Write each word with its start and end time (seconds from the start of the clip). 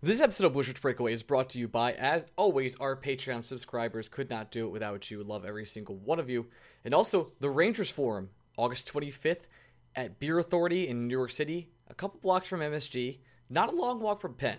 This 0.00 0.20
episode 0.20 0.46
of 0.46 0.52
Bushwick 0.52 0.80
Breakaway 0.80 1.12
is 1.12 1.24
brought 1.24 1.50
to 1.50 1.58
you 1.58 1.66
by, 1.66 1.92
as 1.94 2.24
always, 2.36 2.76
our 2.76 2.94
Patreon 2.94 3.44
subscribers. 3.44 4.08
Could 4.08 4.30
not 4.30 4.52
do 4.52 4.64
it 4.64 4.70
without 4.70 5.10
you. 5.10 5.24
Love 5.24 5.44
every 5.44 5.66
single 5.66 5.96
one 5.96 6.20
of 6.20 6.30
you. 6.30 6.46
And 6.84 6.94
also, 6.94 7.32
the 7.40 7.50
Rangers 7.50 7.90
Forum, 7.90 8.30
August 8.56 8.92
25th 8.92 9.48
at 9.96 10.20
Beer 10.20 10.38
Authority 10.38 10.86
in 10.86 11.08
New 11.08 11.16
York 11.16 11.32
City, 11.32 11.70
a 11.88 11.94
couple 11.94 12.20
blocks 12.20 12.46
from 12.46 12.60
MSG, 12.60 13.18
not 13.50 13.72
a 13.72 13.76
long 13.76 13.98
walk 13.98 14.20
from 14.20 14.34
Penn. 14.34 14.58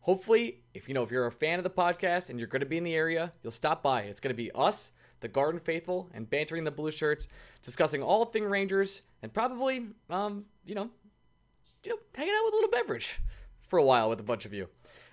Hopefully, 0.00 0.64
if 0.74 0.88
you 0.88 0.94
know 0.94 1.04
if 1.04 1.12
you're 1.12 1.26
a 1.26 1.30
fan 1.30 1.60
of 1.60 1.62
the 1.62 1.70
podcast 1.70 2.28
and 2.28 2.40
you're 2.40 2.48
going 2.48 2.58
to 2.58 2.66
be 2.66 2.76
in 2.76 2.82
the 2.82 2.96
area, 2.96 3.32
you'll 3.44 3.52
stop 3.52 3.84
by. 3.84 4.00
It's 4.02 4.18
going 4.18 4.34
to 4.34 4.36
be 4.36 4.50
us, 4.52 4.90
the 5.20 5.28
Garden 5.28 5.60
Faithful, 5.60 6.10
and 6.12 6.28
bantering 6.28 6.64
the 6.64 6.72
blue 6.72 6.90
shirts, 6.90 7.28
discussing 7.62 8.02
all 8.02 8.24
thing 8.24 8.44
Rangers, 8.44 9.02
and 9.22 9.32
probably, 9.32 9.86
um, 10.10 10.46
you 10.64 10.74
know, 10.74 10.90
you 11.84 11.92
know, 11.92 11.98
hanging 12.16 12.34
out 12.34 12.44
with 12.46 12.54
a 12.54 12.56
little 12.56 12.70
beverage 12.72 13.20
for 13.68 13.78
a 13.78 13.82
while 13.82 14.08
with 14.08 14.20
a 14.20 14.24
bunch 14.24 14.44
of 14.44 14.52
you. 14.52 14.68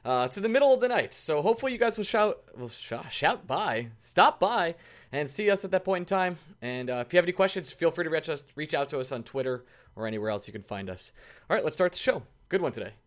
Uh, 0.06 0.28
to 0.28 0.42
the 0.42 0.50
middle 0.50 0.74
of 0.74 0.82
the 0.82 0.88
night. 0.88 1.14
So 1.14 1.42
hopefully 1.42 1.72
you 1.72 1.78
guys 1.78 1.96
will 1.96 2.04
shout, 2.04 2.44
will 2.58 2.68
shout, 2.68 3.12
shout 3.12 3.48
by, 3.48 3.88
stop 4.00 4.38
by, 4.40 4.76
and 5.14 5.30
see 5.30 5.50
us 5.50 5.64
at 5.64 5.72
that 5.72 5.86
point 5.86 6.02
in 6.02 6.06
time. 6.06 6.38
And 6.62 6.90
uh, 6.90 7.04
if 7.06 7.14
you 7.14 7.18
have 7.18 7.26
any 7.26 7.32
questions, 7.32 7.72
feel 7.72 7.92
free 7.92 8.04
to 8.04 8.10
reach 8.10 8.30
us, 8.30 8.44
reach 8.56 8.74
out 8.74 8.90
to 8.90 9.00
us 9.00 9.14
on 9.14 9.24
Twitter 9.24 9.64
or 9.96 10.06
anywhere 10.06 10.30
else 10.30 10.46
you 10.46 10.52
can 10.52 10.64
find 10.64 10.90
us. 10.90 11.14
All 11.50 11.56
right, 11.56 11.64
let's 11.64 11.78
start 11.78 11.94
the 11.94 12.00
show. 12.00 12.24
Good 12.50 12.62
one 12.62 12.74
today. 12.74 13.03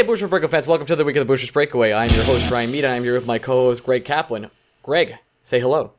Hey, 0.00 0.06
Bushwick 0.06 0.30
Breakaway 0.30 0.50
fans, 0.50 0.66
welcome 0.66 0.86
to 0.86 0.96
the 0.96 1.04
week 1.04 1.16
of 1.16 1.20
the 1.20 1.26
Bushwick 1.26 1.52
Breakaway. 1.52 1.92
I'm 1.92 2.08
your 2.14 2.24
host, 2.24 2.50
Ryan 2.50 2.70
Mead, 2.70 2.86
and 2.86 2.94
I'm 2.94 3.02
here 3.02 3.12
with 3.12 3.26
my 3.26 3.38
co 3.38 3.66
host, 3.66 3.84
Greg 3.84 4.02
Kaplan. 4.02 4.50
Greg, 4.82 5.16
say 5.42 5.60
hello. 5.60 5.92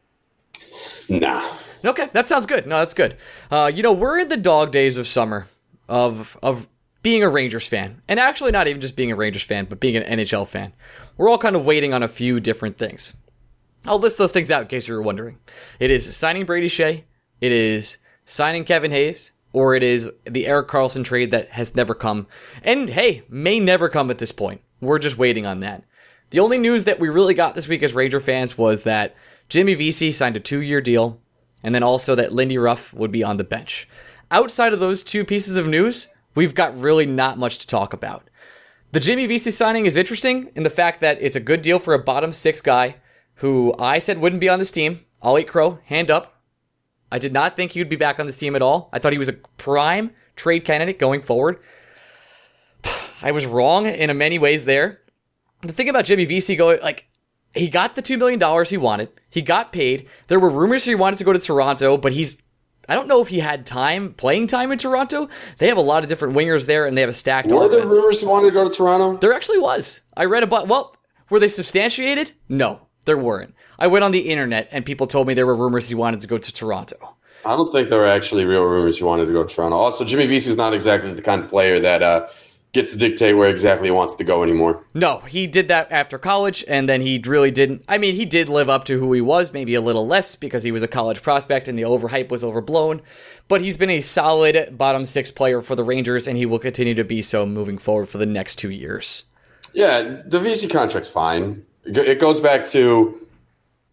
Nah. 1.08 1.48
Okay, 1.86 2.10
that 2.12 2.26
sounds 2.26 2.48
good. 2.48 2.66
No, 2.66 2.80
that's 2.80 2.96
good. 2.96 3.16
Uh, 3.52 3.72
you 3.72 3.84
know, 3.84 3.94
we're 3.94 4.18
in 4.18 4.30
the 4.30 4.38
dog 4.38 4.72
days 4.72 4.98
of 4.98 5.08
summer 5.08 5.46
of 5.88 6.36
of 6.42 6.68
being 7.04 7.22
a 7.22 7.30
Rangers 7.30 7.68
fan, 7.68 8.02
and 8.08 8.20
actually 8.20 8.50
not 8.50 8.68
even 8.68 8.82
just 8.82 8.96
being 8.96 9.12
a 9.12 9.16
Rangers 9.16 9.44
fan, 9.44 9.66
but 9.66 9.80
being 9.80 9.96
an 9.96 10.18
NHL 10.18 10.48
fan. 10.48 10.74
We're 11.16 11.30
all 11.30 11.38
kind 11.38 11.56
of 11.56 11.64
waiting 11.64 11.94
on 11.94 12.02
a 12.02 12.08
few 12.08 12.40
different 12.40 12.80
things. 12.80 13.16
I'll 13.86 14.00
list 14.00 14.18
those 14.18 14.32
things 14.32 14.50
out 14.50 14.64
in 14.64 14.68
case 14.68 14.88
you 14.88 14.96
were 14.96 15.04
wondering. 15.04 15.38
It 15.80 15.92
is 15.92 16.18
signing 16.18 16.48
Brady 16.48 16.70
Skjei. 16.70 17.04
it 17.40 17.52
is 17.52 18.00
signing 18.26 18.64
Kevin 18.64 18.90
Hayes, 18.90 19.34
or 19.54 19.76
it 19.76 19.84
is 19.84 20.10
the 20.30 20.48
Erik 20.48 20.68
Karlsson 20.68 21.04
trade 21.04 21.32
that 21.32 21.50
has 21.50 21.76
never 21.76 21.94
come, 21.94 22.28
and 22.64 22.90
hey, 22.90 23.24
may 23.30 23.60
never 23.60 23.90
come 23.90 24.10
at 24.10 24.18
this 24.18 24.32
point. 24.32 24.62
We're 24.80 25.00
just 25.00 25.18
waiting 25.18 25.46
on 25.46 25.60
that. 25.60 25.84
The 26.30 26.40
only 26.40 26.58
news 26.58 26.86
that 26.86 27.00
we 27.00 27.10
really 27.10 27.34
got 27.34 27.56
this 27.56 27.68
week 27.68 27.84
as 27.84 27.94
Ranger 27.94 28.20
fans 28.20 28.58
was 28.58 28.84
that 28.84 29.16
Jimmy 29.50 29.74
Vesey 29.74 30.12
signed 30.12 30.38
a 30.38 30.40
two-year 30.40 30.80
deal, 30.82 31.20
and 31.62 31.76
then 31.76 31.84
also 31.84 32.16
that 32.16 32.32
Lindy 32.32 32.58
Ruff 32.58 32.94
would 32.94 33.11
be 33.11 33.23
on 33.23 33.38
the 33.38 33.44
bench. 33.44 33.88
Outside 34.32 34.72
of 34.72 34.80
those 34.80 35.04
two 35.04 35.26
pieces 35.26 35.58
of 35.58 35.67
news, 35.67 36.08
we've 36.34 36.56
got 36.56 36.80
really 36.80 37.06
not 37.06 37.38
much 37.38 37.60
to 37.60 37.67
talk 37.67 37.92
about. 37.92 38.30
The 38.94 39.00
Jimmy 39.00 39.28
Vesey 39.28 39.52
signing 39.52 39.86
is 39.86 39.95
interesting 39.95 40.52
in 40.56 40.64
the 40.64 40.70
fact 40.70 41.02
that 41.02 41.17
it's 41.22 41.36
a 41.36 41.42
good 41.42 41.61
deal 41.61 41.80
for 41.80 41.94
a 41.94 42.00
bottom 42.00 42.32
six 42.32 42.61
guy 42.61 42.95
who 43.36 43.73
I 43.78 44.00
said 44.00 44.20
wouldn't 44.20 44.42
be 44.42 44.50
on 44.50 44.60
this 44.60 44.72
team. 44.72 45.06
I'll 45.22 45.38
eat 45.38 45.48
crow, 45.48 45.80
hand 45.86 46.10
up. 46.10 46.41
I 47.11 47.20
did 47.20 47.33
not 47.33 47.55
think 47.55 47.72
he 47.72 47.80
would 47.80 47.89
be 47.89 47.95
back 47.95 48.20
on 48.20 48.26
this 48.26 48.38
team 48.38 48.55
at 48.55 48.61
all. 48.61 48.89
I 48.94 48.99
thought 48.99 49.11
he 49.11 49.17
was 49.17 49.30
a 49.30 49.33
prime 49.33 50.11
trade 50.36 50.66
candidate 50.66 50.98
going 50.98 51.22
forward. 51.22 51.60
I 53.22 53.32
was 53.32 53.45
wrong 53.45 53.86
in 53.86 54.17
many 54.17 54.39
ways 54.39 54.66
there. 54.66 55.02
The 55.61 55.73
thing 55.73 55.89
about 55.89 56.05
Jimmy 56.05 56.26
Vesey 56.26 56.55
going 56.55 56.80
like 56.82 57.08
he 57.54 57.67
got 57.67 57.95
the 57.95 58.02
two 58.02 58.17
million 58.17 58.39
dollars 58.39 58.70
he 58.70 58.77
wanted. 58.77 59.10
He 59.30 59.42
got 59.42 59.72
paid. 59.72 60.08
There 60.27 60.39
were 60.39 60.49
rumors 60.49 60.86
he 60.86 60.95
wanted 60.95 61.17
to 61.17 61.23
go 61.23 61.33
to 61.33 61.39
Toronto, 61.39 61.98
but 61.98 62.14
he's 62.14 62.42
I 62.89 62.95
don't 62.95 63.08
know 63.08 63.22
if 63.22 63.28
he 63.28 63.39
had 63.39 63.66
time 63.66 64.14
playing 64.14 64.48
time 64.48 64.72
in 64.72 64.78
Toronto. 64.78 65.30
They 65.58 65.67
have 65.67 65.78
a 65.78 65.82
lot 65.82 66.04
of 66.04 66.10
different 66.10 66.36
wingers 66.36 66.66
there, 66.66 66.86
and 66.86 66.98
they 66.98 67.02
have 67.02 67.10
a 67.10 67.14
stacked. 67.14 67.49
Were 67.49 67.70
there 67.70 67.86
rumors 67.86 68.22
he 68.22 68.26
wanted 68.26 68.48
to 68.48 68.54
go 68.54 68.67
to 68.67 68.76
Toronto? 68.76 69.17
There 69.17 69.33
actually 69.33 69.60
was. 69.60 70.02
I 70.17 70.26
read 70.26 70.43
about. 70.43 70.67
Well, 70.67 70.95
were 71.30 71.39
they 71.39 71.48
substantiated? 71.48 72.32
No, 72.49 72.88
there 73.06 73.17
weren't. 73.17 73.56
I 73.80 73.88
went 73.88 74.04
on 74.04 74.12
the 74.12 74.30
internet, 74.30 74.67
and 74.72 74.86
people 74.86 75.08
told 75.08 75.28
me 75.28 75.34
there 75.34 75.45
were 75.45 75.56
rumors 75.56 75.89
he 75.89 75.95
wanted 75.95 76.22
to 76.22 76.28
go 76.28 76.38
to 76.38 76.54
Toronto. 76.54 77.16
I 77.45 77.56
don't 77.56 77.72
think 77.72 77.89
there 77.89 78.00
were 78.00 78.06
actually 78.06 78.45
real 78.45 78.64
rumors 78.64 78.98
he 78.98 79.04
wanted 79.04 79.26
to 79.26 79.34
go 79.34 79.44
to 79.44 79.54
Toronto. 79.54 79.78
Also, 79.78 80.06
Jimmy 80.06 80.28
Vesey's 80.28 80.56
not 80.56 80.73
exactly 80.73 81.11
the 81.14 81.22
kind 81.23 81.44
of 81.44 81.50
player 81.50 81.80
that 81.80 82.04
uh, 82.04 82.28
gets 82.73 82.92
to 82.92 82.98
dictate 82.98 83.36
where 83.36 83.50
exactly 83.50 83.88
he 83.88 83.92
wants 83.92 84.14
to 84.16 84.23
go 84.23 84.44
anymore. 84.44 84.86
No, 84.94 85.20
he 85.20 85.48
did 85.48 85.67
that 85.70 85.92
after 85.92 86.17
college, 86.17 86.64
and 86.67 86.88
then 86.88 87.02
he 87.02 87.22
really 87.26 87.52
didn't. 87.52 87.84
I 87.88 87.98
mean, 87.98 88.16
he 88.16 88.26
did 88.26 88.48
live 88.48 88.70
up 88.70 88.86
to 88.86 89.00
who 89.00 89.11
he 89.14 89.22
was, 89.22 89.52
maybe 89.52 89.76
a 89.76 89.82
little 89.82 90.06
less 90.06 90.36
because 90.36 90.64
he 90.64 90.72
was 90.72 90.84
a 90.84 90.88
college 90.88 91.22
prospect 91.22 91.67
and 91.67 91.78
the 91.78 91.84
overhype 91.84 92.30
was 92.30 92.44
overblown. 92.44 93.02
But 93.48 93.61
he's 93.61 93.78
been 93.78 93.90
a 93.90 94.02
solid 94.02 94.78
bottom 94.78 95.06
six 95.06 95.32
player 95.32 95.61
for 95.61 95.76
the 95.76 95.84
Rangers, 95.84 96.28
and 96.28 96.38
he 96.38 96.45
will 96.45 96.60
continue 96.60 96.94
to 96.95 97.04
be 97.04 97.22
so 97.22 97.45
moving 97.45 97.78
forward 97.78 98.08
for 98.08 98.17
the 98.20 98.26
next 98.26 98.56
two 98.56 98.72
years. 98.72 99.26
Yeah, 99.73 100.22
the 100.26 100.40
Vesey 100.40 100.67
contract's 100.67 101.10
fine. 101.10 101.66
It 101.86 102.19
goes 102.19 102.39
back 102.39 102.65
to 102.67 103.27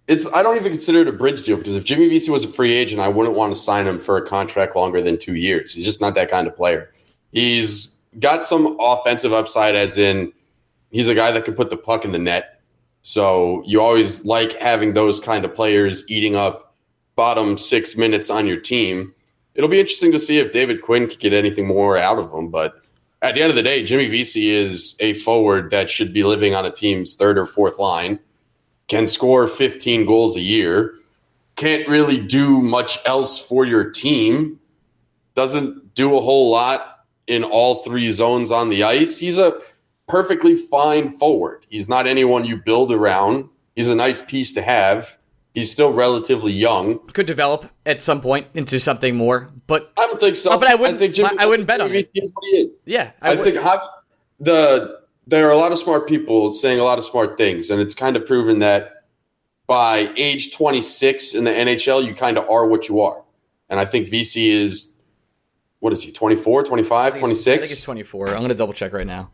it's. 0.06 0.26
I 0.34 0.42
don't 0.42 0.56
even 0.56 0.72
consider 0.72 1.00
it 1.00 1.08
a 1.08 1.12
bridge 1.12 1.42
deal 1.42 1.56
because 1.56 1.76
if 1.76 1.84
Jimmy 1.84 2.08
Vesey 2.08 2.30
was 2.30 2.44
a 2.44 2.48
free 2.48 2.72
agent, 2.72 3.00
I 3.00 3.08
wouldn't 3.08 3.36
want 3.36 3.54
to 3.54 3.58
sign 3.60 3.86
him 3.86 3.98
for 3.98 4.16
a 4.16 4.26
contract 4.26 4.76
longer 4.76 5.00
than 5.00 5.18
two 5.18 5.34
years. 5.34 5.72
He's 5.72 5.84
just 5.84 6.00
not 6.00 6.14
that 6.14 6.30
kind 6.30 6.46
of 6.46 6.56
player. 6.56 6.92
He's 7.32 8.00
got 8.18 8.44
some 8.44 8.76
offensive 8.80 9.32
upside, 9.32 9.74
as 9.74 9.96
in 9.96 10.32
he's 10.90 11.08
a 11.08 11.14
guy 11.14 11.32
that 11.32 11.44
can 11.44 11.54
put 11.54 11.70
the 11.70 11.76
puck 11.76 12.04
in 12.04 12.12
the 12.12 12.18
net. 12.18 12.60
So 13.02 13.62
you 13.64 13.80
always 13.80 14.24
like 14.24 14.60
having 14.60 14.92
those 14.92 15.20
kind 15.20 15.44
of 15.44 15.54
players 15.54 16.04
eating 16.08 16.36
up 16.36 16.74
bottom 17.16 17.56
six 17.56 17.96
minutes 17.96 18.28
on 18.28 18.46
your 18.46 18.60
team. 18.60 19.14
It'll 19.54 19.70
be 19.70 19.80
interesting 19.80 20.12
to 20.12 20.18
see 20.18 20.38
if 20.38 20.52
David 20.52 20.82
Quinn 20.82 21.08
could 21.08 21.18
get 21.18 21.32
anything 21.32 21.66
more 21.66 21.96
out 21.96 22.18
of 22.18 22.32
him. 22.32 22.48
But 22.48 22.82
at 23.22 23.34
the 23.34 23.42
end 23.42 23.50
of 23.50 23.56
the 23.56 23.62
day, 23.62 23.82
Jimmy 23.82 24.08
Vesey 24.08 24.50
is 24.50 24.96
a 25.00 25.14
forward 25.14 25.70
that 25.70 25.90
should 25.90 26.12
be 26.12 26.22
living 26.22 26.54
on 26.54 26.64
a 26.64 26.70
team's 26.70 27.14
third 27.14 27.38
or 27.38 27.46
fourth 27.46 27.78
line, 27.78 28.18
can 28.86 29.06
score 29.06 29.48
15 29.48 30.06
goals 30.06 30.36
a 30.36 30.40
year, 30.40 30.94
can't 31.56 31.88
really 31.88 32.18
do 32.18 32.60
much 32.60 32.98
else 33.04 33.40
for 33.40 33.64
your 33.64 33.90
team, 33.90 34.60
doesn't 35.34 35.94
do 35.94 36.16
a 36.16 36.20
whole 36.20 36.50
lot 36.50 37.04
in 37.26 37.42
all 37.42 37.82
three 37.82 38.10
zones 38.10 38.50
on 38.50 38.68
the 38.68 38.84
ice. 38.84 39.18
He's 39.18 39.38
a 39.38 39.60
perfectly 40.06 40.56
fine 40.56 41.10
forward. 41.10 41.66
He's 41.68 41.88
not 41.88 42.06
anyone 42.06 42.44
you 42.44 42.56
build 42.56 42.92
around. 42.92 43.48
He's 43.76 43.88
a 43.88 43.94
nice 43.94 44.20
piece 44.20 44.52
to 44.52 44.62
have. 44.62 45.17
He's 45.58 45.72
still 45.72 45.92
relatively 45.92 46.52
young. 46.52 47.00
Could 47.12 47.26
develop 47.26 47.68
at 47.84 48.00
some 48.00 48.20
point 48.20 48.46
into 48.54 48.78
something 48.78 49.16
more, 49.16 49.48
but 49.66 49.92
I 49.96 50.06
don't 50.06 50.20
think 50.20 50.36
so. 50.36 50.52
Oh, 50.52 50.58
but 50.58 50.68
I 50.68 50.76
wouldn't- 50.76 51.00
think 51.00 51.18
I 51.18 51.46
wouldn't 51.46 51.66
bet 51.66 51.80
on 51.80 51.88
Jimmy 51.88 52.06
it. 52.14 52.30
What 52.32 52.44
he 52.48 52.56
is. 52.58 52.68
yeah, 52.84 53.10
I, 53.20 53.34
would- 53.34 53.42
think 53.42 53.56
have, 53.56 53.80
the 54.38 55.00
there 55.26 55.48
are 55.48 55.50
a 55.50 55.56
lot 55.56 55.72
of 55.72 55.78
smart 55.80 56.06
people 56.06 56.52
saying 56.52 56.78
a 56.78 56.84
lot 56.84 56.96
of 56.98 57.04
smart 57.04 57.36
things, 57.36 57.70
and 57.70 57.80
it's 57.80 57.94
kind 57.94 58.16
of 58.16 58.24
proven 58.24 58.60
that 58.60 59.04
by 59.66 60.12
age 60.16 60.54
26 60.54 61.34
in 61.34 61.42
the 61.44 61.50
NHL, 61.50 62.06
you 62.06 62.14
kind 62.14 62.38
of 62.38 62.48
are 62.48 62.66
what 62.68 62.88
you 62.88 63.00
are. 63.00 63.24
And 63.68 63.80
I 63.80 63.84
think 63.84 64.08
Vesey 64.08 64.48
is 64.50 64.96
what 65.80 65.92
is 65.92 66.02
he 66.02 66.12
24, 66.12 66.62
25, 66.64 66.92
I 66.98 67.04
think 67.10 67.14
it's- 67.16 67.20
26? 67.20 67.48
I 67.48 67.58
think 67.60 67.72
it's 67.72 67.82
24. 67.82 68.28
I'm 68.28 68.36
going 68.36 68.48
to 68.48 68.54
double 68.54 68.72
check 68.72 68.92
right 68.92 69.06
now. 69.06 69.30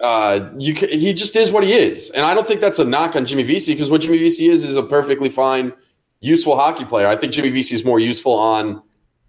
Uh, 0.00 0.50
you 0.58 0.74
he 0.74 1.12
just 1.12 1.36
is 1.36 1.52
what 1.52 1.64
he 1.64 1.72
is, 1.72 2.10
and 2.10 2.24
I 2.24 2.34
don't 2.34 2.46
think 2.46 2.60
that's 2.60 2.78
a 2.78 2.84
knock 2.84 3.14
on 3.16 3.24
Jimmy 3.24 3.44
Vesey 3.44 3.72
because 3.72 3.90
what 3.90 4.00
Jimmy 4.00 4.18
Vesey 4.18 4.48
is 4.48 4.64
is 4.64 4.76
a 4.76 4.82
perfectly 4.82 5.28
fine, 5.28 5.72
useful 6.20 6.56
hockey 6.56 6.84
player. 6.84 7.06
I 7.06 7.16
think 7.16 7.32
Jimmy 7.32 7.50
Vesey 7.50 7.76
is 7.76 7.84
more 7.84 8.00
useful 8.00 8.32
on 8.32 8.82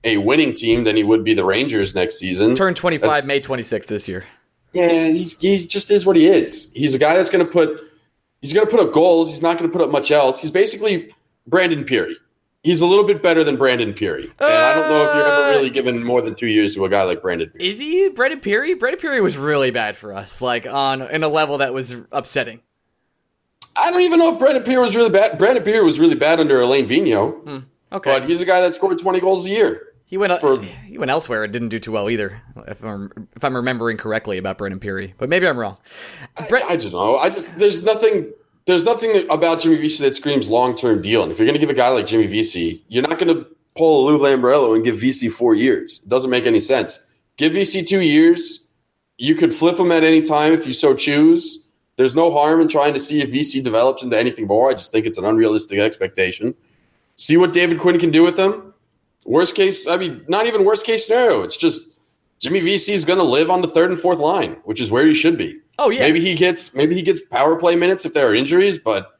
a 0.03 0.17
winning 0.17 0.53
team 0.53 0.83
than 0.83 0.95
he 0.95 1.03
would 1.03 1.23
be 1.23 1.33
the 1.33 1.45
Rangers 1.45 1.93
next 1.93 2.17
season. 2.17 2.55
Turn 2.55 2.73
25 2.73 3.25
May 3.25 3.39
26th 3.41 3.87
this 3.87 4.07
year. 4.07 4.25
Yeah, 4.73 5.07
he's 5.07 5.39
he 5.39 5.65
just 5.65 5.89
is 5.91 6.05
what 6.05 6.15
he 6.15 6.27
is. 6.27 6.71
He's 6.73 6.93
a 6.95 6.99
guy 6.99 7.15
that's 7.15 7.29
going 7.29 7.45
to 7.45 7.51
put 7.51 7.79
he's 8.41 8.53
going 8.53 8.67
to 8.67 8.71
put 8.71 8.85
up 8.85 8.93
goals. 8.93 9.31
He's 9.31 9.41
not 9.41 9.57
going 9.57 9.69
to 9.69 9.75
put 9.75 9.83
up 9.83 9.91
much 9.91 10.11
else. 10.11 10.41
He's 10.41 10.51
basically 10.51 11.11
Brandon 11.47 11.83
Pirri. 11.83 12.15
He's 12.65 12.81
a 12.81 12.85
little 12.87 13.05
bit 13.05 13.21
better 13.21 13.43
than 13.43 13.57
Brandon 13.57 13.93
Pirri. 13.93 14.23
And 14.39 14.49
I 14.49 14.73
don't 14.73 14.89
know 14.89 15.05
if 15.07 15.13
you're 15.15 15.23
ever 15.25 15.43
uh, 15.43 15.49
really 15.51 15.69
given 15.69 16.03
more 16.03 16.21
than 16.21 16.33
two 16.33 16.47
years 16.47 16.73
to 16.75 16.83
a 16.85 16.89
guy 16.89 17.03
like 17.03 17.21
Brandon 17.21 17.47
Pirri. 17.49 17.61
Is 17.61 17.79
he 17.79 18.09
Brandon 18.09 18.39
Pirri? 18.41 18.77
Brandon 18.79 18.99
Pirri 18.99 19.21
was 19.21 19.37
really 19.37 19.69
bad 19.69 19.95
for 19.95 20.13
us, 20.13 20.41
like 20.41 20.65
on 20.65 21.01
in 21.03 21.23
a 21.23 21.27
level 21.29 21.59
that 21.59 21.73
was 21.75 21.95
upsetting. 22.11 22.61
I 23.77 23.91
don't 23.91 24.01
even 24.01 24.19
know 24.19 24.33
if 24.33 24.39
Brandon 24.39 24.63
Pirri 24.63 24.81
was 24.81 24.95
really 24.95 25.09
bad. 25.11 25.37
Brandon 25.37 25.63
Pirri 25.63 25.83
was 25.85 25.99
really 25.99 26.15
bad 26.15 26.39
under 26.39 26.59
Alain 26.61 26.87
Vigneault, 26.87 27.43
hmm, 27.43 27.57
Okay, 27.91 28.09
but 28.19 28.27
he's 28.27 28.41
a 28.41 28.45
guy 28.45 28.61
that 28.61 28.73
scored 28.73 28.97
20 28.97 29.19
goals 29.19 29.45
a 29.45 29.49
year. 29.49 29.81
he 30.05 30.17
went 30.17 30.31
uh, 30.33 30.37
for- 30.37 30.61
he 30.61 30.97
went 30.97 31.11
elsewhere 31.11 31.43
and 31.43 31.53
didn't 31.53 31.69
do 31.69 31.77
too 31.79 31.91
well 31.91 32.09
either. 32.09 32.41
If 32.67 32.83
I'm 32.83 33.27
if 33.35 33.43
I'm 33.43 33.55
remembering 33.55 33.97
correctly 33.97 34.37
about 34.39 34.57
Brandon 34.57 34.79
Pirri. 34.79 35.13
but 35.17 35.29
maybe 35.29 35.47
I'm 35.47 35.57
wrong. 35.57 35.77
Bre- 36.49 36.63
I 36.67 36.77
don't 36.77 36.93
know. 36.93 37.17
I 37.17 37.29
just 37.29 37.57
there's 37.59 37.83
nothing 37.83 38.31
there's 38.65 38.83
nothing 38.83 39.29
about 39.29 39.59
Jimmy 39.59 39.77
Vesey 39.77 40.03
that 40.03 40.15
screams 40.15 40.49
long 40.49 40.75
term 40.75 41.01
deal. 41.01 41.23
And 41.23 41.31
if 41.31 41.37
you're 41.37 41.45
going 41.45 41.53
to 41.53 41.59
give 41.59 41.69
a 41.69 41.73
guy 41.73 41.89
like 41.89 42.07
Jimmy 42.07 42.27
Vesey, 42.27 42.83
you're 42.87 43.07
not 43.07 43.19
going 43.19 43.33
to 43.35 43.45
pull 43.75 44.07
a 44.07 44.09
Lou 44.09 44.19
Lamoriello 44.19 44.75
and 44.75 44.83
give 44.83 44.97
Vesey 44.97 45.29
four 45.29 45.53
years. 45.53 46.01
It 46.03 46.09
doesn't 46.09 46.31
make 46.31 46.45
any 46.45 46.59
sense. 46.59 46.99
Give 47.37 47.53
Vesey 47.53 47.83
two 47.83 48.01
years. 48.01 48.65
You 49.17 49.35
could 49.35 49.53
flip 49.53 49.77
him 49.77 49.91
at 49.91 50.03
any 50.03 50.21
time 50.21 50.53
if 50.53 50.65
you 50.65 50.73
so 50.73 50.93
choose. 50.93 51.63
There's 51.97 52.15
no 52.15 52.31
harm 52.31 52.59
in 52.59 52.67
trying 52.67 52.93
to 52.93 52.99
see 52.99 53.21
if 53.21 53.31
Vesey 53.31 53.61
develops 53.61 54.03
into 54.03 54.17
anything 54.17 54.47
more. 54.47 54.69
I 54.69 54.73
just 54.73 54.91
think 54.91 55.05
it's 55.05 55.17
an 55.17 55.25
unrealistic 55.25 55.79
expectation. 55.79 56.53
See 57.15 57.37
what 57.37 57.53
David 57.53 57.79
Quinn 57.79 57.99
can 57.99 58.11
do 58.11 58.23
with 58.23 58.35
them. 58.35 58.73
Worst 59.25 59.55
case, 59.55 59.87
I 59.87 59.97
mean, 59.97 60.25
not 60.27 60.47
even 60.47 60.65
worst 60.65 60.85
case 60.85 61.07
scenario. 61.07 61.41
It's 61.43 61.57
just 61.57 61.94
Jimmy 62.39 62.59
Vesey 62.59 62.93
is 62.93 63.05
going 63.05 63.19
to 63.19 63.23
live 63.25 63.49
on 63.49 63.61
the 63.61 63.67
third 63.67 63.89
and 63.89 63.99
fourth 63.99 64.19
line, 64.19 64.57
which 64.65 64.81
is 64.81 64.91
where 64.91 65.05
he 65.05 65.13
should 65.13 65.37
be. 65.37 65.59
oh 65.79 65.89
yeah, 65.89 66.01
Maybe 66.01 66.19
he 66.19 66.35
gets 66.35 66.73
maybe 66.73 66.95
he 66.95 67.01
gets 67.01 67.21
power 67.21 67.55
play 67.55 67.75
minutes 67.75 68.05
if 68.05 68.13
there 68.13 68.27
are 68.27 68.35
injuries, 68.35 68.77
but 68.77 69.19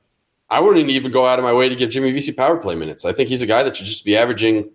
I 0.49 0.59
wouldn't 0.59 0.89
even 0.89 1.11
go 1.11 1.25
out 1.25 1.39
of 1.39 1.43
my 1.43 1.53
way 1.53 1.69
to 1.69 1.75
give 1.75 1.89
Jimmy 1.89 2.11
Vesey 2.11 2.31
power 2.31 2.57
play 2.57 2.75
minutes. 2.75 3.03
I 3.05 3.13
think 3.13 3.29
he's 3.29 3.41
a 3.41 3.47
guy 3.47 3.63
that 3.63 3.75
should 3.75 3.87
just 3.87 4.05
be 4.05 4.15
averaging 4.15 4.69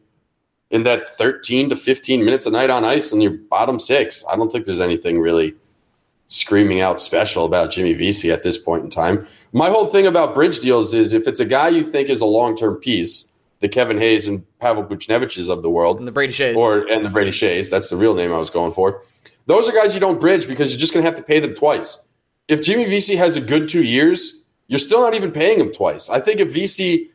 in 0.71 0.83
that 0.85 1.17
13 1.17 1.69
to 1.71 1.77
15 1.77 2.25
minutes 2.25 2.47
a 2.47 2.51
night 2.51 2.71
on 2.71 2.85
ice 2.85 3.13
in 3.13 3.21
your 3.21 3.33
bottom 3.33 3.79
six. 3.79 4.25
I 4.31 4.37
don't 4.37 4.51
think 4.51 4.65
there's 4.67 4.81
anything 4.81 5.21
really 5.21 5.55
screaming 6.29 6.81
out 6.81 7.01
special 7.01 7.45
about 7.45 7.71
Jimmy 7.71 7.93
Vesey 7.93 8.31
at 8.31 8.43
this 8.43 8.57
point 8.57 8.85
in 8.85 8.91
time. 8.91 9.27
My 9.53 9.69
whole 9.69 9.87
thing 9.87 10.07
about 10.07 10.35
bridge 10.35 10.61
deals 10.61 10.95
is 10.95 11.13
if 11.13 11.27
it's 11.27 11.41
a 11.41 11.45
guy 11.45 11.69
you 11.69 11.83
think 11.83 12.09
is 12.09 12.21
a 12.21 12.27
long 12.27 12.57
term 12.57 12.77
piece, 12.77 13.30
the 13.61 13.69
Kevin 13.69 13.99
Hayes 13.99 14.27
and 14.27 14.45
Pavel 14.59 14.85
Buchneviches 14.85 15.49
of 15.49 15.63
the 15.63 15.71
world, 15.71 15.99
and 15.99 16.09
the 16.09 16.13
Brady 16.13 16.33
Skjeis. 16.33 16.57
or 16.57 16.87
and 16.91 17.05
the 17.05 17.11
Brady 17.11 17.31
Skjeis. 17.31 17.71
That's 17.71 17.91
the 17.91 17.97
real 17.97 18.15
name 18.15 18.33
I 18.33 18.39
was 18.39 18.51
going 18.51 18.73
for. 18.73 19.03
Those 19.47 19.69
are 19.69 19.73
guys 19.73 19.95
you 19.95 20.01
don't 20.01 20.21
bridge 20.21 20.47
because 20.47 20.73
you're 20.73 20.81
just 20.81 20.93
going 20.93 21.05
to 21.05 21.11
have 21.11 21.19
to 21.19 21.25
pay 21.25 21.41
them 21.41 21.55
twice. 21.55 21.99
If 22.49 22.63
Jimmy 22.63 22.85
Vesey 22.85 23.17
has 23.17 23.37
a 23.37 23.41
good 23.41 23.69
two 23.69 23.83
years, 23.83 24.45
you're 24.67 24.79
still 24.79 25.01
not 25.01 25.15
even 25.15 25.31
paying 25.31 25.61
him 25.61 25.73
twice. 25.73 26.09
I 26.11 26.21
think 26.21 26.41
if 26.41 26.53
Vesey 26.53 27.11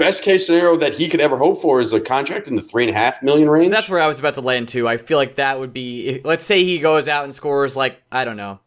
best 0.00 0.22
case 0.22 0.46
scenario 0.46 0.76
that 0.78 0.94
he 0.94 1.08
could 1.08 1.20
ever 1.20 1.36
hope 1.36 1.60
for 1.60 1.78
is 1.78 1.92
a 1.92 2.00
contract 2.00 2.48
in 2.48 2.56
the 2.56 2.62
three 2.62 2.84
and 2.84 2.96
a 2.96 2.98
half 2.98 3.22
million 3.22 3.50
range. 3.50 3.70
That's 3.70 3.88
where 3.88 4.00
I 4.00 4.06
was 4.06 4.18
about 4.18 4.34
to 4.34 4.40
land 4.40 4.68
too. 4.68 4.88
I 4.88 4.96
feel 4.96 5.18
like 5.18 5.34
that 5.34 5.60
would 5.60 5.74
be. 5.74 6.22
Let's 6.24 6.44
say 6.44 6.64
he 6.64 6.78
goes 6.78 7.06
out 7.08 7.24
and 7.24 7.34
scores 7.34 7.76
like 7.76 8.00
I 8.10 8.24
don't 8.24 8.36
know, 8.38 8.60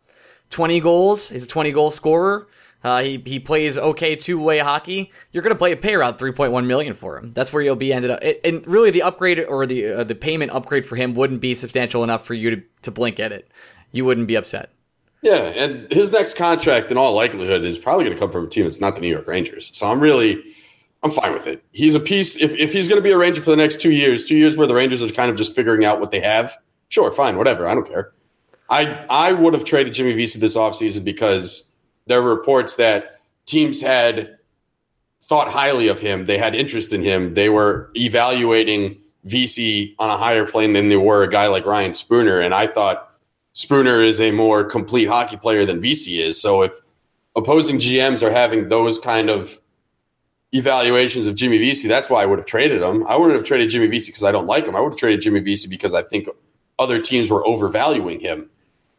twenty 0.50 0.80
goals. 0.80 1.30
He's 1.30 1.46
a 1.46 1.48
twenty 1.48 1.72
goal 1.72 1.90
scorer. 1.90 2.48
Uh, 2.84 3.02
he 3.02 3.22
he 3.26 3.40
plays 3.40 3.78
okay 3.78 4.16
two 4.16 4.40
way 4.40 4.60
hockey. 4.60 5.12
You're 5.32 5.44
gonna 5.44 5.56
play 5.56 5.72
a 5.72 5.78
pay 5.78 5.96
point 6.34 6.52
one 6.52 6.68
million 6.68 6.94
for 6.94 7.18
him. 7.18 7.32
That's 7.34 7.54
where 7.54 7.64
you'll 7.64 7.76
be 7.76 7.94
ended 7.94 8.12
up. 8.12 8.24
It, 8.24 8.42
and 8.44 8.66
really, 8.68 8.92
the 8.92 9.04
upgrade 9.04 9.40
or 9.40 9.66
the 9.66 9.88
uh, 9.88 10.04
the 10.04 10.16
payment 10.16 10.52
upgrade 10.52 10.86
for 10.86 10.96
him 10.96 11.14
wouldn't 11.14 11.42
be 11.42 11.56
substantial 11.56 12.04
enough 12.04 12.26
for 12.26 12.34
you 12.34 12.56
to 12.56 12.64
to 12.82 12.92
blink 12.92 13.20
at 13.20 13.32
it. 13.32 13.50
You 13.92 14.06
wouldn't 14.06 14.28
be 14.28 14.36
upset. 14.36 14.72
Yeah, 15.24 15.54
and 15.56 15.90
his 15.90 16.12
next 16.12 16.36
contract, 16.36 16.92
in 16.92 16.98
all 16.98 17.14
likelihood, 17.14 17.64
is 17.64 17.78
probably 17.78 18.04
going 18.04 18.16
to 18.16 18.20
come 18.20 18.30
from 18.30 18.46
a 18.46 18.50
team 18.50 18.66
that's 18.66 18.82
not 18.82 18.96
the 18.96 19.02
New 19.02 19.08
York 19.08 19.26
Rangers. 19.26 19.72
So 19.74 19.88
I'm 19.88 20.02
really, 20.02 20.44
I'm 21.02 21.12
fine 21.12 21.32
with 21.32 21.48
it. 21.48 21.64
He's 21.72 21.96
a 21.96 22.00
piece. 22.02 22.36
If, 22.36 22.52
if 22.52 22.74
he's 22.74 22.90
going 22.90 23.00
to 23.00 23.04
be 23.04 23.12
a 23.12 23.18
Ranger 23.18 23.42
for 23.42 23.50
the 23.50 23.56
next 23.56 23.80
two 23.80 23.92
years, 23.92 24.26
two 24.26 24.36
years 24.36 24.58
where 24.58 24.68
the 24.68 24.76
Rangers 24.76 25.02
are 25.02 25.08
kind 25.08 25.32
of 25.32 25.38
just 25.38 25.56
figuring 25.56 25.86
out 25.86 26.02
what 26.02 26.12
they 26.12 26.20
have, 26.20 26.58
sure, 26.90 27.10
fine, 27.10 27.38
whatever. 27.38 27.66
I 27.66 27.74
don't 27.74 27.88
care. 27.88 28.12
I 28.70 29.06
I 29.10 29.32
would 29.32 29.54
have 29.54 29.64
traded 29.64 29.94
Jimmy 29.94 30.12
Vesey 30.12 30.40
this 30.40 30.58
offseason 30.58 31.06
because 31.06 31.72
there 32.06 32.22
were 32.22 32.36
reports 32.36 32.76
that 32.76 33.20
teams 33.46 33.82
had 33.82 34.38
thought 35.22 35.50
highly 35.50 35.88
of 35.88 36.00
him. 36.00 36.26
They 36.26 36.38
had 36.38 36.56
interest 36.56 36.94
in 36.94 37.02
him. 37.02 37.34
They 37.34 37.50
were 37.50 37.92
evaluating 37.96 38.98
Vesey 39.24 39.96
on 40.00 40.10
a 40.10 40.18
higher 40.18 40.46
plane 40.46 40.74
than 40.74 40.90
they 40.90 40.98
were 40.98 41.24
a 41.24 41.30
guy 41.30 41.48
like 41.48 41.66
Ryan 41.66 41.94
Spooner. 41.94 42.40
And 42.40 42.54
I 42.54 42.68
thought 42.68 43.10
Spooner 43.54 44.02
is 44.02 44.20
a 44.20 44.32
more 44.32 44.64
complete 44.64 45.06
hockey 45.06 45.38
player 45.38 45.66
than 45.66 45.80
Vesey 45.80 46.22
is. 46.22 46.42
So 46.42 46.62
if 46.62 46.74
opposing 47.36 47.78
GMs 47.78 48.22
are 48.22 48.32
having 48.32 48.68
those 48.68 49.00
kind 49.00 49.30
of 49.30 49.60
evaluations 50.52 51.28
of 51.28 51.36
Jimmy 51.36 51.58
Vesey, 51.58 51.88
that's 51.88 52.10
why 52.10 52.22
I 52.22 52.26
would 52.26 52.40
have 52.40 52.46
traded 52.46 52.82
him. 52.82 53.06
I 53.08 53.16
wouldn't 53.16 53.38
have 53.38 53.48
traded 53.48 53.70
Jimmy 53.70 53.88
Vesey 53.88 54.12
because 54.12 54.24
I 54.24 54.32
don't 54.32 54.48
like 54.48 54.66
him. 54.66 54.76
I 54.76 54.82
would 54.82 54.92
have 54.92 55.00
traded 55.00 55.22
Jimmy 55.22 55.40
Vesey 55.40 55.70
because 55.70 55.94
I 55.94 56.04
think 56.04 56.28
other 56.80 57.00
teams 57.00 57.30
were 57.30 57.46
overvaluing 57.48 58.20
him. 58.20 58.50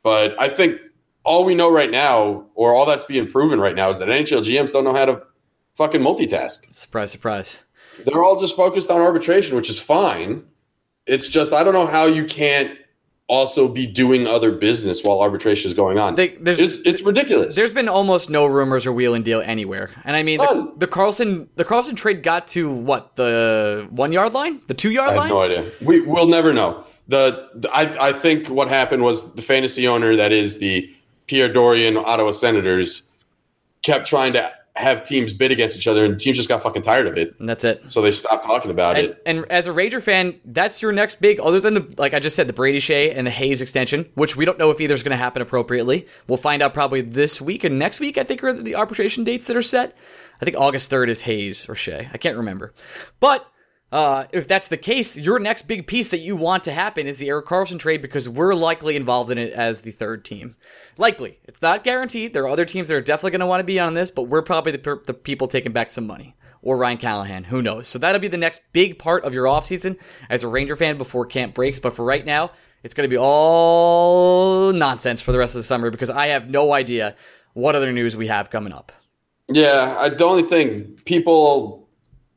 But 0.02 0.40
I 0.40 0.48
think 0.48 0.80
all 1.24 1.44
we 1.44 1.54
know 1.54 1.70
right 1.72 1.90
now, 1.90 2.46
or 2.54 2.74
all 2.74 2.86
that's 2.86 3.04
being 3.04 3.26
proven 3.26 3.60
right 3.60 3.74
now, 3.74 3.90
is 3.90 3.98
that 3.98 4.08
NHL 4.08 4.42
GMs 4.42 4.72
don't 4.72 4.84
know 4.84 4.94
how 4.94 5.06
to 5.06 5.22
fucking 5.74 6.00
multitask. 6.00 6.72
Surprise, 6.74 7.10
surprise. 7.10 7.62
They're 8.04 8.22
all 8.22 8.38
just 8.38 8.56
focused 8.56 8.90
on 8.90 9.00
arbitration, 9.00 9.56
which 9.56 9.70
is 9.70 9.80
fine. 9.80 10.44
It's 11.06 11.28
just 11.28 11.52
I 11.52 11.64
don't 11.64 11.74
know 11.74 11.86
how 11.86 12.06
you 12.06 12.24
can't 12.24 12.78
also 13.26 13.68
be 13.68 13.86
doing 13.86 14.26
other 14.26 14.52
business 14.52 15.02
while 15.02 15.22
arbitration 15.22 15.70
is 15.70 15.74
going 15.74 15.96
on. 15.98 16.14
They- 16.14 16.36
there's- 16.40 16.60
it's, 16.60 16.76
it's 16.84 17.00
ridiculous. 17.00 17.54
There's 17.56 17.72
been 17.72 17.88
almost 17.88 18.28
no 18.28 18.44
rumors 18.44 18.84
or 18.84 18.92
wheel 18.92 19.14
and 19.14 19.24
deal 19.24 19.40
anywhere, 19.40 19.90
and 20.04 20.14
I 20.14 20.22
mean 20.22 20.40
the, 20.40 20.72
the 20.76 20.86
Karlsson 20.86 21.48
the 21.56 21.64
Karlsson 21.64 21.96
trade 21.96 22.22
got 22.22 22.48
to 22.48 22.68
what 22.70 23.16
the 23.16 23.86
one 23.90 24.12
yard 24.12 24.34
line, 24.34 24.60
the 24.66 24.74
two 24.74 24.90
yard 24.90 25.10
I 25.10 25.14
line. 25.14 25.22
have 25.28 25.30
no 25.30 25.42
idea. 25.42 25.64
We 25.80 26.00
we'll 26.02 26.28
never 26.28 26.52
know. 26.52 26.84
The, 27.08 27.48
the- 27.54 27.70
I 27.74 28.08
I 28.08 28.12
think 28.12 28.48
what 28.48 28.68
happened 28.68 29.02
was 29.02 29.32
the 29.34 29.42
fantasy 29.42 29.88
owner 29.88 30.16
that 30.16 30.32
is 30.32 30.58
the 30.58 30.92
Pierre 31.26 31.52
Dorion 31.52 31.96
Ottawa 31.96 32.30
Senators 32.32 33.02
kept 33.82 34.06
trying 34.06 34.32
to 34.34 34.52
have 34.76 35.04
teams 35.04 35.32
bid 35.32 35.52
against 35.52 35.76
each 35.76 35.86
other, 35.86 36.04
and 36.04 36.18
teams 36.18 36.36
just 36.36 36.48
got 36.48 36.60
fucking 36.60 36.82
tired 36.82 37.06
of 37.06 37.16
it, 37.16 37.32
and 37.38 37.48
that's 37.48 37.62
it. 37.62 37.80
so 37.86 38.02
they 38.02 38.10
stopped 38.10 38.42
talking 38.44 38.72
about 38.72 38.96
And, 38.96 39.06
it. 39.10 39.22
and 39.24 39.44
as 39.48 39.68
a 39.68 39.72
Ranger 39.72 40.00
fan, 40.00 40.40
that's 40.44 40.82
your 40.82 40.90
next 40.90 41.20
big, 41.20 41.38
other 41.38 41.60
than 41.60 41.74
the, 41.74 41.94
like 41.96 42.12
I 42.12 42.18
just 42.18 42.34
said, 42.34 42.48
the 42.48 42.52
Brady 42.52 42.80
Skjei 42.80 43.16
and 43.16 43.24
the 43.24 43.30
Hayes 43.30 43.60
extension, 43.60 44.10
which 44.14 44.34
we 44.36 44.44
don't 44.44 44.58
know 44.58 44.70
if 44.70 44.80
either 44.80 44.92
is 44.94 45.04
going 45.04 45.12
to 45.12 45.16
happen 45.16 45.40
appropriately. 45.42 46.08
We'll 46.26 46.38
find 46.38 46.60
out 46.60 46.74
probably 46.74 47.02
this 47.02 47.40
week 47.40 47.62
and 47.62 47.78
next 47.78 48.00
week, 48.00 48.18
I 48.18 48.24
think, 48.24 48.42
are 48.42 48.52
the 48.52 48.74
arbitration 48.74 49.22
dates 49.22 49.46
that 49.46 49.56
are 49.56 49.62
set. 49.62 49.96
I 50.40 50.44
think 50.44 50.56
August 50.56 50.90
3rd 50.90 51.08
is 51.08 51.20
Hayes 51.22 51.68
or 51.68 51.74
Skjei. 51.76 52.08
I 52.12 52.18
can't 52.18 52.36
remember. 52.36 52.74
But 53.20 53.46
uh, 53.94 54.26
if 54.32 54.48
that's 54.48 54.66
the 54.66 54.76
case, 54.76 55.16
your 55.16 55.38
next 55.38 55.68
big 55.68 55.86
piece 55.86 56.08
that 56.08 56.18
you 56.18 56.34
want 56.34 56.64
to 56.64 56.72
happen 56.72 57.06
is 57.06 57.18
the 57.18 57.28
Erik 57.28 57.46
Karlsson 57.46 57.78
trade 57.78 58.02
because 58.02 58.28
we're 58.28 58.52
likely 58.52 58.96
involved 58.96 59.30
in 59.30 59.38
it 59.38 59.52
as 59.52 59.82
the 59.82 59.92
third 59.92 60.24
team. 60.24 60.56
Likely. 60.98 61.38
It's 61.44 61.62
not 61.62 61.84
guaranteed. 61.84 62.34
There 62.34 62.42
are 62.42 62.48
other 62.48 62.64
teams 62.64 62.88
that 62.88 62.96
are 62.96 63.00
definitely 63.00 63.30
going 63.30 63.40
to 63.42 63.46
want 63.46 63.60
to 63.60 63.64
be 63.64 63.78
on 63.78 63.94
this, 63.94 64.10
but 64.10 64.22
we're 64.22 64.42
probably 64.42 64.72
the, 64.72 64.78
per- 64.78 65.04
the 65.04 65.14
people 65.14 65.46
taking 65.46 65.70
back 65.70 65.92
some 65.92 66.08
money. 66.08 66.34
Or 66.60 66.76
Ryan 66.76 66.98
Callahan. 66.98 67.44
Who 67.44 67.62
knows? 67.62 67.86
So 67.86 68.00
that'll 68.00 68.20
be 68.20 68.26
the 68.26 68.36
next 68.36 68.62
big 68.72 68.98
part 68.98 69.24
of 69.24 69.32
your 69.32 69.44
offseason 69.44 69.96
as 70.28 70.42
a 70.42 70.48
Ranger 70.48 70.74
fan 70.74 70.98
before 70.98 71.24
camp 71.24 71.54
breaks. 71.54 71.78
But 71.78 71.94
for 71.94 72.04
right 72.04 72.26
now, 72.26 72.50
it's 72.82 72.94
going 72.94 73.08
to 73.08 73.14
be 73.14 73.18
all 73.18 74.72
nonsense 74.72 75.22
for 75.22 75.30
the 75.30 75.38
rest 75.38 75.54
of 75.54 75.60
the 75.60 75.62
summer 75.62 75.92
because 75.92 76.10
I 76.10 76.26
have 76.28 76.50
no 76.50 76.72
idea 76.72 77.14
what 77.52 77.76
other 77.76 77.92
news 77.92 78.16
we 78.16 78.26
have 78.26 78.50
coming 78.50 78.72
up. 78.72 78.90
Yeah, 79.46 79.94
I, 80.00 80.08
the 80.08 80.24
only 80.24 80.42
thing 80.42 80.98
people 81.04 81.83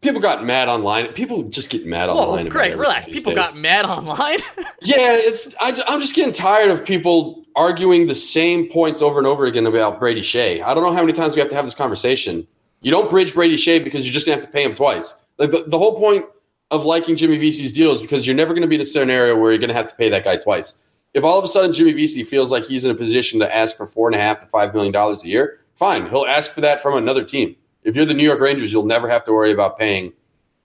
people 0.01 0.21
got 0.21 0.45
mad 0.45 0.67
online. 0.69 1.07
People 1.13 1.43
just 1.43 1.69
get 1.69 1.85
mad 1.85 2.09
Whoa, 2.09 2.15
online. 2.15 2.47
Greg, 2.47 2.77
relax. 2.77 3.07
People 3.07 3.31
days. 3.31 3.35
got 3.35 3.57
mad 3.57 3.85
online. 3.85 4.39
Yeah, 4.79 4.97
it's 4.99 5.53
I, 5.59 5.93
am 5.93 5.99
just 5.99 6.15
getting 6.15 6.33
tired 6.33 6.69
of 6.69 6.85
people 6.85 7.43
arguing 7.55 8.07
the 8.07 8.15
same 8.15 8.69
points 8.69 9.01
over 9.01 9.17
and 9.17 9.25
over 9.25 9.45
again 9.45 9.65
about 9.65 9.99
Brady 9.99 10.21
Skjei. 10.21 10.61
I 10.61 10.73
don't 10.73 10.83
know 10.83 10.93
how 10.93 11.01
many 11.01 11.13
times 11.13 11.35
we 11.35 11.41
have 11.41 11.49
to 11.49 11.55
have 11.55 11.65
this 11.65 11.73
conversation. 11.73 12.47
You 12.81 12.91
don't 12.91 13.09
bridge 13.09 13.33
Brady 13.33 13.55
Skjei 13.55 13.83
because 13.83 14.05
you're 14.05 14.13
just 14.13 14.25
gonna 14.27 14.37
have 14.37 14.45
to 14.45 14.51
pay 14.51 14.63
him 14.63 14.75
twice. 14.75 15.15
Like 15.39 15.49
the, 15.49 15.63
the 15.67 15.77
whole 15.77 15.97
point 15.97 16.25
of 16.69 16.85
liking 16.85 17.15
Jimmy 17.15 17.37
Vesey's 17.37 17.73
deal 17.73 17.91
is 17.91 18.01
because 18.01 18.27
you're 18.27 18.35
never 18.35 18.53
gonna 18.53 18.67
be 18.67 18.75
in 18.75 18.81
a 18.81 18.85
scenario 18.85 19.35
where 19.35 19.51
you're 19.51 19.59
gonna 19.59 19.73
have 19.73 19.89
to 19.89 19.95
pay 19.95 20.09
that 20.09 20.23
guy 20.23 20.37
twice. 20.37 20.75
If 21.15 21.23
all 21.23 21.39
of 21.39 21.43
a 21.43 21.47
sudden 21.47 21.73
Jimmy 21.73 21.93
Vesey 21.93 22.23
feels 22.23 22.51
like 22.51 22.65
he's 22.65 22.85
in 22.85 22.91
a 22.91 22.95
position 22.95 23.39
to 23.39 23.53
ask 23.53 23.75
for 23.75 23.87
four 23.87 24.07
and 24.07 24.15
a 24.15 24.19
half 24.19 24.39
to 24.39 24.47
five 24.47 24.73
million 24.73 24.93
dollars 24.93 25.23
a 25.23 25.27
year, 25.27 25.59
fine, 25.75 26.07
he'll 26.09 26.25
ask 26.25 26.51
for 26.51 26.61
that 26.61 26.81
from 26.81 26.95
another 26.95 27.23
team. 27.23 27.55
If 27.83 27.95
you're 27.95 28.05
the 28.05 28.13
New 28.13 28.23
York 28.23 28.39
Rangers, 28.39 28.71
you'll 28.71 28.85
never 28.85 29.07
have 29.07 29.23
to 29.25 29.33
worry 29.33 29.51
about 29.51 29.77
paying 29.77 30.13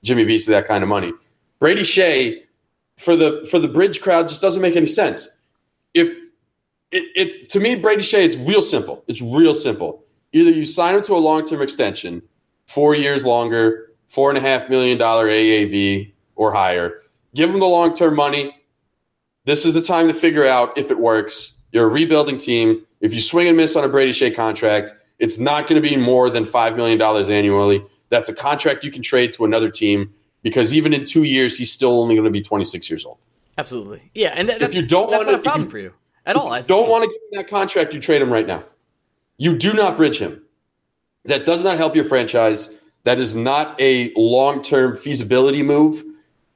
Jimmy 0.02 0.24
Vesey 0.24 0.50
that 0.52 0.66
kind 0.66 0.82
of 0.82 0.88
money. 0.88 1.12
Brady 1.58 1.82
Skjei 1.82 2.42
for 2.98 3.16
the 3.16 3.46
for 3.50 3.58
the 3.58 3.68
bridge 3.68 4.00
crowd 4.00 4.28
just 4.28 4.42
doesn't 4.42 4.62
make 4.62 4.76
any 4.76 4.86
sense. 4.86 5.28
If 5.94 6.08
it, 6.90 7.04
it 7.14 7.48
to 7.50 7.60
me, 7.60 7.76
Brady 7.76 8.02
Skjei, 8.02 8.24
it's 8.24 8.36
real 8.36 8.62
simple. 8.62 9.04
It's 9.06 9.22
real 9.22 9.54
simple. 9.54 10.04
Either 10.32 10.50
you 10.50 10.64
sign 10.64 10.94
him 10.94 11.02
to 11.02 11.14
a 11.14 11.18
long 11.18 11.46
term 11.46 11.62
extension, 11.62 12.22
four 12.66 12.94
years 12.94 13.24
longer, 13.24 13.92
four 14.08 14.28
and 14.28 14.38
a 14.38 14.40
half 14.40 14.68
million 14.68 14.98
dollar 14.98 15.26
AAV 15.28 16.12
or 16.36 16.52
higher. 16.52 17.02
Give 17.34 17.50
him 17.50 17.60
the 17.60 17.66
long 17.66 17.94
term 17.94 18.14
money. 18.16 18.56
This 19.44 19.64
is 19.66 19.74
the 19.74 19.82
time 19.82 20.06
to 20.08 20.14
figure 20.14 20.44
out 20.44 20.76
if 20.78 20.90
it 20.90 20.98
works. 20.98 21.58
You're 21.72 21.86
a 21.86 21.92
rebuilding 21.92 22.38
team. 22.38 22.84
If 23.00 23.14
you 23.14 23.20
swing 23.20 23.48
and 23.48 23.56
miss 23.56 23.74
on 23.74 23.84
a 23.84 23.88
Brady 23.88 24.12
Skjei 24.12 24.34
contract, 24.34 24.92
it's 25.18 25.38
not 25.38 25.68
going 25.68 25.80
to 25.80 25.88
be 25.88 25.96
more 25.96 26.30
than 26.30 26.44
five 26.44 26.76
million 26.76 26.98
dollars 26.98 27.28
annually. 27.28 27.82
That's 28.08 28.28
a 28.28 28.34
contract 28.34 28.84
you 28.84 28.90
can 28.90 29.02
trade 29.02 29.32
to 29.34 29.44
another 29.44 29.70
team. 29.70 30.12
because 30.42 30.74
even 30.74 30.92
in 30.92 31.04
two 31.04 31.22
years, 31.22 31.56
he's 31.56 31.70
still 31.70 32.00
only 32.02 32.14
going 32.16 32.24
to 32.24 32.30
be 32.30 32.42
26 32.42 32.90
years 32.90 33.04
old. 33.06 33.18
Absolutely. 33.58 34.10
Yeah, 34.14 34.32
and 34.36 34.50
If 34.50 34.74
you 34.74 34.82
don't 34.84 35.10
not 35.10 35.32
a 35.32 35.38
problem 35.38 35.64
you 35.64 35.70
for 35.70 35.78
you 35.78 35.92
at 36.26 36.34
all. 36.36 36.50
That's- 36.50 36.66
Don't 36.66 36.88
want 36.88 37.04
to 37.04 37.08
give 37.10 37.16
him 37.22 37.28
that 37.44 37.48
contract, 37.48 37.94
you 37.94 38.00
trade 38.00 38.20
him 38.20 38.32
right 38.32 38.46
now. 38.46 38.64
You 39.38 39.56
do 39.56 39.72
not 39.72 39.96
bridge 39.96 40.18
him. 40.18 40.42
That 41.26 41.46
does 41.46 41.62
not 41.62 41.76
help 41.76 41.94
your 41.94 42.04
franchise. 42.04 42.70
That 43.04 43.18
is 43.20 43.34
not 43.34 43.80
a 43.80 44.12
long 44.16 44.62
term 44.62 44.96
feasibility 44.96 45.62
move. 45.62 46.02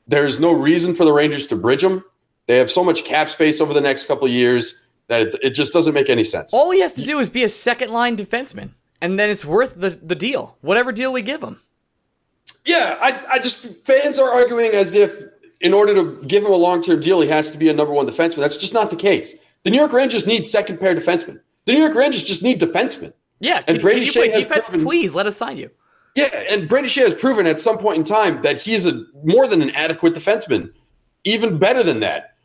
There 0.08 0.25
is 0.25 0.40
no 0.40 0.52
reason 0.52 0.94
for 0.94 1.04
the 1.04 1.12
Rangers 1.12 1.46
to 1.48 1.56
bridge 1.56 1.82
him. 1.84 2.04
They 2.46 2.58
have 2.58 2.70
so 2.70 2.82
much 2.84 3.04
cap 3.04 3.28
space 3.28 3.60
over 3.60 3.72
the 3.75 3.80
next 3.80 4.06
couple 4.06 4.26
of 4.26 4.32
years 4.32 4.75
that 5.08 5.28
it, 5.28 5.36
it 5.42 5.50
just 5.50 5.72
doesn't 5.72 5.94
make 5.94 6.08
any 6.08 6.25
sense. 6.25 6.52
All 6.52 6.70
he 6.70 6.80
has 6.80 6.94
to 6.94 7.02
do 7.02 7.18
is 7.18 7.30
be 7.30 7.44
a 7.44 7.48
second 7.48 7.92
line 7.92 8.16
defenseman, 8.16 8.70
and 9.00 9.18
then 9.18 9.30
it's 9.30 9.44
worth 9.44 9.75
the, 9.80 9.90
the 9.90 10.14
deal, 10.14 10.56
whatever 10.60 10.92
deal 10.92 11.12
we 11.12 11.22
give 11.22 11.42
him. 11.42 11.60
Yeah, 12.64 12.96
I, 13.00 13.25
I 13.34 13.38
just 13.38 13.64
fans 13.86 14.18
are 14.18 14.28
arguing 14.28 14.72
as 14.72 14.94
if 14.94 15.22
in 15.60 15.72
order 15.72 15.94
to 15.94 16.20
give 16.26 16.44
him 16.44 16.52
a 16.52 16.56
long 16.56 16.82
term 16.82 17.00
deal, 17.00 17.20
he 17.20 17.28
has 17.28 17.50
to 17.52 17.58
be 17.58 17.68
a 17.68 17.72
number 17.72 17.92
one 17.92 18.06
defenseman. 18.06 18.36
That's 18.38 18.58
just 18.58 18.75
not 18.75 18.90
the 18.90 18.96
case. 18.96 19.34
The 19.62 19.70
New 19.70 19.78
York 19.78 19.92
Rangers 19.92 20.26
need 20.26 20.46
second 20.46 20.78
pair 20.78 20.94
defensemen. 20.94 21.40
The 21.64 21.72
New 21.72 21.80
York 21.80 21.94
Rangers 21.94 22.25
just 22.25 22.42
need 22.42 22.60
defensemen. 22.60 23.12
Yeah, 23.40 23.58
And 23.68 23.76
can, 23.76 23.80
Brady 23.80 24.06
can 24.06 24.22
Skjei 24.22 24.34
defense, 24.34 24.68
proven- 24.68 24.86
please? 24.86 25.14
Let 25.14 25.26
us 25.26 25.36
sign 25.36 25.58
you. 25.58 25.70
Yeah, 26.14 26.30
and 26.50 26.68
Brady 26.68 26.88
Skjei 26.88 27.02
has 27.02 27.14
proven 27.14 27.46
at 27.46 27.60
some 27.60 27.76
point 27.76 27.98
in 27.98 28.04
time 28.04 28.40
that 28.42 28.62
he's 28.62 28.86
a 28.86 29.04
more 29.25 29.46
than 29.46 29.60
an 29.60 29.70
adequate 29.70 30.14
defenseman, 30.14 30.72
even 31.25 31.58
better 31.58 31.82
than 31.82 32.00
that. 32.00 32.35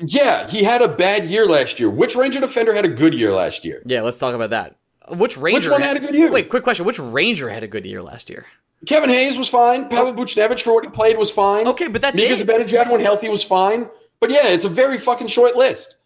Yeah, 0.00 0.48
he 0.48 0.64
had 0.64 0.82
a 0.82 0.88
bad 0.88 1.26
year 1.26 1.46
last 1.46 1.78
year. 1.78 1.90
Which 1.90 2.16
Ranger 2.16 2.40
defender 2.40 2.74
had 2.74 2.84
a 2.84 2.88
good 2.88 3.14
year 3.14 3.32
last 3.32 3.64
year? 3.64 3.82
Yeah, 3.86 4.02
let's 4.02 4.18
talk 4.18 4.34
about 4.34 4.50
that. 4.50 4.76
Which 5.10 5.36
Ranger 5.36 5.58
Which 5.58 5.68
one 5.70 5.82
had 5.82 5.96
a 5.96 6.00
good 6.00 6.14
year? 6.14 6.30
Wait, 6.30 6.48
quick 6.48 6.62
question. 6.62 6.86
Which 6.86 6.98
Ranger 6.98 7.48
had 7.50 7.62
a 7.62 7.68
good 7.68 7.84
year 7.84 8.02
last 8.02 8.30
year? 8.30 8.46
Kevin 8.86 9.10
Hayes 9.10 9.36
was 9.36 9.48
fine. 9.48 9.88
Pavel 9.88 10.14
Buchnevich 10.14 10.62
for 10.62 10.72
what 10.72 10.84
he 10.84 10.90
played 10.90 11.18
was 11.18 11.30
fine. 11.30 11.68
Okay, 11.68 11.88
but 11.88 12.00
that's 12.00 12.16
Mika. 12.16 12.34
Zibanejad 12.34 12.90
when 12.90 13.00
healthy 13.00 13.28
was 13.28 13.44
fine. 13.44 13.88
But 14.20 14.30
yeah, 14.30 14.48
it's 14.48 14.64
a 14.64 14.70
very 14.70 14.98
fucking 14.98 15.26
short 15.26 15.56
list. 15.56 15.96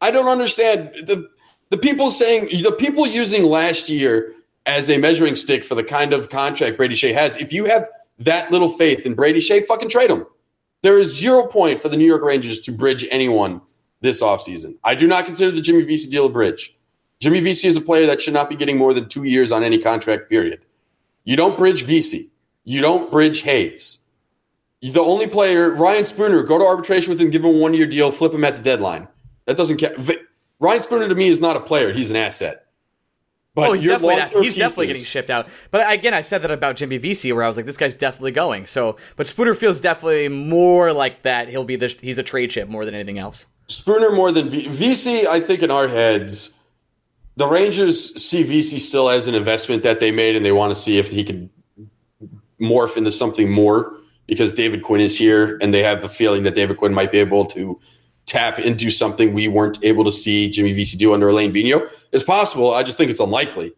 I 0.00 0.10
don't 0.10 0.28
understand 0.28 0.90
the 1.06 1.28
the 1.70 1.78
people 1.78 2.10
saying 2.10 2.62
the 2.62 2.72
people 2.72 3.06
using 3.06 3.44
last 3.44 3.88
year 3.88 4.34
as 4.66 4.90
a 4.90 4.98
measuring 4.98 5.36
stick 5.36 5.64
for 5.64 5.74
the 5.74 5.84
kind 5.84 6.12
of 6.12 6.28
contract 6.28 6.76
Brady 6.76 6.94
Skjei 6.94 7.14
has. 7.14 7.36
If 7.36 7.52
you 7.52 7.64
have 7.64 7.88
that 8.18 8.50
little 8.50 8.68
faith 8.68 9.06
in 9.06 9.14
Brady 9.14 9.40
Skjei, 9.40 9.64
fucking 9.64 9.88
trade 9.88 10.10
him. 10.10 10.26
There 10.82 10.98
is 10.98 11.18
zero 11.18 11.46
point 11.46 11.80
for 11.80 11.88
the 11.88 11.96
New 11.96 12.06
York 12.06 12.22
Rangers 12.22 12.60
to 12.60 12.72
bridge 12.72 13.06
anyone 13.10 13.60
this 14.00 14.22
offseason. 14.22 14.76
I 14.84 14.94
do 14.94 15.06
not 15.06 15.26
consider 15.26 15.50
the 15.50 15.60
Jimmy 15.60 15.82
Vesey 15.82 16.10
deal 16.10 16.26
a 16.26 16.30
bridge. 16.30 16.76
Jimmy 17.20 17.40
Vesey 17.40 17.68
is 17.68 17.76
a 17.76 17.82
player 17.82 18.06
that 18.06 18.20
should 18.20 18.32
not 18.32 18.48
be 18.48 18.56
getting 18.56 18.78
more 18.78 18.94
than 18.94 19.08
two 19.08 19.24
years 19.24 19.52
on 19.52 19.62
any 19.62 19.78
contract 19.78 20.30
period. 20.30 20.64
You 21.24 21.36
don't 21.36 21.58
bridge 21.58 21.82
Vesey. 21.82 22.30
You 22.64 22.80
don't 22.80 23.12
bridge 23.12 23.42
Hayes. 23.42 23.98
The 24.80 25.00
only 25.00 25.26
player, 25.26 25.74
Ryan 25.74 26.06
Spooner, 26.06 26.42
go 26.42 26.58
to 26.58 26.64
arbitration 26.64 27.10
with 27.10 27.20
him, 27.20 27.28
give 27.28 27.44
him 27.44 27.54
a 27.54 27.58
one 27.58 27.74
year 27.74 27.86
deal, 27.86 28.10
flip 28.10 28.32
him 28.32 28.44
at 28.44 28.56
the 28.56 28.62
deadline. 28.62 29.06
That 29.44 29.58
doesn't 29.58 29.76
count. 29.76 29.98
Ryan 30.60 30.80
Spooner 30.80 31.08
to 31.08 31.14
me 31.14 31.28
is 31.28 31.42
not 31.42 31.56
a 31.56 31.60
player. 31.60 31.92
He's 31.92 32.10
an 32.10 32.16
asset. 32.16 32.66
But 33.60 33.70
oh, 33.70 33.72
he's 33.72 33.84
definitely 33.84 34.42
he's 34.42 34.56
definitely 34.56 34.88
getting 34.88 35.04
shipped 35.04 35.30
out. 35.30 35.48
But 35.70 35.90
again, 35.92 36.14
I 36.14 36.20
said 36.20 36.42
that 36.42 36.50
about 36.50 36.76
Jimmy 36.76 36.98
Vesey, 36.98 37.32
where 37.32 37.44
I 37.44 37.48
was 37.48 37.56
like, 37.56 37.66
this 37.66 37.76
guy's 37.76 37.94
definitely 37.94 38.32
going. 38.32 38.66
So, 38.66 38.96
but 39.16 39.26
Spooner 39.26 39.54
feels 39.54 39.80
definitely 39.80 40.28
more 40.28 40.92
like 40.92 41.22
that. 41.22 41.48
He'll 41.48 41.64
be 41.64 41.76
the 41.76 41.94
he's 42.00 42.18
a 42.18 42.22
trade 42.22 42.50
chip 42.50 42.68
more 42.68 42.84
than 42.84 42.94
anything 42.94 43.18
else. 43.18 43.46
Spooner 43.68 44.10
more 44.10 44.32
than 44.32 44.50
v- 44.50 44.68
Vesey. 44.68 45.26
I 45.28 45.40
think 45.40 45.62
in 45.62 45.70
our 45.70 45.88
heads, 45.88 46.56
the 47.36 47.46
Rangers 47.46 48.20
see 48.20 48.42
Vesey 48.42 48.78
still 48.78 49.08
as 49.08 49.28
an 49.28 49.34
investment 49.34 49.82
that 49.82 50.00
they 50.00 50.10
made, 50.10 50.36
and 50.36 50.44
they 50.44 50.52
want 50.52 50.74
to 50.74 50.80
see 50.80 50.98
if 50.98 51.10
he 51.10 51.22
can 51.24 51.50
morph 52.60 52.96
into 52.96 53.10
something 53.10 53.50
more 53.50 53.96
because 54.26 54.52
David 54.52 54.82
Quinn 54.82 55.00
is 55.00 55.18
here, 55.18 55.58
and 55.60 55.74
they 55.74 55.82
have 55.82 56.00
the 56.00 56.08
feeling 56.08 56.42
that 56.44 56.54
David 56.54 56.76
Quinn 56.76 56.94
might 56.94 57.10
be 57.10 57.18
able 57.18 57.44
to 57.46 57.80
tap 58.30 58.60
into 58.60 58.90
something 58.90 59.34
we 59.34 59.48
weren't 59.48 59.82
able 59.84 60.04
to 60.04 60.12
see 60.12 60.48
Jimmy 60.48 60.72
Vesey 60.72 60.96
do 60.96 61.12
under 61.12 61.28
Alain 61.28 61.52
Vigneault. 61.52 61.90
It's 62.12 62.22
possible. 62.22 62.72
I 62.72 62.84
just 62.84 62.96
think 62.96 63.10
it's 63.10 63.18
unlikely. 63.20 63.72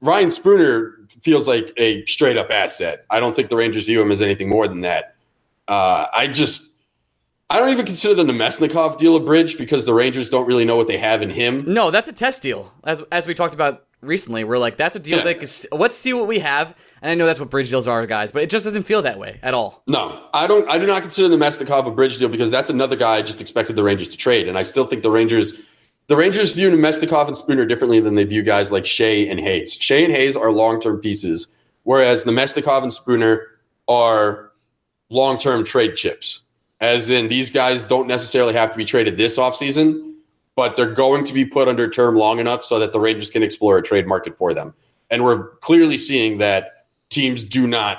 Ryan 0.00 0.30
Spooner 0.30 0.98
feels 1.22 1.46
like 1.46 1.72
a 1.76 2.04
straight 2.04 2.36
up 2.36 2.50
asset. 2.50 3.06
I 3.10 3.20
don't 3.20 3.34
think 3.36 3.48
the 3.48 3.56
Rangers 3.56 3.86
view 3.86 4.02
him 4.02 4.10
as 4.10 4.22
anything 4.22 4.48
more 4.48 4.66
than 4.66 4.80
that. 4.80 5.14
Uh, 5.68 6.06
I 6.12 6.26
just. 6.26 6.74
I 7.48 7.60
don't 7.60 7.70
even 7.70 7.86
consider 7.86 8.14
the 8.14 8.24
Namestnikov 8.24 8.98
deal 8.98 9.14
a 9.14 9.20
bridge 9.20 9.56
because 9.56 9.84
the 9.84 9.94
Rangers 9.94 10.28
don't 10.28 10.48
really 10.48 10.64
know 10.64 10.74
what 10.74 10.88
they 10.88 10.98
have 10.98 11.22
in 11.22 11.30
him. 11.30 11.64
No, 11.72 11.92
that's 11.92 12.08
a 12.08 12.12
test 12.12 12.42
deal. 12.42 12.72
As 12.82 13.02
as 13.12 13.28
we 13.28 13.34
talked 13.34 13.54
about 13.54 13.84
recently, 14.06 14.44
we're 14.44 14.58
like, 14.58 14.76
that's 14.76 14.96
a 14.96 14.98
deal 14.98 15.18
Yeah. 15.18 15.24
that 15.24 15.40
can, 15.40 15.78
let's 15.78 15.96
see 15.96 16.12
what 16.12 16.26
we 16.26 16.38
have. 16.38 16.74
And 17.02 17.10
I 17.10 17.14
know 17.14 17.26
that's 17.26 17.38
what 17.38 17.50
bridge 17.50 17.68
deals 17.70 17.86
are, 17.86 18.06
guys, 18.06 18.32
but 18.32 18.42
it 18.42 18.50
just 18.50 18.64
doesn't 18.64 18.84
feel 18.84 19.02
that 19.02 19.18
way 19.18 19.38
at 19.42 19.52
all. 19.54 19.82
No, 19.86 20.26
I 20.32 20.46
don't. 20.46 20.68
I 20.70 20.78
do 20.78 20.86
not 20.86 21.02
consider 21.02 21.28
the 21.28 21.36
Namestnikov 21.36 21.86
a 21.86 21.90
bridge 21.90 22.18
deal 22.18 22.28
because 22.28 22.50
that's 22.50 22.70
another 22.70 22.96
guy 22.96 23.16
I 23.16 23.22
just 23.22 23.40
expected 23.40 23.76
the 23.76 23.82
Rangers 23.82 24.08
to 24.10 24.16
trade, 24.16 24.48
and 24.48 24.56
I 24.56 24.62
still 24.62 24.86
think 24.86 25.02
the 25.02 25.10
Rangers, 25.10 25.60
the 26.06 26.16
Rangers 26.16 26.52
view 26.52 26.70
Namestnikov 26.70 27.26
and 27.26 27.36
Spooner 27.36 27.66
differently 27.66 28.00
than 28.00 28.14
they 28.14 28.24
view 28.24 28.42
guys 28.42 28.72
like 28.72 28.84
Skjei 28.84 29.30
and 29.30 29.38
Hayes. 29.38 29.78
Skjei 29.78 30.04
and 30.04 30.12
Hayes 30.12 30.36
are 30.36 30.50
long 30.50 30.80
term 30.80 30.98
pieces, 30.98 31.48
whereas 31.82 32.24
Namestnikov 32.24 32.82
and 32.82 32.92
Spooner 32.92 33.42
are 33.88 34.50
long 35.10 35.36
term 35.38 35.64
trade 35.64 35.96
chips. 35.96 36.40
As 36.80 37.08
in, 37.08 37.28
these 37.28 37.50
guys 37.50 37.84
don't 37.84 38.06
necessarily 38.06 38.52
have 38.54 38.70
to 38.70 38.76
be 38.76 38.84
traded 38.84 39.16
this 39.16 39.38
offseason, 39.38 40.14
but 40.56 40.74
they're 40.76 40.92
going 40.92 41.22
to 41.24 41.34
be 41.34 41.44
put 41.44 41.68
under 41.68 41.88
term 41.88 42.16
long 42.16 42.38
enough 42.38 42.64
so 42.64 42.78
that 42.78 42.92
the 42.92 42.98
Rangers 42.98 43.30
can 43.30 43.42
explore 43.42 43.78
a 43.78 43.82
trade 43.82 44.06
market 44.06 44.36
for 44.36 44.52
them. 44.52 44.74
And 45.10 45.22
we're 45.22 45.50
clearly 45.58 45.98
seeing 45.98 46.38
that 46.38 46.86
teams 47.10 47.44
do 47.44 47.66
not 47.66 47.98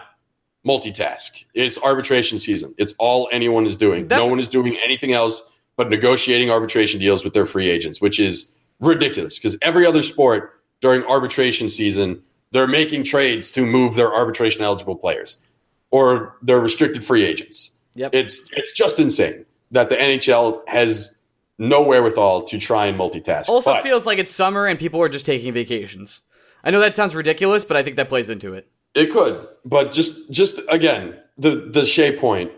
multitask. 0.66 1.46
It's 1.54 1.78
arbitration 1.80 2.40
season. 2.40 2.74
It's 2.78 2.94
all 2.98 3.30
anyone 3.32 3.66
is 3.66 3.78
doing. 3.78 4.08
That's- 4.08 4.26
no 4.26 4.30
one 4.30 4.40
is 4.40 4.48
doing 4.50 4.78
anything 4.84 5.14
else 5.14 5.42
but 5.78 5.90
negotiating 5.90 6.50
arbitration 6.50 7.00
deals 7.00 7.24
with 7.24 7.34
their 7.34 7.46
free 7.46 7.70
agents, 7.70 8.02
which 8.02 8.20
is 8.20 8.52
ridiculous 8.80 9.38
because 9.38 9.58
every 9.62 9.86
other 9.86 10.02
sport 10.02 10.54
during 10.82 11.04
arbitration 11.04 11.70
season, 11.70 12.22
they're 12.52 12.68
making 12.68 13.04
trades 13.04 13.52
to 13.52 13.66
move 13.66 13.96
their 13.96 14.12
arbitration 14.14 14.64
eligible 14.64 14.96
players 14.96 15.38
or 15.92 16.36
they're 16.42 16.60
restricted 16.60 17.04
free 17.04 17.24
agents. 17.24 17.72
Yep. 17.96 18.14
It's 18.14 18.50
it's 18.54 18.74
just 18.74 19.00
insane 19.00 19.46
that 19.72 19.90
the 19.90 19.96
NHL 19.96 20.62
has 20.68 21.17
no 21.58 21.82
wherewithal 21.82 22.44
to 22.44 22.58
try 22.58 22.86
and 22.86 22.98
multitask. 23.00 23.50
Also 23.50 23.72
But- 23.72 23.84
feels 23.84 24.06
like 24.06 24.20
it's 24.20 24.32
summer 24.32 24.66
and 24.66 24.78
people 24.80 25.02
are 25.02 25.10
just 25.10 25.26
taking 25.26 25.54
vacations. 25.54 26.22
I 26.64 26.72
know 26.72 26.80
that 26.80 26.96
sounds 26.96 27.16
ridiculous, 27.16 27.64
but 27.66 27.78
I 27.78 27.84
think 27.84 27.96
that 27.96 28.10
plays 28.10 28.30
into 28.30 28.54
it. 28.54 28.68
It 28.94 29.12
could, 29.12 29.48
but 29.64 29.92
just 29.92 30.32
just 30.32 30.60
again, 30.70 31.16
the 31.38 31.52
the 31.52 31.82
Skjei 31.82 32.18
point. 32.18 32.52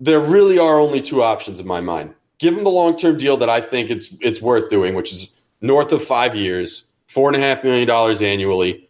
There 0.00 0.18
really 0.18 0.58
are 0.58 0.80
only 0.80 1.00
two 1.00 1.22
options 1.22 1.60
in 1.60 1.66
my 1.66 1.80
mind. 1.80 2.14
Give 2.38 2.56
him 2.56 2.64
the 2.64 2.70
long 2.70 2.96
term 2.96 3.16
deal 3.18 3.36
that 3.36 3.50
I 3.50 3.60
think 3.60 3.90
it's 3.90 4.08
it's 4.20 4.40
worth 4.40 4.68
doing, 4.70 4.94
which 4.94 5.12
is 5.12 5.32
north 5.60 5.92
of 5.92 6.02
five 6.02 6.34
years, 6.34 6.84
four 7.06 7.28
and 7.28 7.36
a 7.36 7.40
half 7.40 7.62
million 7.62 7.86
dollars 7.86 8.22
annually. 8.22 8.88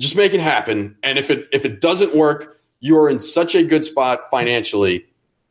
Just 0.00 0.16
make 0.16 0.32
it 0.32 0.40
happen. 0.40 0.96
And 1.02 1.18
if 1.18 1.30
it 1.30 1.48
if 1.52 1.64
it 1.64 1.80
doesn't 1.80 2.14
work, 2.16 2.58
you 2.80 2.98
are 2.98 3.08
in 3.10 3.20
such 3.20 3.54
a 3.54 3.62
good 3.62 3.84
spot 3.84 4.30
financially 4.30 5.06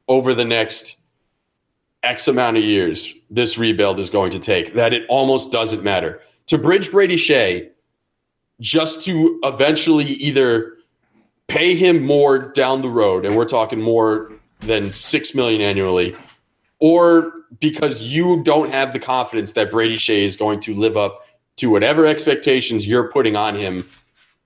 over 0.08 0.34
the 0.34 0.46
next 0.46 0.98
X 2.04 2.28
amount 2.28 2.58
of 2.58 2.64
years 2.64 3.14
this 3.29 3.57
rebuild 3.57 4.00
is 4.00 4.10
going 4.10 4.31
to 4.31 4.39
take 4.39 4.74
that 4.74 4.93
it 4.93 5.05
almost 5.10 5.51
doesn't 5.51 5.84
matter. 5.84 6.22
To 6.48 6.57
bridge 6.57 6.91
Brady 6.91 7.17
Skjei, 7.17 7.69
just 8.60 9.05
to 9.05 9.39
eventually 9.43 10.05
either 10.05 10.77
pay 11.48 11.75
him 11.75 12.03
more 12.03 12.39
down 12.39 12.81
the 12.81 12.89
road, 12.89 13.25
and 13.25 13.36
we're 13.36 13.46
talking 13.46 13.81
more 13.81 14.31
than 14.62 14.91
six 14.91 15.36
million 15.36 15.62
annually, 15.62 16.15
or 16.79 17.34
because 17.60 18.01
you 18.03 18.41
don't 18.43 18.72
have 18.72 18.93
the 18.93 19.00
confidence 19.00 19.53
that 19.53 19.72
Brady 19.72 19.98
Skjei 19.98 20.24
is 20.24 20.36
going 20.36 20.60
to 20.62 20.74
live 20.74 20.98
up 20.98 21.19
to 21.57 21.69
whatever 21.69 22.05
expectations 22.05 22.88
you're 22.88 23.12
putting 23.12 23.36
on 23.36 23.55
him 23.55 23.88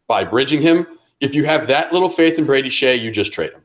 by 0.07 0.23
bridging 0.23 0.61
him. 0.61 0.87
If 1.19 1.35
you 1.35 1.45
have 1.45 1.67
that 1.67 1.93
little 1.93 2.09
faith 2.09 2.37
in 2.37 2.45
Brady 2.45 2.69
Skjei, 2.69 2.99
you 2.99 3.11
just 3.11 3.31
trade 3.31 3.53
him. 3.53 3.61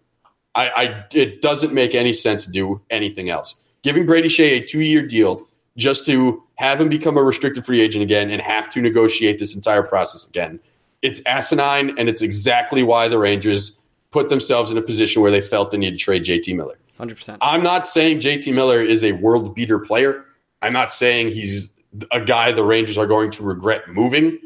I, 0.55 0.69
I 0.69 1.05
it 1.13 1.43
doesn't 1.43 1.73
make 1.73 1.95
any 1.95 2.13
sense 2.13 2.45
to 2.45 2.51
do 2.51 2.81
anything 2.91 3.31
else. 3.31 3.57
Giving 3.87 4.05
Brady 4.05 4.27
Skjei 4.27 4.61
a 4.61 4.65
two-year 4.65 5.07
deal 5.07 5.47
just 5.77 6.05
to 6.07 6.43
have 6.57 6.81
him 6.81 6.89
become 6.89 7.17
a 7.17 7.23
restricted 7.23 7.65
free 7.65 7.81
agent 7.81 8.03
again 8.03 8.33
and 8.33 8.43
have 8.43 8.69
to 8.71 8.81
negotiate 8.81 9.39
this 9.39 9.55
entire 9.55 9.85
process 9.85 10.27
again. 10.27 10.59
It's 11.03 11.23
asinine, 11.25 11.97
and 11.97 12.09
it's 12.09 12.21
exactly 12.21 12.83
why 12.83 13.07
the 13.07 13.17
Rangers 13.17 13.79
put 14.11 14.29
themselves 14.29 14.73
in 14.73 14.77
a 14.77 14.83
position 14.83 15.23
where 15.23 15.31
they 15.31 15.41
felt 15.41 15.71
the 15.71 15.79
need 15.79 15.93
to 15.93 15.97
trade 15.99 16.25
JT 16.25 16.57
Miller. 16.57 16.75
100%. 16.99 17.39
I'm 17.41 17.63
not 17.63 17.87
saying 17.87 18.19
JT 18.19 18.53
Miller 18.53 18.83
is 18.83 19.05
a 19.05 19.13
world 19.13 19.55
beater 19.55 19.79
player. 19.79 20.25
I'm 20.63 20.73
not 20.73 20.93
saying 20.93 21.29
he's 21.29 21.71
a 22.11 22.21
guy 22.21 22.51
the 22.51 22.65
Rangers 22.65 22.99
are 22.99 23.07
going 23.07 23.31
to 23.31 23.45
regret 23.45 23.83
moving. 23.87 24.37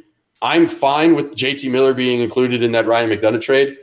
I'm 0.42 0.68
fine 0.68 1.14
with 1.14 1.34
JT 1.34 1.70
Miller 1.70 1.94
being 1.94 2.20
included 2.20 2.62
in 2.62 2.72
that 2.72 2.84
Ryan 2.86 3.08
McDonagh 3.08 3.40
trade, 3.40 3.78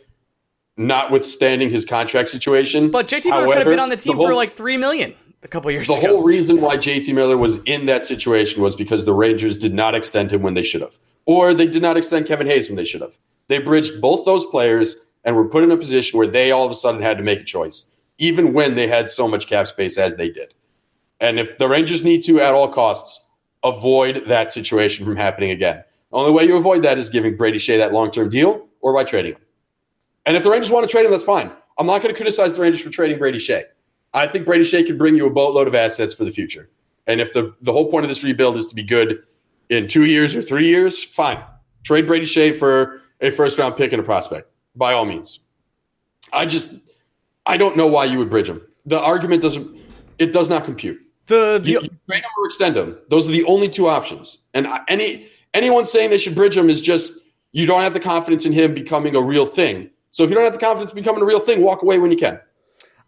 notwithstanding 0.78 1.72
his 1.72 1.84
contract 1.84 2.30
situation. 2.30 2.92
But 2.92 3.08
JT 3.08 3.26
Miller 3.32 3.48
could 3.48 3.58
have 3.58 3.66
been 3.66 3.80
on 3.80 3.90
the 3.90 3.98
team 3.98 4.18
whole- 4.18 4.28
for 4.28 4.36
like 4.36 4.52
3 4.52 4.78
million 4.78 5.16
a 5.44 5.48
couple 5.48 5.72
years 5.72 5.88
the 5.88 5.94
ago. 5.94 6.08
whole 6.08 6.24
reason 6.24 6.62
why 6.62 6.78
JT 6.78 7.14
Miller 7.14 7.38
was 7.38 7.62
in 7.64 7.86
that 7.86 8.06
situation 8.06 8.62
was 8.62 8.76
because 8.76 9.06
the 9.06 9.14
Rangers 9.14 9.58
did 9.58 9.74
not 9.74 9.96
extend 9.96 10.32
him 10.32 10.42
when 10.42 10.54
they 10.54 10.64
should 10.64 10.82
have, 10.82 10.98
or 11.26 11.54
they 11.54 11.68
did 11.68 11.82
not 11.82 11.98
extend 11.98 12.26
Kevin 12.26 12.48
Hayes 12.48 12.70
when 12.70 12.76
they 12.76 12.86
should 12.86 13.02
have. 13.02 13.18
They 13.48 13.60
bridged 13.60 14.02
both 14.02 14.26
those 14.26 14.46
players 14.46 14.96
and 15.24 15.36
were 15.36 15.48
put 15.48 15.64
in 15.64 15.72
a 15.72 15.78
position 15.78 16.18
where 16.18 16.28
they 16.28 16.52
all 16.52 16.66
of 16.66 16.72
a 16.72 16.76
sudden 16.76 17.02
had 17.02 17.18
to 17.18 17.24
make 17.24 17.40
a 17.40 17.46
choice, 17.46 17.92
even 18.18 18.54
when 18.54 18.76
they 18.76 18.88
had 18.88 19.10
so 19.10 19.28
much 19.28 19.48
cap 19.48 19.68
space 19.68 19.98
as 19.98 20.16
they 20.16 20.30
did. 20.30 20.54
And 21.20 21.40
if 21.40 21.58
the 21.58 21.68
Rangers 21.68 22.04
need 22.04 22.22
to, 22.24 22.40
at 22.40 22.54
all 22.54 22.68
costs, 22.68 23.26
avoid 23.64 24.26
that 24.28 24.52
situation 24.52 25.06
from 25.06 25.16
happening 25.16 25.52
again. 25.52 25.84
The 26.12 26.18
only 26.18 26.32
way 26.32 26.44
you 26.44 26.58
avoid 26.58 26.84
that 26.84 26.98
is 26.98 27.10
giving 27.10 27.36
Brady 27.36 27.58
Skjei 27.58 27.78
that 27.78 27.92
long 27.92 28.12
term 28.12 28.30
deal 28.30 28.68
or 28.82 28.94
by 28.94 29.04
trading 29.04 29.34
him. 29.34 29.42
And 30.26 30.38
if 30.38 30.44
the 30.44 30.50
Rangers 30.50 30.70
want 30.70 30.88
to 30.88 30.92
trade 30.92 31.06
him, 31.06 31.12
that's 31.12 31.24
fine. 31.24 31.52
I'm 31.78 31.88
not 31.88 32.02
going 32.02 32.14
to 32.14 32.18
criticize 32.18 32.56
the 32.56 32.62
Rangers 32.62 32.82
for 32.82 32.90
trading 32.90 33.18
Brady 33.18 33.40
Skjei. 33.40 33.64
I 34.14 34.28
think 34.28 34.46
Brady 34.46 34.64
Skjei 34.64 34.86
can 34.86 34.98
bring 34.98 35.16
you 35.16 35.28
a 35.28 35.30
boatload 35.30 35.68
of 35.68 35.76
assets 35.76 36.14
for 36.14 36.26
the 36.26 36.32
future. 36.32 36.70
And 37.06 37.22
if 37.22 37.34
the, 37.34 37.54
the 37.62 37.72
whole 37.72 37.90
point 37.90 38.04
of 38.04 38.10
this 38.10 38.24
rebuild 38.24 38.58
is 38.58 38.66
to 38.68 38.76
be 38.76 38.84
good 38.84 39.24
in 39.70 39.88
two 39.88 40.06
years 40.06 40.36
or 40.36 40.42
three 40.42 40.68
years, 40.68 41.04
fine. 41.04 41.40
Trade 41.84 42.08
Brady 42.08 42.26
Skjei 42.26 42.56
for 42.56 43.02
a 43.22 43.32
first 43.32 43.58
round 43.60 43.78
pick 43.78 43.94
and 43.94 44.02
a 44.02 44.04
prospect, 44.04 44.50
by 44.76 44.94
all 44.94 45.06
means. 45.06 45.40
I 46.34 46.46
just, 46.46 46.82
I 47.46 47.58
don't 47.58 47.78
know 47.78 47.88
why 47.88 48.06
you 48.06 48.18
would 48.18 48.30
bridge 48.30 48.50
him. 48.50 48.62
The 48.86 49.00
argument 49.00 49.42
doesn't, 49.42 49.78
it 50.20 50.34
does 50.34 50.50
not 50.50 50.66
compute. 50.66 51.00
The, 51.28 51.60
the 51.62 51.72
You, 51.72 51.82
you 51.82 51.90
trade 52.10 52.24
him 52.24 52.32
or 52.38 52.46
extend 52.46 52.76
him. 52.76 52.98
Those 53.10 53.28
are 53.28 53.32
the 53.32 53.44
only 53.46 53.70
two 53.70 53.88
options. 53.88 54.40
And 54.54 54.68
any 54.88 55.30
anyone 55.54 55.86
saying 55.86 56.10
they 56.10 56.18
should 56.18 56.36
bridge 56.36 56.56
him 56.56 56.70
is 56.70 56.82
just 56.82 57.26
you 57.52 57.66
don't 57.66 57.82
have 57.82 57.94
the 57.94 58.00
confidence 58.00 58.46
in 58.46 58.54
him 58.54 58.74
becoming 58.74 59.16
a 59.16 59.22
real 59.22 59.46
thing. 59.46 59.90
So 60.12 60.24
if 60.24 60.30
you 60.30 60.36
don't 60.36 60.46
have 60.46 60.54
the 60.54 60.60
confidence 60.60 60.92
in 60.92 60.96
becoming 60.96 61.22
a 61.22 61.26
real 61.26 61.40
thing, 61.40 61.62
walk 61.62 61.82
away 61.82 62.00
when 62.00 62.12
you 62.12 62.18
can. 62.18 62.40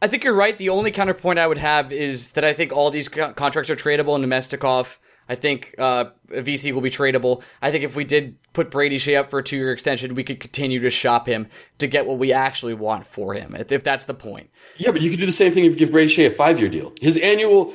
I 0.02 0.08
think 0.08 0.24
you're 0.24 0.34
right. 0.34 0.58
The 0.58 0.70
only 0.70 0.92
counterpoint 0.92 1.40
I 1.40 1.48
would 1.48 1.58
have 1.58 1.92
is 1.92 2.32
that 2.34 2.46
I 2.46 2.54
think 2.54 2.72
all 2.72 2.90
these 2.90 3.10
co- 3.10 3.34
contracts 3.34 3.70
are 3.70 3.76
tradable. 3.76 4.16
And 4.16 4.24
Namestnikov, 4.24 4.98
I 5.28 5.36
think 5.36 5.76
uh, 5.78 6.06
Vesey 6.30 6.72
will 6.72 6.82
be 6.82 6.90
tradable. 6.90 7.44
I 7.62 7.72
think 7.72 7.84
if 7.84 7.96
we 7.96 8.06
did 8.06 8.38
put 8.54 8.72
Brady 8.72 8.98
Skjei 8.98 9.20
up 9.20 9.30
for 9.30 9.40
a 9.40 9.44
two 9.44 9.58
year 9.58 9.72
extension, 9.72 10.16
we 10.16 10.24
could 10.24 10.40
continue 10.40 10.80
to 10.80 10.90
shop 10.90 11.28
him 11.28 11.48
to 11.80 11.88
get 11.88 12.06
what 12.06 12.18
we 12.18 12.32
actually 12.32 12.74
want 12.74 13.06
for 13.06 13.34
him, 13.34 13.56
if 13.56 13.72
if 13.72 13.84
that's 13.84 14.06
the 14.06 14.14
point. 14.14 14.50
Yeah, 14.78 14.92
but 14.92 15.02
you 15.02 15.10
could 15.10 15.20
do 15.20 15.26
the 15.26 15.32
same 15.32 15.52
thing 15.52 15.66
if 15.66 15.74
you 15.74 15.78
give 15.78 15.92
Brady 15.92 16.12
Skjei 16.12 16.28
a 16.28 16.32
five 16.32 16.60
year 16.60 16.70
deal. 16.70 16.94
His 17.02 17.18
annual 17.18 17.74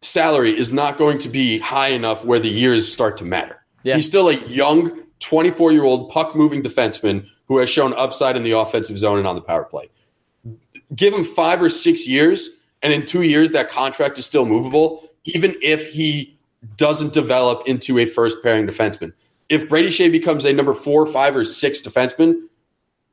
salary 0.00 0.56
is 0.56 0.72
not 0.72 0.96
going 0.96 1.18
to 1.18 1.28
be 1.28 1.58
high 1.58 1.88
enough 1.88 2.24
where 2.24 2.38
the 2.38 2.48
years 2.48 2.90
start 2.90 3.16
to 3.16 3.24
matter. 3.24 3.64
Yeah. 3.82 3.96
He's 3.96 4.06
still 4.06 4.28
a 4.28 4.34
young 4.46 5.02
24 5.20 5.72
year 5.72 5.84
old 5.84 6.10
puck 6.10 6.36
moving 6.36 6.62
defenseman 6.62 7.26
who 7.46 7.58
has 7.58 7.68
shown 7.68 7.92
upside 7.94 8.36
in 8.36 8.42
the 8.42 8.52
offensive 8.52 8.96
zone 8.98 9.18
and 9.18 9.26
on 9.26 9.34
the 9.34 9.42
power 9.42 9.64
play. 9.64 9.88
Give 10.94 11.14
him 11.14 11.24
five 11.24 11.62
or 11.62 11.68
six 11.68 12.06
years, 12.06 12.50
and 12.82 12.92
in 12.92 13.06
two 13.06 13.22
years, 13.22 13.52
that 13.52 13.70
contract 13.70 14.18
is 14.18 14.26
still 14.26 14.44
movable, 14.44 15.08
even 15.24 15.54
if 15.62 15.90
he 15.90 16.36
doesn't 16.76 17.12
develop 17.12 17.66
into 17.66 17.98
a 17.98 18.06
first 18.06 18.42
pairing 18.42 18.66
defenseman. 18.66 19.12
If 19.48 19.68
Brady 19.68 19.88
Skjei 19.88 20.10
becomes 20.10 20.44
a 20.44 20.52
number 20.52 20.74
four, 20.74 21.06
five, 21.06 21.36
or 21.36 21.44
six 21.44 21.82
defenseman, 21.82 22.48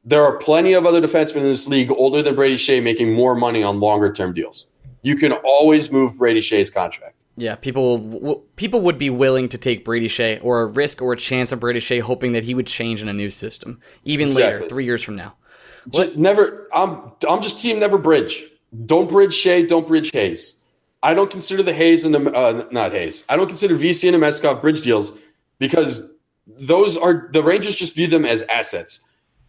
there 0.04 0.24
are 0.24 0.38
plenty 0.38 0.74
of 0.74 0.86
other 0.86 1.02
defensemen 1.02 1.38
in 1.38 1.44
this 1.44 1.68
league 1.68 1.92
older 1.92 2.22
than 2.22 2.36
Brady 2.36 2.58
Skjei 2.58 2.82
making 2.82 3.14
more 3.14 3.36
money 3.36 3.64
on 3.64 3.80
longer 3.80 4.12
term 4.12 4.34
deals. 4.34 4.68
You 5.04 5.16
can 5.16 5.34
always 5.44 5.92
move 5.92 6.18
Brady 6.18 6.42
Skjei's 6.42 6.70
contract. 6.70 7.26
Yeah, 7.38 7.56
people 7.56 7.98
w- 7.98 8.42
people 8.56 8.82
would 8.82 8.98
be 8.98 9.10
willing 9.10 9.50
to 9.50 9.58
take 9.58 9.86
Brady 9.86 10.08
Skjei 10.08 10.40
or 10.44 10.62
a 10.62 10.66
risk 10.66 11.02
or 11.02 11.14
a 11.14 11.18
chance 11.18 11.52
of 11.52 11.60
Brady 11.60 11.80
Skjei, 11.80 12.02
hoping 12.02 12.34
that 12.34 12.44
he 12.44 12.54
would 12.54 12.68
change 12.68 13.02
in 13.02 13.08
a 13.08 13.14
new 13.14 13.30
system, 13.30 13.80
even 14.04 14.32
later, 14.32 14.62
three 14.68 14.86
years 14.86 15.02
from 15.02 15.16
now. 15.16 15.36
Ju- 15.90 16.14
never. 16.16 16.68
I'm. 16.74 17.12
I'm 17.28 17.42
just 17.42 17.62
team 17.62 17.80
never 17.80 17.98
bridge. 17.98 18.44
Don't 18.86 19.10
bridge 19.10 19.34
Skjei. 19.34 19.68
Don't 19.68 19.88
bridge 19.88 20.12
Hayes. 20.12 20.56
I 21.04 21.14
don't 21.14 21.32
consider 21.32 21.64
the 21.64 21.74
Hayes 21.74 22.06
and 22.06 22.14
the 22.14 22.32
uh, 22.32 22.66
not 22.72 22.92
Hayes. 22.92 23.24
I 23.28 23.36
don't 23.38 23.48
consider 23.48 23.76
Vesey 23.76 24.08
and 24.08 24.22
the 24.22 24.26
Meskov 24.26 24.62
bridge 24.62 24.82
deals 24.82 25.18
because 25.60 26.14
those 26.48 26.96
are 26.98 27.30
the 27.34 27.42
Rangers 27.42 27.76
just 27.76 27.96
view 27.96 28.08
them 28.08 28.26
as 28.26 28.44
assets. 28.44 29.00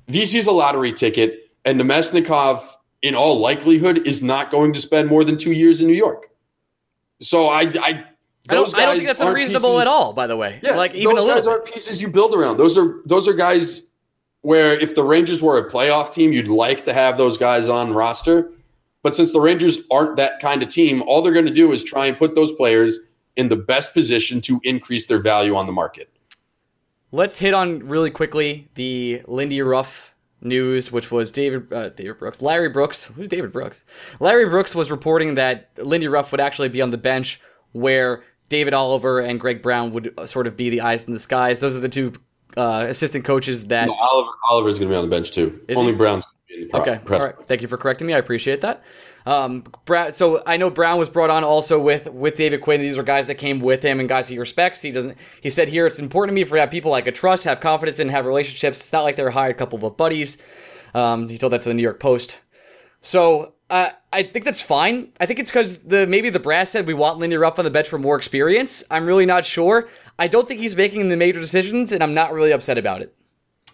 Vesey 0.09 0.39
is 0.39 0.47
a 0.47 0.53
lottery 0.53 0.93
ticket, 0.93 1.51
and 1.65 1.79
Namestnikov, 1.81 2.65
in 3.03 3.15
all 3.15 3.39
likelihood, 3.39 4.07
is 4.07 4.23
not 4.23 4.51
going 4.51 4.73
to 4.73 4.81
spend 4.81 5.09
more 5.09 5.25
than 5.25 5.37
two 5.37 5.53
years 5.53 5.81
in 5.81 5.87
New 5.87 5.95
York. 5.95 6.31
So 7.21 7.47
I, 7.47 7.61
I, 7.61 8.05
I 8.49 8.55
don't, 8.55 8.75
I 8.75 8.87
don't 8.87 8.95
think 8.97 9.05
that's 9.07 9.21
unreasonable 9.21 9.71
pieces- 9.75 9.83
at 9.83 9.87
all. 9.89 10.13
By 10.13 10.27
the 10.27 10.37
way, 10.37 10.59
yeah, 10.63 10.73
like 10.73 10.95
even 10.95 11.15
those 11.15 11.25
a 11.25 11.29
guys 11.29 11.45
bit. 11.47 11.51
aren't 11.53 11.67
pieces 11.67 12.01
you 12.03 12.09
build 12.09 12.35
around. 12.35 12.57
Those 12.57 12.77
are 12.79 13.01
those 13.05 13.29
are 13.29 13.35
guys 13.35 13.83
where 14.43 14.79
if 14.79 14.95
the 14.95 15.03
Rangers 15.03 15.41
were 15.41 15.59
a 15.59 15.69
playoff 15.71 16.13
team, 16.13 16.33
you'd 16.33 16.49
like 16.49 16.85
to 16.85 16.93
have 16.93 17.17
those 17.17 17.39
guys 17.39 17.69
on 17.69 17.93
roster. 17.93 18.51
But 19.03 19.15
since 19.15 19.33
the 19.33 19.41
Rangers 19.41 19.81
aren't 19.91 20.17
that 20.17 20.41
kind 20.41 20.63
of 20.63 20.69
team, 20.69 21.03
all 21.07 21.23
they're 21.23 21.33
going 21.33 21.47
to 21.47 21.53
do 21.53 21.73
is 21.73 21.83
try 21.83 22.07
and 22.07 22.17
put 22.17 22.35
those 22.35 22.53
players 22.53 23.01
in 23.37 23.49
the 23.49 23.57
best 23.57 23.95
position 23.95 24.41
to 24.43 24.61
increase 24.63 25.07
their 25.07 25.19
value 25.19 25.57
on 25.57 25.67
the 25.67 25.73
market. 25.73 26.09
Let's 27.11 27.39
hit 27.39 27.55
on 27.55 27.81
really 27.81 28.11
quickly 28.11 28.69
the 28.75 29.23
Lindy 29.27 29.61
Ruff 29.61 30.15
news, 30.41 30.91
which 30.91 31.11
was 31.11 31.31
David 31.31 31.73
uh, 31.73 31.91
David 31.91 32.19
Brooks, 32.19 32.43
Larry 32.43 32.69
Brooks. 32.69 33.05
Who's 33.05 33.29
David 33.29 33.53
Brooks? 33.53 33.85
Larry 34.19 34.49
Brooks 34.49 34.75
was 34.75 34.91
reporting 34.91 35.35
that 35.35 35.71
Lindy 35.77 36.09
Ruff 36.09 36.33
would 36.33 36.41
actually 36.41 36.69
be 36.69 36.83
on 36.83 36.91
the 36.91 36.99
bench, 36.99 37.41
where 37.73 38.25
David 38.49 38.75
Oliver 38.75 39.21
and 39.21 39.39
Greg 39.39 39.63
Brown 39.63 39.93
would 39.93 40.15
uh, 40.17 40.27
sort 40.27 40.47
of 40.47 40.57
be 40.57 40.71
the 40.71 40.81
eyes 40.81 41.05
in 41.05 41.13
the 41.13 41.21
skies. 41.21 41.61
Those 41.61 41.77
are 41.77 41.81
the 41.81 41.89
two 41.89 42.13
uh, 42.57 42.87
assistant 42.89 43.25
coaches 43.25 43.67
that. 43.67 43.87
No, 43.87 43.95
Oliver 43.95 44.31
Oliver's 44.51 44.79
going 44.79 44.89
to 44.91 44.95
be 44.95 44.97
on 44.99 45.05
the 45.05 45.11
bench 45.11 45.31
too. 45.31 45.61
Is 45.69 45.77
Only 45.79 45.93
he? 45.93 45.99
Brown's 45.99 46.25
going 46.25 46.35
to 46.35 46.49
be 46.49 46.55
in 46.63 46.69
the 46.69 46.71
pro- 46.71 46.81
Okay, 46.81 46.99
press. 47.05 47.21
all 47.21 47.27
right. 47.29 47.39
Thank 47.49 47.63
you 47.63 47.69
for 47.69 47.77
correcting 47.77 48.07
me. 48.07 48.15
I 48.15 48.19
appreciate 48.19 48.61
that. 48.63 48.83
Um, 49.25 49.65
Brad, 49.85 50.17
so 50.17 50.43
I 50.47 50.57
know 50.57 50.69
Brown 50.69 50.99
was 50.99 51.09
brought 51.09 51.31
on 51.31 51.45
also 51.45 51.79
with 51.79 52.11
with 52.11 52.35
David 52.35 52.61
Quinn. 52.61 52.81
These 52.81 52.99
are 52.99 53.03
guys 53.05 53.29
that 53.29 53.37
came 53.37 53.61
with 53.61 53.83
him 53.83 54.01
and 54.01 54.09
guys 54.09 54.27
he 54.29 54.39
respects. 54.39 54.83
He 54.83 54.91
doesn't. 54.91 55.17
He 55.41 55.49
said 55.51 55.69
here 55.69 55.87
it's 55.87 55.99
important 56.01 56.31
to 56.31 56.35
me 56.35 56.45
for 56.45 56.57
have 56.59 56.71
people 56.71 56.93
I 56.93 57.03
could 57.03 57.15
trust, 57.15 57.45
have 57.45 57.61
confidence 57.61 58.01
in, 58.01 58.09
have 58.09 58.27
relationships. 58.27 58.81
It's 58.81 58.93
not 58.93 59.05
like 59.05 59.17
they're 59.17 59.29
a 59.29 59.33
hired 59.33 59.59
couple 59.59 59.85
of 59.87 59.97
buddies. 59.97 60.39
Um, 60.95 61.29
he 61.29 61.39
told 61.39 61.53
that 61.53 61.61
to 61.63 61.69
the 61.69 61.75
New 61.75 61.83
York 61.83 62.01
Post. 62.01 62.39
So 63.01 63.55
uh, 63.71 63.91
I 64.13 64.23
think 64.23 64.45
that's 64.45 64.61
fine. 64.61 65.11
I 65.19 65.27
think 65.27 65.39
it's 65.39 65.51
because 65.51 65.79
the 65.85 66.07
maybe 66.07 66.29
the 66.29 66.39
brass 66.39 66.71
said 66.71 66.87
we 66.87 66.95
want 66.95 67.19
Lindy 67.19 67.37
Ruff 67.37 67.59
on 67.59 67.65
the 67.65 67.71
bench 67.71 67.89
for 67.89 67.99
more 67.99 68.17
experience. 68.17 68.85
I'm 68.91 69.07
really 69.07 69.27
not 69.27 69.45
sure. 69.45 69.89
I 70.19 70.29
don't 70.29 70.47
think 70.47 70.61
he's 70.61 70.77
making 70.77 71.09
the 71.09 71.17
major 71.17 71.41
decisions, 71.41 71.93
and 71.93 72.03
I'm 72.03 72.13
not 72.13 72.33
really 72.33 72.53
upset 72.53 72.77
about 72.77 73.01
it. 73.01 73.15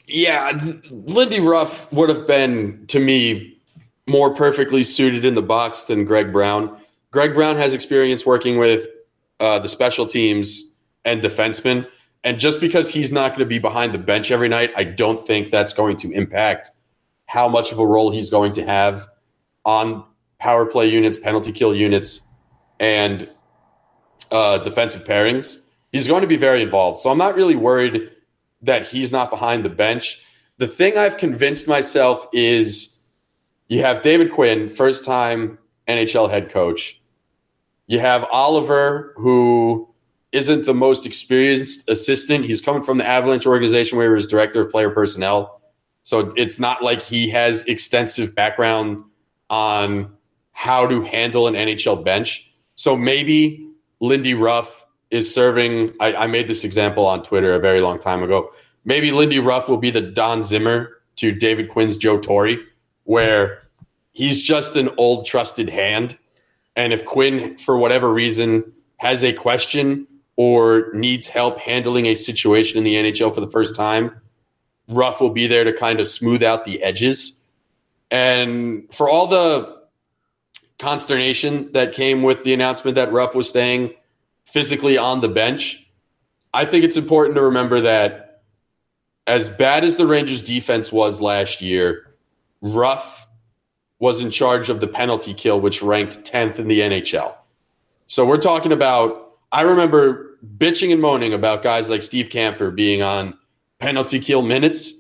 Yeah, 0.07 0.59
Lindy 0.91 1.41
Ruff 1.41 1.93
would 1.93 2.09
have 2.09 2.27
been 2.27 2.87
to 2.87 3.01
me 3.01 3.59
more 4.09 4.35
perfectly 4.35 4.85
suited 4.85 5.25
in 5.25 5.35
the 5.35 5.43
box 5.43 5.85
than 5.85 6.05
Greg 6.05 6.33
Brown. 6.33 6.81
Greg 7.11 7.35
Brown 7.35 7.57
has 7.57 7.75
experience 7.75 8.25
working 8.25 8.59
with 8.59 8.87
uh, 9.41 9.59
the 9.59 9.69
special 9.69 10.07
teams 10.07 10.75
and 11.05 11.21
defensemen, 11.21 11.87
and 12.23 12.39
just 12.39 12.61
because 12.61 12.93
he's 12.93 13.13
not 13.13 13.31
going 13.31 13.41
to 13.41 13.47
be 13.47 13.59
behind 13.59 13.93
the 13.93 13.99
bench 13.99 14.31
every 14.31 14.49
night, 14.49 14.71
I 14.77 14.85
don't 14.85 15.27
think 15.27 15.51
that's 15.51 15.73
going 15.73 15.97
to 15.99 16.13
impact 16.13 16.71
how 17.27 17.49
much 17.49 17.73
of 17.73 17.79
a 17.79 17.87
role 17.87 18.11
he's 18.11 18.31
going 18.31 18.53
to 18.53 18.65
have 18.65 19.07
on 19.65 20.05
power 20.39 20.67
play 20.67 20.89
units, 20.89 21.19
penalty 21.19 21.53
kill 21.53 21.75
units, 21.75 22.23
and 22.81 23.29
uh, 24.31 24.59
defensive 24.59 25.05
pairings. 25.05 25.59
He's 25.93 26.07
going 26.07 26.23
to 26.23 26.29
be 26.29 26.37
very 26.37 26.63
involved, 26.63 27.01
so 27.01 27.11
I'm 27.11 27.19
not 27.19 27.35
really 27.35 27.57
worried 27.57 28.11
that 28.63 28.87
he's 28.87 29.13
not 29.13 29.31
behind 29.31 29.65
the 29.65 29.71
bench. 29.71 30.23
The 30.59 30.69
thing 30.69 30.99
I've 30.99 31.17
convinced 31.17 31.67
myself 31.67 32.27
is 32.33 32.97
you 33.69 33.81
have 33.83 34.03
David 34.03 34.33
Quinn, 34.33 34.69
first 34.69 35.05
time 35.05 35.59
NHL 35.87 36.31
head 36.31 36.51
coach. 36.51 37.01
You 37.87 38.01
have 38.01 38.27
Oliver, 38.31 39.15
who 39.17 39.89
isn't 40.33 40.67
the 40.67 40.75
most 40.75 41.07
experienced 41.07 41.89
assistant. 41.89 42.45
He's 42.45 42.61
coming 42.61 42.83
from 42.83 42.99
the 42.99 43.07
Avalanche 43.07 43.47
organization 43.47 43.97
where 43.97 44.09
he 44.09 44.15
was 44.15 44.27
director 44.27 44.61
of 44.61 44.71
player 44.71 44.91
personnel. 44.91 45.61
So 46.03 46.33
it's 46.37 46.59
not 46.59 46.83
like 46.83 47.01
he 47.01 47.31
has 47.31 47.65
extensive 47.65 48.35
background 48.35 49.05
on 49.49 50.13
how 50.59 50.89
to 50.89 51.03
handle 51.03 51.47
an 51.47 51.55
NHL 51.55 52.05
bench. 52.05 52.51
So 52.75 52.97
maybe 52.97 53.71
Lindy 54.01 54.35
Ruff 54.35 54.85
is 55.09 55.33
serving. 55.33 55.95
I, 56.01 56.13
I 56.17 56.27
made 56.27 56.49
this 56.49 56.65
example 56.65 57.07
on 57.07 57.23
Twitter 57.23 57.55
a 57.55 57.61
very 57.61 57.81
long 57.81 58.01
time 58.01 58.25
ago. 58.25 58.51
Maybe 58.85 59.13
Lindy 59.13 59.39
Ruff 59.39 59.69
will 59.69 59.77
be 59.77 59.91
the 59.91 60.01
Don 60.01 60.43
Zimmer 60.43 60.99
to 61.15 61.31
David 61.31 61.69
Quinn's 61.69 61.97
Joe 61.97 62.19
Torre, 62.19 62.57
where 63.05 63.63
he's 64.11 64.43
just 64.43 64.75
an 64.75 64.91
old 64.97 65.27
trusted 65.27 65.69
hand. 65.69 66.19
And 66.75 66.93
if 66.93 67.05
Quinn, 67.05 67.57
for 67.57 67.79
whatever 67.79 68.13
reason, 68.13 68.65
has 68.97 69.23
a 69.23 69.33
question 69.33 70.09
or 70.35 70.91
needs 70.93 71.29
help 71.29 71.61
handling 71.61 72.07
a 72.07 72.17
situation 72.17 72.79
in 72.79 72.83
the 72.83 72.97
NHL 72.97 73.33
for 73.33 73.41
the 73.41 73.51
first 73.51 73.77
time, 73.77 74.11
Ruff 74.89 75.21
will 75.21 75.31
be 75.31 75.47
there 75.47 75.63
to 75.63 75.73
kind 75.73 76.01
of 76.01 76.09
smooth 76.09 76.43
out 76.43 76.65
the 76.65 76.83
edges. 76.83 77.39
And 78.11 78.93
for 78.93 79.09
all 79.09 79.29
the 79.29 79.78
consternation 80.79 81.73
that 81.73 81.93
came 81.93 82.23
with 82.23 82.45
the 82.45 82.55
announcement 82.55 82.95
that 82.95 83.13
Ruff 83.13 83.35
was 83.35 83.49
staying 83.49 83.93
physically 84.45 84.97
on 84.97 85.21
the 85.21 85.29
bench, 85.29 85.89
I 86.55 86.65
think 86.65 86.85
it's 86.85 86.97
important 86.97 87.35
to 87.37 87.43
remember 87.43 87.81
that 87.81 88.43
as 89.27 89.49
bad 89.49 89.85
as 89.85 89.97
the 89.97 90.07
Rangers 90.07 90.41
defense 90.41 90.91
was 90.91 91.21
last 91.21 91.61
year, 91.61 92.15
Ruff 92.63 93.27
was 93.99 94.23
in 94.23 94.31
charge 94.31 94.71
of 94.71 94.81
the 94.81 94.89
penalty 94.89 95.35
kill, 95.35 95.61
which 95.61 95.83
ranked 95.83 96.25
10th 96.25 96.59
in 96.59 96.69
the 96.69 96.81
NHL. 96.81 97.35
So 98.07 98.25
we're 98.25 98.39
talking 98.39 98.73
about, 98.73 99.37
I 99.53 99.63
remember 99.63 100.39
bitching 100.57 100.93
and 100.93 101.01
moaning 101.01 101.35
about 101.35 101.63
guys 101.63 101.91
like 101.91 102.03
Steve 102.03 102.29
Kampfer 102.29 102.75
being 102.75 103.03
on 103.03 103.37
penalty 103.81 104.19
kill 104.19 104.43
minutes. 104.43 104.95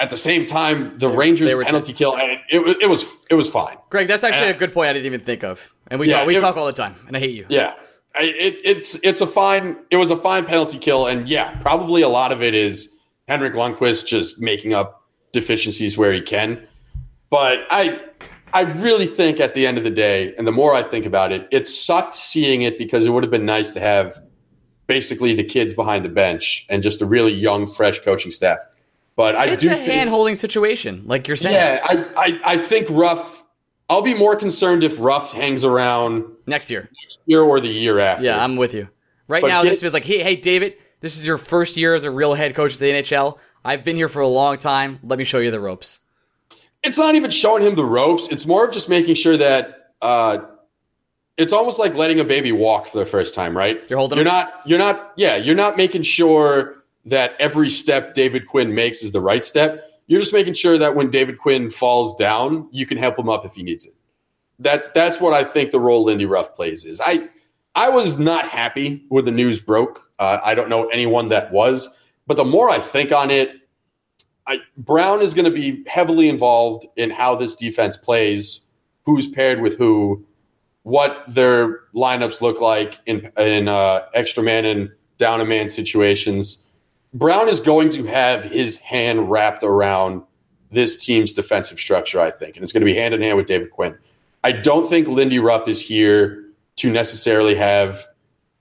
At 0.00 0.10
the 0.10 0.16
same 0.16 0.44
time, 0.44 0.98
the 0.98 1.08
Rangers 1.08 1.52
penalty 1.64 1.92
t- 1.92 1.98
kill, 1.98 2.16
it, 2.16 2.40
it, 2.48 2.82
it 2.82 2.90
was 2.90 3.04
it 3.30 3.34
was 3.34 3.48
fine. 3.48 3.76
Greg, 3.90 4.08
that's 4.08 4.24
actually 4.24 4.48
and, 4.48 4.56
a 4.56 4.58
good 4.58 4.72
point. 4.72 4.88
I 4.88 4.92
didn't 4.92 5.06
even 5.06 5.20
think 5.20 5.44
of, 5.44 5.72
and 5.88 6.00
we 6.00 6.08
yeah, 6.08 6.18
talk, 6.18 6.26
we 6.26 6.36
it, 6.36 6.40
talk 6.40 6.56
all 6.56 6.66
the 6.66 6.72
time, 6.72 6.96
and 7.06 7.16
I 7.16 7.20
hate 7.20 7.34
you. 7.34 7.46
Yeah, 7.48 7.74
it, 8.16 8.60
it's 8.64 8.96
it's 9.02 9.20
a 9.20 9.26
fine. 9.26 9.76
It 9.90 9.96
was 9.96 10.10
a 10.10 10.16
fine 10.16 10.44
penalty 10.44 10.78
kill, 10.78 11.06
and 11.06 11.28
yeah, 11.28 11.56
probably 11.60 12.02
a 12.02 12.08
lot 12.08 12.32
of 12.32 12.42
it 12.42 12.54
is 12.54 12.96
Henrik 13.28 13.54
Lundqvist 13.54 14.06
just 14.06 14.40
making 14.40 14.74
up 14.74 15.02
deficiencies 15.32 15.96
where 15.96 16.12
he 16.12 16.20
can. 16.20 16.66
But 17.30 17.60
I 17.70 18.00
I 18.52 18.62
really 18.80 19.06
think 19.06 19.40
at 19.40 19.54
the 19.54 19.66
end 19.66 19.78
of 19.78 19.84
the 19.84 19.90
day, 19.90 20.34
and 20.36 20.46
the 20.46 20.52
more 20.52 20.74
I 20.74 20.82
think 20.82 21.06
about 21.06 21.32
it, 21.32 21.46
it 21.50 21.68
sucked 21.68 22.14
seeing 22.14 22.62
it 22.62 22.78
because 22.78 23.06
it 23.06 23.10
would 23.10 23.22
have 23.22 23.30
been 23.30 23.46
nice 23.46 23.70
to 23.72 23.80
have 23.80 24.18
basically 24.86 25.34
the 25.34 25.44
kids 25.44 25.72
behind 25.72 26.04
the 26.04 26.08
bench 26.08 26.66
and 26.68 26.82
just 26.82 27.00
a 27.00 27.06
really 27.06 27.32
young, 27.32 27.66
fresh 27.66 27.98
coaching 28.00 28.30
staff. 28.30 28.58
But 29.16 29.36
I 29.36 29.46
it's 29.46 29.62
do 29.62 29.70
a 29.70 29.76
hand 29.76 30.10
holding 30.10 30.34
situation, 30.34 31.04
like 31.06 31.28
you're 31.28 31.36
saying. 31.36 31.54
Yeah, 31.54 31.80
I, 31.84 32.04
I, 32.16 32.40
I 32.54 32.56
think 32.56 32.88
Ruff. 32.90 33.44
I'll 33.88 34.02
be 34.02 34.14
more 34.14 34.34
concerned 34.34 34.82
if 34.82 34.98
Ruff 34.98 35.32
hangs 35.32 35.64
around 35.64 36.24
next 36.46 36.70
year, 36.70 36.88
next 37.04 37.20
year 37.26 37.42
or 37.42 37.60
the 37.60 37.68
year 37.68 37.98
after. 37.98 38.24
Yeah, 38.24 38.42
I'm 38.42 38.56
with 38.56 38.74
you. 38.74 38.88
Right 39.28 39.42
but 39.42 39.48
now, 39.48 39.62
get, 39.62 39.70
this 39.70 39.80
feels 39.80 39.92
like, 39.92 40.04
hey, 40.04 40.22
hey, 40.22 40.36
David, 40.36 40.74
this 41.00 41.18
is 41.18 41.26
your 41.26 41.38
first 41.38 41.76
year 41.76 41.94
as 41.94 42.04
a 42.04 42.10
real 42.10 42.34
head 42.34 42.54
coach 42.54 42.74
of 42.74 42.78
the 42.78 42.90
NHL. 42.90 43.38
I've 43.64 43.84
been 43.84 43.96
here 43.96 44.08
for 44.08 44.20
a 44.20 44.28
long 44.28 44.58
time. 44.58 44.98
Let 45.02 45.18
me 45.18 45.24
show 45.24 45.38
you 45.38 45.50
the 45.50 45.60
ropes. 45.60 46.00
It's 46.82 46.98
not 46.98 47.14
even 47.14 47.30
showing 47.30 47.62
him 47.62 47.74
the 47.74 47.84
ropes. 47.84 48.28
It's 48.28 48.46
more 48.46 48.66
of 48.66 48.72
just 48.72 48.88
making 48.88 49.14
sure 49.14 49.36
that 49.38 49.92
uh, 50.02 50.38
it's 51.36 51.52
almost 51.52 51.78
like 51.78 51.94
letting 51.94 52.20
a 52.20 52.24
baby 52.24 52.52
walk 52.52 52.86
for 52.86 52.98
the 52.98 53.06
first 53.06 53.34
time, 53.34 53.56
right? 53.56 53.82
You're 53.88 53.98
holding. 53.98 54.18
You're 54.18 54.24
not. 54.24 54.60
You're 54.66 54.78
not. 54.78 55.12
Yeah, 55.16 55.36
you're 55.36 55.54
not 55.54 55.76
making 55.76 56.02
sure 56.02 56.83
that 57.06 57.34
every 57.38 57.70
step 57.70 58.14
David 58.14 58.46
Quinn 58.46 58.74
makes 58.74 59.02
is 59.02 59.12
the 59.12 59.20
right 59.20 59.44
step. 59.44 59.84
You're 60.06 60.20
just 60.20 60.32
making 60.32 60.54
sure 60.54 60.78
that 60.78 60.94
when 60.94 61.10
David 61.10 61.38
Quinn 61.38 61.70
falls 61.70 62.14
down, 62.14 62.68
you 62.72 62.86
can 62.86 62.98
help 62.98 63.18
him 63.18 63.28
up 63.28 63.44
if 63.44 63.54
he 63.54 63.62
needs 63.62 63.86
it. 63.86 63.94
That 64.58 64.94
that's 64.94 65.20
what 65.20 65.34
I 65.34 65.44
think 65.44 65.70
the 65.70 65.80
role 65.80 66.04
Lindy 66.04 66.26
Ruff 66.26 66.54
plays 66.54 66.84
is. 66.84 67.00
I 67.04 67.28
I 67.74 67.88
was 67.88 68.18
not 68.18 68.48
happy 68.48 69.04
when 69.08 69.24
the 69.24 69.32
news 69.32 69.60
broke. 69.60 70.10
Uh, 70.18 70.38
I 70.44 70.54
don't 70.54 70.68
know 70.68 70.86
anyone 70.88 71.28
that 71.28 71.50
was, 71.50 71.88
but 72.26 72.36
the 72.36 72.44
more 72.44 72.70
I 72.70 72.78
think 72.78 73.10
on 73.10 73.30
it, 73.30 73.50
I, 74.46 74.60
Brown 74.76 75.22
is 75.22 75.34
going 75.34 75.46
to 75.46 75.50
be 75.50 75.82
heavily 75.88 76.28
involved 76.28 76.86
in 76.96 77.10
how 77.10 77.34
this 77.34 77.56
defense 77.56 77.96
plays, 77.96 78.60
who's 79.04 79.26
paired 79.26 79.60
with 79.60 79.76
who, 79.76 80.24
what 80.82 81.24
their 81.26 81.80
lineups 81.94 82.40
look 82.40 82.60
like 82.60 83.00
in 83.06 83.30
in 83.38 83.68
uh, 83.68 84.06
extra 84.14 84.42
man 84.42 84.64
and 84.64 84.90
down 85.18 85.40
a 85.40 85.44
man 85.44 85.68
situations. 85.68 86.64
Brown 87.14 87.48
is 87.48 87.60
going 87.60 87.90
to 87.90 88.04
have 88.04 88.44
his 88.44 88.78
hand 88.78 89.30
wrapped 89.30 89.62
around 89.62 90.22
this 90.72 90.96
team's 90.96 91.32
defensive 91.32 91.78
structure, 91.78 92.18
I 92.20 92.32
think, 92.32 92.56
and 92.56 92.62
it's 92.62 92.72
going 92.72 92.80
to 92.80 92.86
be 92.86 92.94
hand 92.94 93.14
in 93.14 93.22
hand 93.22 93.36
with 93.36 93.46
David 93.46 93.70
Quinn. 93.70 93.96
I 94.42 94.52
don't 94.52 94.88
think 94.88 95.06
Lindy 95.06 95.38
Ruff 95.38 95.68
is 95.68 95.80
here 95.80 96.44
to 96.76 96.90
necessarily 96.90 97.54
have 97.54 98.04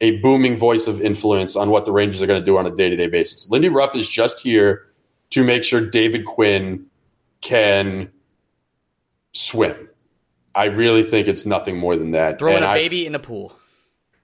a 0.01 0.19
booming 0.19 0.57
voice 0.57 0.87
of 0.87 1.01
influence 1.01 1.55
on 1.55 1.71
what 1.71 1.85
the 1.85 1.91
Rangers 1.91 2.21
are 2.21 2.27
going 2.27 2.39
to 2.39 2.45
do 2.45 2.57
on 2.57 2.65
a 2.65 2.71
day 2.71 2.89
to 2.89 2.95
day 2.95 3.07
basis. 3.07 3.49
Lindy 3.49 3.69
Ruff 3.69 3.95
is 3.95 4.07
just 4.07 4.39
here 4.39 4.85
to 5.31 5.43
make 5.43 5.63
sure 5.63 5.81
David 5.81 6.25
Quinn 6.25 6.85
can 7.41 8.11
swim. 9.31 9.89
I 10.55 10.65
really 10.65 11.03
think 11.03 11.27
it's 11.27 11.45
nothing 11.45 11.77
more 11.77 11.95
than 11.95 12.11
that. 12.11 12.37
Throwing 12.37 12.57
and 12.57 12.65
a 12.65 12.69
I, 12.69 12.77
baby 12.77 13.07
in 13.07 13.13
the 13.13 13.19
pool. 13.19 13.57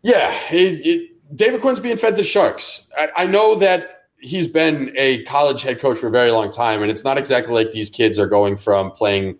Yeah, 0.04 0.32
it, 0.52 0.86
it, 0.86 1.36
David 1.36 1.62
Quinn's 1.62 1.80
being 1.80 1.98
fed 1.98 2.16
the 2.16 2.24
sharks. 2.24 2.90
I, 2.96 3.10
I 3.18 3.26
know 3.26 3.56
that 3.56 3.99
he's 4.22 4.48
been 4.48 4.92
a 4.96 5.24
college 5.24 5.62
head 5.62 5.80
coach 5.80 5.98
for 5.98 6.08
a 6.08 6.12
very 6.12 6.32
long 6.32 6.52
time, 6.52 6.82
and 6.82 6.92
it's 6.92 7.04
not 7.04 7.18
exactly 7.18 7.54
like 7.54 7.72
these 7.72 7.90
kids 7.90 8.20
are 8.20 8.28
going 8.28 8.58
from 8.58 8.92
playing 8.92 9.38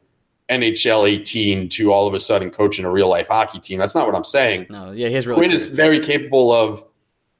NHL 0.50 1.10
18 1.10 1.70
to 1.70 1.92
all 1.92 2.08
of 2.08 2.14
a 2.14 2.20
sudden 2.20 2.50
coaching 2.50 2.86
a 2.86 2.92
real 2.92 3.10
life 3.10 3.28
hockey 3.28 3.60
team. 3.60 3.78
That's 3.78 3.96
not 3.96 4.06
what 4.06 4.16
I'm 4.16 4.24
saying. 4.24 4.68
No, 4.70 4.92
yeah, 4.92 5.10
he's 5.10 5.28
really 5.28 5.40
Quinn 5.40 5.52
is 5.52 5.68
very 5.68 6.00
capable 6.00 6.52
of 6.52 6.84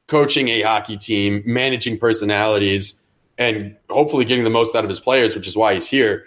coaching 0.08 0.50
a 0.50 0.62
hockey 0.62 0.98
team, 0.98 1.42
managing 1.46 1.98
personalities, 1.98 3.02
and 3.38 3.76
hopefully 3.90 4.26
getting 4.26 4.44
the 4.44 4.50
most 4.50 4.76
out 4.76 4.84
of 4.84 4.90
his 4.90 5.00
players, 5.00 5.36
which 5.36 5.48
is 5.48 5.56
why 5.56 5.74
he's 5.74 5.88
here. 5.88 6.26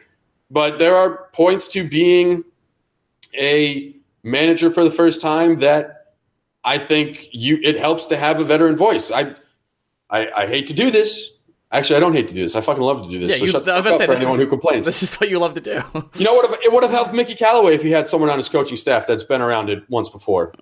But 0.50 0.78
there 0.78 0.96
are 0.96 1.28
points 1.32 1.68
to 1.68 1.88
being 1.88 2.44
a 3.34 3.94
manager 4.22 4.70
for 4.70 4.84
the 4.84 4.90
first 4.90 5.20
time 5.20 5.58
that 5.58 6.14
I 6.64 6.78
think 6.78 7.28
you 7.32 7.58
it 7.62 7.76
helps 7.76 8.06
to 8.06 8.16
have 8.16 8.40
a 8.40 8.44
veteran 8.44 8.76
voice. 8.76 9.10
I 9.10 9.34
I, 10.12 10.30
I 10.42 10.46
hate 10.46 10.68
to 10.68 10.74
do 10.74 10.90
this. 10.90 11.30
Actually, 11.72 11.96
I 11.96 12.00
don't 12.00 12.12
hate 12.12 12.28
to 12.28 12.34
do 12.34 12.42
this. 12.42 12.54
I 12.54 12.60
fucking 12.60 12.82
love 12.82 13.02
to 13.02 13.08
do 13.08 13.18
this. 13.18 13.30
Yeah, 13.30 13.36
so 13.38 13.44
you, 13.46 13.50
shut 13.50 13.64
the 13.64 13.82
fuck 13.82 13.86
up 13.86 14.02
for 14.02 14.12
anyone 14.12 14.34
is, 14.34 14.40
who 14.40 14.46
complains. 14.46 14.84
This 14.84 15.02
is 15.02 15.14
what 15.16 15.30
you 15.30 15.38
love 15.38 15.54
to 15.54 15.60
do. 15.60 15.82
you 16.14 16.24
know 16.24 16.34
what? 16.34 16.62
It 16.62 16.70
would 16.70 16.82
have 16.82 16.92
helped 16.92 17.14
Mickey 17.14 17.34
Callaway 17.34 17.74
if 17.74 17.82
he 17.82 17.90
had 17.90 18.06
someone 18.06 18.28
on 18.28 18.36
his 18.36 18.48
coaching 18.48 18.76
staff 18.76 19.06
that's 19.06 19.22
been 19.22 19.40
around 19.40 19.70
it 19.70 19.82
once 19.88 20.10
before. 20.10 20.52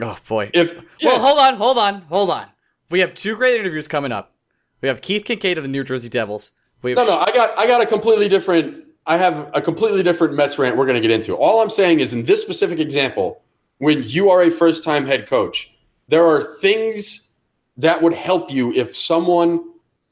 Oh 0.00 0.16
boy. 0.28 0.50
If 0.54 0.74
yeah. 1.00 1.10
well, 1.10 1.20
hold 1.20 1.38
on, 1.38 1.54
hold 1.56 1.78
on, 1.78 2.02
hold 2.02 2.30
on. 2.30 2.46
We 2.90 3.00
have 3.00 3.14
two 3.14 3.34
great 3.34 3.58
interviews 3.58 3.88
coming 3.88 4.12
up. 4.12 4.34
We 4.80 4.88
have 4.88 5.00
Keith 5.00 5.24
Kinkaid 5.24 5.56
of 5.56 5.64
the 5.64 5.68
New 5.68 5.82
Jersey 5.82 6.08
Devils. 6.08 6.52
We 6.82 6.92
have 6.92 6.98
no, 6.98 7.06
no. 7.06 7.18
I 7.18 7.32
got, 7.32 7.58
I 7.58 7.66
got 7.66 7.82
a 7.82 7.86
completely 7.86 8.28
different. 8.28 8.84
I 9.06 9.16
have 9.16 9.50
a 9.54 9.60
completely 9.60 10.02
different 10.04 10.34
Mets 10.34 10.58
rant. 10.58 10.76
We're 10.76 10.84
going 10.84 11.00
to 11.00 11.00
get 11.00 11.10
into. 11.10 11.34
All 11.34 11.60
I'm 11.60 11.70
saying 11.70 12.00
is, 12.00 12.12
in 12.12 12.24
this 12.24 12.42
specific 12.42 12.78
example, 12.78 13.42
when 13.78 14.02
you 14.04 14.30
are 14.30 14.42
a 14.42 14.50
first-time 14.50 15.06
head 15.06 15.26
coach, 15.26 15.72
there 16.08 16.24
are 16.24 16.42
things 16.60 17.25
that 17.76 18.00
would 18.02 18.14
help 18.14 18.50
you 18.50 18.72
if 18.72 18.96
someone 18.96 19.62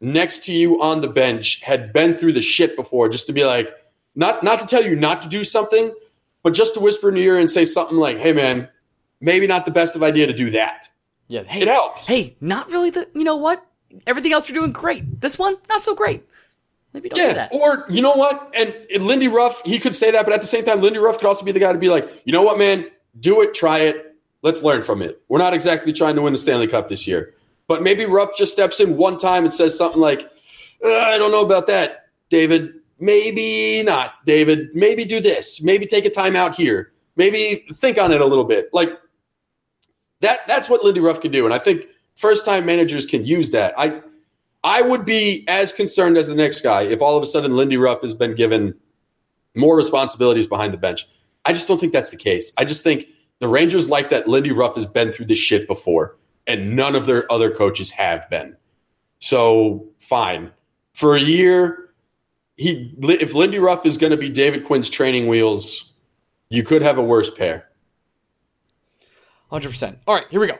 next 0.00 0.44
to 0.44 0.52
you 0.52 0.80
on 0.80 1.00
the 1.00 1.08
bench 1.08 1.62
had 1.62 1.92
been 1.92 2.14
through 2.14 2.32
the 2.32 2.42
shit 2.42 2.76
before, 2.76 3.08
just 3.08 3.26
to 3.26 3.32
be 3.32 3.44
like, 3.44 3.74
not 4.14 4.42
not 4.42 4.60
to 4.60 4.66
tell 4.66 4.84
you 4.84 4.96
not 4.96 5.22
to 5.22 5.28
do 5.28 5.44
something, 5.44 5.94
but 6.42 6.52
just 6.52 6.74
to 6.74 6.80
whisper 6.80 7.08
in 7.08 7.16
your 7.16 7.34
ear 7.34 7.38
and 7.38 7.50
say 7.50 7.64
something 7.64 7.96
like, 7.96 8.18
"Hey, 8.18 8.32
man, 8.32 8.68
maybe 9.20 9.46
not 9.46 9.64
the 9.64 9.72
best 9.72 9.96
of 9.96 10.02
idea 10.02 10.26
to 10.26 10.32
do 10.32 10.50
that." 10.50 10.88
Yeah, 11.26 11.42
hey, 11.44 11.62
it 11.62 11.68
helps. 11.68 12.06
Hey, 12.06 12.36
not 12.40 12.70
really. 12.70 12.90
The 12.90 13.08
you 13.14 13.24
know 13.24 13.36
what? 13.36 13.66
Everything 14.06 14.32
else 14.32 14.48
you're 14.48 14.58
doing 14.58 14.72
great. 14.72 15.20
This 15.20 15.38
one, 15.38 15.56
not 15.68 15.82
so 15.82 15.94
great. 15.94 16.24
Maybe 16.92 17.08
don't 17.08 17.18
yeah, 17.18 17.28
do 17.28 17.34
that. 17.34 17.52
Or 17.52 17.86
you 17.88 18.00
know 18.00 18.12
what? 18.12 18.54
And, 18.56 18.74
and 18.94 19.04
Lindy 19.04 19.26
Ruff, 19.26 19.62
he 19.64 19.80
could 19.80 19.96
say 19.96 20.12
that, 20.12 20.24
but 20.24 20.32
at 20.32 20.40
the 20.40 20.46
same 20.46 20.64
time, 20.64 20.80
Lindy 20.80 21.00
Ruff 21.00 21.18
could 21.18 21.26
also 21.26 21.44
be 21.44 21.50
the 21.50 21.58
guy 21.58 21.72
to 21.72 21.78
be 21.78 21.88
like, 21.88 22.22
you 22.24 22.32
know 22.32 22.42
what, 22.42 22.56
man, 22.56 22.86
do 23.18 23.42
it, 23.42 23.52
try 23.52 23.80
it, 23.80 24.14
let's 24.42 24.62
learn 24.62 24.82
from 24.82 25.02
it. 25.02 25.20
We're 25.28 25.40
not 25.40 25.54
exactly 25.54 25.92
trying 25.92 26.14
to 26.14 26.22
win 26.22 26.32
the 26.32 26.38
Stanley 26.38 26.68
Cup 26.68 26.88
this 26.88 27.06
year. 27.06 27.34
But 27.66 27.82
maybe 27.82 28.04
Ruff 28.04 28.36
just 28.36 28.52
steps 28.52 28.80
in 28.80 28.96
one 28.96 29.18
time 29.18 29.44
and 29.44 29.52
says 29.52 29.76
something 29.76 30.00
like, 30.00 30.30
uh, 30.84 30.88
I 30.88 31.18
don't 31.18 31.30
know 31.30 31.44
about 31.44 31.66
that, 31.68 32.06
David. 32.28 32.74
Maybe 33.00 33.82
not, 33.84 34.24
David. 34.24 34.68
Maybe 34.74 35.04
do 35.04 35.20
this. 35.20 35.62
Maybe 35.62 35.86
take 35.86 36.04
a 36.04 36.10
timeout 36.10 36.54
here. 36.54 36.92
Maybe 37.16 37.66
think 37.74 37.98
on 37.98 38.12
it 38.12 38.20
a 38.20 38.26
little 38.26 38.44
bit. 38.44 38.68
Like 38.72 38.90
that 40.20 40.40
that's 40.46 40.68
what 40.68 40.84
Lindy 40.84 41.00
Ruff 41.00 41.20
can 41.20 41.30
do. 41.30 41.44
And 41.44 41.54
I 41.54 41.58
think 41.58 41.86
first 42.16 42.44
time 42.44 42.66
managers 42.66 43.06
can 43.06 43.24
use 43.24 43.50
that. 43.50 43.74
I 43.76 44.00
I 44.62 44.82
would 44.82 45.04
be 45.04 45.44
as 45.48 45.72
concerned 45.72 46.16
as 46.16 46.28
the 46.28 46.34
next 46.34 46.62
guy 46.62 46.82
if 46.82 47.02
all 47.02 47.16
of 47.16 47.22
a 47.22 47.26
sudden 47.26 47.56
Lindy 47.56 47.76
Ruff 47.76 48.02
has 48.02 48.14
been 48.14 48.34
given 48.34 48.74
more 49.54 49.76
responsibilities 49.76 50.46
behind 50.46 50.72
the 50.72 50.78
bench. 50.78 51.06
I 51.44 51.52
just 51.52 51.68
don't 51.68 51.78
think 51.78 51.92
that's 51.92 52.10
the 52.10 52.16
case. 52.16 52.52
I 52.56 52.64
just 52.64 52.82
think 52.82 53.06
the 53.38 53.48
Rangers 53.48 53.88
like 53.88 54.08
that 54.10 54.26
Lindy 54.26 54.52
Ruff 54.52 54.74
has 54.74 54.86
been 54.86 55.12
through 55.12 55.26
this 55.26 55.38
shit 55.38 55.68
before 55.68 56.16
and 56.46 56.76
none 56.76 56.94
of 56.94 57.06
their 57.06 57.30
other 57.32 57.50
coaches 57.50 57.90
have 57.90 58.28
been. 58.30 58.56
So 59.18 59.88
fine. 60.00 60.50
For 60.92 61.16
a 61.16 61.20
year, 61.20 61.90
he 62.56 62.94
if 63.02 63.34
Lindy 63.34 63.58
Ruff 63.58 63.86
is 63.86 63.96
going 63.96 64.12
to 64.12 64.16
be 64.16 64.28
David 64.28 64.64
Quinn's 64.64 64.90
training 64.90 65.26
wheels, 65.26 65.92
you 66.50 66.62
could 66.62 66.82
have 66.82 66.98
a 66.98 67.02
worse 67.02 67.30
pair. 67.30 67.68
100%. 69.50 69.96
All 70.06 70.14
right, 70.14 70.26
here 70.30 70.40
we 70.40 70.46
go. 70.46 70.58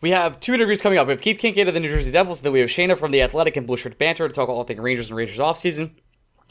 We 0.00 0.10
have 0.10 0.40
two 0.40 0.52
interviews 0.52 0.80
coming 0.80 0.98
up. 0.98 1.06
We 1.06 1.12
have 1.12 1.20
Keith 1.20 1.38
Kinkaid 1.38 1.68
of 1.68 1.74
the 1.74 1.80
New 1.80 1.88
Jersey 1.88 2.10
Devils, 2.10 2.40
then 2.40 2.52
we 2.52 2.60
have 2.60 2.68
Shana 2.68 2.98
from 2.98 3.12
the 3.12 3.22
Athletic 3.22 3.56
and 3.56 3.66
Blue 3.66 3.76
Shirt 3.76 3.98
Banter 3.98 4.28
to 4.28 4.34
talk 4.34 4.48
all 4.48 4.64
things 4.64 4.80
Rangers 4.80 5.10
and 5.10 5.16
Rangers 5.16 5.38
offseason. 5.38 5.92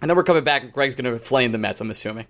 And 0.02 0.10
then 0.10 0.16
we're 0.16 0.24
coming 0.24 0.44
back, 0.44 0.64
and 0.64 0.74
Greg's 0.74 0.96
going 0.96 1.14
to 1.14 1.20
flame 1.20 1.52
the 1.52 1.58
Mets, 1.58 1.80
I'm 1.82 1.92
assuming. 1.92 2.28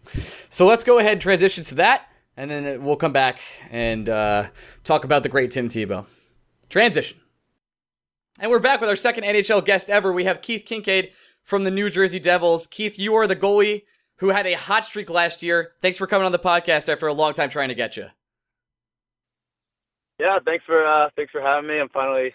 So 0.50 0.66
let's 0.66 0.84
go 0.84 1.00
ahead 1.00 1.14
and 1.14 1.22
transition 1.22 1.64
to 1.66 1.76
that, 1.76 2.08
and 2.36 2.52
then 2.52 2.84
we'll 2.84 2.98
come 2.98 3.14
back 3.14 3.40
and 3.70 4.10
uh, 4.10 4.48
talk 4.84 5.06
about 5.06 5.24
the 5.24 5.30
great 5.30 5.52
Tim 5.52 5.68
Tebow. 5.68 6.06
Transition. 6.72 7.20
And 8.40 8.50
we're 8.50 8.60
back 8.60 8.80
with 8.80 8.90
our 8.90 8.96
second 8.96 9.26
NHL 9.26 9.66
guest 9.66 9.90
ever. 9.90 10.14
We 10.14 10.24
have 10.24 10.42
Keith 10.42 10.64
Kinkaid 10.66 11.12
from 11.44 11.66
the 11.66 11.70
New 11.70 11.90
Jersey 11.90 12.18
Devils. 12.18 12.66
Keith, 12.66 12.98
you 12.98 13.14
are 13.14 13.28
the 13.28 13.36
goalie 13.36 13.84
who 14.20 14.30
had 14.30 14.48
a 14.48 14.54
hot 14.54 14.86
streak 14.86 15.10
last 15.10 15.44
year. 15.44 15.74
Thanks 15.82 15.98
for 15.98 16.08
coming 16.08 16.26
on 16.26 16.32
the 16.32 16.40
podcast 16.40 16.88
after 16.88 17.08
a 17.08 17.14
long 17.14 17.34
time 17.34 17.50
trying 17.50 17.68
to 17.68 17.76
get 17.76 17.98
you. 17.98 18.06
Yeah, 20.18 20.40
thanks 20.46 20.64
for 20.64 20.88
uh, 20.88 21.10
thanks 21.18 21.34
for 21.34 21.42
having 21.42 21.68
me. 21.68 21.78
I'm 21.78 21.90
finally 21.90 22.34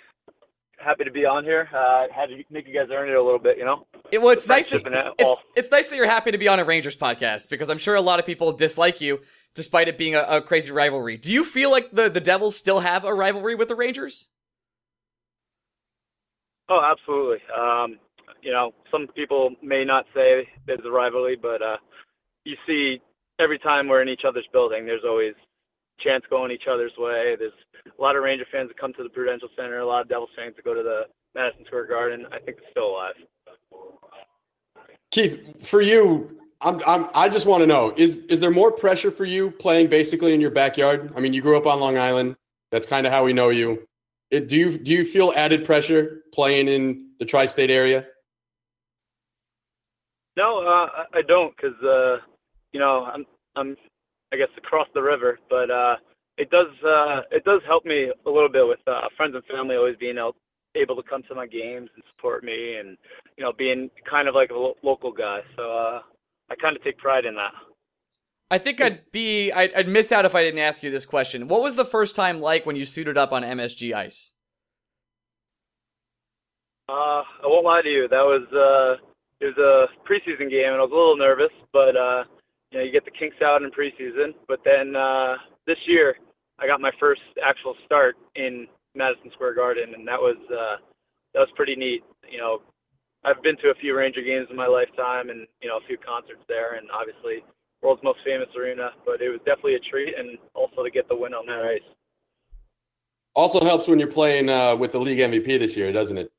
happy 0.78 1.04
to 1.04 1.10
be 1.10 1.24
on 1.24 1.42
here. 1.42 1.70
Uh, 1.74 2.04
had 2.14 2.26
to 2.26 2.36
make 2.50 2.68
you 2.68 2.74
guys 2.74 2.88
earn 2.92 3.08
it 3.08 3.14
a 3.14 3.22
little 3.22 3.38
bit, 3.38 3.56
you 3.56 3.64
know. 3.64 3.86
It, 4.12 4.20
well, 4.20 4.34
it's 4.34 4.46
nice 4.46 4.68
that 4.68 4.82
it's, 5.18 5.40
it's, 5.56 5.70
nice 5.70 5.88
that 5.88 5.96
you're 5.96 6.06
happy 6.06 6.30
to 6.30 6.38
be 6.38 6.48
on 6.48 6.60
a 6.60 6.64
Rangers 6.64 6.96
podcast 6.96 7.48
because 7.48 7.70
I'm 7.70 7.78
sure 7.78 7.94
a 7.94 8.02
lot 8.02 8.18
of 8.18 8.26
people 8.26 8.52
dislike 8.52 9.00
you 9.00 9.20
despite 9.56 9.88
it 9.88 9.98
being 9.98 10.14
a, 10.14 10.22
a, 10.22 10.40
crazy 10.40 10.70
rivalry. 10.70 11.16
Do 11.16 11.32
you 11.32 11.44
feel 11.44 11.70
like 11.72 11.90
the, 11.90 12.08
the 12.08 12.20
Devils 12.20 12.56
still 12.56 12.80
have 12.80 13.04
a 13.04 13.12
rivalry 13.12 13.56
with 13.56 13.68
the 13.68 13.74
Rangers? 13.74 14.30
Oh, 16.68 16.80
absolutely. 16.84 17.38
Um, 17.56 17.98
you 18.42 18.52
know, 18.52 18.72
some 18.92 19.08
people 19.08 19.50
may 19.62 19.84
not 19.84 20.04
say 20.14 20.46
there's 20.66 20.84
a 20.84 20.90
rivalry, 20.90 21.36
but 21.40 21.62
uh, 21.62 21.78
you 22.44 22.56
see 22.66 23.00
every 23.40 23.58
time 23.58 23.88
we're 23.88 24.02
in 24.02 24.08
each 24.08 24.24
other's 24.28 24.46
building, 24.52 24.86
there's 24.86 25.04
always 25.04 25.34
chance 26.00 26.24
going 26.28 26.50
each 26.50 26.68
other's 26.70 26.92
way. 26.98 27.34
There's 27.38 27.52
a 27.86 28.02
lot 28.02 28.16
of 28.16 28.22
Ranger 28.22 28.44
fans 28.52 28.68
that 28.68 28.78
come 28.78 28.92
to 28.94 29.02
the 29.02 29.08
Prudential 29.08 29.48
Center, 29.56 29.78
a 29.78 29.86
lot 29.86 30.02
of 30.02 30.08
Devils 30.08 30.30
fans 30.36 30.54
that 30.56 30.64
go 30.64 30.74
to 30.74 30.82
the 30.82 31.02
Madison 31.34 31.64
Square 31.66 31.86
Garden. 31.86 32.26
I 32.30 32.38
think 32.38 32.58
it's 32.58 32.70
still 32.70 32.90
alive. 32.90 33.14
Keith, 35.10 35.66
for 35.66 35.80
you, 35.80 36.38
I'm, 36.60 36.80
I'm, 36.86 37.08
I 37.14 37.28
just 37.28 37.46
want 37.46 37.60
to 37.62 37.66
know 37.66 37.92
is 37.96 38.16
is 38.28 38.40
there 38.40 38.50
more 38.50 38.72
pressure 38.72 39.10
for 39.10 39.24
you 39.24 39.50
playing 39.50 39.88
basically 39.88 40.32
in 40.32 40.40
your 40.40 40.50
backyard? 40.50 41.12
I 41.16 41.20
mean, 41.20 41.32
you 41.32 41.42
grew 41.42 41.56
up 41.56 41.66
on 41.66 41.80
Long 41.80 41.98
Island. 41.98 42.36
That's 42.72 42.86
kind 42.86 43.06
of 43.06 43.12
how 43.12 43.24
we 43.24 43.32
know 43.32 43.50
you. 43.50 43.86
It, 44.30 44.48
do 44.48 44.56
you 44.56 44.78
do 44.78 44.92
you 44.92 45.04
feel 45.04 45.32
added 45.36 45.64
pressure 45.64 46.22
playing 46.32 46.68
in 46.68 47.10
the 47.18 47.24
tri-state 47.24 47.70
area? 47.70 48.06
No, 50.36 50.58
uh, 50.58 51.04
I 51.14 51.22
don't, 51.26 51.54
because 51.56 51.80
uh, 51.82 52.18
you 52.72 52.80
know 52.80 53.04
I'm 53.04 53.24
I'm 53.54 53.76
I 54.32 54.36
guess 54.36 54.48
across 54.56 54.88
the 54.94 55.02
river, 55.02 55.38
but 55.48 55.70
uh, 55.70 55.96
it 56.38 56.50
does 56.50 56.68
uh, 56.84 57.20
it 57.30 57.44
does 57.44 57.60
help 57.66 57.84
me 57.84 58.10
a 58.26 58.30
little 58.30 58.48
bit 58.48 58.66
with 58.66 58.80
uh, 58.86 59.08
friends 59.16 59.34
and 59.34 59.44
family 59.44 59.76
always 59.76 59.96
being 59.96 60.18
able 60.18 60.36
able 60.74 60.96
to 60.96 61.08
come 61.08 61.22
to 61.28 61.34
my 61.34 61.46
games 61.46 61.88
and 61.94 62.04
support 62.14 62.44
me, 62.44 62.76
and 62.78 62.96
you 63.36 63.44
know 63.44 63.52
being 63.56 63.90
kind 64.08 64.28
of 64.28 64.34
like 64.34 64.50
a 64.50 64.54
lo- 64.54 64.76
local 64.82 65.12
guy. 65.12 65.40
So 65.56 65.62
uh, 65.62 66.00
I 66.50 66.54
kind 66.54 66.76
of 66.76 66.82
take 66.82 66.98
pride 66.98 67.24
in 67.24 67.34
that. 67.34 67.52
I 68.50 68.58
think 68.58 68.80
I'd 68.80 69.10
be 69.10 69.50
I'd, 69.50 69.74
I'd 69.74 69.88
miss 69.88 70.12
out 70.12 70.24
if 70.24 70.34
I 70.34 70.42
didn't 70.42 70.60
ask 70.60 70.82
you 70.82 70.90
this 70.90 71.04
question. 71.04 71.48
What 71.48 71.62
was 71.62 71.74
the 71.74 71.84
first 71.84 72.14
time 72.14 72.40
like 72.40 72.64
when 72.64 72.76
you 72.76 72.84
suited 72.84 73.18
up 73.18 73.32
on 73.32 73.42
MSG 73.42 73.92
Ice? 73.92 74.34
Uh, 76.88 77.26
I 77.42 77.44
won't 77.44 77.64
lie 77.64 77.82
to 77.82 77.88
you. 77.88 78.06
That 78.08 78.22
was 78.22 78.46
uh, 78.54 79.02
it 79.40 79.56
was 79.56 79.58
a 79.58 80.08
preseason 80.08 80.48
game, 80.48 80.72
and 80.72 80.76
I 80.76 80.86
was 80.86 80.92
a 80.92 80.94
little 80.94 81.16
nervous, 81.16 81.50
but 81.72 81.96
uh, 81.96 82.22
you 82.70 82.78
know, 82.78 82.84
you 82.84 82.92
get 82.92 83.04
the 83.04 83.10
kinks 83.10 83.36
out 83.42 83.62
in 83.62 83.70
preseason. 83.70 84.34
But 84.46 84.60
then 84.64 84.94
uh, 84.94 85.34
this 85.66 85.78
year, 85.86 86.16
I 86.60 86.68
got 86.68 86.80
my 86.80 86.92
first 87.00 87.22
actual 87.44 87.74
start 87.84 88.16
in 88.36 88.68
Madison 88.94 89.30
Square 89.32 89.56
Garden, 89.56 89.94
and 89.94 90.06
that 90.06 90.20
was 90.20 90.36
uh, 90.50 90.76
that 91.34 91.40
was 91.40 91.48
pretty 91.56 91.74
neat. 91.74 92.04
You 92.30 92.38
know, 92.38 92.62
I've 93.26 93.42
been 93.42 93.56
to 93.58 93.70
a 93.70 93.74
few 93.74 93.96
Ranger 93.96 94.22
games 94.22 94.46
in 94.50 94.56
my 94.56 94.68
lifetime, 94.68 95.30
and 95.30 95.46
you 95.60 95.68
know, 95.68 95.78
a 95.82 95.86
few 95.86 95.98
concerts 95.98 96.40
there, 96.48 96.76
and 96.76 96.86
obviously 96.94 97.42
world's 97.82 98.02
most 98.04 98.20
famous 98.24 98.48
arena. 98.56 98.90
But 99.04 99.20
it 99.20 99.28
was 99.28 99.40
definitely 99.44 99.74
a 99.74 99.80
treat, 99.80 100.14
and 100.16 100.38
also 100.54 100.84
to 100.84 100.90
get 100.90 101.08
the 101.08 101.16
win 101.16 101.34
on 101.34 101.44
that 101.46 101.66
ice. 101.66 101.88
Also 103.34 103.60
helps 103.64 103.88
when 103.88 103.98
you're 103.98 104.08
playing 104.08 104.48
uh, 104.48 104.76
with 104.76 104.92
the 104.92 105.00
league 105.00 105.18
MVP 105.18 105.58
this 105.58 105.76
year, 105.76 105.92
doesn't 105.92 106.16
it? 106.16 106.32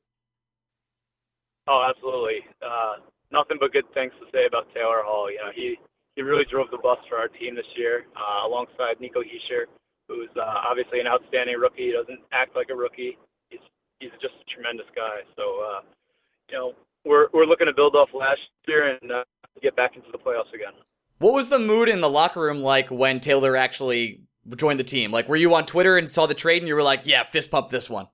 Oh, 1.68 1.84
absolutely. 1.84 2.40
Uh, 2.64 3.04
nothing 3.30 3.58
but 3.60 3.72
good 3.72 3.86
things 3.92 4.12
to 4.18 4.26
say 4.32 4.46
about 4.48 4.66
Taylor 4.74 5.04
Hall. 5.04 5.30
You 5.30 5.36
know, 5.36 5.52
he 5.54 5.76
he 6.16 6.22
really 6.22 6.48
drove 6.50 6.72
the 6.72 6.80
bus 6.82 6.98
for 7.08 7.16
our 7.18 7.28
team 7.28 7.54
this 7.54 7.68
year, 7.76 8.06
uh, 8.16 8.48
alongside 8.48 8.98
Nico 8.98 9.20
Hischier, 9.20 9.68
who's 10.08 10.32
uh, 10.34 10.64
obviously 10.64 11.00
an 11.00 11.06
outstanding 11.06 11.54
rookie. 11.60 11.86
He 11.86 11.92
doesn't 11.92 12.20
act 12.32 12.56
like 12.56 12.72
a 12.72 12.74
rookie. 12.74 13.18
He's 13.50 13.60
he's 14.00 14.10
just 14.24 14.34
a 14.40 14.46
tremendous 14.48 14.88
guy. 14.96 15.20
So, 15.36 15.44
uh, 15.60 15.80
you 16.50 16.56
know, 16.56 16.72
we're 17.04 17.28
we're 17.32 17.46
looking 17.46 17.66
to 17.66 17.72
build 17.72 17.94
off 17.94 18.08
last 18.14 18.40
year 18.66 18.96
and 19.00 19.12
uh, 19.12 19.24
get 19.62 19.76
back 19.76 19.96
into 19.96 20.08
the 20.12 20.18
playoffs 20.18 20.52
again. 20.54 20.72
What 21.18 21.34
was 21.34 21.48
the 21.48 21.58
mood 21.58 21.88
in 21.88 22.00
the 22.00 22.08
locker 22.08 22.40
room 22.40 22.60
like 22.60 22.90
when 22.90 23.20
Taylor 23.20 23.56
actually 23.56 24.22
joined 24.56 24.78
the 24.78 24.84
team? 24.84 25.10
Like, 25.10 25.28
were 25.28 25.36
you 25.36 25.54
on 25.54 25.66
Twitter 25.66 25.96
and 25.96 26.08
saw 26.08 26.26
the 26.26 26.34
trade 26.34 26.62
and 26.62 26.68
you 26.68 26.74
were 26.74 26.82
like, 26.82 27.06
"Yeah, 27.06 27.24
fist 27.24 27.50
pump 27.50 27.70
this 27.70 27.90
one"? 27.90 28.08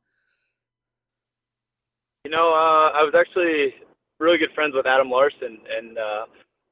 You 2.25 2.31
know, 2.31 2.49
uh, 2.49 2.97
I 2.97 3.03
was 3.03 3.14
actually 3.18 3.75
really 4.18 4.38
good 4.38 4.55
friends 4.55 4.75
with 4.75 4.87
Adam 4.87 5.11
Larsson, 5.11 5.59
and 5.68 5.99
uh, 5.99 6.25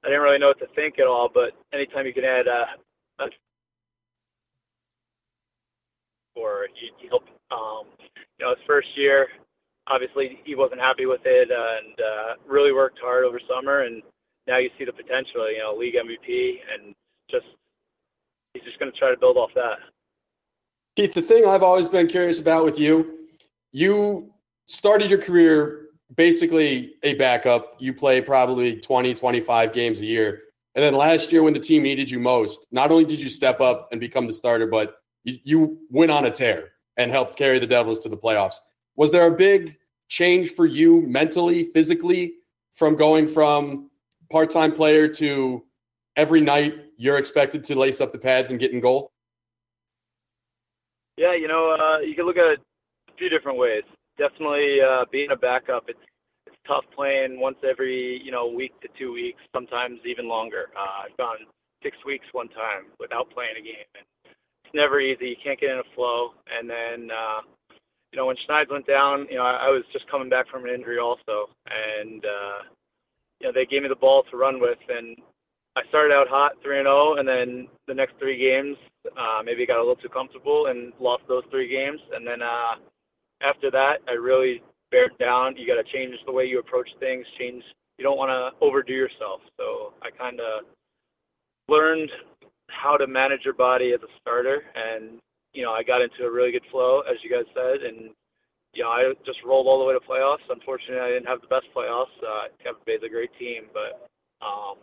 I 0.04 0.08
didn't 0.08 0.22
really 0.22 0.38
know 0.38 0.48
what 0.48 0.58
to 0.60 0.74
think 0.74 0.98
at 0.98 1.06
all. 1.06 1.28
But 1.32 1.52
anytime 1.72 2.06
you 2.06 2.14
can 2.14 2.24
add 2.24 2.48
uh, 2.48 3.24
a 3.24 3.28
or 6.34 6.66
he, 6.74 6.88
he 6.98 7.08
helped, 7.08 7.28
um, 7.50 7.84
you 8.38 8.46
know, 8.46 8.50
his 8.50 8.64
first 8.66 8.88
year, 8.96 9.28
obviously 9.92 10.38
he 10.44 10.54
wasn't 10.54 10.80
happy 10.80 11.06
with 11.06 11.20
it, 11.24 11.48
and 11.50 11.94
uh, 12.00 12.34
really 12.48 12.72
worked 12.72 12.98
hard 13.02 13.24
over 13.24 13.38
summer, 13.48 13.82
and 13.82 14.02
now 14.46 14.58
you 14.58 14.70
see 14.78 14.84
the 14.84 14.92
potential. 14.92 15.50
You 15.50 15.58
know, 15.58 15.76
league 15.76 15.94
MVP, 15.94 16.56
and 16.72 16.94
just 17.30 17.46
he's 18.54 18.62
just 18.64 18.78
going 18.78 18.90
to 18.90 18.98
try 18.98 19.10
to 19.10 19.18
build 19.18 19.36
off 19.36 19.50
that. 19.54 19.78
Keith, 20.96 21.14
the 21.14 21.22
thing 21.22 21.46
I've 21.46 21.62
always 21.62 21.88
been 21.88 22.06
curious 22.06 22.38
about 22.38 22.64
with 22.64 22.78
you, 22.78 23.28
you 23.70 24.32
started 24.66 25.10
your 25.10 25.20
career 25.20 25.86
basically 26.14 26.94
a 27.02 27.14
backup. 27.14 27.76
You 27.78 27.94
play 27.94 28.20
probably 28.20 28.76
20, 28.80 29.14
25 29.14 29.72
games 29.72 30.00
a 30.00 30.04
year. 30.04 30.42
And 30.74 30.82
then 30.82 30.94
last 30.94 31.32
year, 31.32 31.42
when 31.42 31.54
the 31.54 31.60
team 31.60 31.82
needed 31.82 32.10
you 32.10 32.18
most, 32.18 32.66
not 32.72 32.90
only 32.90 33.04
did 33.04 33.20
you 33.20 33.28
step 33.28 33.60
up 33.60 33.88
and 33.92 34.00
become 34.00 34.26
the 34.26 34.32
starter, 34.32 34.66
but 34.66 34.96
you, 35.24 35.38
you 35.44 35.78
went 35.90 36.10
on 36.10 36.24
a 36.24 36.30
tear 36.30 36.72
and 36.96 37.10
helped 37.10 37.36
carry 37.36 37.58
the 37.58 37.66
Devils 37.66 37.98
to 38.00 38.08
the 38.08 38.16
playoffs. 38.16 38.56
Was 38.96 39.10
there 39.10 39.26
a 39.26 39.30
big 39.30 39.78
change 40.12 40.50
for 40.50 40.66
you 40.66 41.02
mentally, 41.02 41.64
physically, 41.64 42.34
from 42.72 42.96
going 42.96 43.26
from 43.28 43.90
part 44.30 44.50
time 44.50 44.72
player 44.72 45.08
to 45.08 45.64
every 46.16 46.40
night 46.40 46.74
you're 46.96 47.18
expected 47.18 47.64
to 47.64 47.78
lace 47.78 48.00
up 48.00 48.12
the 48.12 48.18
pads 48.18 48.50
and 48.50 48.60
get 48.60 48.72
in 48.72 48.80
goal? 48.80 49.10
Yeah, 51.16 51.34
you 51.34 51.48
know, 51.48 51.76
uh, 51.78 52.00
you 52.00 52.14
can 52.14 52.26
look 52.26 52.36
at 52.36 52.46
it 52.52 52.60
a 53.08 53.16
few 53.16 53.28
different 53.28 53.58
ways 53.58 53.84
definitely 54.18 54.78
uh, 54.80 55.04
being 55.10 55.30
a 55.30 55.36
backup. 55.36 55.84
It's 55.88 55.98
it's 56.46 56.56
tough 56.66 56.84
playing 56.94 57.40
once 57.40 57.58
every 57.68 58.20
you 58.24 58.30
know 58.30 58.46
week 58.48 58.72
to 58.82 58.88
two 58.98 59.12
weeks, 59.12 59.40
sometimes 59.54 60.00
even 60.04 60.28
longer. 60.28 60.70
Uh, 60.76 61.06
I've 61.06 61.16
gone 61.16 61.46
six 61.82 61.96
weeks 62.06 62.26
one 62.32 62.48
time 62.48 62.92
without 63.00 63.30
playing 63.30 63.56
a 63.58 63.62
game, 63.62 63.90
and 63.96 64.06
it's 64.64 64.74
never 64.74 65.00
easy. 65.00 65.28
You 65.28 65.40
can't 65.42 65.58
get 65.58 65.70
in 65.70 65.78
a 65.78 65.94
flow. 65.94 66.34
And 66.46 66.68
then 66.68 67.10
uh, 67.10 67.40
you 68.12 68.18
know 68.18 68.26
when 68.26 68.36
Schneid's 68.48 68.70
went 68.70 68.86
down, 68.86 69.26
you 69.30 69.36
know 69.36 69.44
I, 69.44 69.66
I 69.66 69.68
was 69.68 69.84
just 69.92 70.10
coming 70.10 70.28
back 70.28 70.48
from 70.48 70.64
an 70.64 70.74
injury 70.74 70.98
also, 70.98 71.48
and 71.66 72.24
uh, 72.24 72.58
you 73.40 73.46
know 73.46 73.52
they 73.52 73.66
gave 73.66 73.82
me 73.82 73.88
the 73.88 73.96
ball 73.96 74.24
to 74.30 74.36
run 74.36 74.60
with, 74.60 74.78
and 74.88 75.16
I 75.76 75.82
started 75.88 76.12
out 76.14 76.28
hot, 76.28 76.52
three 76.62 76.78
and 76.78 76.84
zero, 76.84 77.14
oh, 77.14 77.16
and 77.18 77.26
then 77.26 77.68
the 77.88 77.94
next 77.94 78.14
three 78.18 78.38
games, 78.38 78.76
uh, 79.16 79.42
maybe 79.42 79.66
got 79.66 79.78
a 79.78 79.84
little 79.84 79.96
too 79.96 80.10
comfortable 80.10 80.66
and 80.66 80.92
lost 81.00 81.22
those 81.28 81.44
three 81.50 81.68
games, 81.68 82.00
and 82.12 82.26
then 82.26 82.42
uh, 82.42 82.76
after 83.42 83.70
that, 83.70 83.98
I 84.08 84.12
really 84.12 84.62
bared 84.90 85.16
down. 85.18 85.56
You 85.56 85.66
got 85.66 85.82
to 85.82 85.92
change 85.92 86.14
the 86.26 86.32
way 86.32 86.44
you 86.44 86.60
approach 86.60 86.88
things. 87.00 87.26
Change. 87.38 87.64
You 87.98 88.04
don't 88.04 88.18
want 88.18 88.30
to 88.30 88.64
overdo 88.64 88.92
yourself. 88.92 89.40
So 89.56 89.94
I 90.02 90.10
kind 90.16 90.40
of 90.40 90.64
learned 91.68 92.10
how 92.68 92.96
to 92.96 93.06
manage 93.06 93.40
your 93.44 93.54
body 93.54 93.92
as 93.92 94.00
a 94.02 94.12
starter, 94.20 94.62
and 94.74 95.18
you 95.52 95.62
know 95.62 95.72
I 95.72 95.82
got 95.82 96.02
into 96.02 96.24
a 96.24 96.30
really 96.30 96.52
good 96.52 96.66
flow, 96.70 97.00
as 97.00 97.16
you 97.22 97.30
guys 97.30 97.46
said, 97.54 97.82
and 97.82 98.10
you 98.74 98.82
know 98.82 98.90
I 98.90 99.12
just 99.24 99.38
rolled 99.44 99.66
all 99.66 99.78
the 99.78 99.84
way 99.84 99.94
to 99.94 100.00
playoffs. 100.00 100.44
Unfortunately, 100.48 101.00
I 101.00 101.08
didn't 101.08 101.26
have 101.26 101.40
the 101.40 101.48
best 101.48 101.66
playoffs. 101.76 102.14
Uh, 102.22 102.48
Tampa 102.62 102.80
Bay's 102.86 103.00
a 103.04 103.08
great 103.08 103.30
team, 103.38 103.64
but 103.72 104.08
um, 104.44 104.76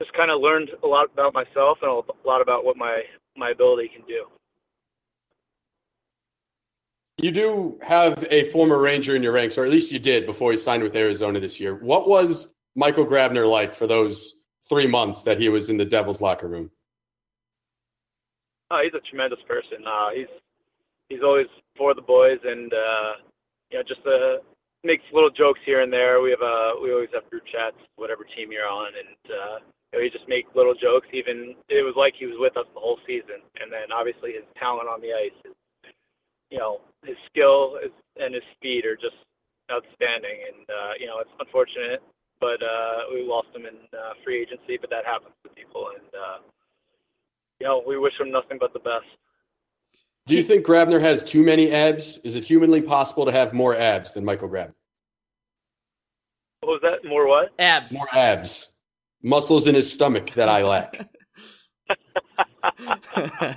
just 0.00 0.12
kind 0.14 0.30
of 0.30 0.40
learned 0.40 0.70
a 0.82 0.86
lot 0.86 1.06
about 1.12 1.34
myself 1.34 1.78
and 1.82 1.90
a 1.90 2.28
lot 2.28 2.40
about 2.40 2.64
what 2.64 2.76
my 2.76 3.02
my 3.36 3.50
ability 3.50 3.90
can 3.94 4.06
do. 4.06 4.26
You 7.18 7.30
do 7.30 7.78
have 7.82 8.26
a 8.30 8.44
former 8.50 8.78
Ranger 8.78 9.14
in 9.14 9.22
your 9.22 9.32
ranks, 9.32 9.58
or 9.58 9.64
at 9.64 9.70
least 9.70 9.92
you 9.92 9.98
did 9.98 10.26
before 10.26 10.50
he 10.50 10.56
signed 10.58 10.82
with 10.82 10.96
Arizona 10.96 11.38
this 11.38 11.60
year. 11.60 11.76
What 11.76 12.08
was 12.08 12.52
Michael 12.74 13.06
Grabner 13.06 13.48
like 13.48 13.74
for 13.74 13.86
those 13.86 14.42
three 14.68 14.86
months 14.86 15.22
that 15.22 15.38
he 15.38 15.48
was 15.48 15.70
in 15.70 15.76
the 15.76 15.84
Devils 15.84 16.20
locker 16.20 16.48
room? 16.48 16.70
Oh, 18.72 18.80
he's 18.80 18.96
a 18.96 19.04
tremendous 19.04 19.44
person. 19.44 19.84
Uh, 19.84 20.16
he's 20.16 20.32
he's 21.12 21.20
always 21.20 21.46
for 21.76 21.92
the 21.92 22.00
boys, 22.00 22.40
and 22.40 22.72
uh, 22.72 23.12
you 23.68 23.76
know, 23.76 23.84
just 23.84 24.00
uh, 24.08 24.40
makes 24.80 25.04
little 25.12 25.28
jokes 25.28 25.60
here 25.68 25.84
and 25.84 25.92
there. 25.92 26.24
We 26.24 26.32
have 26.32 26.40
a 26.40 26.80
we 26.80 26.88
always 26.88 27.12
have 27.12 27.28
group 27.28 27.44
chats, 27.52 27.76
whatever 28.00 28.24
team 28.24 28.48
you're 28.48 28.64
on, 28.64 28.96
and 28.96 29.20
uh, 29.28 29.56
you 29.60 29.92
know, 29.92 30.00
he 30.00 30.08
just 30.08 30.24
make 30.24 30.48
little 30.56 30.72
jokes. 30.72 31.04
Even 31.12 31.52
it 31.68 31.84
was 31.84 32.00
like 32.00 32.16
he 32.16 32.24
was 32.24 32.40
with 32.40 32.56
us 32.56 32.64
the 32.72 32.80
whole 32.80 32.96
season, 33.04 33.44
and 33.60 33.68
then 33.68 33.92
obviously 33.92 34.40
his 34.40 34.48
talent 34.56 34.88
on 34.88 35.04
the 35.04 35.12
ice 35.12 35.36
is 35.44 35.52
you 36.48 36.56
know 36.56 36.80
his 37.04 37.20
skill 37.28 37.76
is, 37.76 37.92
and 38.16 38.32
his 38.32 38.44
speed 38.56 38.88
are 38.88 38.96
just 38.96 39.20
outstanding. 39.68 40.48
And 40.48 40.64
uh, 40.64 40.92
you 40.96 41.12
know 41.12 41.20
it's 41.20 41.36
unfortunate, 41.36 42.00
but 42.40 42.56
uh, 42.64 43.12
we 43.12 43.20
lost 43.20 43.52
him 43.52 43.68
in 43.68 43.76
uh, 43.92 44.16
free 44.24 44.40
agency. 44.40 44.80
But 44.80 44.88
that 44.88 45.04
happens 45.04 45.36
to 45.44 45.52
people, 45.52 45.92
and 45.92 46.08
uh, 46.16 46.38
you 47.62 47.68
know 47.68 47.80
we 47.86 47.96
wish 47.96 48.12
him 48.18 48.32
nothing 48.32 48.58
but 48.58 48.72
the 48.72 48.80
best. 48.80 49.06
Do 50.26 50.34
you 50.34 50.42
think 50.42 50.66
Grabner 50.66 51.00
has 51.00 51.22
too 51.22 51.44
many 51.44 51.70
abs? 51.70 52.18
Is 52.24 52.34
it 52.34 52.44
humanly 52.44 52.82
possible 52.82 53.24
to 53.24 53.30
have 53.30 53.52
more 53.52 53.76
abs 53.76 54.10
than 54.10 54.24
Michael 54.24 54.48
Grabner? 54.48 54.74
What 56.60 56.72
was 56.72 56.80
that? 56.82 57.08
More 57.08 57.28
what? 57.28 57.50
Abs. 57.58 57.92
More 57.92 58.08
abs. 58.12 58.72
Muscles 59.22 59.68
in 59.68 59.76
his 59.76 59.92
stomach 59.92 60.30
that 60.30 60.48
I 60.48 60.62
lack. 60.62 61.08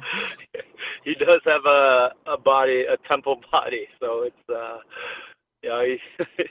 he 1.04 1.16
does 1.16 1.42
have 1.46 1.66
a 1.66 2.10
a 2.28 2.38
body, 2.38 2.84
a 2.84 2.98
temple 3.08 3.42
body. 3.52 3.88
So 4.00 4.22
it's 4.22 4.50
uh, 4.50 4.78
you 5.66 5.98
know, 6.20 6.46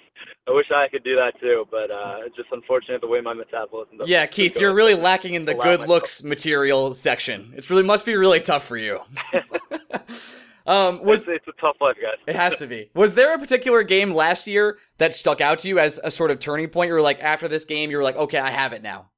I 0.47 0.51
wish 0.51 0.67
I 0.75 0.89
could 0.89 1.05
do 1.05 1.17
that 1.17 1.41
too, 1.41 1.67
but 1.71 1.91
uh, 1.91 2.19
it's 2.27 2.37
just 2.37 2.49
unfortunate 2.53 3.01
the 3.01 3.07
way 3.07 3.21
my 3.21 3.33
metabolism. 3.33 4.01
Yeah, 4.07 4.27
Keith, 4.27 4.61
you're 4.61 4.75
really 4.75 4.95
lacking 4.95 5.35
in 5.35 5.45
the 5.45 5.55
good 5.55 5.81
myself- 5.81 5.89
looks 5.89 6.23
material 6.23 6.95
section. 6.95 7.53
It's 7.57 7.71
really 7.71 7.83
must 7.83 8.05
be 8.05 8.17
really 8.17 8.41
tough 8.41 8.67
for 8.67 8.77
you. 8.77 9.01
um, 10.67 11.03
was 11.03 11.21
It's, 11.21 11.29
it's 11.29 11.49
a 11.49 11.61
tough 11.61 11.77
life, 11.81 11.97
guys. 12.01 12.19
it 12.27 12.37
has 12.37 12.59
to 12.59 12.67
be. 12.67 12.91
Was 12.95 13.15
there 13.15 13.35
a 13.35 13.39
particular 13.39 13.83
game 13.83 14.13
last 14.13 14.47
year 14.47 14.79
that 14.99 15.13
stuck 15.13 15.41
out 15.41 15.61
to 15.61 15.69
you 15.69 15.79
as 15.79 15.99
a 16.05 16.11
sort 16.11 16.31
of 16.31 16.41
turning 16.41 16.69
point? 16.69 16.89
You 16.89 16.95
were 16.95 17.03
like, 17.03 17.23
after 17.23 17.49
this 17.49 17.65
game, 17.65 17.91
you 17.91 17.97
were 17.97 18.03
like, 18.05 18.17
okay, 18.17 18.39
I 18.39 18.51
have 18.51 18.73
it 18.73 18.83
now. 18.83 19.11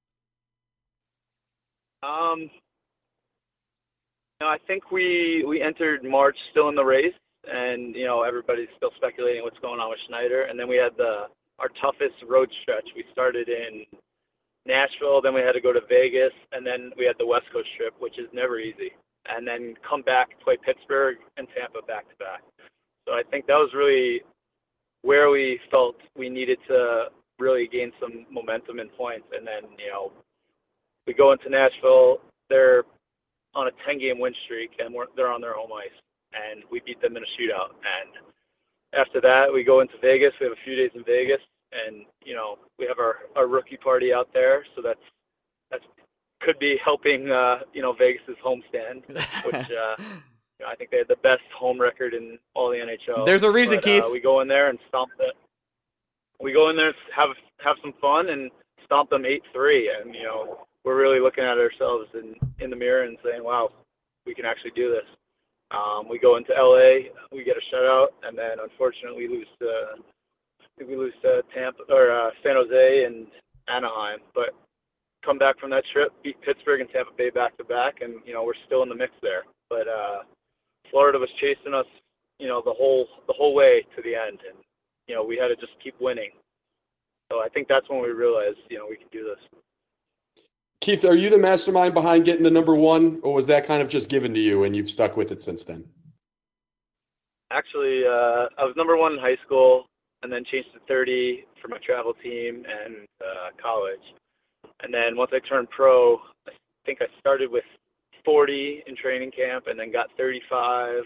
Um, 2.03 2.51
no, 4.41 4.47
I 4.47 4.59
think 4.67 4.93
we 4.93 5.45
we 5.49 5.61
entered 5.63 6.05
March 6.05 6.37
still 6.51 6.69
in 6.69 6.75
the 6.75 6.85
race, 6.85 7.15
and 7.51 7.95
you 7.95 8.05
know 8.05 8.23
everybody's 8.23 8.69
still 8.77 8.91
speculating 8.97 9.43
what's 9.43 9.59
going 9.61 9.81
on 9.81 9.91
with 9.91 9.99
Schneider. 10.09 10.43
And 10.43 10.59
then 10.59 10.69
we 10.69 10.77
had 10.77 10.97
the 10.97 11.27
our 11.59 11.69
toughest 11.81 12.17
road 12.29 12.51
stretch. 12.63 12.85
We 12.95 13.05
started 13.13 13.49
in 13.49 13.85
Nashville, 14.67 15.23
then 15.23 15.35
we 15.35 15.41
had 15.41 15.53
to 15.53 15.61
go 15.61 15.73
to 15.73 15.81
Vegas, 15.89 16.35
and 16.53 16.67
then 16.67 16.91
we 16.99 17.07
had 17.07 17.17
the 17.19 17.27
West 17.27 17.47
Coast 17.53 17.69
trip, 17.77 17.95
which 17.99 18.19
is 18.19 18.29
never 18.33 18.59
easy. 18.59 18.93
And 19.29 19.47
then 19.47 19.75
come 19.89 20.03
back, 20.03 20.29
play 20.45 20.57
Pittsburgh 20.65 21.17
and 21.37 21.49
Tampa 21.57 21.87
back 21.87 22.09
to 22.11 22.17
back. 22.17 22.43
So 23.07 23.15
I 23.15 23.23
think 23.31 23.47
that 23.47 23.55
was 23.55 23.71
really 23.75 24.23
where 25.03 25.31
we 25.31 25.61
felt 25.71 25.97
we 26.17 26.29
needed 26.29 26.59
to 26.69 27.07
really 27.39 27.69
gain 27.71 27.93
some 28.01 28.27
momentum 28.31 28.81
and 28.81 28.93
points. 28.97 29.27
And 29.37 29.47
then 29.47 29.71
you 29.79 29.91
know 29.91 30.13
we 31.07 31.15
go 31.15 31.33
into 31.33 31.49
Nashville. 31.49 32.19
They're 32.51 32.85
on 33.55 33.69
a 33.69 33.71
10 33.87 33.99
game 33.99 34.19
win 34.19 34.35
streak, 34.45 34.71
and 34.79 34.95
they're 35.17 35.33
on 35.33 35.41
their 35.41 35.55
home 35.55 35.71
ice, 35.73 35.97
and 36.33 36.62
we 36.71 36.81
beat 36.85 37.01
them 37.01 37.17
in 37.17 37.23
a 37.23 37.31
shootout. 37.39 37.77
And 37.81 38.27
after 38.95 39.21
that, 39.21 39.47
we 39.53 39.65
go 39.65 39.81
into 39.81 39.95
Vegas. 40.01 40.33
We 40.41 40.47
have 40.47 40.53
a 40.53 40.65
few 40.65 40.77
days 40.77 40.91
in 40.95 41.05
Vegas, 41.05 41.41
and 41.73 42.05
you 42.25 42.35
know 42.35 42.59
we 42.79 42.87
have 42.87 42.99
our, 42.99 43.17
our 43.37 43.47
rookie 43.47 43.77
party 43.77 44.12
out 44.12 44.29
there, 44.33 44.65
so 44.75 44.83
that's 44.83 45.01
that's 45.71 45.85
could 46.41 46.59
be 46.59 46.79
helping 46.85 47.31
uh, 47.31 47.61
you 47.73 47.83
know 47.83 47.93
Vegas's 47.93 48.37
homestand, 48.45 49.07
which 49.45 49.55
uh, 49.55 49.97
you 50.59 50.65
know, 50.65 50.71
I 50.71 50.77
think 50.77 50.91
they 50.91 50.99
had 50.99 51.09
the 51.09 51.17
best 51.23 51.43
home 51.57 51.81
record 51.81 52.15
in 52.15 52.39
all 52.55 52.71
the 52.71 52.77
NHL. 52.77 53.25
There's 53.25 53.43
a 53.43 53.51
reason, 53.51 53.77
But, 53.77 53.85
Keith. 53.85 54.05
Uh, 54.05 54.11
we 54.11 54.21
go 54.21 54.41
in 54.41 54.49
there 54.49 54.71
and 54.71 54.79
stomp 54.89 55.11
it. 55.21 55.35
We 56.41 56.53
go 56.53 56.71
in 56.71 56.77
there, 56.77 56.89
and 56.89 56.97
have 57.15 57.31
have 57.59 57.77
some 57.83 57.95
fun, 58.01 58.29
and 58.29 58.51
stomp 58.85 59.11
them 59.11 59.25
eight 59.27 59.43
three, 59.53 59.91
and 59.91 60.15
you 60.15 60.23
know 60.23 60.67
we're 60.85 61.01
really 61.01 61.21
looking 61.21 61.45
at 61.45 61.59
ourselves 61.59 62.09
in 62.15 62.35
in 62.61 62.71
the 62.71 62.77
mirror 62.77 63.05
and 63.05 63.19
saying, 63.25 63.43
"Wow, 63.43 63.71
we 64.27 64.35
can 64.35 64.45
actually 64.45 64.73
do 64.75 64.91
this." 64.91 65.07
Um, 65.70 66.09
we 66.09 66.18
go 66.18 66.37
into 66.37 66.52
LA, 66.52 67.11
we 67.33 67.44
get 67.44 67.57
a 67.57 67.74
shutout, 67.74 68.14
and 68.22 68.38
then 68.38 68.59
unfortunately 68.62 69.26
we 69.26 69.29
lose 69.29 69.48
to 69.59 70.02
we 70.87 70.96
lose 70.96 71.14
to 71.22 71.42
Tampa 71.55 71.83
or 71.88 72.12
uh, 72.12 72.31
San 72.42 72.55
Jose 72.55 73.05
and 73.05 73.26
Anaheim, 73.68 74.18
but 74.35 74.55
come 75.24 75.38
back 75.38 75.59
from 75.59 75.70
that 75.70 75.83
trip, 75.92 76.12
beat 76.22 76.40
Pittsburgh 76.42 76.81
and 76.81 76.90
Tampa 76.90 77.11
Bay 77.16 77.31
back 77.31 77.57
to 77.59 77.64
back, 77.64 77.96
and 78.00 78.14
you 78.24 78.33
know 78.33 78.44
we're 78.44 78.61
still 78.66 78.83
in 78.83 78.88
the 78.88 78.94
mix 78.94 79.12
there. 79.22 79.42
But 79.68 79.88
uh, 79.88 80.22
Florida 80.90 81.18
was 81.18 81.31
chasing 81.40 81.74
us, 81.74 81.87
you 82.38 82.46
know, 82.46 82.62
the 82.64 82.72
whole 82.72 83.09
the 83.26 83.35
whole 83.35 83.55
way 83.55 83.85
to 83.96 84.02
the 84.02 84.14
end, 84.14 84.38
and 84.46 84.59
you 85.09 85.14
know 85.14 85.24
we 85.24 85.37
had 85.37 85.48
to 85.48 85.57
just 85.57 85.72
keep 85.83 85.94
winning. 86.00 86.31
So 87.33 87.42
I 87.42 87.48
think 87.48 87.66
that's 87.66 87.88
when 87.90 88.00
we 88.00 88.11
realized, 88.11 88.59
you 88.70 88.79
know, 88.79 88.87
we 88.88 88.96
can 88.96 89.09
do 89.11 89.24
this. 89.24 89.61
Keith, 90.87 91.05
are 91.05 91.16
you 91.16 91.29
the 91.29 91.37
mastermind 91.37 91.94
behind 91.94 92.25
getting 92.25 92.44
the 92.44 92.51
number 92.51 92.72
one, 92.72 93.18
or 93.25 93.35
was 93.35 93.49
that 93.49 93.66
kind 93.66 93.83
of 93.83 93.88
just 93.88 94.09
given 94.09 94.33
to 94.33 94.38
you 94.38 94.62
and 94.62 94.77
you've 94.77 94.88
stuck 94.88 95.16
with 95.16 95.33
it 95.33 95.42
since 95.42 95.64
then? 95.64 95.85
Actually, 97.51 98.05
uh, 98.07 98.46
I 98.57 98.62
was 98.62 98.72
number 98.77 98.96
one 98.96 99.14
in 99.14 99.18
high 99.18 99.35
school, 99.44 99.87
and 100.22 100.33
then 100.33 100.44
changed 100.44 100.68
to 100.75 100.79
30 100.87 101.44
for 101.61 101.66
my 101.66 101.79
travel 101.85 102.14
team 102.22 102.62
and 102.70 102.99
uh, 103.20 103.51
college. 103.61 103.99
And 104.85 104.94
then 104.94 105.16
once 105.16 105.33
I 105.35 105.40
turned 105.49 105.68
pro, 105.70 106.18
I 106.46 106.53
think 106.85 107.01
I 107.03 107.07
started 107.18 107.51
with 107.51 107.64
40 108.25 108.85
in 108.87 108.94
training 108.94 109.33
camp, 109.33 109.64
and 109.66 109.77
then 109.77 109.90
got 109.90 110.07
35. 110.16 111.03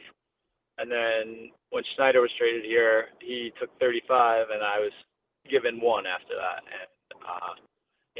And 0.77 0.91
then 0.93 1.49
when 1.71 1.85
Schneider 1.97 2.21
was 2.21 2.31
traded 2.37 2.67
here, 2.67 3.07
he 3.23 3.51
took 3.59 3.71
35, 3.81 4.49
and 4.53 4.63
I 4.63 4.79
was 4.79 4.93
given 5.51 5.81
one 5.81 6.05
after 6.05 6.35
that. 6.37 6.69
And 6.69 7.23
uh, 7.25 7.55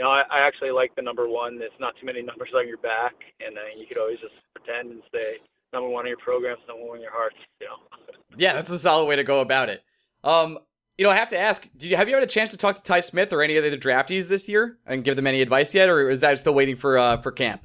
you 0.01 0.07
know, 0.07 0.13
I, 0.13 0.23
I 0.31 0.47
actually 0.47 0.71
like 0.71 0.95
the 0.97 1.03
number 1.03 1.29
one. 1.29 1.59
There's 1.59 1.73
not 1.79 1.93
too 2.01 2.07
many 2.07 2.23
numbers 2.23 2.49
on 2.57 2.67
your 2.67 2.79
back, 2.79 3.13
and 3.45 3.55
then 3.55 3.79
you 3.79 3.87
could 3.87 3.99
always 3.99 4.19
just 4.19 4.33
pretend 4.55 4.91
and 4.93 5.03
say 5.13 5.37
number 5.75 5.91
one 5.91 6.07
in 6.07 6.09
your 6.09 6.17
programs, 6.17 6.61
number 6.67 6.87
one 6.87 6.97
in 6.97 7.03
your 7.03 7.13
hearts. 7.13 7.37
You 7.61 7.67
know. 7.67 7.77
Yeah, 8.37 8.53
that's 8.53 8.71
a 8.71 8.79
solid 8.79 9.07
way 9.07 9.17
to 9.17 9.25
go 9.25 9.41
about 9.41 9.71
it. 9.71 9.83
Um, 10.23 10.61
you 10.97 11.05
know, 11.05 11.11
I 11.11 11.17
have 11.17 11.31
to 11.31 11.39
ask, 11.39 11.69
Do 11.77 11.89
you 11.89 11.97
have 11.97 12.09
you 12.09 12.15
had 12.15 12.23
a 12.23 12.29
chance 12.29 12.53
to 12.53 12.57
talk 12.57 12.77
to 12.77 12.83
Ty 12.83 13.01
Smith 13.01 13.33
or 13.33 13.43
any 13.43 13.57
of 13.57 13.65
the 13.65 13.71
other 13.71 13.77
draftees 13.77 14.29
this 14.29 14.49
year 14.49 14.79
and 14.87 15.03
give 15.03 15.17
them 15.17 15.27
any 15.27 15.43
advice 15.43 15.75
yet, 15.75 15.89
or 15.89 16.09
is 16.09 16.21
that 16.21 16.39
still 16.39 16.55
waiting 16.55 16.77
for 16.77 16.97
uh 16.97 17.17
for 17.19 17.33
camp? 17.33 17.63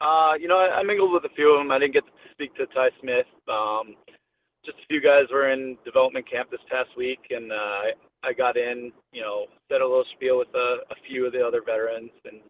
Uh, 0.00 0.34
you 0.40 0.46
know, 0.46 0.56
I, 0.56 0.78
I 0.78 0.82
mingled 0.84 1.12
with 1.12 1.24
a 1.24 1.34
few 1.34 1.52
of 1.52 1.58
them. 1.58 1.72
I 1.72 1.80
didn't 1.80 1.92
get 1.92 2.06
to 2.06 2.12
speak 2.30 2.54
to 2.54 2.66
Ty 2.66 2.90
Smith. 3.00 3.26
Um, 3.48 3.96
just 4.64 4.78
a 4.78 4.86
few 4.88 5.02
guys 5.02 5.24
were 5.30 5.50
in 5.50 5.76
development 5.84 6.30
camp 6.30 6.50
this 6.52 6.60
past 6.70 6.90
week, 6.96 7.18
and 7.30 7.50
uh, 7.50 7.82
I, 8.24 8.32
got 8.32 8.56
in. 8.56 8.92
You 9.12 9.22
know, 9.22 9.46
said 9.70 9.80
a 9.80 9.86
little 9.86 10.04
spiel 10.14 10.38
with 10.38 10.52
a, 10.54 10.82
a 10.90 10.96
few 11.08 11.26
of 11.26 11.32
the 11.32 11.44
other 11.44 11.62
veterans, 11.64 12.10
and 12.24 12.40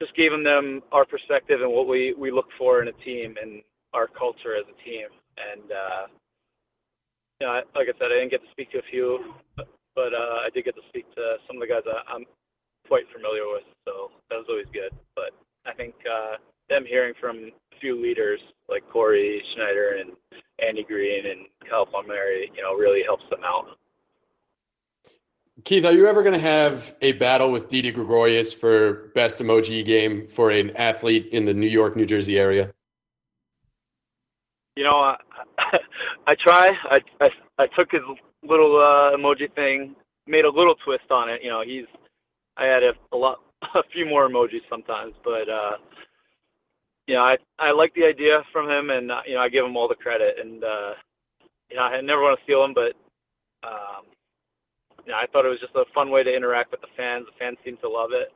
just 0.00 0.16
gave 0.16 0.32
them, 0.32 0.82
our 0.90 1.04
perspective 1.04 1.60
and 1.62 1.72
what 1.72 1.86
we 1.86 2.14
we 2.18 2.30
look 2.30 2.48
for 2.58 2.82
in 2.82 2.88
a 2.88 3.04
team 3.04 3.34
and 3.40 3.62
our 3.94 4.08
culture 4.08 4.56
as 4.56 4.64
a 4.66 4.84
team. 4.84 5.06
And 5.38 5.70
uh, 5.70 6.04
you 7.40 7.46
know, 7.46 7.60
like 7.74 7.88
I 7.88 7.98
said, 7.98 8.10
I 8.10 8.18
didn't 8.18 8.30
get 8.30 8.42
to 8.42 8.50
speak 8.50 8.70
to 8.72 8.78
a 8.78 8.90
few, 8.90 9.34
but 9.56 10.12
uh, 10.14 10.46
I 10.46 10.48
did 10.52 10.64
get 10.64 10.74
to 10.76 10.88
speak 10.88 11.06
to 11.14 11.36
some 11.46 11.56
of 11.56 11.60
the 11.60 11.70
guys 11.70 11.82
I, 11.86 12.02
I'm 12.12 12.24
quite 12.88 13.04
familiar 13.14 13.46
with. 13.48 13.66
So 13.86 14.10
that 14.30 14.36
was 14.36 14.46
always 14.48 14.70
good. 14.72 14.92
But 15.14 15.32
I 15.66 15.74
think 15.74 15.94
uh, 16.06 16.36
them 16.68 16.84
hearing 16.88 17.14
from 17.20 17.50
a 17.50 17.76
few 17.80 18.00
leaders 18.00 18.40
like 18.68 18.82
Cory 18.90 19.42
Schneider 19.54 20.00
and 20.00 20.12
Andy 20.60 20.84
Greene 20.84 21.26
and 21.26 21.46
Kyle 21.68 21.86
Palmieri, 21.86 22.50
you 22.54 22.62
know, 22.62 22.74
really 22.74 23.02
helps 23.04 23.24
them 23.30 23.44
out. 23.44 23.76
Keith, 25.64 25.84
are 25.84 25.92
you 25.92 26.06
ever 26.06 26.22
going 26.22 26.34
to 26.34 26.40
have 26.40 26.94
a 27.02 27.12
battle 27.12 27.52
with 27.52 27.68
Didi 27.68 27.92
Gregorius 27.92 28.54
for 28.54 29.10
best 29.14 29.38
emoji 29.38 29.84
game 29.84 30.26
for 30.26 30.50
an 30.50 30.70
athlete 30.76 31.28
in 31.30 31.44
the 31.44 31.52
New 31.52 31.68
York, 31.68 31.94
New 31.94 32.06
Jersey 32.06 32.38
area? 32.38 32.72
You 34.76 34.84
know, 34.84 34.96
I, 34.96 35.16
I 36.26 36.34
try. 36.42 36.70
I, 36.90 37.00
I 37.20 37.28
I 37.58 37.66
took 37.76 37.92
his 37.92 38.00
little 38.42 38.76
uh, 38.76 39.14
emoji 39.16 39.54
thing, 39.54 39.94
made 40.26 40.46
a 40.46 40.50
little 40.50 40.74
twist 40.84 41.10
on 41.10 41.28
it. 41.28 41.42
You 41.42 41.50
know, 41.50 41.62
he's 41.62 41.84
I 42.56 42.64
had 42.64 42.82
a, 42.82 42.92
a 43.14 43.16
lot, 43.16 43.40
a 43.74 43.82
few 43.92 44.06
more 44.06 44.28
emojis 44.28 44.62
sometimes, 44.70 45.12
but 45.22 45.50
uh, 45.50 45.76
you 47.06 47.14
know, 47.14 47.20
I 47.20 47.36
I 47.58 47.72
like 47.72 47.92
the 47.94 48.04
idea 48.04 48.42
from 48.54 48.70
him, 48.70 48.88
and 48.88 49.12
uh, 49.12 49.20
you 49.26 49.34
know, 49.34 49.40
I 49.40 49.50
give 49.50 49.66
him 49.66 49.76
all 49.76 49.86
the 49.88 49.94
credit. 49.96 50.36
And 50.42 50.64
uh, 50.64 50.92
you 51.70 51.76
know, 51.76 51.82
I 51.82 52.00
never 52.00 52.22
want 52.22 52.38
to 52.38 52.44
steal 52.44 52.64
him, 52.64 52.72
but 52.72 52.94
you 55.06 55.12
know, 55.12 55.18
I 55.18 55.26
thought 55.32 55.44
it 55.44 55.50
was 55.50 55.60
just 55.60 55.74
a 55.74 55.84
fun 55.94 56.10
way 56.10 56.22
to 56.22 56.34
interact 56.34 56.70
with 56.70 56.80
the 56.80 56.92
fans. 56.96 57.26
The 57.26 57.38
fans 57.38 57.58
seemed 57.64 57.80
to 57.80 57.88
love 57.88 58.10
it, 58.12 58.32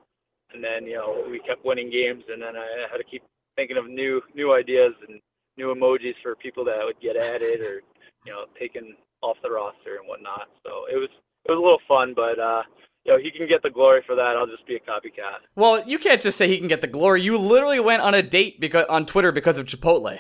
and 0.53 0.63
then 0.63 0.87
you 0.87 0.95
know, 0.95 1.25
we 1.31 1.39
kept 1.41 1.65
winning 1.65 1.91
games, 1.91 2.25
and 2.29 2.43
then 2.43 2.57
I 2.57 2.87
had 2.91 2.99
to 2.99 3.05
keep 3.05 3.23
thinking 3.57 3.77
of 3.77 3.89
new 3.89 4.23
new 4.35 4.55
ideas 4.55 4.93
and 5.09 5.21
new 5.57 5.75
emojis 5.75 6.15
for 6.23 6.35
people 6.37 6.65
that 6.65 6.79
would 6.85 7.01
get 7.01 7.17
added 7.17 7.61
or 7.61 7.81
you 8.25 8.33
know 8.33 8.45
taken 8.59 8.95
off 9.23 9.37
the 9.43 9.51
roster 9.51 9.97
and 9.99 10.09
whatnot. 10.09 10.49
So 10.63 10.87
it 10.93 10.97
was 10.97 11.09
it 11.45 11.51
was 11.51 11.59
a 11.59 11.63
little 11.63 11.83
fun, 11.89 12.13
but 12.15 12.39
uh, 12.39 12.63
you 13.05 13.13
know 13.13 13.19
he 13.19 13.31
can 13.31 13.49
get 13.49 13.63
the 13.63 13.71
glory 13.71 14.03
for 14.07 14.15
that. 14.15 14.37
I'll 14.37 14.47
just 14.47 14.67
be 14.67 14.77
a 14.77 14.81
copycat. 14.81 15.47
Well, 15.55 15.83
you 15.87 15.99
can't 15.99 16.21
just 16.21 16.39
say 16.39 16.49
he 16.49 16.59
can 16.59 16.69
get 16.69 16.81
the 16.81 16.87
glory. 16.87 17.23
You 17.23 17.39
literally 17.39 17.81
went 17.81 18.03
on 18.03 18.15
a 18.15 18.23
date 18.23 18.61
because 18.61 18.87
on 18.87 19.07
Twitter 19.07 19.33
because 19.33 19.59
of 19.59 19.67
Chipotle. 19.67 20.19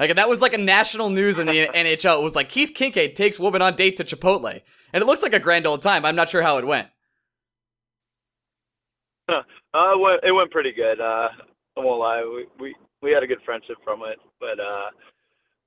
Like 0.00 0.16
that 0.16 0.30
was 0.30 0.40
like 0.40 0.54
a 0.54 0.58
national 0.58 1.10
news 1.10 1.38
in 1.38 1.46
the 1.46 1.66
NHL. 1.74 2.20
It 2.20 2.24
was 2.24 2.34
like 2.34 2.48
Keith 2.48 2.72
Kinkaid 2.74 3.14
takes 3.14 3.38
woman 3.38 3.60
on 3.60 3.76
date 3.76 3.98
to 3.98 4.04
Chipotle, 4.04 4.62
and 4.94 5.02
it 5.02 5.06
looks 5.06 5.22
like 5.22 5.34
a 5.34 5.38
grand 5.38 5.66
old 5.66 5.82
time. 5.82 6.06
I'm 6.06 6.16
not 6.16 6.30
sure 6.30 6.40
how 6.40 6.56
it 6.56 6.66
went. 6.66 6.88
uh, 9.28 9.42
it 9.74 10.00
went, 10.00 10.24
it 10.24 10.32
went 10.32 10.50
pretty 10.50 10.72
good. 10.72 11.00
Uh, 11.00 11.28
I 11.76 11.80
won't 11.80 12.00
lie, 12.00 12.24
we, 12.24 12.46
we 12.58 12.74
we 13.02 13.12
had 13.12 13.22
a 13.22 13.26
good 13.26 13.42
friendship 13.44 13.76
from 13.84 14.00
it, 14.06 14.18
but 14.40 14.58
uh, 14.58 14.88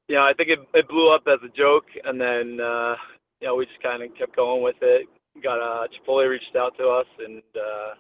you 0.07 0.15
know 0.15 0.23
I 0.23 0.33
think 0.33 0.49
it 0.49 0.59
it 0.73 0.89
blew 0.89 1.13
up 1.13 1.23
as 1.27 1.39
a 1.45 1.55
joke, 1.55 1.85
and 2.03 2.19
then 2.19 2.59
uh, 2.59 2.95
you 3.39 3.47
know 3.47 3.55
we 3.55 3.67
just 3.67 3.83
kind 3.83 4.01
of 4.01 4.09
kept 4.17 4.35
going 4.35 4.63
with 4.63 4.77
it. 4.81 5.07
Got 5.43 5.61
uh, 5.61 5.87
Chipotle 5.93 6.27
reached 6.27 6.55
out 6.57 6.75
to 6.79 6.87
us 6.89 7.07
and 7.23 7.41
uh, 7.55 7.93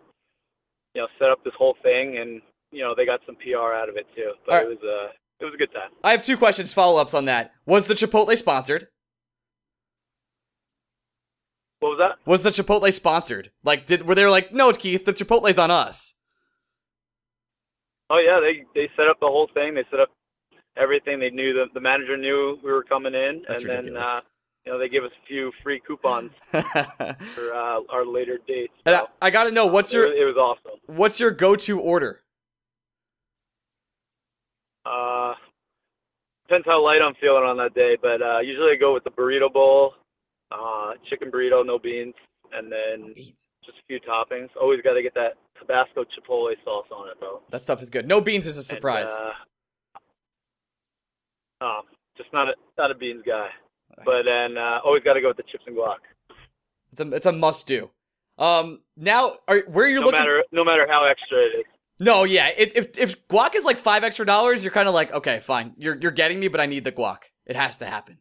you 0.95 1.01
know 1.01 1.07
set 1.19 1.29
up 1.29 1.43
this 1.43 1.53
whole 1.55 1.77
thing, 1.83 2.17
and 2.17 2.41
you 2.71 2.81
know 2.81 2.95
they 2.97 3.05
got 3.05 3.21
some 3.27 3.35
PR 3.35 3.73
out 3.77 3.87
of 3.87 3.97
it 3.97 4.07
too. 4.15 4.33
But 4.47 4.51
right. 4.51 4.65
it 4.65 4.69
was 4.69 4.83
uh, 4.83 5.11
it 5.43 5.45
was 5.47 5.53
a 5.53 5.57
good 5.57 5.73
time. 5.73 5.89
I 6.03 6.11
have 6.11 6.23
two 6.23 6.37
questions, 6.37 6.73
follow 6.73 6.99
ups 6.99 7.13
on 7.13 7.25
that. 7.25 7.51
Was 7.65 7.85
the 7.85 7.93
Chipotle 7.93 8.35
sponsored? 8.37 8.87
What 11.79 11.89
was 11.89 11.99
that? 11.99 12.25
Was 12.25 12.43
the 12.43 12.49
Chipotle 12.49 12.91
sponsored? 12.93 13.51
Like, 13.63 13.85
did 13.85 14.07
were 14.07 14.15
they 14.15 14.25
like, 14.25 14.53
no, 14.53 14.71
Keith, 14.71 15.03
the 15.05 15.13
Chipotle's 15.13 15.59
on 15.59 15.69
us? 15.69 16.15
Oh 18.09 18.19
yeah, 18.19 18.39
they 18.39 18.63
they 18.73 18.89
set 18.95 19.07
up 19.07 19.19
the 19.19 19.27
whole 19.27 19.49
thing. 19.53 19.73
They 19.75 19.83
set 19.91 19.99
up 19.99 20.09
everything. 20.77 21.19
They 21.19 21.29
knew 21.29 21.53
the 21.53 21.65
the 21.73 21.81
manager 21.81 22.15
knew 22.15 22.57
we 22.63 22.71
were 22.71 22.83
coming 22.83 23.13
in, 23.13 23.43
That's 23.47 23.63
and 23.63 23.69
then 23.69 23.97
uh, 23.97 24.21
you 24.65 24.71
know 24.71 24.79
they 24.79 24.87
give 24.87 25.03
us 25.03 25.11
a 25.11 25.27
few 25.27 25.51
free 25.61 25.81
coupons 25.85 26.31
for 26.51 27.53
uh, 27.53 27.81
our 27.89 28.05
later 28.05 28.39
dates. 28.47 28.73
I, 28.85 28.91
So, 28.91 29.09
I 29.21 29.29
got 29.29 29.45
to 29.45 29.51
know 29.51 29.65
what's 29.65 29.91
your 29.91 30.05
it 30.05 30.23
was 30.25 30.37
awesome. 30.37 30.79
what's 30.85 31.19
your 31.19 31.31
go-to 31.31 31.79
order? 31.79 32.21
Uh, 34.85 35.33
depends 36.47 36.65
how 36.67 36.83
light 36.83 37.01
I'm 37.01 37.15
feeling 37.21 37.43
on 37.43 37.57
that 37.57 37.73
day, 37.73 37.97
but 38.01 38.21
uh, 38.21 38.39
usually 38.39 38.71
I 38.71 38.75
go 38.79 38.93
with 38.93 39.03
the 39.03 39.11
burrito 39.11 39.51
bowl, 39.51 39.93
uh, 40.51 40.91
chicken 41.09 41.31
burrito, 41.31 41.65
no 41.65 41.79
beans, 41.79 42.13
and 42.51 42.71
then 42.71 43.13
Beans. 43.15 43.49
just 43.65 43.77
a 43.77 43.81
few 43.87 43.99
toppings. 44.01 44.49
Always 44.59 44.81
got 44.81 44.93
to 44.93 45.01
get 45.01 45.13
that 45.15 45.33
Tabasco 45.59 46.03
chipotle 46.03 46.53
sauce 46.63 46.85
on 46.91 47.09
it 47.09 47.15
though. 47.19 47.41
That 47.51 47.61
stuff 47.61 47.81
is 47.81 47.89
good. 47.89 48.07
No 48.07 48.19
beans 48.21 48.45
is 48.47 48.57
a 48.57 48.59
And, 48.59 48.65
surprise. 48.65 49.09
uh, 49.09 49.31
um, 51.65 51.83
just 52.17 52.31
not 52.33 52.49
a 52.49 52.53
not 52.77 52.91
a 52.91 52.95
beans 52.95 53.23
guy, 53.25 53.47
but 54.05 54.23
then 54.23 54.57
uh, 54.57 54.79
always 54.83 55.01
got 55.03 55.13
to 55.13 55.21
go 55.21 55.29
with 55.29 55.37
the 55.37 55.43
chips 55.51 55.63
and 55.65 55.75
guac. 55.77 55.97
it's 56.91 56.99
a 57.01 57.11
it's 57.13 57.25
a 57.25 57.31
must 57.31 57.67
do. 57.67 57.89
Um, 58.37 58.81
now 58.97 59.37
are 59.47 59.59
where 59.67 59.87
you're 59.87 60.01
No 60.01 60.07
looking? 60.07 60.19
matter 60.19 60.43
no 60.51 60.65
matter 60.65 60.85
how 60.89 61.05
extra 61.05 61.37
it 61.39 61.59
is. 61.59 61.65
No, 61.99 62.23
yeah. 62.23 62.47
It, 62.57 62.75
if 62.75 62.97
if 62.97 63.27
guac 63.27 63.55
is 63.55 63.65
like 63.65 63.77
five 63.77 64.03
extra 64.03 64.25
dollars, 64.25 64.63
you're 64.63 64.73
kind 64.73 64.87
of 64.87 64.93
like, 64.93 65.11
okay, 65.13 65.39
fine. 65.39 65.73
You're 65.77 65.97
you're 65.99 66.11
getting 66.11 66.39
me, 66.39 66.47
but 66.47 66.59
I 66.59 66.65
need 66.65 66.83
the 66.83 66.91
guac. 66.91 67.17
It 67.45 67.55
has 67.55 67.77
to 67.77 67.85
happen. 67.85 68.17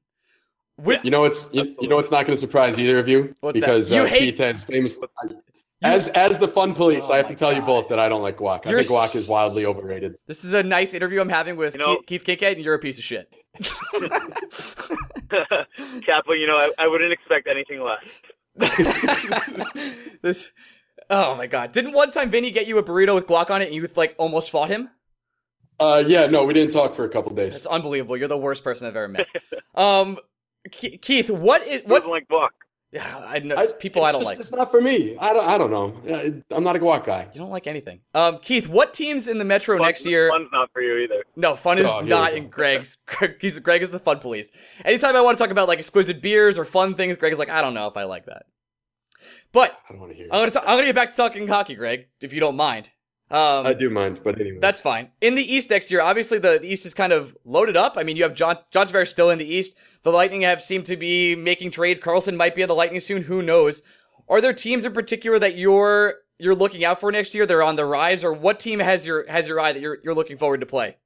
With 0.79 1.05
You 1.05 1.11
know 1.11 1.25
it's 1.25 1.49
you, 1.53 1.75
you 1.81 1.89
know 1.89 1.99
it's 1.99 2.11
not 2.11 2.27
going 2.27 2.35
to 2.35 2.41
surprise 2.41 2.79
either 2.79 2.99
of 2.99 3.07
you 3.09 3.35
What's 3.41 3.61
that? 3.61 3.67
because 3.67 3.91
You 3.93 4.03
uh, 4.03 4.07
hate- 4.07 4.19
Keith 4.21 4.39
has 4.39 4.65
famous. 4.65 4.99
As 5.83 6.09
as 6.09 6.39
the 6.39 6.49
fun 6.49 6.75
police, 6.75 7.05
Oh 7.09 7.13
I 7.13 7.17
have 7.19 7.29
to 7.29 7.35
tell 7.35 7.53
you 7.53 7.61
both 7.61 7.89
that 7.89 7.99
I 7.99 8.09
don't 8.09 8.23
like 8.23 8.37
guac. 8.39 8.65
You're 8.65 8.79
I 8.79 8.83
think 8.83 8.93
guac 8.97 9.15
is 9.17 9.29
wildly 9.29 9.67
overrated. 9.67 10.15
this 10.27 10.45
is 10.45 10.55
a 10.55 10.63
nice 10.63 10.95
interview 10.95 11.21
I'm 11.21 11.29
having 11.29 11.57
with 11.57 11.75
You 11.75 11.81
know- 11.81 11.97
Keith, 12.07 12.25
Keith 12.25 12.41
Kinkaid, 12.41 12.53
and 12.57 12.65
you're 12.65 12.75
a 12.75 12.79
piece 12.79 12.99
of 12.99 13.05
shit. 13.05 13.29
Kaplan, 16.07 16.41
you 16.41 16.47
know, 16.47 16.57
I, 16.57 16.71
I 16.79 16.87
wouldn't 16.87 17.13
expect 17.13 17.49
anything 17.49 17.81
less. 17.83 18.05
this. 20.23 20.53
Oh 21.15 21.35
my 21.37 21.47
god! 21.47 21.73
Didn't 21.73 21.93
one 21.93 22.11
time 22.11 22.31
Vinny 22.31 22.51
get 22.51 22.67
you 22.67 22.79
a 22.79 22.83
burrito 22.83 23.15
with 23.15 23.27
guac 23.27 23.51
on 23.51 23.61
it, 23.63 23.67
and 23.67 23.75
you 23.75 23.87
like 23.97 24.15
almost 24.19 24.51
fought 24.51 24.71
him? 24.71 24.89
Uh, 25.79 26.03
yeah, 26.07 26.27
no, 26.27 26.45
we 26.45 26.55
didn't 26.55 26.73
talk 26.73 26.95
for 26.95 27.05
a 27.05 27.09
couple 27.09 27.35
days. 27.35 27.55
It's 27.57 27.67
unbelievable. 27.67 28.17
You're 28.17 28.29
the 28.29 28.37
worst 28.39 28.65
person 28.65 28.89
I've 28.89 28.97
ever 28.97 29.09
met. 29.09 29.27
Um, 29.75 30.19
Keith, 30.71 31.31
what 31.31 31.67
is 31.67 31.83
What 31.87 32.03
what? 32.05 32.11
like 32.11 32.29
buck? 32.29 32.53
Yeah, 32.93 33.23
I 33.27 33.39
know 33.39 33.57
I- 33.57 33.67
people 33.81 34.03
it's 34.05 34.09
I 34.11 34.13
don't 34.13 34.21
just- 34.21 34.31
like. 34.31 34.39
It's 34.39 34.53
not 34.53 34.71
for 34.71 34.81
me. 34.83 35.17
I 35.19 35.33
don't. 35.33 35.49
I 35.49 35.57
don't 35.59 35.71
know. 35.71 36.15
I- 36.15 36.43
I'm 36.55 36.63
not 36.63 36.77
a 36.77 36.79
guac 36.79 37.05
guy. 37.05 37.27
You 37.33 37.41
don't 37.41 37.49
like 37.51 37.67
anything. 37.67 38.01
Um, 38.15 38.39
Keith, 38.39 38.69
what 38.69 38.93
teams 38.93 39.29
in 39.29 39.39
the 39.39 39.45
Metro 39.47 39.77
Fun- 39.79 39.87
next 39.87 40.05
year? 40.07 40.29
Fun's 40.31 40.51
not 40.53 40.71
for 40.75 40.83
you 40.83 40.99
either. 40.99 41.25
No, 41.37 41.57
fun 41.57 41.79
is 41.79 41.87
Oh, 41.89 42.01
not 42.01 42.35
in 42.35 42.49
Greg's. 42.49 42.99
Greg, 43.07 43.37
he's 43.41 43.59
Greg 43.61 43.83
is 43.83 43.91
the 43.91 43.99
fun 43.99 44.19
police. 44.19 44.53
Anytime 44.85 45.17
I 45.17 45.23
want 45.23 45.39
to 45.39 45.43
talk 45.43 45.51
about 45.51 45.69
like 45.69 45.79
exquisite 45.79 46.21
beers 46.21 46.59
or 46.59 46.65
fun 46.67 46.95
things, 46.95 47.17
Greg 47.17 47.33
is 47.33 47.39
like, 47.39 47.49
I 47.51 47.63
don't 47.63 47.73
know 47.75 47.87
if 47.89 47.97
I 47.97 48.05
like 48.05 48.27
that. 48.27 48.45
But 49.53 49.79
I 49.89 49.93
don't 49.93 50.01
want 50.01 50.13
to 50.13 50.17
hear. 50.17 50.29
I'm 50.31 50.41
gonna 50.41 50.51
ta- 50.51 50.61
I'm 50.61 50.77
gonna 50.77 50.87
get 50.87 50.95
back 50.95 51.11
to 51.11 51.17
talking 51.17 51.49
hockey, 51.49 51.75
Greg, 51.75 52.07
if 52.21 52.33
you 52.33 52.41
don't 52.41 52.57
mind. 52.57 52.91
Um, 53.31 53.67
I 53.67 53.73
do 53.73 53.89
mind, 53.89 54.21
but 54.23 54.39
anyway. 54.39 54.59
that's 54.61 54.81
fine. 54.81 55.09
In 55.23 55.37
the 55.37 55.55
East 55.55 55.71
next 55.71 55.91
year, 55.91 56.03
obviously 56.03 56.39
the, 56.39 56.59
the 56.61 56.71
East 56.71 56.85
is 56.85 56.93
kind 56.93 57.15
of 57.15 57.35
loaded 57.47 57.79
up. 57.79 57.95
I 57.97 58.03
mean, 58.03 58.19
you 58.19 58.25
have 58.25 58.35
John 58.35 58.59
John 58.71 58.87
Tavares 58.87 59.09
still 59.09 59.31
in 59.31 59.39
the 59.39 59.47
East. 59.47 59.75
The 60.03 60.11
Lightning 60.11 60.43
have 60.43 60.61
seemed 60.61 60.85
to 60.87 60.99
be 60.99 61.35
making 61.35 61.71
trades. 61.71 61.99
Karlsson 61.99 62.37
might 62.37 62.55
be 62.55 62.63
at 62.63 62.69
the 62.69 62.75
Lightning 62.75 63.01
soon. 63.01 63.23
Who 63.23 63.41
knows? 63.41 63.81
Are 64.29 64.43
there 64.43 64.53
teams 64.53 64.85
in 64.85 64.93
particular 64.93 65.39
that 65.39 65.57
you're 65.57 66.17
you're 66.39 66.55
looking 66.55 66.85
out 66.85 67.01
for 67.01 67.11
next 67.11 67.35
year? 67.35 67.47
They're 67.47 67.63
on 67.63 67.77
the 67.77 67.87
rise, 67.87 68.23
or 68.23 68.35
what 68.35 68.61
team 68.61 68.81
has 68.81 69.07
your 69.07 69.27
has 69.31 69.49
your 69.49 69.59
eye 69.59 69.73
that 69.73 69.81
you're 69.81 69.99
you're 70.05 70.15
looking 70.15 70.37
forward 70.37 70.61
to 70.61 70.67
play? 70.67 70.97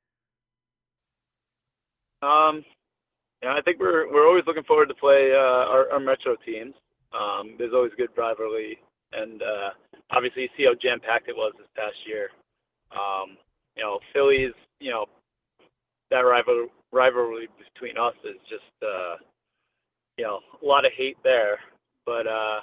Um, 2.23 2.65
yeah, 3.41 3.55
I 3.57 3.61
think 3.63 3.79
we're 3.79 4.13
we're 4.13 4.27
always 4.27 4.45
looking 4.49 4.65
forward 4.65 4.89
to 4.89 4.95
play 4.95 5.31
uh, 5.33 5.39
our, 5.39 5.93
our 5.93 6.01
Metro 6.01 6.35
teams. 6.45 6.75
Um, 7.13 7.55
there's 7.59 7.73
always 7.73 7.93
good 7.97 8.11
rivalry, 8.17 8.79
and 9.13 9.43
uh, 9.43 9.71
obviously 10.11 10.43
you 10.43 10.49
see 10.57 10.65
how 10.65 10.75
jam 10.81 11.01
packed 11.01 11.29
it 11.29 11.37
was 11.37 11.53
this 11.59 11.69
past 11.77 11.97
year. 12.07 12.29
Um, 12.93 13.37
you 13.77 13.83
know, 13.83 13.99
Phillies. 14.13 14.53
You 14.81 14.91
know, 14.91 15.07
that 16.11 16.21
rival 16.21 16.69
rivalry 16.93 17.49
between 17.75 17.97
us 17.97 18.15
is 18.25 18.37
just 18.49 18.71
uh, 18.83 19.17
you 20.19 20.25
know 20.25 20.41
a 20.63 20.67
lot 20.67 20.85
of 20.85 20.93
hate 20.97 21.17
there. 21.25 21.59
But 22.05 22.27
uh, 22.27 22.61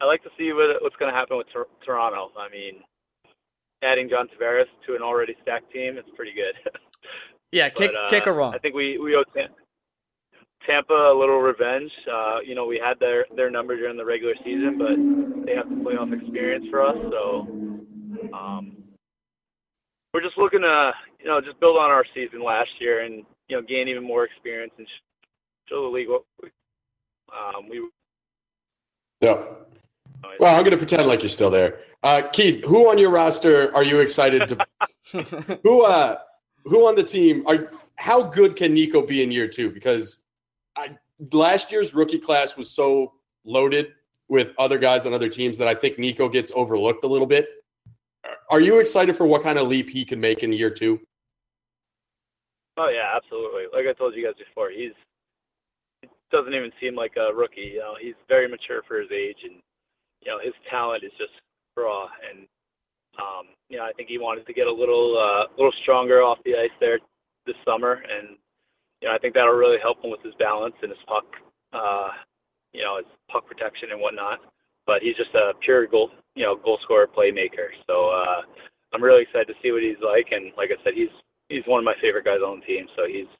I 0.00 0.04
like 0.04 0.22
to 0.22 0.30
see 0.38 0.52
what, 0.52 0.82
what's 0.82 0.96
going 0.96 1.12
to 1.12 1.18
happen 1.18 1.36
with 1.36 1.48
Tor- 1.52 1.66
Toronto. 1.84 2.30
I 2.38 2.48
mean, 2.48 2.82
adding 3.82 4.08
John 4.08 4.28
Tavares 4.28 4.66
to 4.86 4.94
an 4.94 5.02
already 5.02 5.34
stacked 5.42 5.72
team, 5.72 5.96
it's 5.96 6.08
pretty 6.16 6.32
good. 6.32 6.54
Yeah, 7.52 7.68
kick 7.68 7.92
But, 7.92 7.96
uh, 7.96 8.10
kick 8.10 8.26
or 8.26 8.34
wrong. 8.34 8.54
I 8.54 8.58
think 8.58 8.74
we 8.74 8.98
we 8.98 9.14
owe 9.14 9.22
Tam- 9.34 9.54
Tampa 10.66 10.92
a 10.92 11.16
little 11.18 11.40
revenge. 11.40 11.90
Uh, 12.12 12.38
you 12.44 12.54
know, 12.54 12.66
we 12.66 12.80
had 12.82 12.98
their 12.98 13.26
their 13.36 13.50
number 13.50 13.76
during 13.76 13.96
the 13.96 14.04
regular 14.04 14.34
season, 14.44 14.76
but 14.78 15.46
they 15.46 15.54
have 15.54 15.68
the 15.68 15.76
playoff 15.76 16.12
experience 16.12 16.66
for 16.70 16.84
us. 16.84 16.96
So 17.10 17.46
um, 18.34 18.76
we're 20.12 20.22
just 20.22 20.38
looking 20.38 20.62
to 20.62 20.92
you 21.20 21.26
know 21.26 21.40
just 21.40 21.60
build 21.60 21.76
on 21.76 21.90
our 21.90 22.04
season 22.14 22.42
last 22.42 22.70
year 22.80 23.04
and 23.04 23.24
you 23.48 23.56
know 23.56 23.62
gain 23.62 23.88
even 23.88 24.04
more 24.04 24.24
experience 24.24 24.72
and 24.78 24.86
sh- 24.86 25.28
show 25.68 25.82
the 25.82 25.88
league 25.88 26.08
what 26.08 26.24
we, 26.42 26.48
um, 27.32 27.68
we. 27.68 27.88
No. 29.22 29.56
Well, 30.40 30.54
I'm 30.54 30.62
going 30.62 30.72
to 30.72 30.76
pretend 30.76 31.06
like 31.06 31.22
you're 31.22 31.28
still 31.28 31.50
there. 31.50 31.78
Uh, 32.02 32.22
Keith, 32.32 32.64
who 32.64 32.90
on 32.90 32.98
your 32.98 33.10
roster 33.10 33.74
are 33.74 33.84
you 33.84 34.00
excited 34.00 34.48
to? 34.48 35.58
who 35.62 35.82
uh, 35.82 36.18
who 36.64 36.86
on 36.86 36.94
the 36.96 37.02
team 37.02 37.44
are? 37.46 37.70
How 37.96 38.22
good 38.22 38.56
can 38.56 38.74
Nico 38.74 39.02
be 39.02 39.22
in 39.22 39.30
year 39.30 39.48
two? 39.48 39.70
Because 39.70 40.18
I, 40.76 40.96
last 41.32 41.72
year's 41.72 41.94
rookie 41.94 42.18
class 42.18 42.56
was 42.56 42.70
so 42.70 43.12
loaded 43.44 43.92
with 44.28 44.52
other 44.58 44.78
guys 44.78 45.06
on 45.06 45.14
other 45.14 45.28
teams 45.28 45.56
that 45.58 45.68
I 45.68 45.74
think 45.74 45.98
Nico 45.98 46.28
gets 46.28 46.52
overlooked 46.54 47.04
a 47.04 47.06
little 47.06 47.26
bit. 47.26 47.48
Are 48.50 48.60
you 48.60 48.80
excited 48.80 49.16
for 49.16 49.26
what 49.26 49.42
kind 49.42 49.58
of 49.58 49.68
leap 49.68 49.88
he 49.88 50.04
can 50.04 50.20
make 50.20 50.42
in 50.42 50.52
year 50.52 50.70
two? 50.70 51.00
Oh 52.76 52.88
yeah, 52.88 53.16
absolutely. 53.16 53.64
Like 53.72 53.86
I 53.88 53.96
told 53.96 54.14
you 54.14 54.24
guys 54.24 54.34
before, 54.38 54.70
he's 54.70 54.92
he 56.02 56.08
doesn't 56.30 56.52
even 56.52 56.70
seem 56.80 56.94
like 56.94 57.14
a 57.16 57.34
rookie. 57.34 57.72
You 57.74 57.78
know, 57.78 57.94
he's 58.00 58.14
very 58.28 58.48
mature 58.48 58.82
for 58.86 59.00
his 59.00 59.10
age, 59.10 59.38
and 59.44 59.54
you 60.22 60.30
know 60.30 60.38
his 60.42 60.52
talent 60.68 61.04
is 61.04 61.12
just 61.16 61.32
raw. 61.76 62.08
And 62.28 62.46
um, 63.18 63.54
you 63.68 63.78
know, 63.78 63.84
I 63.84 63.92
think 63.92 64.08
he 64.08 64.18
wanted 64.18 64.46
to 64.46 64.52
get 64.52 64.66
a 64.66 64.72
little 64.72 65.16
uh, 65.16 65.46
little 65.56 65.72
stronger 65.82 66.22
off 66.22 66.38
the 66.44 66.54
ice 66.54 66.74
there 66.80 66.98
this 67.46 67.56
summer, 67.64 68.02
and 68.04 68.36
you 69.06 69.12
know, 69.12 69.14
I 69.14 69.18
think 69.22 69.34
that'll 69.34 69.54
really 69.54 69.78
help 69.80 70.02
him 70.02 70.10
with 70.10 70.20
his 70.22 70.34
balance 70.34 70.74
and 70.82 70.90
his 70.90 70.98
puck, 71.06 71.22
uh, 71.72 72.10
you 72.72 72.82
know, 72.82 72.96
his 72.96 73.06
puck 73.30 73.46
protection 73.46 73.90
and 73.92 74.00
whatnot. 74.00 74.40
But 74.84 75.00
he's 75.00 75.14
just 75.14 75.32
a 75.32 75.52
pure 75.62 75.86
goal, 75.86 76.10
you 76.34 76.42
know, 76.42 76.56
goal 76.56 76.80
scorer, 76.82 77.06
playmaker. 77.06 77.70
So 77.86 78.10
uh, 78.10 78.42
I'm 78.92 79.02
really 79.02 79.22
excited 79.22 79.46
to 79.46 79.54
see 79.62 79.70
what 79.70 79.84
he's 79.84 80.02
like. 80.02 80.32
And 80.32 80.50
like 80.56 80.70
I 80.74 80.82
said, 80.82 80.94
he's 80.94 81.14
he's 81.48 81.62
one 81.66 81.78
of 81.78 81.84
my 81.84 81.94
favorite 82.02 82.24
guys 82.24 82.40
on 82.44 82.58
the 82.58 82.66
team. 82.66 82.86
So 82.96 83.06
he's 83.06 83.30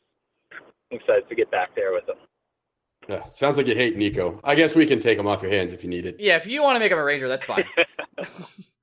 I'm 0.93 0.99
excited 0.99 1.29
to 1.29 1.35
get 1.35 1.51
back 1.51 1.75
there 1.75 1.93
with 1.93 2.09
him. 2.09 2.17
Yeah, 3.09 3.27
sounds 3.27 3.57
like 3.57 3.67
you 3.67 3.75
hate 3.75 3.97
Nico. 3.97 4.41
I 4.45 4.55
guess 4.55 4.77
we 4.77 4.87
can 4.87 5.01
take 5.01 5.19
him 5.19 5.27
off 5.27 5.43
your 5.43 5.51
hands 5.51 5.73
if 5.73 5.83
you 5.83 5.91
need 5.91 6.07
it. 6.07 6.17
yeah, 6.21 6.37
if 6.37 6.47
you 6.47 6.63
want 6.63 6.77
to 6.77 6.81
make 6.81 6.93
him 6.93 6.99
a 6.99 7.05
Ranger, 7.05 7.27
that's 7.27 7.45
fine. 7.45 7.65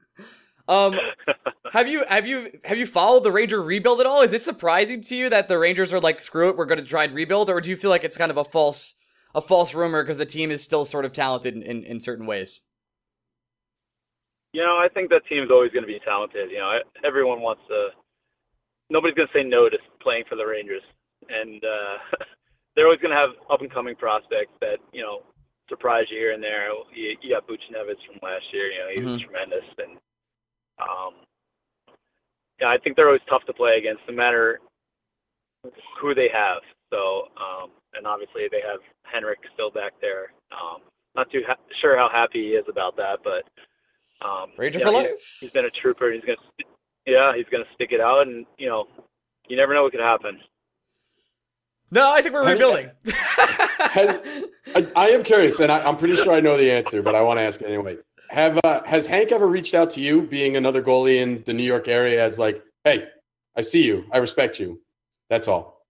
um, 0.68 0.96
have 1.72 1.88
you 1.88 2.06
have 2.08 2.28
you 2.28 2.60
have 2.64 2.78
you 2.78 2.86
followed 2.86 3.24
the 3.24 3.32
Ranger 3.32 3.62
rebuild 3.62 4.00
at 4.00 4.06
all? 4.06 4.22
Is 4.22 4.34
it 4.34 4.42
surprising 4.42 5.02
to 5.02 5.16
you 5.16 5.30
that 5.30 5.48
the 5.48 5.58
Rangers 5.58 5.92
are 5.94 6.00
like, 6.00 6.22
screw 6.22 6.50
it, 6.50 6.58
we're 6.58 6.66
going 6.66 6.80
to 6.80 6.86
try 6.86 7.04
and 7.04 7.14
rebuild, 7.14 7.50
or 7.50 7.60
do 7.62 7.70
you 7.70 7.78
feel 7.78 7.90
like 7.90 8.04
it's 8.04 8.18
kind 8.18 8.32
of 8.32 8.38
a 8.38 8.44
false 8.46 8.96
a 9.36 9.42
false 9.42 9.74
rumor 9.74 10.04
because 10.04 10.18
the 10.18 10.26
team 10.26 10.52
is 10.52 10.62
still 10.64 10.86
sort 10.86 11.06
of 11.06 11.12
talented 11.14 11.56
in, 11.56 11.64
in, 11.64 11.84
in 11.84 12.00
certain 12.00 12.26
ways? 12.26 12.62
You 14.54 14.62
know, 14.62 14.78
I 14.78 14.88
think 14.94 15.10
that 15.10 15.26
team's 15.28 15.50
always 15.50 15.72
going 15.72 15.84
to 15.84 15.88
be 15.88 16.00
talented. 16.06 16.52
You 16.52 16.60
know, 16.60 16.78
everyone 17.04 17.42
wants 17.42 17.64
to. 17.70 17.90
Nobody's 18.90 19.16
going 19.16 19.28
to 19.28 19.34
say 19.34 19.44
no 19.44 19.70
to 19.70 19.78
playing 20.02 20.26
for 20.30 20.36
the 20.36 20.46
Rangers, 20.46 20.84
and 21.30 21.64
uh, 21.64 21.98
they're 22.76 22.86
always 22.86 23.00
going 23.02 23.10
to 23.12 23.18
have 23.18 23.32
up 23.50 23.62
and 23.62 23.74
coming 23.74 23.96
prospects 23.96 24.54
that 24.62 24.78
you 24.92 25.02
know 25.02 25.24
surprise 25.70 26.06
you 26.12 26.18
here 26.20 26.34
and 26.34 26.44
there. 26.44 26.70
You, 26.94 27.18
you 27.22 27.34
got 27.34 27.48
Buchnevich 27.48 27.98
from 28.06 28.22
last 28.22 28.46
year. 28.54 28.70
You 28.70 28.80
know, 28.80 28.90
he 28.94 29.02
was 29.02 29.22
Mhm. 29.22 29.26
tremendous, 29.26 29.66
yeah, 32.64 32.70
I 32.70 32.78
think 32.78 32.96
they're 32.96 33.08
always 33.08 33.22
tough 33.30 33.44
to 33.48 33.54
play 33.54 33.78
against, 33.78 34.02
no 34.08 34.16
matter 34.16 34.60
who 36.00 36.16
they 36.16 36.30
have. 36.34 36.60
So, 36.92 37.28
um, 37.38 37.72
and 37.94 38.08
obviously 38.08 38.44
they 38.50 38.62
have 38.62 38.80
Henrik 39.04 39.40
still 39.54 39.70
back 39.72 39.92
there. 40.02 40.32
Um, 40.52 40.82
not 41.16 41.30
too 41.32 41.42
ha- 41.46 41.58
sure 41.82 41.98
how 41.98 42.10
happy 42.12 42.42
he 42.42 42.50
is 42.52 42.66
about 42.70 42.96
that, 42.98 43.20
but 43.24 43.44
um, 44.26 44.52
Ranger 44.58 44.80
yeah, 44.80 44.86
for 44.86 44.92
he- 44.92 44.98
life. 44.98 45.38
he's 45.42 45.52
been 45.52 45.66
a 45.66 45.70
trooper. 45.82 46.12
He's 46.12 46.22
gonna, 46.24 46.38
yeah, 47.06 47.34
he's 47.36 47.46
gonna 47.52 47.66
stick 47.76 47.90
it 47.92 48.00
out, 48.00 48.28
and 48.28 48.46
you 48.58 48.70
know, 48.70 48.86
you 49.50 49.58
never 49.58 49.74
know 49.74 49.84
what 49.84 49.92
could 49.92 50.02
happen. 50.02 50.40
No, 51.92 52.12
I 52.12 52.22
think 52.22 52.34
we're 52.34 52.46
Have 52.48 52.58
you- 52.60 52.66
rebuilding. 52.66 52.92
Has- 53.08 54.20
I, 54.76 54.88
I 54.96 55.10
am 55.10 55.24
curious, 55.24 55.60
and 55.60 55.72
I, 55.72 55.84
I'm 55.84 55.98
pretty 55.98 56.16
sure 56.16 56.34
I 56.34 56.40
know 56.40 56.58
the 56.58 56.72
answer, 56.72 57.02
but 57.04 57.14
I 57.16 57.22
want 57.22 57.38
to 57.40 57.44
ask 57.44 57.62
it 57.62 57.68
anyway. 57.68 57.98
Have 58.34 58.60
uh, 58.64 58.84
has 58.86 59.06
Hank 59.06 59.32
ever 59.32 59.48
reached 59.48 59.76
out 59.76 59.92
to 59.92 60.02
you, 60.02 60.24
being 60.24 60.58
another 60.58 60.82
goalie 60.82 61.18
in 61.18 61.44
the 61.44 61.54
New 61.54 61.64
York 61.64 61.88
area, 61.88 62.26
as 62.26 62.40
like, 62.40 62.64
hey, 62.84 63.08
I 63.56 63.62
see 63.62 63.86
you, 63.86 64.06
I 64.12 64.18
respect 64.18 64.60
you. 64.60 64.82
That's 65.30 65.48
all. 65.48 65.86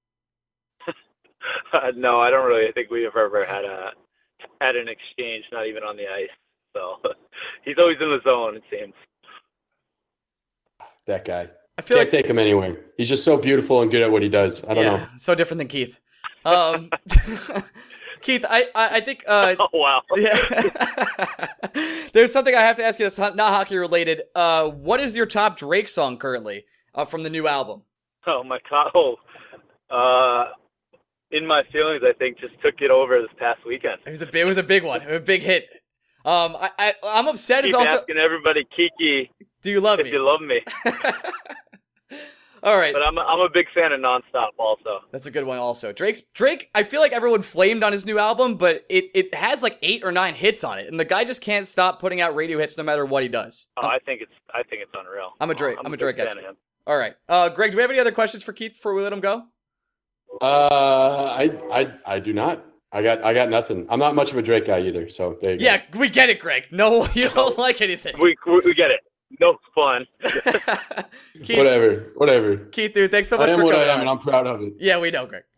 Uh, 1.71 1.91
no, 1.95 2.19
I 2.19 2.29
don't 2.29 2.45
really 2.45 2.69
think 2.73 2.91
we've 2.91 3.05
ever 3.05 3.45
had 3.45 3.63
a 3.63 3.91
had 4.59 4.75
an 4.75 4.89
exchange, 4.89 5.45
not 5.53 5.67
even 5.67 5.83
on 5.83 5.95
the 5.95 6.03
ice. 6.05 6.27
So 6.75 6.97
he's 7.63 7.77
always 7.77 7.97
in 8.01 8.09
the 8.09 8.19
zone, 8.25 8.57
it 8.57 8.63
seems. 8.69 8.93
That 11.07 11.23
guy. 11.23 11.47
I 11.77 11.81
feel 11.81 11.95
Can't 11.95 12.11
like 12.11 12.23
take 12.23 12.29
him 12.29 12.39
anywhere. 12.39 12.77
He's 12.97 13.07
just 13.07 13.23
so 13.23 13.37
beautiful 13.37 13.81
and 13.81 13.89
good 13.89 14.01
at 14.01 14.11
what 14.11 14.21
he 14.21 14.27
does. 14.27 14.65
I 14.65 14.73
don't 14.73 14.83
yeah, 14.83 14.97
know. 14.97 15.07
so 15.15 15.33
different 15.33 15.59
than 15.59 15.67
Keith. 15.69 15.97
Um, 16.43 16.89
Keith, 18.23 18.45
I 18.49 18.67
I, 18.73 18.95
I 18.95 19.01
think 19.01 19.23
uh, 19.27 19.55
Oh 19.59 19.67
wow. 19.73 20.01
yeah. 20.15 21.47
There's 22.13 22.31
something 22.31 22.55
I 22.55 22.61
have 22.61 22.77
to 22.77 22.83
ask 22.83 22.97
you 22.99 23.05
that's 23.05 23.17
not 23.17 23.37
hockey 23.37 23.77
related. 23.77 24.23
Uh, 24.33 24.69
what 24.69 24.99
is 24.99 25.15
your 25.15 25.25
top 25.25 25.57
Drake 25.57 25.89
song 25.89 26.17
currently 26.17 26.65
uh, 26.95 27.05
from 27.05 27.23
the 27.23 27.29
new 27.29 27.47
album? 27.47 27.83
Oh 28.25 28.43
my 28.43 28.59
god. 28.69 28.91
Oh, 28.95 29.15
uh, 29.91 30.51
in 31.31 31.45
my 31.45 31.63
feelings, 31.71 32.01
I 32.07 32.13
think 32.13 32.39
just 32.39 32.53
took 32.63 32.75
it 32.79 32.89
over 32.89 33.19
this 33.21 33.29
past 33.37 33.59
weekend. 33.67 33.99
It 34.05 34.09
was 34.09 34.21
a 34.21 34.37
it 34.37 34.45
was 34.45 34.57
a 34.57 34.63
big 34.63 34.83
one, 34.83 35.01
a 35.01 35.19
big 35.19 35.41
hit. 35.43 35.67
Um, 36.25 36.55
I, 36.55 36.69
I 36.79 36.93
I'm 37.05 37.27
upset. 37.27 37.65
Is 37.65 37.73
also. 37.73 37.97
asking 37.97 38.17
everybody, 38.17 38.65
Kiki, 38.75 39.29
Do 39.61 39.69
you 39.69 39.81
love 39.81 39.99
if 39.99 40.05
me? 40.05 40.11
you 40.11 40.23
love 40.25 40.39
me. 40.41 40.61
All 42.63 42.77
right, 42.77 42.93
But 42.93 43.01
I'm 43.01 43.17
a, 43.17 43.21
I'm 43.21 43.39
a 43.41 43.49
big 43.49 43.65
fan 43.75 43.91
of 43.91 43.99
Nonstop 43.99 44.51
also. 44.57 45.01
that's 45.11 45.25
a 45.25 45.31
good 45.31 45.43
one. 45.43 45.57
Also, 45.57 45.91
Drake's 45.91 46.21
Drake. 46.33 46.69
I 46.73 46.83
feel 46.83 47.01
like 47.01 47.11
everyone 47.11 47.41
flamed 47.41 47.83
on 47.83 47.91
his 47.91 48.05
new 48.05 48.17
album, 48.17 48.55
but 48.55 48.85
it 48.89 49.11
it 49.13 49.35
has 49.35 49.61
like 49.61 49.77
eight 49.81 50.03
or 50.05 50.13
nine 50.13 50.33
hits 50.33 50.63
on 50.63 50.79
it, 50.79 50.87
and 50.89 50.97
the 50.99 51.03
guy 51.05 51.25
just 51.25 51.41
can't 51.41 51.67
stop 51.67 51.99
putting 51.99 52.21
out 52.21 52.35
radio 52.35 52.57
hits 52.59 52.77
no 52.77 52.83
matter 52.83 53.05
what 53.05 53.21
he 53.21 53.27
does. 53.27 53.67
Oh, 53.75 53.85
I 53.85 53.99
think 54.05 54.21
it's 54.21 54.31
I 54.53 54.63
think 54.63 54.81
it's 54.81 54.91
unreal. 54.97 55.31
I'm 55.41 55.49
a 55.51 55.55
Drake- 55.55 55.77
I'm, 55.79 55.87
I'm 55.87 55.91
a 55.93 55.97
big 55.97 55.99
Drake 55.99 56.15
fan 56.15 56.27
expert. 56.27 56.39
of 56.39 56.45
him. 56.51 56.57
All 56.87 56.97
right, 56.97 57.13
uh, 57.27 57.49
Greg, 57.49 57.71
do 57.71 57.77
we 57.77 57.81
have 57.81 57.89
any 57.91 57.99
other 57.99 58.11
questions 58.13 58.43
for 58.43 58.53
Keith 58.53 58.73
before 58.73 58.93
we 58.93 59.03
let 59.03 59.11
him 59.13 59.19
go? 59.19 59.43
Uh, 60.41 61.35
I, 61.37 61.51
I, 61.71 61.93
I 62.05 62.19
do 62.19 62.33
not. 62.33 62.65
I 62.91 63.01
got, 63.01 63.23
I 63.23 63.33
got 63.33 63.49
nothing. 63.49 63.87
I'm 63.89 63.99
not 63.99 64.13
much 64.15 64.31
of 64.31 64.37
a 64.37 64.41
Drake 64.41 64.65
guy 64.65 64.79
either. 64.81 65.09
So 65.09 65.37
there 65.41 65.53
you 65.53 65.59
go. 65.59 65.65
Yeah, 65.65 65.81
we 65.95 66.09
get 66.09 66.29
it, 66.29 66.39
Greg. 66.39 66.65
No, 66.71 67.07
you 67.13 67.29
don't 67.29 67.57
like 67.57 67.81
anything. 67.81 68.15
We, 68.19 68.35
we 68.45 68.59
we 68.65 68.73
get 68.73 68.91
it. 68.91 68.99
No 69.39 69.57
fun. 69.73 70.05
Keith, 71.43 71.57
Whatever, 71.57 72.11
whatever. 72.15 72.57
Keith, 72.57 72.93
dude, 72.93 73.11
thanks 73.11 73.29
so 73.29 73.37
much 73.37 73.49
I 73.49 73.53
am 73.53 73.59
for 73.59 73.65
what 73.65 73.73
coming 73.75 73.89
I 73.89 73.91
am, 73.91 73.95
on. 73.95 74.01
and 74.01 74.09
I'm 74.09 74.19
proud 74.19 74.47
of 74.47 74.61
it. 74.61 74.73
Yeah, 74.79 74.99
we 74.99 75.11
know, 75.11 75.25
Greg. 75.25 75.43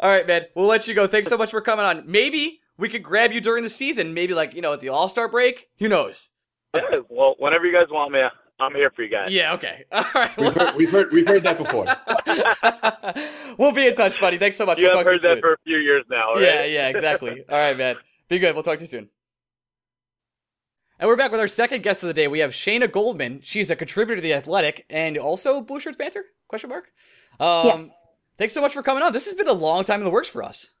All 0.00 0.10
right, 0.10 0.26
man. 0.26 0.46
We'll 0.54 0.66
let 0.66 0.88
you 0.88 0.94
go. 0.94 1.06
Thanks 1.06 1.28
so 1.28 1.36
much 1.36 1.50
for 1.50 1.60
coming 1.60 1.84
on. 1.84 2.04
Maybe 2.06 2.60
we 2.78 2.88
could 2.88 3.02
grab 3.02 3.32
you 3.32 3.40
during 3.40 3.62
the 3.62 3.68
season. 3.70 4.14
Maybe 4.14 4.34
like 4.34 4.54
you 4.54 4.62
know 4.62 4.72
at 4.72 4.80
the 4.80 4.88
All 4.88 5.08
Star 5.08 5.28
break. 5.28 5.68
Who 5.78 5.88
knows? 5.88 6.30
Yeah, 6.74 6.82
well, 7.08 7.34
whenever 7.38 7.64
you 7.66 7.72
guys 7.72 7.86
want 7.90 8.12
me, 8.12 8.20
I'm 8.60 8.74
here 8.74 8.90
for 8.94 9.02
you 9.02 9.10
guys. 9.10 9.30
Yeah. 9.32 9.54
Okay. 9.54 9.84
All 9.92 10.04
right. 10.14 10.36
We've 10.36 10.52
heard, 10.54 10.74
we've 10.74 10.90
heard, 10.90 11.12
we've 11.12 11.26
heard 11.28 11.42
that 11.44 11.58
before. 11.58 11.86
we'll 13.58 13.72
be 13.72 13.86
in 13.86 13.94
touch, 13.94 14.20
buddy. 14.20 14.38
Thanks 14.38 14.56
so 14.56 14.66
much. 14.66 14.78
You 14.78 14.84
we'll 14.84 14.96
have 14.98 15.04
talk 15.04 15.12
heard 15.12 15.20
to 15.20 15.28
you 15.28 15.34
that 15.34 15.34
soon. 15.36 15.40
for 15.42 15.52
a 15.54 15.58
few 15.64 15.78
years 15.78 16.04
now, 16.10 16.34
right? 16.34 16.42
Yeah, 16.42 16.64
yeah, 16.64 16.88
exactly. 16.88 17.44
All 17.48 17.58
right, 17.58 17.76
man. 17.76 17.96
Be 18.28 18.38
good. 18.38 18.54
We'll 18.54 18.64
talk 18.64 18.76
to 18.78 18.82
you 18.82 18.88
soon. 18.88 19.08
And 20.98 21.08
we're 21.08 21.16
back 21.16 21.30
with 21.30 21.40
our 21.40 21.48
second 21.48 21.82
guest 21.82 22.02
of 22.02 22.06
the 22.08 22.14
day. 22.14 22.26
We 22.26 22.38
have 22.38 22.52
Shayna 22.52 22.90
Goldman. 22.90 23.40
She's 23.42 23.70
a 23.70 23.76
contributor 23.76 24.16
to 24.16 24.22
the 24.22 24.32
Athletic 24.34 24.86
and 24.88 25.18
also 25.18 25.60
Blue 25.60 25.78
Shirts 25.78 25.96
Banter? 25.96 26.24
Question 26.48 26.70
mark. 26.70 26.86
Um, 27.38 27.66
Yes. 27.66 27.90
Thanks 28.38 28.52
so 28.54 28.60
much 28.60 28.72
for 28.74 28.82
coming 28.82 29.02
on. 29.02 29.12
This 29.14 29.24
has 29.26 29.34
been 29.34 29.48
a 29.48 29.52
long 29.54 29.82
time 29.84 30.00
in 30.00 30.04
the 30.04 30.10
works 30.10 30.28
for 30.28 30.42
us. 30.42 30.72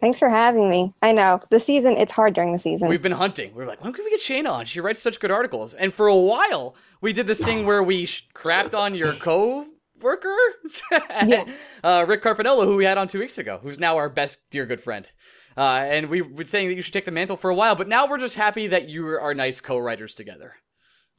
Thanks 0.00 0.18
for 0.18 0.28
having 0.28 0.68
me. 0.70 0.92
I 1.02 1.12
know 1.12 1.40
the 1.50 1.58
season, 1.58 1.96
it's 1.96 2.12
hard 2.12 2.34
during 2.34 2.52
the 2.52 2.58
season. 2.58 2.88
We've 2.88 3.02
been 3.02 3.12
hunting. 3.12 3.50
We 3.54 3.62
were 3.62 3.66
like, 3.68 3.82
when 3.82 3.92
can 3.94 4.04
we 4.04 4.10
get 4.10 4.20
Shayna 4.20 4.50
on? 4.52 4.64
She 4.66 4.80
writes 4.80 5.00
such 5.02 5.18
good 5.18 5.30
articles. 5.30 5.72
And 5.74 5.92
for 5.92 6.06
a 6.06 6.14
while, 6.16 6.74
we 7.00 7.12
did 7.12 7.26
this 7.26 7.42
thing 7.42 7.64
where 7.66 7.82
we 7.82 8.04
crapped 8.06 8.74
on 8.78 8.94
your 8.94 9.12
co-worker, 9.14 10.36
Yeah. 11.26 11.46
uh, 11.82 12.04
Rick 12.06 12.22
Carpiniello, 12.22 12.64
who 12.64 12.76
we 12.76 12.84
had 12.84 12.98
on 12.98 13.08
two 13.08 13.18
weeks 13.18 13.38
ago, 13.38 13.58
who's 13.62 13.78
now 13.80 13.96
our 13.96 14.08
best 14.08 14.48
dear 14.50 14.66
good 14.66 14.80
friend. 14.82 15.08
Uh, 15.58 15.80
and 15.90 16.08
we 16.08 16.22
were 16.22 16.44
saying 16.46 16.68
that 16.68 16.74
you 16.76 16.82
should 16.82 16.92
take 16.94 17.04
the 17.04 17.10
mantle 17.10 17.36
for 17.36 17.50
a 17.50 17.54
while, 17.54 17.74
but 17.74 17.88
now 17.88 18.06
we're 18.06 18.18
just 18.18 18.36
happy 18.36 18.68
that 18.68 18.88
you 18.88 19.04
are 19.08 19.34
nice 19.34 19.60
co-writers 19.60 20.14
together. 20.14 20.54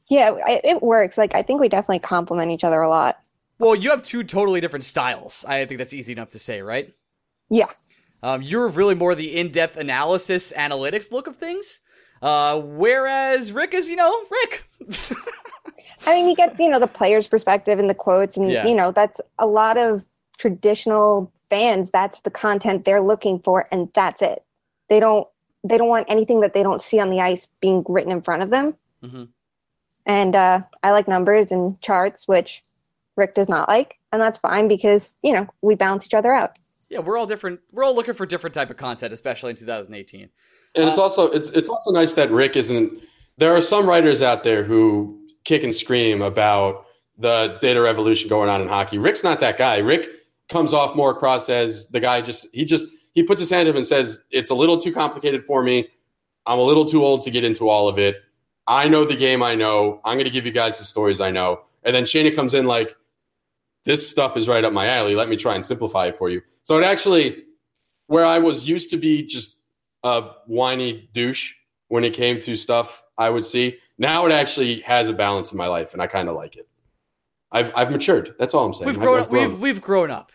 yeah, 0.08 0.34
it, 0.48 0.60
it 0.64 0.82
works. 0.82 1.18
Like, 1.18 1.34
I 1.34 1.42
think 1.42 1.60
we 1.60 1.68
definitely 1.68 1.98
complement 1.98 2.50
each 2.50 2.64
other 2.64 2.80
a 2.80 2.88
lot. 2.88 3.20
Well, 3.58 3.74
you 3.74 3.90
have 3.90 4.02
two 4.02 4.24
totally 4.24 4.60
different 4.62 4.84
styles. 4.84 5.44
I 5.46 5.66
think 5.66 5.76
that's 5.76 5.92
easy 5.92 6.12
enough 6.12 6.30
to 6.30 6.38
say, 6.38 6.62
right? 6.62 6.94
Yeah. 7.50 7.66
Um, 8.22 8.40
you're 8.40 8.68
really 8.68 8.94
more 8.94 9.14
the 9.14 9.36
in-depth 9.36 9.76
analysis, 9.76 10.52
analytics 10.56 11.12
look 11.12 11.26
of 11.26 11.36
things. 11.36 11.82
Uh, 12.22 12.58
whereas 12.60 13.52
Rick 13.52 13.74
is, 13.74 13.88
you 13.90 13.96
know, 13.96 14.24
Rick. 14.30 14.64
I 16.06 16.14
mean, 16.14 16.28
he 16.28 16.34
gets, 16.34 16.58
you 16.58 16.68
know, 16.70 16.78
the 16.78 16.86
player's 16.86 17.28
perspective 17.28 17.78
and 17.78 17.88
the 17.90 17.94
quotes. 17.94 18.36
And, 18.36 18.50
Yeah. 18.50 18.66
you 18.66 18.74
know, 18.74 18.90
that's 18.92 19.20
a 19.38 19.46
lot 19.46 19.76
of 19.76 20.04
traditional 20.38 21.30
fans. 21.50 21.90
That's 21.90 22.20
the 22.20 22.30
content 22.30 22.84
they're 22.84 23.02
looking 23.02 23.40
for. 23.40 23.68
And 23.70 23.90
that's 23.92 24.22
it. 24.22 24.42
They 24.88 25.00
don't, 25.00 25.26
they 25.62 25.76
don't 25.76 25.88
want 25.88 26.06
anything 26.08 26.40
that 26.40 26.54
they 26.54 26.62
don't 26.62 26.80
see 26.80 26.98
on 27.00 27.10
the 27.10 27.20
ice 27.20 27.48
being 27.60 27.84
written 27.88 28.10
in 28.12 28.22
front 28.22 28.42
of 28.42 28.50
them. 28.50 28.74
Mhm. 29.04 29.28
And 30.06 30.34
uh, 30.34 30.62
I 30.82 30.92
like 30.92 31.06
numbers 31.06 31.52
and 31.52 31.80
charts, 31.82 32.26
which 32.26 32.62
Rick 33.16 33.34
does 33.34 33.48
not 33.48 33.68
like. 33.68 33.98
And 34.12 34.20
that's 34.20 34.38
fine 34.38 34.66
because, 34.68 35.16
you 35.22 35.32
know, 35.32 35.46
we 35.60 35.74
balance 35.74 36.06
each 36.06 36.14
other 36.14 36.32
out. 36.32 36.56
Yeah, 36.88 37.00
we're 37.00 37.18
all 37.18 37.26
different. 37.26 37.60
We're 37.72 37.84
all 37.84 37.94
looking 37.94 38.14
for 38.14 38.26
different 38.26 38.54
type 38.54 38.70
of 38.70 38.76
content, 38.76 39.12
especially 39.12 39.50
in 39.50 39.56
2018. 39.56 40.28
And 40.76 40.88
it's 40.88 40.98
Uh, 40.98 41.02
also 41.02 41.26
it's 41.30 41.48
it's 41.50 41.68
also 41.68 41.90
nice 41.92 42.14
that 42.14 42.30
Rick 42.30 42.56
isn't. 42.56 43.00
There 43.38 43.54
are 43.54 43.60
some 43.60 43.88
writers 43.88 44.22
out 44.22 44.42
there 44.44 44.64
who 44.64 45.18
kick 45.44 45.62
and 45.62 45.74
scream 45.74 46.22
about 46.22 46.86
the 47.18 47.58
data 47.60 47.80
revolution 47.80 48.28
going 48.28 48.48
on 48.48 48.60
in 48.60 48.68
hockey. 48.68 48.98
Rick's 48.98 49.22
not 49.22 49.40
that 49.40 49.58
guy. 49.58 49.78
Rick 49.78 50.08
comes 50.50 50.74
off 50.74 50.94
more 50.94 51.10
across 51.10 51.48
as 51.48 51.86
the 51.88 52.00
guy 52.00 52.20
just 52.20 52.46
he 52.52 52.64
just 52.64 52.86
he 53.14 53.22
puts 53.22 53.40
his 53.40 53.48
hand 53.48 53.68
up 53.68 53.76
and 53.76 53.86
says 53.86 54.20
it's 54.30 54.50
a 54.50 54.54
little 54.54 54.78
too 54.78 54.92
complicated 54.92 55.44
for 55.44 55.62
me. 55.62 55.88
I'm 56.46 56.58
a 56.58 56.62
little 56.62 56.84
too 56.84 57.04
old 57.04 57.22
to 57.22 57.30
get 57.30 57.44
into 57.44 57.68
all 57.68 57.88
of 57.88 57.98
it. 57.98 58.16
I 58.66 58.88
know 58.88 59.04
the 59.04 59.16
game 59.16 59.42
I 59.42 59.54
know. 59.54 60.00
I'm 60.04 60.16
going 60.16 60.26
to 60.26 60.32
give 60.32 60.46
you 60.46 60.52
guys 60.52 60.78
the 60.78 60.84
stories 60.84 61.20
I 61.20 61.30
know. 61.30 61.62
And 61.82 61.94
then 61.94 62.04
Shayna 62.04 62.34
comes 62.34 62.54
in 62.54 62.66
like 62.66 62.94
this 63.84 64.08
stuff 64.08 64.36
is 64.36 64.46
right 64.46 64.62
up 64.64 64.72
my 64.72 64.86
alley. 64.86 65.14
Let 65.14 65.28
me 65.28 65.36
try 65.36 65.54
and 65.54 65.64
simplify 65.64 66.06
it 66.06 66.18
for 66.18 66.28
you. 66.28 66.42
So 66.62 66.76
it 66.78 66.84
actually 66.84 67.44
where 68.06 68.24
I 68.24 68.38
was 68.38 68.68
used 68.68 68.90
to 68.90 68.96
be 68.96 69.24
just 69.24 69.60
a 70.02 70.22
whiny 70.46 71.08
douche 71.12 71.54
when 71.88 72.04
it 72.04 72.12
came 72.12 72.40
to 72.40 72.56
stuff 72.56 73.02
I 73.18 73.30
would 73.30 73.44
see. 73.44 73.78
Now 73.98 74.26
it 74.26 74.32
actually 74.32 74.80
has 74.80 75.08
a 75.08 75.12
balance 75.12 75.52
in 75.52 75.58
my 75.58 75.66
life, 75.66 75.92
and 75.92 76.02
I 76.02 76.06
kind 76.06 76.28
of 76.28 76.34
like 76.34 76.56
it. 76.56 76.68
I've 77.52 77.72
I've 77.76 77.90
matured. 77.90 78.34
That's 78.38 78.54
all 78.54 78.64
I'm 78.64 78.72
saying. 78.72 78.86
We've 78.86 78.96
I've- 78.96 79.04
grown. 79.04 79.20
I've 79.20 79.28
grown. 79.30 79.50
We've 79.52 79.60
we've 79.60 79.80
grown 79.80 80.10
up. 80.10 80.32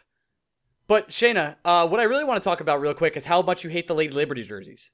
But 0.87 1.09
Shayna, 1.09 1.55
uh, 1.65 1.87
what 1.87 1.99
I 1.99 2.03
really 2.03 2.23
want 2.23 2.41
to 2.41 2.47
talk 2.47 2.61
about 2.61 2.79
real 2.79 2.93
quick 2.93 3.17
is 3.17 3.25
how 3.25 3.41
much 3.41 3.63
you 3.63 3.69
hate 3.69 3.87
the 3.87 3.95
Lady 3.95 4.13
Liberty 4.13 4.43
jerseys. 4.43 4.91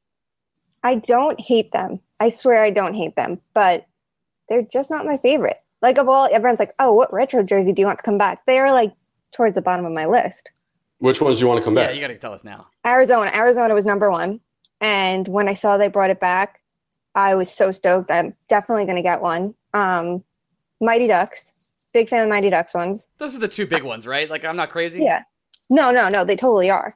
I 0.84 0.96
don't 0.96 1.40
hate 1.40 1.72
them. 1.72 2.00
I 2.20 2.30
swear 2.30 2.64
I 2.64 2.72
don't 2.72 2.94
hate 2.94 3.16
them, 3.16 3.40
but 3.54 3.86
they're 4.50 4.64
just 4.64 4.90
not 4.90 5.06
my 5.06 5.18
favorite. 5.18 5.58
Like 5.82 5.98
of 5.98 6.08
all, 6.08 6.30
everyone's 6.32 6.60
like, 6.60 6.72
"Oh, 6.80 6.94
what 6.94 7.14
retro 7.14 7.44
jersey 7.44 7.72
do 7.72 7.82
you 7.82 7.86
want 7.86 8.00
to 8.00 8.04
come 8.04 8.18
back?" 8.18 8.46
They 8.46 8.60
are 8.60 8.72
like 8.72 8.94
towards 9.34 9.56
the 9.56 9.62
bottom 9.62 9.86
of 9.86 9.92
my 9.92 10.06
list. 10.06 10.50
Which 11.00 11.22
ones 11.22 11.38
do 11.38 11.44
you 11.44 11.48
want 11.48 11.60
to 11.60 11.64
come 11.64 11.74
back? 11.74 11.90
Yeah, 11.90 11.96
you 11.96 12.02
got 12.02 12.08
to 12.08 12.18
tell 12.18 12.34
us 12.34 12.44
now. 12.44 12.68
Arizona, 12.86 13.32
Arizona 13.34 13.74
was 13.74 13.86
number 13.86 14.12
one, 14.12 14.40
and 14.80 15.28
when 15.28 15.48
I 15.50 15.56
saw 15.56 15.78
they 15.78 15.88
brought 15.88 16.12
it 16.12 16.20
back, 16.20 16.62
I 17.16 17.36
was 17.36 17.52
so 17.52 17.72
stoked. 17.72 18.12
I'm 18.12 18.34
definitely 18.50 18.86
going 18.86 18.98
to 18.98 19.02
get 19.02 19.22
one. 19.22 19.56
Um, 19.74 20.24
Mighty 20.80 21.08
Ducks, 21.08 21.52
big 21.94 22.10
fan 22.10 22.24
of 22.24 22.30
Mighty 22.30 22.50
Ducks 22.50 22.74
ones. 22.74 23.08
Those 23.18 23.36
are 23.36 23.40
the 23.40 23.48
two 23.48 23.66
big 23.66 23.84
ones, 23.84 24.06
right? 24.06 24.30
Like 24.30 24.46
I'm 24.46 24.56
not 24.56 24.70
crazy. 24.70 25.02
Yeah. 25.04 25.24
No, 25.72 25.90
no, 25.90 26.10
no, 26.10 26.24
they 26.26 26.36
totally 26.36 26.70
are. 26.70 26.96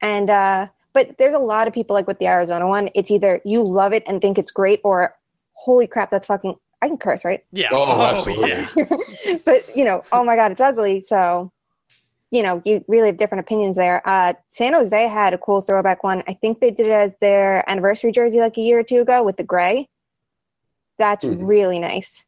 And 0.00 0.28
uh 0.30 0.68
but 0.94 1.16
there's 1.18 1.34
a 1.34 1.38
lot 1.38 1.66
of 1.68 1.74
people 1.74 1.94
like 1.94 2.06
with 2.06 2.18
the 2.18 2.26
Arizona 2.26 2.66
one, 2.66 2.88
it's 2.94 3.10
either 3.10 3.40
you 3.44 3.62
love 3.62 3.92
it 3.92 4.02
and 4.06 4.20
think 4.20 4.38
it's 4.38 4.50
great 4.50 4.80
or 4.82 5.14
holy 5.52 5.86
crap, 5.86 6.10
that's 6.10 6.26
fucking 6.26 6.56
I 6.82 6.88
can 6.88 6.98
curse, 6.98 7.24
right? 7.24 7.42
Yeah. 7.52 7.68
Oh, 7.72 8.02
absolutely. 8.02 8.50
yeah. 8.50 8.68
but 9.44 9.64
you 9.76 9.84
know, 9.84 10.02
oh 10.12 10.24
my 10.24 10.36
god, 10.36 10.52
it's 10.52 10.60
ugly. 10.60 11.00
So, 11.00 11.52
you 12.30 12.42
know, 12.42 12.60
you 12.64 12.84
really 12.88 13.08
have 13.08 13.16
different 13.18 13.40
opinions 13.44 13.76
there. 13.76 14.00
Uh 14.08 14.32
San 14.46 14.72
Jose 14.72 15.08
had 15.08 15.34
a 15.34 15.38
cool 15.38 15.60
throwback 15.60 16.02
one. 16.02 16.22
I 16.26 16.32
think 16.34 16.60
they 16.60 16.70
did 16.70 16.86
it 16.86 16.92
as 16.92 17.16
their 17.20 17.68
anniversary 17.70 18.10
jersey 18.12 18.40
like 18.40 18.56
a 18.56 18.60
year 18.62 18.78
or 18.78 18.84
two 18.84 19.00
ago 19.02 19.22
with 19.22 19.36
the 19.36 19.44
gray. 19.44 19.88
That's 20.98 21.24
Mhm. 21.24 21.46
really 21.46 21.78
nice. 21.78 22.24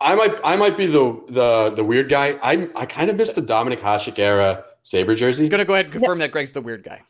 I 0.00 0.14
might 0.14 0.34
I 0.44 0.56
might 0.56 0.76
be 0.78 0.86
the 0.86 1.20
the 1.28 1.70
the 1.76 1.84
weird 1.84 2.08
guy. 2.08 2.38
I 2.42 2.68
I 2.74 2.86
kind 2.86 3.10
of 3.10 3.16
miss 3.16 3.34
the 3.34 3.42
Dominik 3.42 3.80
Hasek 3.80 4.18
era 4.18 4.64
Sabre 4.82 5.14
jersey. 5.14 5.44
I'm 5.44 5.50
gonna 5.50 5.64
go 5.64 5.74
ahead 5.74 5.86
and 5.86 5.92
confirm 5.92 6.18
that 6.18 6.32
Greg's 6.32 6.52
the 6.52 6.60
weird 6.60 6.82
guy. 6.82 7.02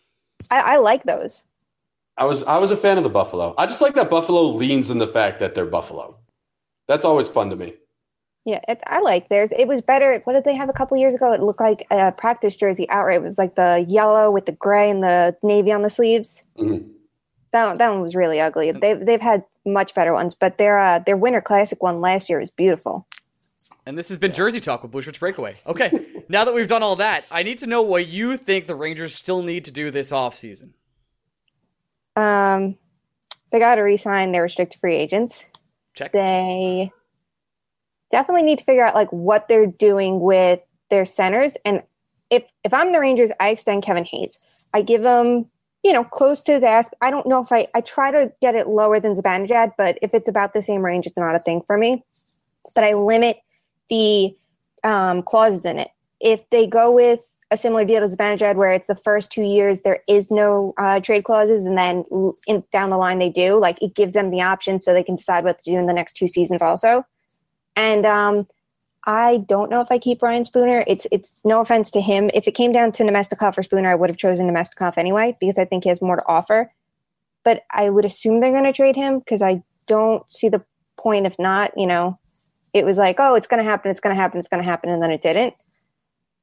I, 0.51 0.75
I 0.75 0.77
like 0.79 1.05
those. 1.05 1.45
I 2.17 2.25
was 2.25 2.43
I 2.45 2.59
was 2.59 2.71
a 2.71 2.77
fan 2.77 2.99
of 2.99 3.05
the 3.05 3.11
Buffalo. 3.11 3.55
I 3.57 3.67
just 3.67 3.81
like 3.81 3.95
that 3.95 4.11
Buffalo 4.11 4.43
leans 4.43 4.91
in 4.91 4.99
the 4.99 5.07
fact 5.07 5.41
that 5.41 5.55
they're 5.55 5.67
Buffalo. 5.67 6.19
That's 6.89 7.05
always 7.05 7.29
fun 7.29 7.51
to 7.51 7.57
me. 7.57 7.75
Yeah, 8.45 8.61
it, 8.69 8.81
I 8.87 9.01
like 9.01 9.29
theirs. 9.29 9.53
It 9.57 9.69
was 9.69 9.83
better. 9.83 10.21
What 10.25 10.33
did 10.33 10.45
they 10.45 10.55
have 10.55 10.69
a 10.71 10.73
couple 10.73 10.97
years 10.97 11.15
ago? 11.15 11.33
It 11.33 11.41
looked 11.41 11.61
like 11.61 11.87
a 11.91 12.11
practice 12.11 12.57
jersey 12.57 12.89
outright. 12.89 13.17
It 13.17 13.23
was 13.23 13.39
like 13.39 13.55
the 13.55 13.85
yellow 13.87 14.31
with 14.31 14.47
the 14.47 14.53
gray 14.53 14.91
and 14.91 15.03
the 15.03 15.37
navy 15.43 15.73
on 15.73 15.83
the 15.83 15.91
sleeves. 15.91 16.43
Mhm. 16.59 16.89
That 17.53 17.67
one, 17.67 17.79
that 17.79 17.91
one 17.91 18.01
was 18.01 18.15
really 18.15 18.41
ugly. 18.41 18.73
They've 18.73 19.05
they've 19.05 19.21
had 19.21 19.45
much 19.67 19.95
better 19.95 20.13
ones, 20.13 20.35
but 20.35 20.57
their 20.59 20.79
uh, 20.79 21.01
their 21.01 21.17
Winter 21.17 21.41
Classic 21.41 21.83
one 21.83 22.01
last 22.01 22.31
year 22.31 22.39
was 22.41 22.51
beautiful. 22.51 23.07
And 23.87 23.99
this 23.99 24.09
has 24.11 24.19
been 24.19 24.33
Jersey 24.33 24.61
Talk 24.61 24.83
with 24.83 24.93
Bushwick 24.93 25.19
Breakaway. 25.19 25.57
Okay, 25.67 25.91
now 26.29 26.45
that 26.45 26.55
we've 26.55 26.69
done 26.69 26.83
all 26.83 26.97
that, 26.97 27.25
I 27.31 27.43
need 27.43 27.59
to 27.61 27.67
know 27.67 27.83
what 27.83 28.07
you 28.07 28.37
think 28.37 28.67
the 28.67 28.75
Rangers 28.75 29.15
still 29.15 29.43
need 29.43 29.65
to 29.65 29.71
do 29.71 29.91
this 29.91 30.11
offseason. 30.11 30.73
Um, 32.17 32.77
they 33.51 33.59
got 33.59 33.77
to 33.77 33.83
re-sign 33.83 34.33
their 34.33 34.43
restricted 34.43 34.81
free 34.81 34.95
agents. 34.95 35.45
Check. 35.95 36.13
They 36.13 36.93
definitely 38.11 38.43
need 38.43 38.59
to 38.59 38.65
figure 38.65 38.85
out 38.85 38.95
like 38.95 39.11
what 39.11 39.49
they're 39.49 39.67
doing 39.67 40.21
with 40.21 40.61
their 40.91 41.05
centers. 41.05 41.57
And 41.65 41.83
if 42.29 42.45
if 42.65 42.73
I'm 42.75 42.93
the 42.93 43.01
Rangers, 43.01 43.31
I 43.41 43.51
extend 43.51 43.83
Kevin 43.83 44.05
Hayes. 44.05 44.67
I 44.73 44.83
give 44.83 45.03
him 45.03 45.47
you 45.83 45.93
know 45.93 46.05
close 46.05 46.43
to 46.45 46.61
the 46.61 46.69
ask. 46.69 46.93
I 47.01 47.11
don't 47.11 47.27
know 47.27 47.43
if 47.43 47.51
I 47.51 47.67
I 47.75 47.81
try 47.81 48.11
to 48.11 48.33
get 48.41 48.55
it 48.55 48.69
lower 48.69 49.01
than 49.01 49.15
Zibanejad, 49.15 49.73
but 49.77 49.99
if 50.03 50.15
it's 50.15 50.29
about 50.29 50.53
the 50.53 50.63
same 50.63 50.83
range, 50.85 51.07
it's 51.07 51.19
not 51.19 51.35
a 51.35 51.39
thing 51.41 51.63
for 51.67 51.77
me. 51.77 52.05
But 52.75 52.85
I 52.85 52.95
limit 52.95 53.39
the 53.91 54.35
um, 54.83 55.23
clauses 55.23 55.65
in 55.65 55.79
it. 55.79 55.91
If 56.21 56.49
they 56.51 56.67
go 56.67 56.91
with 56.91 57.31
a 57.51 57.57
similar 57.57 57.85
deal 57.85 58.01
to 58.01 58.17
Zibanejad, 58.17 58.55
where 58.55 58.73
it's 58.73 58.87
the 58.87 58.95
first 58.95 59.33
two 59.33 59.43
years 59.43 59.81
there 59.83 60.01
is 60.09 60.31
no 60.31 60.73
uh, 60.79 61.01
trade 61.01 61.25
clauses, 61.25 61.65
and 61.65 61.77
then 61.77 62.05
in, 62.47 62.63
down 62.73 62.91
the 62.91 62.97
line 62.97 63.19
they 63.19 63.29
do. 63.29 63.59
Like 63.59 63.83
it 63.83 63.95
gives 63.95 64.15
them 64.15 64.31
the 64.31 64.41
option 64.41 64.79
so 64.79 64.93
they 64.93 65.03
can 65.03 65.17
decide 65.17 65.45
what 65.45 65.59
to 65.59 65.71
do 65.71 65.77
in 65.77 65.87
the 65.87 65.93
next 65.93 66.15
two 66.15 66.29
seasons 66.29 66.63
also. 66.63 67.05
And 67.75 68.07
um, 68.07 68.47
I 69.07 69.39
don't 69.49 69.71
know 69.71 69.81
if 69.81 69.91
I 69.91 69.99
keep 69.99 70.23
Ryan 70.23 70.45
Spooner. 70.45 70.85
It's 70.87 71.07
it's 71.11 71.45
no 71.45 71.61
offense 71.61 71.91
to 71.93 72.01
him. 72.01 72.31
If 72.35 72.47
it 72.47 72.53
came 72.53 72.71
down 72.71 72.93
to 72.93 73.03
Namestnikov 73.03 73.59
or 73.59 73.63
Spooner, 73.63 73.91
I 73.91 73.95
would 73.97 74.11
have 74.11 74.19
chosen 74.19 74.49
Namestnikov 74.49 74.97
anyway 74.97 75.35
because 75.41 75.59
I 75.59 75.65
think 75.65 75.85
he 75.85 75.89
has 75.89 76.01
more 76.01 76.17
to 76.17 76.27
offer. 76.27 76.71
But 77.43 77.65
I 77.73 77.91
would 77.91 78.05
assume 78.05 78.41
they're 78.41 78.53
going 78.53 78.65
to 78.65 78.73
trade 78.73 78.97
him 78.97 79.19
because 79.19 79.43
I 79.43 79.63
don't 79.87 80.31
see 80.31 80.49
the 80.49 80.63
point. 80.99 81.27
If 81.27 81.39
not, 81.39 81.73
you 81.77 81.87
know, 81.87 82.19
it 82.75 82.85
was 82.85 82.99
like, 82.99 83.17
oh, 83.19 83.35
it's 83.35 83.47
going 83.47 83.63
to 83.63 83.69
happen, 83.69 83.91
it's 83.91 84.01
going 84.01 84.15
to 84.15 84.21
happen, 84.21 84.39
it's 84.39 84.49
going 84.49 84.63
to 84.63 84.69
happen, 84.69 84.91
and 84.91 85.03
then 85.03 85.11
it 85.11 85.23
didn't 85.23 85.55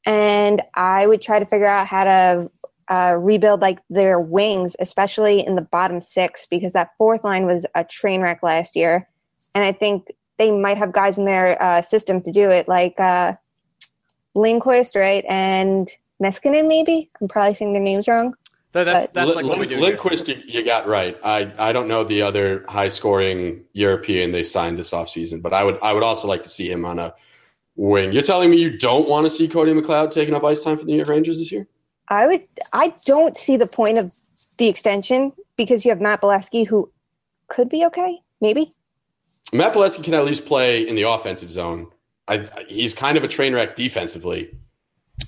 and 0.07 0.61
I 0.73 1.05
would 1.05 1.21
try 1.21 1.37
to 1.37 1.45
figure 1.45 1.67
out 1.67 1.85
how 1.85 2.05
to 2.05 2.51
uh, 2.87 3.15
rebuild 3.19 3.59
like 3.59 3.79
their 3.89 4.19
wings, 4.19 4.75
especially 4.79 5.45
in 5.45 5.55
the 5.55 5.61
bottom 5.61 5.99
six, 5.99 6.47
because 6.49 6.71
that 6.73 6.91
fourth 6.97 7.25
line 7.25 7.45
was 7.45 7.65
a 7.75 7.83
train 7.83 8.21
wreck 8.21 8.41
last 8.41 8.75
year, 8.75 9.07
and 9.53 9.65
I 9.65 9.73
think 9.73 10.07
they 10.37 10.51
might 10.51 10.77
have 10.77 10.93
guys 10.93 11.17
in 11.17 11.25
their 11.25 11.61
uh, 11.61 11.81
system 11.81 12.21
to 12.21 12.31
do 12.31 12.49
it, 12.49 12.69
like 12.69 12.97
uh, 12.99 13.33
Lindqvist, 14.35 14.95
right, 14.95 15.25
and 15.27 15.89
Meskinen, 16.23 16.69
maybe. 16.69 17.11
I'm 17.19 17.27
probably 17.27 17.55
saying 17.55 17.73
their 17.73 17.81
names 17.81 18.07
wrong. 18.07 18.33
That's, 18.83 19.11
that's 19.13 19.35
like 19.35 19.45
what 19.45 19.59
we 19.59 19.65
do. 19.65 19.77
Lindqvist, 19.77 20.27
you, 20.27 20.41
you, 20.45 20.65
got 20.65 20.87
right. 20.87 21.17
I, 21.23 21.51
I 21.57 21.71
don't 21.71 21.87
know 21.87 22.03
the 22.03 22.21
other 22.21 22.65
high 22.67 22.89
scoring 22.89 23.63
European 23.73 24.31
they 24.31 24.43
signed 24.43 24.77
this 24.77 24.91
offseason, 24.91 25.41
but 25.41 25.53
I 25.53 25.63
would 25.63 25.81
I 25.81 25.93
would 25.93 26.03
also 26.03 26.27
like 26.27 26.43
to 26.43 26.49
see 26.49 26.69
him 26.69 26.85
on 26.85 26.99
a 26.99 27.13
wing. 27.75 28.11
You're 28.11 28.23
telling 28.23 28.49
me 28.49 28.57
you 28.57 28.77
don't 28.77 29.07
want 29.07 29.25
to 29.25 29.29
see 29.29 29.47
Cody 29.47 29.73
McLeod 29.73 30.11
taking 30.11 30.33
up 30.33 30.43
ice 30.43 30.61
time 30.61 30.77
for 30.77 30.83
the 30.83 30.91
New 30.91 30.97
York 30.97 31.09
Rangers 31.09 31.39
this 31.39 31.51
year? 31.51 31.67
I 32.09 32.27
would. 32.27 32.43
I 32.73 32.93
don't 33.05 33.37
see 33.37 33.57
the 33.57 33.67
point 33.67 33.97
of 33.97 34.17
the 34.57 34.67
extension 34.67 35.33
because 35.55 35.85
you 35.85 35.91
have 35.91 36.01
Matt 36.01 36.21
Beleskey, 36.21 36.67
who 36.67 36.91
could 37.47 37.69
be 37.69 37.85
okay, 37.85 38.19
maybe. 38.41 38.69
Matt 39.53 39.73
Beleskey 39.73 40.03
can 40.03 40.13
at 40.13 40.25
least 40.25 40.45
play 40.45 40.87
in 40.87 40.95
the 40.95 41.03
offensive 41.03 41.51
zone. 41.51 41.87
I, 42.27 42.47
he's 42.67 42.93
kind 42.93 43.17
of 43.17 43.23
a 43.23 43.27
train 43.27 43.53
wreck 43.53 43.75
defensively, 43.75 44.53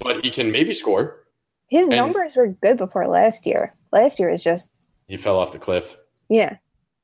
but 0.01 0.23
he 0.23 0.31
can 0.31 0.51
maybe 0.51 0.73
score. 0.73 1.23
His 1.69 1.87
and 1.87 1.95
numbers 1.95 2.35
were 2.35 2.47
good 2.47 2.77
before 2.77 3.07
last 3.07 3.45
year. 3.45 3.73
Last 3.91 4.19
year 4.19 4.29
is 4.29 4.43
just 4.43 4.69
he 5.07 5.17
fell 5.17 5.37
off 5.37 5.51
the 5.51 5.59
cliff. 5.59 5.97
Yeah. 6.29 6.57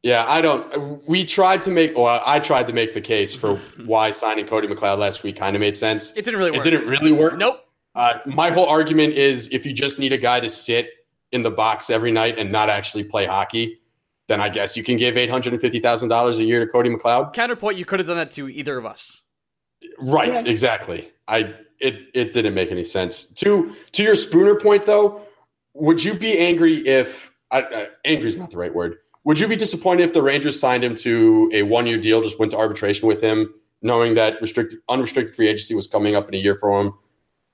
Yeah, 0.03 0.24
I 0.28 0.41
don't. 0.41 1.07
We 1.07 1.26
tried 1.26 1.63
to 1.63 1.72
make, 1.72 1.97
well, 1.97 2.22
I 2.24 2.39
tried 2.39 2.68
to 2.68 2.74
make 2.74 2.93
the 2.93 3.01
case 3.01 3.36
for 3.36 3.55
why 3.86 4.11
signing 4.11 4.45
Cody 4.45 4.68
McLeod 4.68 4.99
last 4.99 5.24
week 5.24 5.38
kind 5.38 5.55
of 5.55 5.59
made 5.59 5.76
sense. 5.76 6.11
It 6.11 6.26
didn't 6.26 6.38
really 6.38 6.51
work. 6.51 6.66
It 6.66 6.70
didn't 6.70 6.88
really 6.88 7.11
work. 7.11 7.38
Nope. 7.38 7.61
Uh, 7.95 8.20
my 8.26 8.51
whole 8.51 8.68
argument 8.68 9.13
is 9.13 9.49
if 9.51 9.66
you 9.66 9.74
just 9.74 9.97
need 9.97 10.13
a 10.13 10.18
guy 10.18 10.39
to 10.39 10.49
sit 10.49 10.89
in 11.32 11.41
the 11.41 11.49
box 11.49 11.89
every 11.89 12.11
night 12.11 12.38
and 12.38 12.51
not 12.51 12.70
actually 12.70 13.03
play 13.03 13.26
hockey, 13.26 13.80
then 14.28 14.41
I 14.41 14.49
guess 14.49 14.78
you 14.78 14.84
can 14.84 14.97
give 14.97 15.18
eight 15.18 15.30
hundred 15.30 15.53
and 15.53 15.61
fifty 15.61 15.80
thousand 15.80 16.09
dollars 16.09 16.38
a 16.38 16.43
year 16.43 16.59
to 16.59 16.68
Cody 16.68 16.89
McLeod. 16.89 17.34
Counterpoint: 17.34 17.78
You 17.78 17.86
could 17.86 17.99
have 17.99 18.07
done 18.07 18.18
that 18.18 18.32
to 18.32 18.47
either 18.47 18.78
of 18.78 18.86
us. 18.86 19.24
Right. 19.97 20.30
Yeah. 20.30 20.51
Exactly. 20.51 21.09
I 21.28 21.55
it 21.80 22.07
it 22.13 22.34
didn't 22.34 22.53
make 22.53 22.71
any 22.71 22.84
sense. 22.84 23.26
To 23.26 23.76
to 23.91 24.03
your 24.03 24.15
Spooner 24.15 24.55
point 24.55 24.84
though, 24.84 25.21
would 25.73 26.03
you 26.03 26.13
be 26.13 26.38
angry 26.38 26.78
if 26.88 27.32
uh, 27.51 27.86
angry 28.03 28.28
is 28.28 28.38
not 28.38 28.51
the 28.51 28.57
right 28.57 28.73
word? 28.73 28.97
Would 29.26 29.39
you 29.39 29.47
be 29.47 29.55
disappointed 29.55 30.03
if 30.03 30.13
the 30.13 30.21
Rangers 30.21 30.59
signed 30.59 30.84
him 30.84 30.95
to 30.95 31.49
a 31.53 31.63
one 31.63 31.88
year 31.88 31.97
deal, 31.97 32.21
just 32.21 32.39
went 32.39 32.51
to 32.51 32.57
arbitration 32.57 33.07
with 33.07 33.21
him, 33.21 33.53
knowing 33.82 34.13
that 34.15 34.39
restricted 34.41 34.80
unrestricted 34.89 35.36
free 35.36 35.47
agency 35.47 35.73
was 35.73 35.88
coming 35.88 36.15
up 36.15 36.28
in 36.28 36.36
a 36.36 36.38
year 36.38 36.57
for 36.57 36.80
him, 36.80 36.93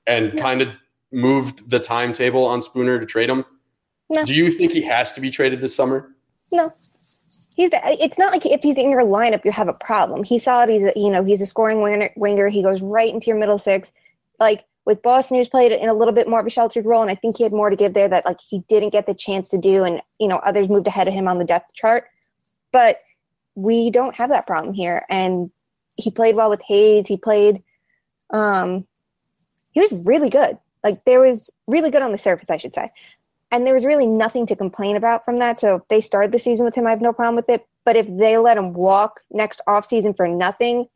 and 0.05 0.37
kind 0.37 0.61
of 0.61 0.69
moved 1.11 1.69
the 1.69 1.79
timetable 1.79 2.45
on 2.45 2.61
Spooner 2.61 2.99
to 2.99 3.05
trade 3.05 3.29
him? 3.29 3.45
No. 4.09 4.25
Do 4.25 4.35
you 4.35 4.51
think 4.51 4.73
he 4.73 4.81
has 4.81 5.11
to 5.13 5.21
be 5.21 5.29
traded 5.29 5.61
this 5.61 5.75
summer? 5.75 6.13
No. 6.51 6.69
He's. 7.55 7.69
It's 7.73 8.17
not 8.17 8.33
like 8.33 8.45
if 8.45 8.61
he's 8.61 8.77
in 8.77 8.89
your 8.89 9.03
lineup, 9.03 9.45
you 9.45 9.51
have 9.51 9.67
a 9.67 9.73
problem. 9.73 10.23
He 10.23 10.39
saw 10.39 10.63
it. 10.63 10.69
He's. 10.69 10.83
A, 10.83 10.93
you 10.95 11.09
know, 11.09 11.23
he's 11.23 11.41
a 11.41 11.45
scoring 11.45 11.81
winger. 11.81 12.09
winger. 12.15 12.49
He 12.49 12.61
goes 12.61 12.81
right 12.81 13.13
into 13.13 13.27
your 13.27 13.37
middle 13.37 13.57
six. 13.57 13.93
Like 14.41 14.65
with 14.85 15.03
Boston, 15.03 15.37
he's 15.37 15.47
played 15.47 15.71
in 15.71 15.87
a 15.87 15.93
little 15.93 16.13
bit 16.13 16.27
more 16.27 16.39
of 16.39 16.47
a 16.47 16.49
sheltered 16.49 16.87
role, 16.87 17.03
and 17.03 17.11
I 17.11 17.15
think 17.15 17.37
he 17.37 17.43
had 17.43 17.53
more 17.53 17.69
to 17.69 17.75
give 17.75 17.93
there 17.93 18.09
that 18.09 18.25
like 18.25 18.39
he 18.41 18.63
didn't 18.67 18.89
get 18.89 19.05
the 19.05 19.13
chance 19.13 19.49
to 19.49 19.57
do, 19.59 19.83
and 19.83 20.01
you 20.19 20.27
know 20.27 20.37
others 20.37 20.67
moved 20.67 20.87
ahead 20.87 21.07
of 21.07 21.13
him 21.13 21.27
on 21.27 21.37
the 21.37 21.45
depth 21.45 21.75
chart. 21.75 22.05
But 22.71 22.97
we 23.53 23.91
don't 23.91 24.15
have 24.15 24.29
that 24.29 24.47
problem 24.47 24.73
here, 24.73 25.05
and 25.09 25.51
he 25.95 26.09
played 26.09 26.35
well 26.35 26.49
with 26.49 26.61
Hayes. 26.67 27.05
He 27.05 27.17
played, 27.17 27.61
um, 28.31 28.87
he 29.73 29.81
was 29.81 30.03
really 30.05 30.31
good. 30.31 30.57
Like 30.83 31.05
there 31.05 31.19
was 31.19 31.51
really 31.67 31.91
good 31.91 32.01
on 32.01 32.11
the 32.11 32.17
surface, 32.17 32.49
I 32.49 32.57
should 32.57 32.73
say, 32.73 32.89
and 33.51 33.67
there 33.67 33.75
was 33.75 33.85
really 33.85 34.07
nothing 34.07 34.47
to 34.47 34.55
complain 34.55 34.95
about 34.95 35.23
from 35.23 35.37
that. 35.37 35.59
So 35.59 35.75
if 35.75 35.87
they 35.89 36.01
started 36.01 36.31
the 36.31 36.39
season 36.39 36.65
with 36.65 36.73
him, 36.73 36.87
I 36.87 36.89
have 36.89 37.01
no 37.01 37.13
problem 37.13 37.35
with 37.35 37.49
it. 37.49 37.67
But 37.85 37.95
if 37.95 38.07
they 38.07 38.39
let 38.39 38.57
him 38.57 38.73
walk 38.73 39.21
next 39.29 39.61
off 39.67 39.85
season 39.85 40.15
for 40.15 40.27
nothing, 40.27 40.87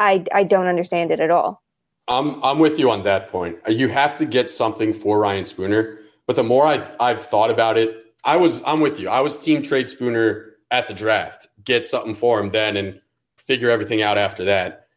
I 0.00 0.24
I 0.32 0.44
don't 0.44 0.66
understand 0.66 1.10
it 1.10 1.20
at 1.20 1.30
all. 1.30 1.62
I'm 2.08 2.42
I'm 2.42 2.58
with 2.58 2.78
you 2.78 2.90
on 2.90 3.02
that 3.04 3.28
point. 3.28 3.58
You 3.68 3.88
have 3.88 4.16
to 4.16 4.26
get 4.26 4.48
something 4.48 4.92
for 4.92 5.18
Ryan 5.18 5.44
Spooner, 5.44 5.98
but 6.26 6.36
the 6.36 6.44
more 6.44 6.64
I've 6.64 6.86
I've 7.00 7.26
thought 7.26 7.50
about 7.50 7.76
it, 7.76 8.14
I 8.24 8.36
was 8.36 8.62
I'm 8.66 8.80
with 8.80 9.00
you. 9.00 9.08
I 9.08 9.20
was 9.20 9.36
team 9.36 9.62
trade 9.62 9.88
Spooner 9.88 10.54
at 10.70 10.86
the 10.86 10.94
draft. 10.94 11.48
Get 11.64 11.86
something 11.86 12.14
for 12.14 12.40
him 12.40 12.50
then 12.50 12.76
and 12.76 13.00
figure 13.36 13.70
everything 13.70 14.02
out 14.02 14.18
after 14.18 14.44
that. 14.44 14.88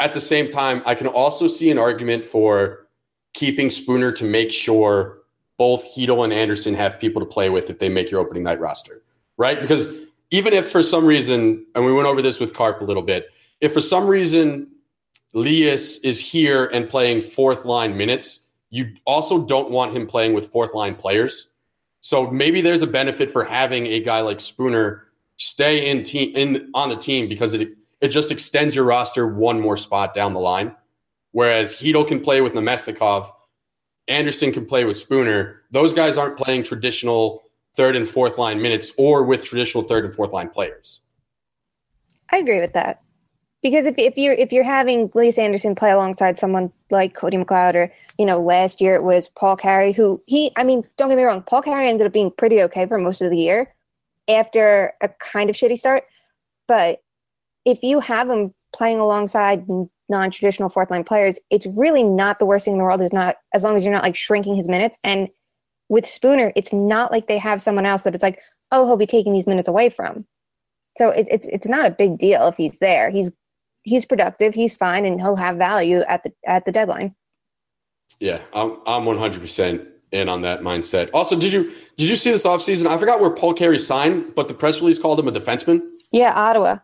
At 0.00 0.14
the 0.14 0.20
same 0.20 0.46
time, 0.46 0.82
I 0.86 0.94
can 0.94 1.08
also 1.08 1.48
see 1.48 1.70
an 1.70 1.78
argument 1.78 2.24
for 2.24 2.86
keeping 3.34 3.70
Spooner 3.70 4.12
to 4.12 4.24
make 4.24 4.52
sure 4.52 5.18
both 5.56 5.84
Chytil 5.94 6.22
and 6.22 6.32
Andersson 6.32 6.74
have 6.74 7.00
people 7.00 7.20
to 7.20 7.26
play 7.26 7.50
with 7.50 7.68
if 7.68 7.80
they 7.80 7.88
make 7.88 8.10
your 8.10 8.20
opening 8.20 8.44
night 8.44 8.60
roster, 8.60 9.02
right? 9.36 9.60
Because 9.60 9.92
even 10.30 10.52
if 10.52 10.70
for 10.70 10.84
some 10.84 11.04
reason, 11.04 11.66
and 11.74 11.84
we 11.84 11.92
went 11.92 12.06
over 12.06 12.22
this 12.22 12.38
with 12.38 12.54
Carp 12.54 12.80
a 12.80 12.84
little 12.84 13.02
bit, 13.02 13.28
if 13.60 13.72
for 13.72 13.80
some 13.80 14.06
reason 14.06 14.68
Lias 15.34 15.98
is 15.98 16.20
here 16.20 16.66
and 16.72 16.88
playing 16.88 17.20
fourth 17.20 17.64
line 17.64 17.96
minutes, 17.96 18.46
you 18.70 18.94
also 19.06 19.44
don't 19.44 19.70
want 19.70 19.94
him 19.94 20.06
playing 20.06 20.32
with 20.32 20.48
fourth 20.48 20.74
line 20.74 20.94
players. 20.94 21.50
So 22.00 22.30
maybe 22.30 22.60
there's 22.60 22.82
a 22.82 22.86
benefit 22.86 23.30
for 23.30 23.44
having 23.44 23.86
a 23.86 24.00
guy 24.00 24.20
like 24.20 24.40
Spooner 24.40 25.04
stay 25.36 25.90
in 25.90 26.02
team 26.02 26.32
in 26.34 26.70
on 26.74 26.88
the 26.88 26.96
team 26.96 27.28
because 27.28 27.54
it 27.54 27.70
it 28.00 28.08
just 28.08 28.30
extends 28.30 28.76
your 28.76 28.84
roster 28.84 29.26
one 29.26 29.60
more 29.60 29.76
spot 29.76 30.14
down 30.14 30.32
the 30.32 30.40
line. 30.40 30.74
Whereas 31.32 31.74
Chytil 31.74 32.06
can 32.06 32.20
play 32.20 32.40
with 32.40 32.54
Namestnikov, 32.54 33.30
Andersson 34.06 34.52
can 34.52 34.64
play 34.66 34.84
with 34.84 34.96
Spooner. 34.96 35.62
Those 35.70 35.92
guys 35.92 36.16
aren't 36.16 36.38
playing 36.38 36.62
traditional 36.62 37.42
third 37.76 37.96
and 37.96 38.08
fourth 38.08 38.38
line 38.38 38.62
minutes 38.62 38.92
or 38.96 39.24
with 39.24 39.44
traditional 39.44 39.82
third 39.82 40.04
and 40.04 40.14
fourth 40.14 40.32
line 40.32 40.48
players. 40.48 41.00
I 42.30 42.38
agree 42.38 42.60
with 42.60 42.72
that 42.72 43.02
because 43.62 43.86
if, 43.86 43.98
if 43.98 44.16
you're 44.16 44.34
if 44.34 44.52
you're 44.52 44.64
having 44.64 45.10
Lias 45.14 45.38
Andersson 45.38 45.74
play 45.74 45.90
alongside 45.90 46.38
someone 46.38 46.72
like 46.90 47.14
Cody 47.14 47.36
McLeod 47.36 47.74
or 47.74 47.90
you 48.18 48.26
know 48.26 48.40
last 48.40 48.80
year 48.80 48.94
it 48.94 49.02
was 49.02 49.28
Paul 49.28 49.56
Carey 49.56 49.92
who 49.92 50.20
he 50.26 50.52
I 50.56 50.64
mean 50.64 50.84
don't 50.96 51.08
get 51.08 51.16
me 51.16 51.24
wrong 51.24 51.42
Paul 51.42 51.62
Carey 51.62 51.88
ended 51.88 52.06
up 52.06 52.12
being 52.12 52.30
pretty 52.30 52.62
okay 52.62 52.86
for 52.86 52.98
most 52.98 53.20
of 53.20 53.30
the 53.30 53.38
year 53.38 53.68
after 54.28 54.92
a 55.00 55.08
kind 55.08 55.50
of 55.50 55.56
shitty 55.56 55.78
start. 55.78 56.04
But 56.66 57.02
if 57.64 57.82
you 57.82 58.00
have 58.00 58.28
him 58.28 58.54
playing 58.74 58.98
alongside 58.98 59.66
non-traditional 60.10 60.68
fourth 60.68 60.90
line 60.90 61.04
players 61.04 61.38
it's 61.50 61.66
really 61.66 62.04
not 62.04 62.38
the 62.38 62.46
worst 62.46 62.64
thing 62.64 62.74
in 62.74 62.78
the 62.78 62.84
world. 62.84 63.02
Is 63.02 63.12
not 63.12 63.36
as 63.54 63.64
long 63.64 63.76
as 63.76 63.84
you're 63.84 63.92
not 63.92 64.04
like 64.04 64.16
shrinking 64.16 64.54
his 64.54 64.68
minutes. 64.68 64.98
And 65.02 65.28
with 65.88 66.06
Spooner 66.06 66.52
it's 66.54 66.72
not 66.72 67.10
like 67.10 67.26
they 67.26 67.38
have 67.38 67.60
someone 67.60 67.86
else 67.86 68.02
that 68.02 68.14
it's 68.14 68.22
like 68.22 68.40
oh 68.70 68.86
he'll 68.86 68.96
be 68.96 69.06
taking 69.06 69.32
these 69.32 69.46
minutes 69.48 69.68
away 69.68 69.90
from. 69.90 70.24
So 70.96 71.10
it, 71.10 71.28
it's 71.30 71.46
it's 71.46 71.66
not 71.66 71.86
a 71.86 71.90
big 71.90 72.18
deal 72.18 72.48
if 72.48 72.56
he's 72.56 72.78
there. 72.78 73.10
He's 73.10 73.30
he's 73.88 74.04
productive, 74.04 74.54
he's 74.54 74.74
fine, 74.74 75.04
and 75.04 75.20
he'll 75.20 75.36
have 75.36 75.56
value 75.56 76.00
at 76.08 76.22
the 76.22 76.32
at 76.46 76.64
the 76.64 76.72
deadline. 76.72 77.14
Yeah, 78.20 78.40
I'm 78.52 78.78
I'm 78.86 79.04
100 79.04 79.40
percent 79.40 79.86
in 80.12 80.28
on 80.28 80.42
that 80.42 80.60
mindset. 80.60 81.10
Also, 81.12 81.38
did 81.38 81.52
you 81.52 81.64
did 81.96 82.08
you 82.08 82.16
see 82.16 82.30
this 82.30 82.44
offseason? 82.44 82.86
I 82.86 82.98
forgot 82.98 83.20
where 83.20 83.30
Paul 83.30 83.54
Carey 83.54 83.78
signed, 83.78 84.34
but 84.34 84.48
the 84.48 84.54
press 84.54 84.80
release 84.80 84.98
called 84.98 85.18
him 85.18 85.28
a 85.28 85.32
defenseman. 85.32 85.82
Yeah, 86.12 86.32
Ottawa. 86.34 86.78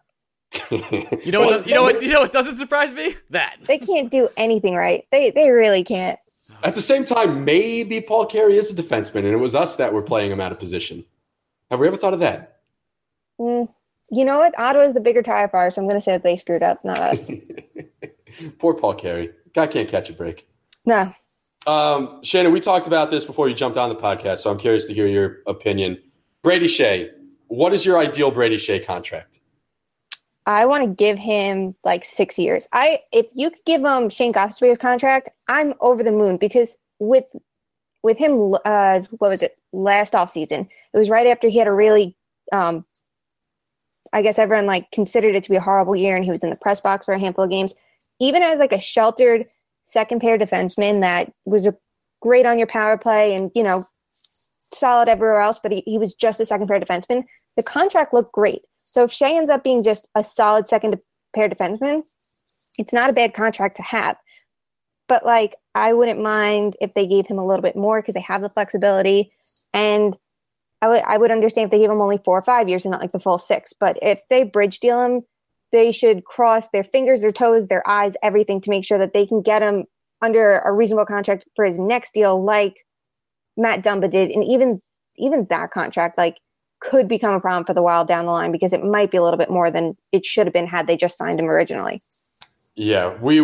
You 0.70 1.32
know 1.32 1.40
what? 1.40 1.66
You 1.66 1.74
know 1.74 1.82
what? 1.82 2.02
You 2.02 2.12
know 2.12 2.20
what 2.20 2.32
doesn't 2.32 2.56
surprise 2.56 2.92
me? 2.94 3.16
That 3.30 3.56
They 3.64 3.78
can't 3.78 4.10
do 4.10 4.28
anything 4.36 4.74
right. 4.74 5.04
They 5.10 5.30
they 5.30 5.50
really 5.50 5.84
can't. 5.84 6.18
At 6.62 6.74
the 6.74 6.82
same 6.82 7.04
time, 7.04 7.44
maybe 7.44 8.00
Paul 8.00 8.26
Carey 8.26 8.56
is 8.56 8.70
a 8.70 8.74
defenseman, 8.74 9.20
and 9.20 9.28
it 9.28 9.40
was 9.40 9.54
us 9.54 9.76
that 9.76 9.92
were 9.92 10.02
playing 10.02 10.30
him 10.30 10.40
out 10.40 10.52
of 10.52 10.58
position. 10.58 11.04
Have 11.70 11.80
we 11.80 11.86
ever 11.86 11.96
thought 11.96 12.12
of 12.12 12.20
that? 12.20 12.60
Mm, 13.40 13.68
you 14.10 14.24
know 14.24 14.38
what? 14.38 14.58
Ottawa's 14.58 14.94
the 14.94 15.00
bigger 15.00 15.22
tire 15.22 15.48
fire, 15.48 15.70
so 15.70 15.80
I'm 15.80 15.88
going 15.88 15.98
to 15.98 16.00
say 16.00 16.12
that 16.12 16.22
they 16.22 16.36
screwed 16.36 16.62
up, 16.62 16.84
not 16.84 16.98
us. 16.98 17.30
Poor 18.58 18.74
Paul 18.74 18.94
Carey. 18.94 19.30
Guy 19.54 19.66
can't 19.66 19.88
catch 19.88 20.10
a 20.10 20.12
break. 20.12 20.48
no. 20.86 21.12
Um, 21.66 22.22
Shannon, 22.22 22.52
we 22.52 22.60
talked 22.60 22.86
about 22.86 23.10
this 23.10 23.24
before 23.24 23.48
you 23.48 23.54
jumped 23.54 23.78
on 23.78 23.88
the 23.88 23.96
podcast, 23.96 24.38
so 24.38 24.50
I'm 24.50 24.58
curious 24.58 24.84
to 24.86 24.92
hear 24.92 25.06
your 25.06 25.38
opinion. 25.46 25.96
Brady 26.42 26.66
Skjei, 26.66 27.08
what 27.46 27.72
is 27.72 27.86
your 27.86 27.96
ideal 27.96 28.30
Brady 28.30 28.58
Skjei 28.58 28.84
contract? 28.84 29.40
I 30.46 30.66
want 30.66 30.84
to 30.86 30.94
give 30.94 31.18
him 31.18 31.74
like 31.84 32.04
six 32.04 32.38
years. 32.38 32.68
I 32.72 32.98
if 33.12 33.26
you 33.34 33.50
could 33.50 33.64
give 33.64 33.82
him 33.82 34.10
Shane 34.10 34.32
Gostisbehere's 34.32 34.76
contract, 34.76 35.30
I'm 35.48 35.72
over 35.80 36.02
the 36.02 36.12
moon 36.12 36.36
because 36.36 36.76
with 36.98 37.24
with 38.02 38.18
him, 38.18 38.54
uh, 38.66 39.00
what 39.12 39.30
was 39.30 39.40
it 39.40 39.56
last 39.72 40.14
off 40.14 40.30
season? 40.30 40.68
It 40.92 40.98
was 40.98 41.08
right 41.08 41.26
after 41.26 41.48
he 41.48 41.56
had 41.58 41.66
a 41.66 41.72
really, 41.72 42.14
um, 42.52 42.84
I 44.14 44.22
guess 44.22 44.38
everyone 44.38 44.66
like 44.66 44.90
considered 44.92 45.34
it 45.34 45.42
to 45.44 45.50
be 45.50 45.56
a 45.56 45.60
horrible 45.60 45.96
year, 45.96 46.16
and 46.16 46.24
he 46.24 46.30
was 46.30 46.44
in 46.44 46.50
the 46.50 46.56
press 46.56 46.80
box 46.80 47.04
for 47.04 47.12
a 47.12 47.18
handful 47.18 47.44
of 47.44 47.50
games. 47.50 47.74
Even 48.20 48.42
as 48.42 48.60
like 48.60 48.72
a 48.72 48.80
sheltered 48.80 49.46
second 49.84 50.20
pair 50.20 50.38
defenseman 50.38 51.00
that 51.00 51.32
was 51.44 51.66
great 52.22 52.46
on 52.46 52.56
your 52.56 52.68
power 52.68 52.96
play 52.96 53.34
and 53.34 53.50
you 53.54 53.62
know 53.62 53.84
solid 54.72 55.08
everywhere 55.08 55.40
else, 55.40 55.58
but 55.62 55.72
he, 55.72 55.82
he 55.84 55.98
was 55.98 56.14
just 56.14 56.40
a 56.40 56.46
second 56.46 56.68
pair 56.68 56.80
defenseman. 56.80 57.24
The 57.56 57.62
contract 57.62 58.14
looked 58.14 58.32
great. 58.32 58.62
So 58.76 59.04
if 59.04 59.10
Skjei 59.10 59.36
ends 59.36 59.50
up 59.50 59.64
being 59.64 59.82
just 59.82 60.06
a 60.14 60.22
solid 60.22 60.68
second 60.68 60.96
pair 61.34 61.48
defenseman, 61.48 62.02
it's 62.78 62.92
not 62.92 63.10
a 63.10 63.12
bad 63.12 63.34
contract 63.34 63.76
to 63.76 63.82
have. 63.82 64.16
But 65.08 65.26
like, 65.26 65.56
I 65.74 65.92
wouldn't 65.92 66.22
mind 66.22 66.76
if 66.80 66.94
they 66.94 67.06
gave 67.06 67.26
him 67.26 67.38
a 67.38 67.44
little 67.44 67.62
bit 67.62 67.76
more 67.76 68.00
because 68.00 68.14
they 68.14 68.20
have 68.20 68.40
the 68.40 68.48
flexibility, 68.48 69.32
and 69.72 70.16
I 70.82 70.88
would 70.88 71.02
I 71.02 71.16
would 71.16 71.30
understand 71.30 71.66
if 71.66 71.70
they 71.70 71.78
gave 71.78 71.90
him 71.90 72.00
only 72.00 72.18
four 72.24 72.38
or 72.38 72.42
five 72.42 72.68
years 72.68 72.84
and 72.84 72.92
not 72.92 73.00
like 73.00 73.12
the 73.12 73.20
full 73.20 73.38
six. 73.38 73.72
But 73.72 73.98
if 74.02 74.20
they 74.28 74.44
bridge 74.44 74.80
deal 74.80 75.02
him, 75.02 75.22
they 75.72 75.92
should 75.92 76.24
cross 76.24 76.68
their 76.68 76.84
fingers, 76.84 77.20
their 77.20 77.32
toes, 77.32 77.68
their 77.68 77.88
eyes, 77.88 78.14
everything 78.22 78.60
to 78.62 78.70
make 78.70 78.84
sure 78.84 78.98
that 78.98 79.12
they 79.12 79.26
can 79.26 79.42
get 79.42 79.62
him 79.62 79.84
under 80.22 80.58
a 80.60 80.72
reasonable 80.72 81.06
contract 81.06 81.44
for 81.56 81.64
his 81.64 81.78
next 81.78 82.14
deal, 82.14 82.42
like 82.42 82.74
Matt 83.56 83.82
Dumba 83.82 84.10
did, 84.10 84.30
and 84.30 84.44
even 84.44 84.80
even 85.16 85.46
that 85.50 85.70
contract, 85.70 86.18
like 86.18 86.38
could 86.80 87.08
become 87.08 87.34
a 87.34 87.40
problem 87.40 87.64
for 87.64 87.72
the 87.72 87.82
Wild 87.82 88.08
down 88.08 88.26
the 88.26 88.32
line 88.32 88.52
because 88.52 88.72
it 88.72 88.84
might 88.84 89.10
be 89.10 89.16
a 89.16 89.22
little 89.22 89.38
bit 89.38 89.50
more 89.50 89.70
than 89.70 89.96
it 90.12 90.26
should 90.26 90.46
have 90.46 90.52
been 90.52 90.66
had 90.66 90.86
they 90.86 90.96
just 90.96 91.16
signed 91.16 91.38
him 91.38 91.46
originally. 91.46 92.00
Yeah, 92.74 93.16
we 93.20 93.40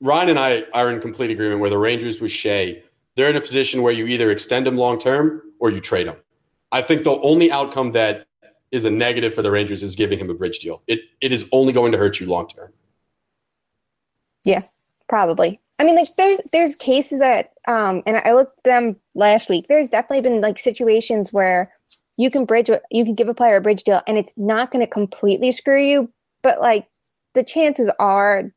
Ryan 0.00 0.30
and 0.30 0.38
I 0.38 0.64
are 0.74 0.90
in 0.90 1.00
complete 1.00 1.30
agreement 1.30 1.60
where 1.60 1.70
the 1.70 1.78
Rangers 1.78 2.20
with 2.20 2.30
Skjei, 2.30 2.82
they're 3.16 3.30
in 3.30 3.36
a 3.36 3.40
position 3.40 3.82
where 3.82 3.92
you 3.92 4.06
either 4.06 4.30
extend 4.30 4.66
him 4.66 4.76
long 4.76 4.98
term 4.98 5.42
or 5.60 5.70
you 5.70 5.80
trade 5.80 6.08
him. 6.08 6.16
I 6.72 6.82
think 6.82 7.04
the 7.04 7.20
only 7.20 7.50
outcome 7.52 7.92
that 7.92 8.26
is 8.72 8.84
a 8.84 8.90
negative 8.90 9.34
for 9.34 9.42
the 9.42 9.50
Rangers 9.50 9.82
is 9.82 9.96
giving 9.96 10.18
him 10.18 10.30
a 10.30 10.34
bridge 10.34 10.58
deal. 10.58 10.82
It 10.86 11.00
it 11.20 11.32
is 11.32 11.48
only 11.52 11.72
going 11.72 11.92
to 11.92 11.98
hurt 11.98 12.20
you 12.20 12.26
long 12.26 12.48
term. 12.48 12.72
Yeah, 14.44 14.62
probably. 15.08 15.60
I 15.78 15.84
mean, 15.84 15.96
like 15.96 16.14
there's 16.16 16.40
there's 16.52 16.76
cases 16.76 17.18
that 17.20 17.52
um, 17.66 18.02
and 18.06 18.18
I 18.18 18.32
looked 18.32 18.62
them 18.64 18.96
last 19.14 19.48
week. 19.48 19.66
There's 19.68 19.90
definitely 19.90 20.22
been 20.22 20.40
like 20.40 20.58
situations 20.58 21.32
where 21.32 21.72
you 22.16 22.30
can 22.30 22.44
bridge 22.44 22.70
you 22.90 23.04
can 23.04 23.14
give 23.14 23.28
a 23.28 23.34
player 23.34 23.56
a 23.56 23.60
bridge 23.60 23.84
deal 23.84 24.02
and 24.06 24.18
it's 24.18 24.36
not 24.36 24.70
going 24.70 24.84
to 24.84 24.90
completely 24.90 25.52
screw 25.52 25.82
you, 25.82 26.12
but 26.42 26.60
like 26.60 26.86
the 27.34 27.42
chances 27.42 27.90
are 27.98 28.52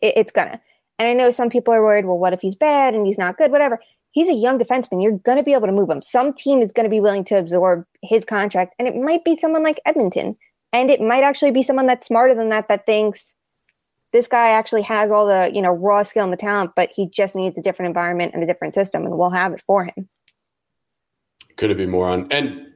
it, 0.00 0.14
it's 0.16 0.32
gonna. 0.32 0.60
And 0.98 1.08
I 1.08 1.14
know 1.14 1.30
some 1.30 1.48
people 1.48 1.72
are 1.72 1.82
worried. 1.82 2.04
Well, 2.04 2.18
what 2.18 2.34
if 2.34 2.40
he's 2.40 2.54
bad 2.54 2.94
and 2.94 3.06
he's 3.06 3.16
not 3.16 3.38
good? 3.38 3.50
Whatever. 3.50 3.80
He's 4.12 4.28
a 4.28 4.34
young 4.34 4.58
defenseman. 4.58 5.02
You're 5.02 5.18
going 5.18 5.38
to 5.38 5.44
be 5.44 5.52
able 5.52 5.66
to 5.66 5.72
move 5.72 5.88
him. 5.88 6.02
Some 6.02 6.32
team 6.32 6.62
is 6.62 6.72
going 6.72 6.84
to 6.84 6.90
be 6.90 7.00
willing 7.00 7.24
to 7.26 7.38
absorb 7.38 7.84
his 8.02 8.24
contract, 8.24 8.74
and 8.78 8.88
it 8.88 8.96
might 8.96 9.24
be 9.24 9.36
someone 9.36 9.62
like 9.62 9.80
Edmonton, 9.86 10.36
and 10.72 10.90
it 10.90 11.00
might 11.00 11.22
actually 11.22 11.52
be 11.52 11.62
someone 11.62 11.86
that's 11.86 12.06
smarter 12.06 12.34
than 12.34 12.48
that 12.48 12.68
that 12.68 12.86
thinks 12.86 13.34
this 14.12 14.26
guy 14.26 14.48
actually 14.50 14.82
has 14.82 15.10
all 15.10 15.26
the 15.26 15.50
you 15.54 15.62
know 15.62 15.70
raw 15.70 16.02
skill 16.02 16.24
and 16.24 16.32
the 16.32 16.36
talent, 16.36 16.72
but 16.74 16.90
he 16.94 17.08
just 17.08 17.36
needs 17.36 17.56
a 17.56 17.62
different 17.62 17.88
environment 17.88 18.32
and 18.34 18.42
a 18.42 18.46
different 18.46 18.74
system, 18.74 19.04
and 19.06 19.16
we'll 19.16 19.30
have 19.30 19.52
it 19.52 19.60
for 19.60 19.84
him. 19.84 20.08
Could 21.56 21.70
it 21.70 21.76
be 21.76 21.86
more 21.86 22.08
on 22.08 22.26
and 22.32 22.66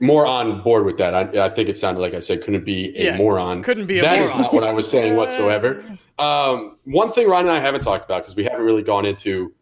more 0.00 0.26
on 0.26 0.60
board 0.62 0.84
with 0.84 0.98
that. 0.98 1.14
I, 1.14 1.44
I 1.46 1.48
think 1.48 1.68
it 1.68 1.78
sounded 1.78 2.00
like 2.00 2.14
I 2.14 2.20
said 2.20 2.42
couldn't 2.42 2.64
be 2.64 2.96
a 2.98 3.04
Yeah, 3.04 3.16
moron. 3.16 3.62
couldn't 3.62 3.86
be 3.86 3.98
a 3.98 4.02
That 4.02 4.18
is 4.18 4.30
moron. 4.30 4.42
not 4.42 4.54
what 4.54 4.64
I 4.64 4.72
was 4.72 4.90
saying 4.90 5.16
whatsoever. 5.16 5.84
Um, 6.18 6.76
one 6.84 7.12
thing 7.12 7.28
Ryan 7.28 7.46
and 7.48 7.56
I 7.56 7.60
haven't 7.60 7.82
talked 7.82 8.04
about 8.04 8.22
because 8.22 8.36
we 8.36 8.44
haven't 8.44 8.64
really 8.64 8.82
gone 8.82 9.06
into 9.06 9.52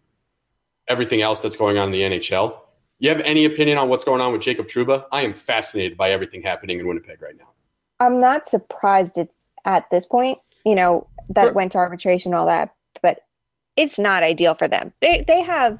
everything 0.93 1.23
else 1.23 1.41
that's 1.41 1.57
going 1.57 1.79
on 1.79 1.87
in 1.87 1.93
the 1.93 2.03
NHL. 2.03 2.57
You 3.01 3.09
have 3.09 3.21
any 3.23 3.45
opinion 3.47 3.79
on 3.79 3.89
what's 3.89 4.05
going 4.05 4.21
on 4.21 4.31
with 4.31 4.43
Jacob 4.43 4.69
Trouba? 4.69 5.05
I 5.11 5.23
am 5.23 5.33
fascinated 5.33 5.97
by 5.97 6.11
everything 6.11 6.43
happening 6.43 6.79
in 6.79 6.87
Winnipeg 6.87 7.21
right 7.21 7.37
now. 7.37 7.51
I'm 7.99 8.21
not 8.21 8.47
surprised 8.47 9.19
it's 9.19 9.51
at 9.65 9.91
this 9.91 10.07
point, 10.07 10.39
you 10.65 10.75
know, 10.75 11.09
that 11.31 11.49
For- 11.49 11.53
went 11.53 11.73
to 11.73 11.79
arbitration 11.79 12.33
and 12.33 12.39
all 12.39 12.47
that, 12.47 12.75
but 13.03 13.21
it's 13.77 13.99
not 13.99 14.23
ideal 14.23 14.55
for 14.55 14.69
them. 14.69 14.93
They 15.01 15.25
they 15.27 15.43
have 15.43 15.79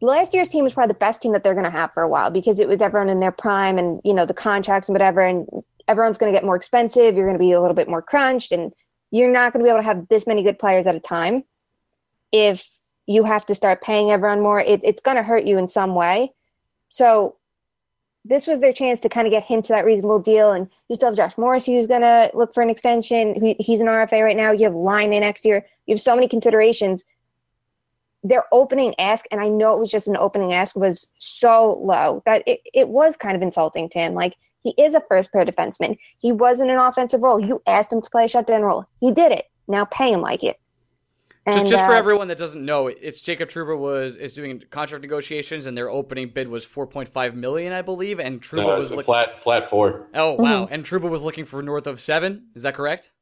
last 0.00 0.32
year's 0.32 0.48
team 0.48 0.64
was 0.64 0.74
probably 0.74 0.88
the 0.88 0.98
best 0.98 1.20
team 1.20 1.32
that 1.32 1.44
they're 1.44 1.54
going 1.54 1.64
to 1.64 1.70
have 1.70 1.92
for 1.92 2.02
a 2.02 2.08
while 2.08 2.30
because 2.30 2.58
it 2.58 2.68
was 2.68 2.80
everyone 2.80 3.10
in 3.10 3.20
their 3.20 3.32
prime 3.32 3.78
and 3.78 4.00
you 4.02 4.14
know 4.14 4.24
the 4.24 4.34
contracts 4.34 4.88
and 4.88 4.94
whatever 4.94 5.20
and 5.20 5.46
everyone's 5.88 6.16
going 6.16 6.32
to 6.32 6.36
get 6.36 6.44
more 6.44 6.56
expensive 6.56 7.14
you're 7.16 7.26
going 7.26 7.38
to 7.38 7.44
be 7.44 7.52
a 7.52 7.60
little 7.60 7.74
bit 7.74 7.88
more 7.88 8.00
crunched 8.00 8.50
and 8.52 8.72
you're 9.10 9.30
not 9.30 9.52
going 9.52 9.62
to 9.62 9.64
be 9.64 9.68
able 9.68 9.80
to 9.80 9.84
have 9.84 10.08
this 10.08 10.26
many 10.26 10.42
good 10.42 10.58
players 10.58 10.86
at 10.86 10.94
a 10.94 11.00
time 11.00 11.44
if 12.32 12.70
you 13.06 13.24
have 13.24 13.46
to 13.46 13.54
start 13.54 13.82
paying 13.82 14.10
everyone 14.10 14.40
more 14.40 14.60
it, 14.60 14.80
it's 14.82 15.00
going 15.00 15.16
to 15.16 15.22
hurt 15.22 15.44
you 15.44 15.58
in 15.58 15.68
some 15.68 15.94
way 15.94 16.32
so 16.88 17.36
this 18.24 18.46
was 18.46 18.60
their 18.60 18.72
chance 18.72 19.00
to 19.00 19.08
kind 19.08 19.26
of 19.26 19.30
get 19.30 19.44
him 19.44 19.62
to 19.62 19.68
that 19.72 19.84
reasonable 19.84 20.18
deal. 20.18 20.52
And 20.52 20.68
you 20.88 20.96
still 20.96 21.08
have 21.08 21.16
Josh 21.16 21.38
Morris, 21.38 21.66
who's 21.66 21.86
going 21.86 22.02
to 22.02 22.30
look 22.34 22.52
for 22.52 22.62
an 22.62 22.70
extension. 22.70 23.40
He, 23.40 23.54
he's 23.58 23.80
an 23.80 23.86
RFA 23.86 24.22
right 24.22 24.36
now. 24.36 24.52
You 24.52 24.64
have 24.64 24.74
Laine 24.74 25.12
in 25.12 25.20
next 25.20 25.44
year. 25.44 25.64
You 25.86 25.94
have 25.94 26.00
so 26.00 26.14
many 26.14 26.28
considerations. 26.28 27.04
Their 28.22 28.44
opening 28.52 28.94
ask, 28.98 29.24
and 29.30 29.40
I 29.40 29.48
know 29.48 29.74
it 29.74 29.80
was 29.80 29.90
just 29.90 30.06
an 30.06 30.18
opening 30.18 30.52
ask, 30.52 30.76
was 30.76 31.08
so 31.18 31.78
low 31.80 32.22
that 32.26 32.42
it, 32.46 32.60
it 32.74 32.88
was 32.88 33.16
kind 33.16 33.34
of 33.34 33.42
insulting 33.42 33.88
to 33.90 33.98
him. 33.98 34.12
Like, 34.12 34.36
he 34.62 34.74
is 34.76 34.92
a 34.92 35.02
first 35.08 35.32
pair 35.32 35.46
defenseman. 35.46 35.96
He 36.18 36.32
was 36.32 36.60
in 36.60 36.68
an 36.68 36.78
offensive 36.78 37.22
role. 37.22 37.40
You 37.40 37.62
asked 37.66 37.94
him 37.94 38.02
to 38.02 38.10
play 38.10 38.26
a 38.26 38.28
shutdown 38.28 38.60
role. 38.60 38.84
He 39.00 39.10
did 39.10 39.32
it. 39.32 39.46
Now 39.68 39.86
pay 39.86 40.12
him 40.12 40.20
like 40.20 40.44
it. 40.44 40.60
Just, 41.48 41.58
And, 41.60 41.68
just 41.68 41.84
for 41.86 41.92
uh, 41.92 41.98
everyone 41.98 42.28
that 42.28 42.36
doesn't 42.38 42.62
know, 42.64 42.88
it's 42.88 43.20
Jacob 43.22 43.48
Trouba 43.48 43.76
was 43.78 44.16
is 44.16 44.34
doing 44.34 44.62
contract 44.70 45.02
negotiations, 45.02 45.64
and 45.66 45.76
their 45.76 45.88
opening 45.88 46.28
bid 46.28 46.48
was 46.48 46.66
4.5 46.66 47.34
million, 47.34 47.72
I 47.72 47.80
believe, 47.82 48.20
and 48.20 48.40
Trouba 48.42 48.56
No, 48.56 48.66
was 48.76 48.84
it's 48.84 48.92
a 48.92 48.96
looking. 48.96 49.06
flat 49.06 49.40
flat 49.40 49.64
four. 49.64 50.06
Oh 50.14 50.32
wow! 50.34 50.68
And 50.70 50.84
Trouba 50.84 51.08
was 51.08 51.22
looking 51.22 51.46
for 51.46 51.62
north 51.62 51.86
of 51.86 51.98
seven. 52.00 52.48
Is 52.54 52.62
that 52.62 52.74
correct? 52.74 53.12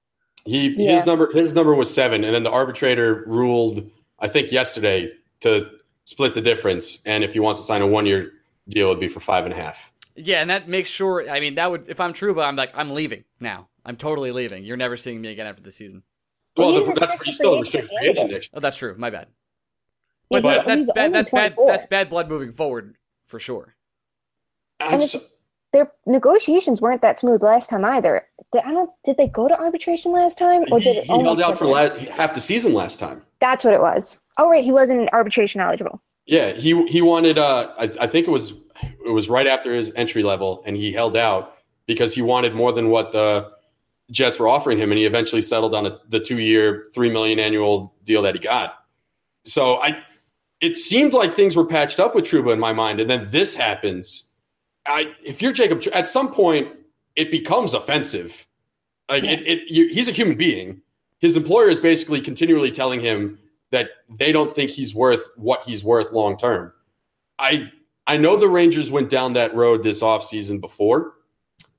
He 0.45 0.75
Yeah. 0.77 0.97
his 0.97 1.07
number 1.07 1.31
his 1.33 1.55
number 1.55 1.75
was 1.75 1.93
seven, 1.95 2.25
and 2.25 2.35
then 2.35 2.43
the 2.43 2.51
arbitrator 2.51 3.23
ruled, 3.27 3.89
I 4.19 4.27
think 4.29 4.51
yesterday, 4.51 5.12
to 5.41 5.69
split 6.05 6.35
the 6.35 6.41
difference. 6.43 7.01
And 7.07 7.23
if 7.23 7.35
he 7.35 7.39
wants 7.41 7.61
to 7.61 7.66
sign 7.66 7.83
a 7.83 7.87
one 7.87 8.05
year 8.05 8.33
deal, 8.69 8.89
it'd 8.89 8.99
be 9.01 9.09
for 9.09 9.21
five 9.21 9.45
and 9.45 9.55
a 9.55 9.57
half. 9.57 9.93
Yeah, 10.16 10.41
and 10.41 10.51
that 10.51 10.69
makes 10.69 10.91
sure. 10.91 11.31
I 11.31 11.39
mean, 11.39 11.55
that 11.55 11.71
would 11.71 11.89
if 11.89 12.01
I'm 12.01 12.12
Trouba, 12.12 12.45
I'm 12.45 12.57
like 12.57 12.73
I'm 12.75 12.91
leaving 12.95 13.23
now. 13.39 13.69
I'm 13.85 13.97
totally 13.97 14.33
leaving. 14.33 14.64
You're 14.64 14.77
never 14.77 14.97
seeing 14.97 15.21
me 15.21 15.29
again 15.29 15.47
after 15.47 15.62
the 15.62 15.73
season. 15.73 16.03
Well, 16.59 16.72
Well, 16.72 16.84
the, 16.84 16.92
that's 17.00 17.12
restricted 17.12 17.34
still 17.34 17.54
a 17.54 17.61
restricted 17.61 17.90
free 17.90 18.09
agent 18.09 18.18
anyway. 18.18 18.32
next. 18.34 18.50
Oh, 18.54 18.61
that's 18.61 18.76
true. 18.76 18.94
My 18.98 19.11
bad. 19.11 19.28
Yeah, 20.30 20.40
But 20.40 20.66
that's 20.66 20.90
bad. 20.92 20.98
only 21.06 21.12
That's 21.12 21.30
bad. 21.30 21.56
That's 21.66 21.86
bad 21.86 22.11
blood 22.11 22.28
moving 22.28 22.52
forward 22.52 22.96
for 23.26 23.38
sure. 23.40 23.74
I'm 24.80 24.94
And 24.94 25.02
so- 25.02 25.20
their 25.72 25.92
negotiations 26.06 26.80
weren't 26.80 27.02
that 27.02 27.18
smooth 27.18 27.42
last 27.42 27.68
time 27.70 27.84
either. 27.84 28.26
Did, 28.52 28.62
I 28.64 28.72
don't. 28.72 28.90
Did 29.04 29.18
they 29.18 29.28
go 29.28 29.48
to 29.48 29.59
arbitration 29.59 30.12
last 30.12 30.38
time, 30.38 30.64
or 30.72 30.78
he, 30.78 30.84
did 30.84 30.96
it 30.98 31.04
he 31.04 31.22
held 31.22 31.40
out 31.42 31.59
for 31.59 31.64
there? 31.66 31.90
la- 31.94 32.14
half 32.14 32.32
the 32.34 32.40
season 32.40 32.72
last 32.72 32.98
time. 32.98 33.22
That's 33.40 33.64
what 33.64 33.74
it 33.74 33.80
was. 33.80 34.18
Oh, 34.38 34.48
right. 34.48 34.64
He 34.64 34.72
wasn't 34.72 35.11
arbitration 35.12 35.61
eligible. 35.61 36.00
Yeah, 36.24 36.52
he 36.52 36.86
he 36.86 37.02
wanted. 37.02 37.36
Uh, 37.38 37.72
I, 37.78 37.82
I 38.00 38.06
think 38.06 38.26
it 38.26 38.30
was 38.30 38.54
it 39.04 39.12
was 39.12 39.28
right 39.28 39.46
after 39.46 39.74
his 39.74 39.92
entry 39.94 40.22
level, 40.22 40.62
and 40.64 40.74
he 40.74 40.90
held 40.90 41.16
out 41.18 41.54
because 41.86 42.14
he 42.14 42.22
wanted 42.22 42.54
more 42.54 42.72
than 42.72 42.88
what 42.88 43.12
the 43.12 43.50
Jets 44.11 44.38
were 44.38 44.48
offering 44.48 44.78
him, 44.78 44.90
and 44.90 44.98
he 44.98 45.04
eventually 45.04 45.42
settled 45.42 45.74
on 45.74 45.86
a, 45.86 45.98
the 46.09 46.20
two 46.20 46.38
year, 46.38 46.86
three 46.94 47.11
million 47.11 47.38
annual 47.38 47.94
deal 48.04 48.22
that 48.22 48.34
he 48.34 48.40
got. 48.40 48.74
So 49.44 49.76
I, 49.76 50.02
it 50.61 50.76
seemed 50.76 51.12
like 51.12 51.32
things 51.32 51.56
were 51.56 51.66
patched 51.66 52.00
up 52.00 52.14
with 52.14 52.24
Trouba 52.24 52.52
in 52.52 52.61
my 52.61 52.72
mind, 52.72 53.00
and 53.00 53.09
then 53.09 53.28
this 53.30 53.54
happens. 53.54 54.30
I 54.86 55.12
if 55.22 55.42
you're 55.42 55.52
Jacob, 55.52 55.82
at 55.92 56.09
some 56.09 56.32
point 56.32 56.68
it 57.16 57.30
becomes 57.30 57.74
offensive. 57.74 58.46
Like 59.11 59.24
it, 59.24 59.46
it 59.46 59.62
you, 59.68 59.88
he's 59.88 60.09
a 60.09 60.12
human 60.12 60.36
being. 60.36 60.80
His 61.18 61.36
employer 61.36 61.68
is 61.68 61.80
basically 61.80 62.20
continually 62.20 62.70
telling 62.70 63.00
him 63.00 63.38
that 63.70 63.90
they 64.18 64.32
don't 64.32 64.54
think 64.54 64.70
he's 64.70 64.94
worth 64.94 65.28
what 65.36 65.62
he's 65.66 65.84
worth 65.84 66.12
long 66.12 66.36
term. 66.36 66.72
I 67.38 67.70
I 68.06 68.16
know 68.16 68.36
the 68.36 68.48
Rangers 68.48 68.90
went 68.90 69.11
down 69.11 69.34
that 69.34 69.54
road 69.54 69.82
this 69.82 70.02
offseason 70.02 70.61
before, 70.61 71.14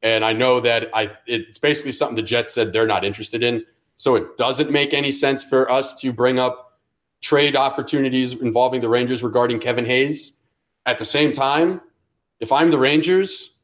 And 0.01 0.23
I 0.23 0.33
know 0.33 0.59
that 0.61 0.89
I 0.93 1.11
it's 1.25 1.57
basically 1.57 1.91
something 1.91 2.15
the 2.15 2.21
Jets 2.21 2.53
said 2.53 2.71
they're 2.73 2.87
not 2.87 3.03
interested 3.03 3.43
in. 3.43 3.65
So 3.95 4.15
it 4.15 4.37
doesn't 4.37 4.71
make 4.71 4.93
any 4.93 5.11
sense 5.11 5.43
for 5.43 5.69
us 5.69 5.99
to 6.01 6.13
bring 6.13 6.39
up 6.39 6.79
trade 7.21 7.55
opportunities 7.55 8.33
involving 8.39 8.79
the 8.79 8.87
Rangers 8.87 9.21
regarding 9.21 9.59
Kevin 9.59 9.85
Hayes. 9.85 10.37
At 10.85 10.99
the 10.99 11.05
same 11.05 11.33
time, 11.33 11.81
if 12.39 12.51
I'm 12.51 12.71
the 12.71 12.77
Rangers, 12.77 13.57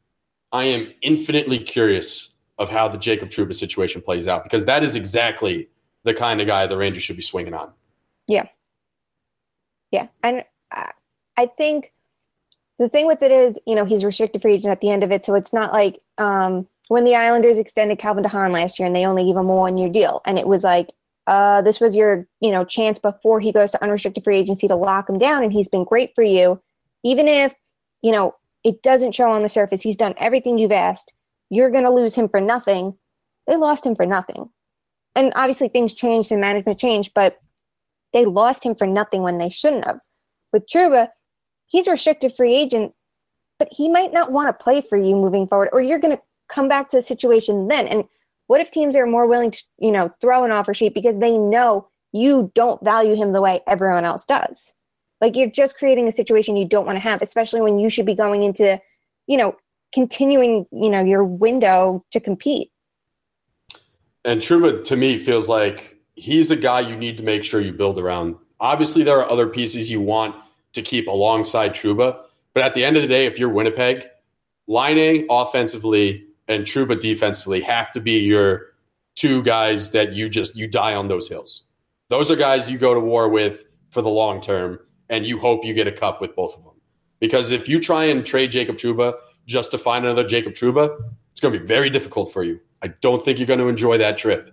I 0.51 0.65
am 0.65 0.91
infinitely 1.01 1.59
curious 1.59 2.33
of 2.57 2.69
how 2.69 2.87
the 2.87 2.97
Jacob 2.97 3.29
Trouba 3.29 3.55
situation 3.55 4.01
plays 4.01 4.27
out 4.27 4.43
because 4.43 4.65
that 4.65 4.83
is 4.83 4.95
exactly 4.95 5.69
the 6.03 6.13
kind 6.13 6.41
of 6.41 6.47
guy 6.47 6.67
the 6.67 6.77
Rangers 6.77 7.03
should 7.03 7.15
be 7.15 7.21
swinging 7.21 7.53
on. 7.53 7.71
Yeah. 8.27 8.47
Yeah. 9.91 10.07
And 10.23 10.43
I 11.37 11.45
think 11.45 11.93
the 12.79 12.89
thing 12.89 13.07
with 13.07 13.21
it 13.21 13.31
is, 13.31 13.59
you 13.65 13.75
know, 13.75 13.85
he's 13.85 14.03
restricted 14.03 14.41
free 14.41 14.53
agent 14.53 14.71
at 14.71 14.81
the 14.81 14.89
end 14.89 15.03
of 15.03 15.11
it. 15.11 15.23
So 15.23 15.33
it's 15.35 15.53
not 15.53 15.71
like 15.71 15.99
um, 16.17 16.67
when 16.87 17.05
the 17.05 17.15
Islanders 17.15 17.57
extended 17.57 17.99
Calvin 17.99 18.23
de 18.23 18.29
Haan 18.29 18.51
last 18.51 18.79
year 18.79 18.85
and 18.85 18.95
they 18.95 19.05
only 19.05 19.25
gave 19.25 19.37
him 19.37 19.49
a 19.49 19.55
one 19.55 19.77
year 19.77 19.89
deal. 19.89 20.21
And 20.25 20.37
it 20.37 20.47
was 20.47 20.63
like, 20.63 20.89
uh, 21.27 21.61
this 21.61 21.79
was 21.79 21.95
your, 21.95 22.27
you 22.41 22.51
know, 22.51 22.65
chance 22.65 22.99
before 22.99 23.39
he 23.39 23.51
goes 23.51 23.71
to 23.71 23.83
unrestricted 23.83 24.23
free 24.23 24.37
agency 24.37 24.67
to 24.67 24.75
lock 24.75 25.09
him 25.09 25.17
down. 25.17 25.43
And 25.43 25.51
he's 25.51 25.69
been 25.69 25.83
great 25.83 26.11
for 26.13 26.23
you. 26.23 26.61
Even 27.03 27.27
if, 27.27 27.55
you 28.01 28.11
know, 28.11 28.35
it 28.63 28.81
doesn't 28.83 29.13
show 29.13 29.31
on 29.31 29.41
the 29.41 29.49
surface, 29.49 29.81
he's 29.81 29.97
done 29.97 30.13
everything 30.17 30.57
you've 30.57 30.71
asked. 30.71 31.13
You're 31.49 31.71
going 31.71 31.83
to 31.83 31.91
lose 31.91 32.15
him 32.15 32.29
for 32.29 32.41
nothing. 32.41 32.95
They 33.47 33.55
lost 33.55 33.85
him 33.85 33.95
for 33.95 34.05
nothing. 34.05 34.49
And 35.15 35.31
obviously 35.35 35.69
things 35.69 35.93
changed 35.93 36.31
and 36.31 36.41
management 36.41 36.79
changed, 36.79 37.11
but 37.15 37.39
they 38.11 38.25
lost 38.25 38.63
him 38.63 38.75
for 38.75 38.85
nothing 38.85 39.21
when 39.21 39.37
they 39.37 39.49
shouldn't 39.49 39.85
have. 39.85 39.99
With 40.51 40.67
Trouba, 40.67 41.09
he's 41.67 41.87
a 41.87 41.91
restricted 41.91 42.33
free 42.33 42.55
agent, 42.55 42.93
but 43.59 43.69
he 43.71 43.89
might 43.89 44.13
not 44.13 44.31
want 44.31 44.47
to 44.47 44.63
play 44.63 44.81
for 44.81 44.97
you 44.97 45.15
moving 45.15 45.47
forward, 45.47 45.69
or 45.71 45.81
you're 45.81 45.99
going 45.99 46.15
to 46.15 46.21
come 46.47 46.67
back 46.67 46.89
to 46.89 46.97
the 46.97 47.01
situation 47.01 47.67
then. 47.67 47.87
And 47.87 48.03
what 48.47 48.61
if 48.61 48.71
teams 48.71 48.95
are 48.95 49.05
more 49.05 49.27
willing 49.27 49.51
to, 49.51 49.63
you 49.79 49.91
know, 49.91 50.13
throw 50.21 50.43
an 50.43 50.51
offer 50.51 50.73
sheet 50.73 50.93
because 50.93 51.17
they 51.17 51.37
know 51.37 51.87
you 52.11 52.51
don't 52.53 52.83
value 52.83 53.15
him 53.15 53.33
the 53.33 53.41
way 53.41 53.61
everyone 53.67 54.05
else 54.05 54.25
does? 54.25 54.73
Like 55.21 55.35
you're 55.35 55.49
just 55.49 55.77
creating 55.77 56.07
a 56.07 56.11
situation 56.11 56.57
you 56.57 56.67
don't 56.67 56.85
want 56.85 56.97
to 56.97 57.01
have, 57.01 57.21
especially 57.21 57.61
when 57.61 57.79
you 57.79 57.89
should 57.89 58.05
be 58.05 58.15
going 58.15 58.43
into, 58.43 58.79
you 59.27 59.37
know, 59.37 59.55
continuing, 59.93 60.67
you 60.71 60.89
know, 60.89 61.03
your 61.03 61.23
window 61.23 62.05
to 62.11 62.19
compete. 62.19 62.71
And 64.23 64.41
Trouba 64.41 64.83
to 64.83 64.95
me 64.95 65.17
feels 65.17 65.47
like 65.47 65.97
he's 66.15 66.51
a 66.51 66.55
guy 66.55 66.81
you 66.81 66.95
need 66.95 67.17
to 67.17 67.23
make 67.23 67.43
sure 67.43 67.61
you 67.61 67.73
build 67.73 67.99
around. 67.99 68.35
Obviously, 68.59 69.03
there 69.03 69.19
are 69.19 69.29
other 69.29 69.47
pieces 69.47 69.89
you 69.89 70.01
want 70.01 70.35
to 70.75 70.81
keep 70.81 71.07
alongside 71.07 71.71
Trouba. 71.71 72.19
But 72.53 72.63
at 72.63 72.73
the 72.73 72.85
end 72.85 72.95
of 72.95 73.01
the 73.01 73.07
day, 73.09 73.25
if 73.25 73.37
you're 73.37 73.49
Winnipeg, 73.49 74.05
Laine 74.67 75.25
offensively 75.29 76.25
and 76.47 76.63
Trouba 76.65 76.99
defensively 76.99 77.61
have 77.61 77.91
to 77.91 77.99
be 77.99 78.19
your 78.19 78.67
two 79.15 79.43
guys 79.43 79.91
that 79.91 80.13
you 80.13 80.29
just 80.29 80.55
you 80.55 80.67
die 80.67 80.93
on 80.95 81.07
those 81.07 81.27
hills. 81.27 81.63
Those 82.09 82.29
are 82.29 82.35
guys 82.35 82.69
you 82.69 82.77
go 82.77 82.93
to 82.93 82.99
war 82.99 83.29
with 83.29 83.65
for 83.89 84.01
the 84.01 84.09
long 84.09 84.41
term, 84.41 84.79
and 85.09 85.25
you 85.25 85.39
hope 85.39 85.65
you 85.65 85.73
get 85.73 85.87
a 85.87 85.91
cup 85.91 86.21
with 86.21 86.35
both 86.35 86.55
of 86.55 86.63
them. 86.63 86.73
Because 87.19 87.51
if 87.51 87.67
you 87.67 87.79
try 87.79 88.05
and 88.05 88.25
trade 88.25 88.51
Jacob 88.51 88.77
Trouba 88.77 89.15
just 89.47 89.71
to 89.71 89.77
find 89.77 90.05
another 90.05 90.27
Jacob 90.27 90.53
Trouba, 90.53 90.95
it's 91.31 91.39
going 91.39 91.53
to 91.53 91.59
be 91.59 91.65
very 91.65 91.89
difficult 91.89 92.31
for 92.31 92.43
you. 92.43 92.59
I 92.81 92.87
don't 92.87 93.23
think 93.23 93.39
you're 93.39 93.47
going 93.47 93.59
to 93.59 93.67
enjoy 93.67 93.97
that 93.97 94.17
trip. 94.17 94.51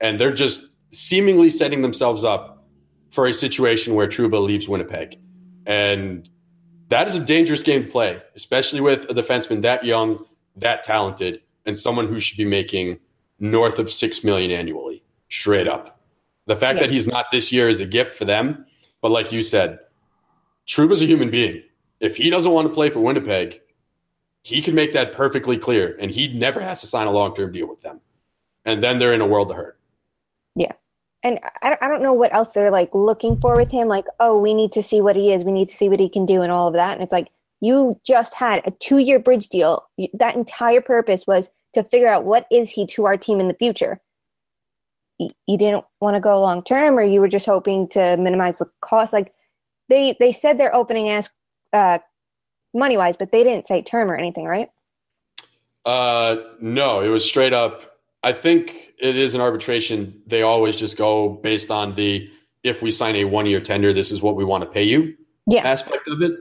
And 0.00 0.18
they're 0.20 0.32
just 0.32 0.72
seemingly 0.92 1.50
setting 1.50 1.82
themselves 1.82 2.24
up 2.24 2.64
for 3.10 3.26
a 3.26 3.32
situation 3.32 3.94
where 3.94 4.06
Trouba 4.06 4.44
leaves 4.44 4.68
Winnipeg. 4.68 5.18
And 5.66 6.28
that 6.88 7.06
is 7.06 7.16
a 7.16 7.24
dangerous 7.24 7.62
game 7.62 7.82
to 7.82 7.88
play, 7.88 8.22
especially 8.34 8.80
with 8.80 9.10
a 9.10 9.14
defenseman 9.14 9.62
that 9.62 9.84
young, 9.84 10.24
that 10.56 10.82
talented, 10.84 11.40
and 11.66 11.78
someone 11.78 12.08
who 12.08 12.20
should 12.20 12.38
be 12.38 12.44
making 12.44 12.98
north 13.38 13.78
of 13.78 13.90
six 13.90 14.24
million 14.24 14.50
annually, 14.50 15.02
straight 15.28 15.68
up. 15.68 16.00
The 16.46 16.56
fact 16.56 16.76
yeah. 16.76 16.86
that 16.86 16.92
he's 16.92 17.06
not 17.06 17.26
this 17.32 17.52
year 17.52 17.68
is 17.68 17.80
a 17.80 17.86
gift 17.86 18.12
for 18.12 18.24
them. 18.24 18.64
But 19.02 19.10
like 19.10 19.32
you 19.32 19.42
said, 19.42 19.78
Trouba's 20.66 21.02
a 21.02 21.06
human 21.06 21.30
being. 21.30 21.62
If 22.00 22.16
he 22.16 22.30
doesn't 22.30 22.52
want 22.52 22.68
to 22.68 22.74
play 22.74 22.90
for 22.90 23.00
Winnipeg, 23.00 23.60
he 24.42 24.62
can 24.62 24.74
make 24.74 24.92
that 24.92 25.12
perfectly 25.12 25.58
clear, 25.58 25.96
and 26.00 26.10
he 26.10 26.32
never 26.36 26.60
has 26.60 26.80
to 26.80 26.86
sign 26.86 27.06
a 27.06 27.12
long 27.12 27.34
term 27.34 27.52
deal 27.52 27.68
with 27.68 27.82
them. 27.82 28.00
And 28.64 28.82
then 28.82 28.98
they're 28.98 29.12
in 29.12 29.20
a 29.20 29.26
world 29.26 29.50
of 29.50 29.56
hurt. 29.56 29.78
And 31.26 31.40
I, 31.60 31.76
I 31.80 31.88
don't 31.88 32.02
know 32.02 32.12
what 32.12 32.32
else 32.32 32.50
they're 32.50 32.70
like 32.70 32.94
looking 32.94 33.36
for 33.36 33.56
with 33.56 33.72
him. 33.72 33.88
Like, 33.88 34.06
oh, 34.20 34.38
we 34.38 34.54
need 34.54 34.70
to 34.72 34.82
see 34.82 35.00
what 35.00 35.16
he 35.16 35.32
is. 35.32 35.42
We 35.42 35.50
need 35.50 35.68
to 35.68 35.74
see 35.74 35.88
what 35.88 35.98
he 35.98 36.08
can 36.08 36.24
do 36.24 36.40
and 36.40 36.52
all 36.52 36.68
of 36.68 36.74
that. 36.74 36.92
And 36.92 37.02
it's 37.02 37.12
like, 37.12 37.30
you 37.60 38.00
just 38.06 38.32
had 38.34 38.62
a 38.64 38.70
two 38.70 38.98
year 38.98 39.18
bridge 39.18 39.48
deal. 39.48 39.88
That 40.14 40.36
entire 40.36 40.80
purpose 40.80 41.26
was 41.26 41.50
to 41.74 41.82
figure 41.82 42.06
out 42.06 42.24
what 42.24 42.46
is 42.52 42.70
he 42.70 42.86
to 42.86 43.06
our 43.06 43.16
team 43.16 43.40
in 43.40 43.48
the 43.48 43.54
future. 43.54 44.00
You 45.18 45.58
didn't 45.58 45.84
want 46.00 46.14
to 46.14 46.20
go 46.20 46.40
long 46.40 46.62
term, 46.62 46.96
or 46.96 47.02
you 47.02 47.20
were 47.20 47.28
just 47.28 47.46
hoping 47.46 47.88
to 47.88 48.16
minimize 48.18 48.58
the 48.58 48.70
cost. 48.80 49.12
Like 49.12 49.32
they 49.88 50.14
they 50.20 50.30
said 50.30 50.58
they're 50.58 50.74
opening 50.74 51.08
ask 51.08 51.32
uh, 51.72 51.98
money 52.72 52.96
wise, 52.96 53.16
but 53.16 53.32
they 53.32 53.42
didn't 53.42 53.66
say 53.66 53.82
term 53.82 54.10
or 54.10 54.14
anything, 54.14 54.44
right? 54.44 54.68
Uh, 55.86 56.36
no, 56.60 57.00
it 57.00 57.08
was 57.08 57.24
straight 57.24 57.54
up 57.54 57.95
I 58.26 58.32
think 58.32 58.92
it 58.98 59.16
is 59.16 59.34
an 59.34 59.40
arbitration. 59.40 60.20
They 60.26 60.42
always 60.42 60.76
just 60.76 60.96
go 60.96 61.28
based 61.28 61.70
on 61.70 61.94
the 61.94 62.28
if 62.64 62.82
we 62.82 62.90
sign 62.90 63.14
a 63.14 63.24
one 63.24 63.46
year 63.46 63.60
tender, 63.60 63.92
this 63.92 64.10
is 64.10 64.20
what 64.20 64.34
we 64.34 64.44
want 64.44 64.64
to 64.64 64.68
pay 64.68 64.82
you 64.82 65.16
yeah. 65.46 65.62
aspect 65.62 66.08
of 66.08 66.20
it. 66.22 66.32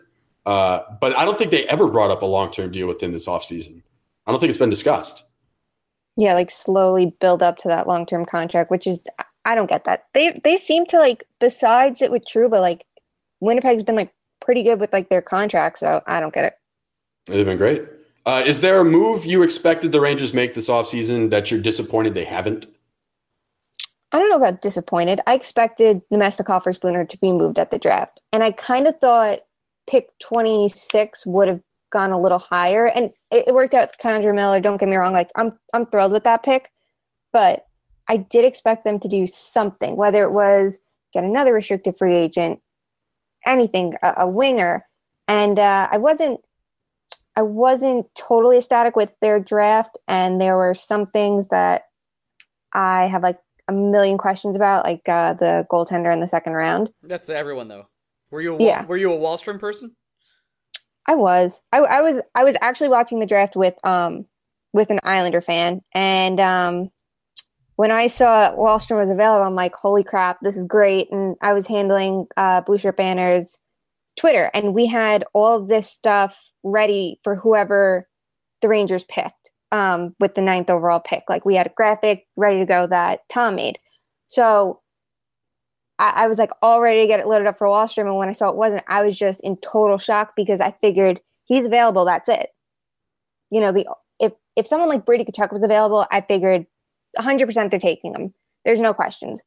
Uh, 0.47 0.79
but 0.99 1.15
I 1.15 1.25
don't 1.25 1.37
think 1.37 1.51
they 1.51 1.65
ever 1.67 1.87
brought 1.87 2.09
up 2.09 2.23
a 2.23 2.25
long 2.25 2.49
term 2.49 2.71
deal 2.71 2.87
within 2.87 3.11
this 3.11 3.27
offseason. 3.27 3.83
I 4.25 4.31
don't 4.31 4.39
think 4.39 4.49
it's 4.49 4.57
been 4.57 4.71
discussed. 4.71 5.25
Yeah, 6.17 6.33
like 6.33 6.49
slowly 6.49 7.15
build 7.19 7.43
up 7.43 7.57
to 7.59 7.67
that 7.67 7.85
long 7.85 8.07
term 8.07 8.25
contract, 8.25 8.71
which 8.71 8.87
is 8.87 8.97
I 9.45 9.53
don't 9.53 9.69
get 9.69 9.83
that. 9.83 10.05
They 10.15 10.39
they 10.43 10.57
seem 10.57 10.87
to 10.87 10.97
like 10.97 11.23
besides 11.39 12.01
it 12.01 12.09
with 12.09 12.25
Trouba, 12.25 12.59
like 12.59 12.83
Winnipeg's 13.41 13.83
been 13.83 13.95
like 13.95 14.11
pretty 14.41 14.63
good 14.63 14.79
with 14.79 14.91
like 14.91 15.09
their 15.09 15.21
contracts, 15.21 15.81
so 15.81 16.01
I 16.07 16.19
don't 16.19 16.33
get 16.33 16.45
it. 16.45 16.53
They've 17.27 17.45
been 17.45 17.57
great. 17.57 17.83
Uh, 18.25 18.43
is 18.45 18.61
there 18.61 18.79
a 18.79 18.85
move 18.85 19.25
you 19.25 19.43
expected 19.43 19.91
the 19.91 20.01
Rangers 20.01 20.33
make 20.33 20.55
this 20.55 20.67
offseason 20.67 21.29
that 21.29 21.51
you're 21.51 21.61
disappointed 21.61 22.15
they 22.15 22.25
haven't? 22.25 22.65
I 24.11 24.19
don't 24.19 24.29
know 24.29 24.37
about 24.37 24.61
disappointed. 24.61 25.21
I 25.27 25.35
expected 25.35 26.01
Namestnikov 26.11 26.65
or 26.65 26.73
Spooner 26.73 27.05
to 27.05 27.17
be 27.17 27.31
moved 27.31 27.59
at 27.59 27.69
the 27.69 27.77
draft. 27.77 28.21
And 28.31 28.43
I 28.43 28.51
kind 28.51 28.87
of 28.87 28.99
thought 28.99 29.41
pick 29.87 30.07
26 30.19 31.25
would 31.25 31.47
have 31.47 31.61
gone 31.91 32.11
a 32.11 32.21
little 32.21 32.39
higher. 32.39 32.87
And 32.87 33.11
it, 33.29 33.47
it 33.47 33.53
worked 33.53 33.73
out 33.73 33.89
with 33.89 33.97
K'Andre 33.99 34.33
Miller. 34.33 34.59
Don't 34.59 34.77
get 34.77 34.89
me 34.89 34.95
wrong. 34.95 35.13
Like, 35.13 35.29
I'm, 35.35 35.51
I'm 35.73 35.85
thrilled 35.85 36.11
with 36.11 36.23
that 36.23 36.43
pick. 36.43 36.71
But 37.31 37.67
I 38.07 38.17
did 38.17 38.45
expect 38.45 38.85
them 38.85 38.99
to 39.01 39.07
do 39.07 39.27
something, 39.27 39.97
whether 39.97 40.23
it 40.23 40.31
was 40.31 40.79
get 41.13 41.23
another 41.23 41.53
restricted 41.53 41.97
free 41.97 42.15
agent, 42.15 42.59
anything, 43.45 43.95
a, 44.01 44.13
a 44.17 44.27
winger. 44.27 44.85
And 45.27 45.59
uh, 45.59 45.89
I 45.91 45.97
wasn't 45.97 46.39
I 47.35 47.41
wasn't 47.41 48.07
totally 48.15 48.57
ecstatic 48.57 48.95
with 48.95 49.11
their 49.21 49.39
draft, 49.39 49.97
and 50.07 50.39
there 50.39 50.57
were 50.57 50.73
some 50.73 51.05
things 51.05 51.47
that 51.49 51.83
I 52.73 53.07
have 53.07 53.23
like 53.23 53.39
a 53.67 53.73
million 53.73 54.17
questions 54.17 54.55
about, 54.55 54.85
like 54.85 55.07
uh, 55.09 55.33
the 55.33 55.65
goaltender 55.71 56.13
in 56.13 56.19
the 56.19 56.27
second 56.27 56.53
round. 56.53 56.91
That's 57.03 57.29
everyone 57.29 57.67
though. 57.67 57.87
Were 58.31 58.41
you 58.41 58.55
a, 58.55 58.63
yeah. 58.63 58.85
Were 58.85 58.97
you 58.97 59.11
a 59.13 59.17
Wahlstrom 59.17 59.59
person? 59.59 59.95
I 61.07 61.15
was. 61.15 61.61
I, 61.71 61.79
I 61.79 62.01
was. 62.01 62.21
I 62.35 62.43
was 62.43 62.55
actually 62.61 62.89
watching 62.89 63.19
the 63.19 63.25
draft 63.25 63.55
with 63.55 63.75
um 63.85 64.25
with 64.73 64.89
an 64.89 64.99
Islander 65.03 65.41
fan, 65.41 65.81
and 65.93 66.39
um 66.39 66.91
when 67.75 67.91
I 67.91 68.07
saw 68.07 68.51
Wahlstrom 68.55 68.99
was 68.99 69.09
available, 69.09 69.45
I'm 69.45 69.55
like, 69.55 69.75
holy 69.75 70.03
crap, 70.03 70.39
this 70.41 70.57
is 70.57 70.65
great. 70.65 71.11
And 71.11 71.35
I 71.41 71.53
was 71.53 71.67
handling 71.67 72.27
uh, 72.37 72.61
Blue 72.61 72.77
Shirt 72.77 72.97
Banter's 72.97 73.57
Twitter, 74.17 74.49
and 74.53 74.73
we 74.73 74.85
had 74.85 75.23
all 75.33 75.63
this 75.63 75.89
stuff 75.89 76.51
ready 76.63 77.19
for 77.23 77.35
whoever 77.35 78.07
the 78.61 78.69
Rangers 78.69 79.03
picked 79.03 79.51
um, 79.71 80.15
with 80.19 80.35
the 80.35 80.41
ninth 80.41 80.69
overall 80.69 80.99
pick. 80.99 81.23
Like 81.29 81.45
we 81.45 81.55
had 81.55 81.67
a 81.67 81.73
graphic 81.75 82.27
ready 82.35 82.59
to 82.59 82.65
go 82.65 82.87
that 82.87 83.21
Tom 83.29 83.55
made. 83.55 83.77
So 84.27 84.81
I, 85.99 86.13
I 86.15 86.27
was 86.27 86.37
like 86.37 86.51
all 86.61 86.81
ready 86.81 87.01
to 87.01 87.07
get 87.07 87.19
it 87.19 87.27
loaded 87.27 87.47
up 87.47 87.57
for 87.57 87.67
Wahlstrom, 87.67 88.07
and 88.07 88.15
when 88.15 88.29
I 88.29 88.33
saw 88.33 88.49
it 88.49 88.55
wasn't, 88.55 88.83
I 88.87 89.03
was 89.03 89.17
just 89.17 89.41
in 89.41 89.57
total 89.57 89.97
shock 89.97 90.33
because 90.35 90.61
I 90.61 90.71
figured 90.81 91.19
he's 91.45 91.65
available. 91.65 92.05
That's 92.05 92.29
it. 92.29 92.49
You 93.49 93.61
know, 93.61 93.71
the 93.71 93.87
if 94.19 94.33
if 94.55 94.67
someone 94.67 94.89
like 94.89 95.05
Brady 95.05 95.25
Tkachuk 95.25 95.51
was 95.51 95.63
available, 95.63 96.05
I 96.11 96.21
figured 96.21 96.65
100 97.15 97.45
percent 97.45 97.71
they're 97.71 97.79
taking 97.79 98.13
him. 98.13 98.33
There's 98.63 98.79
no 98.79 98.93
questions. 98.93 99.41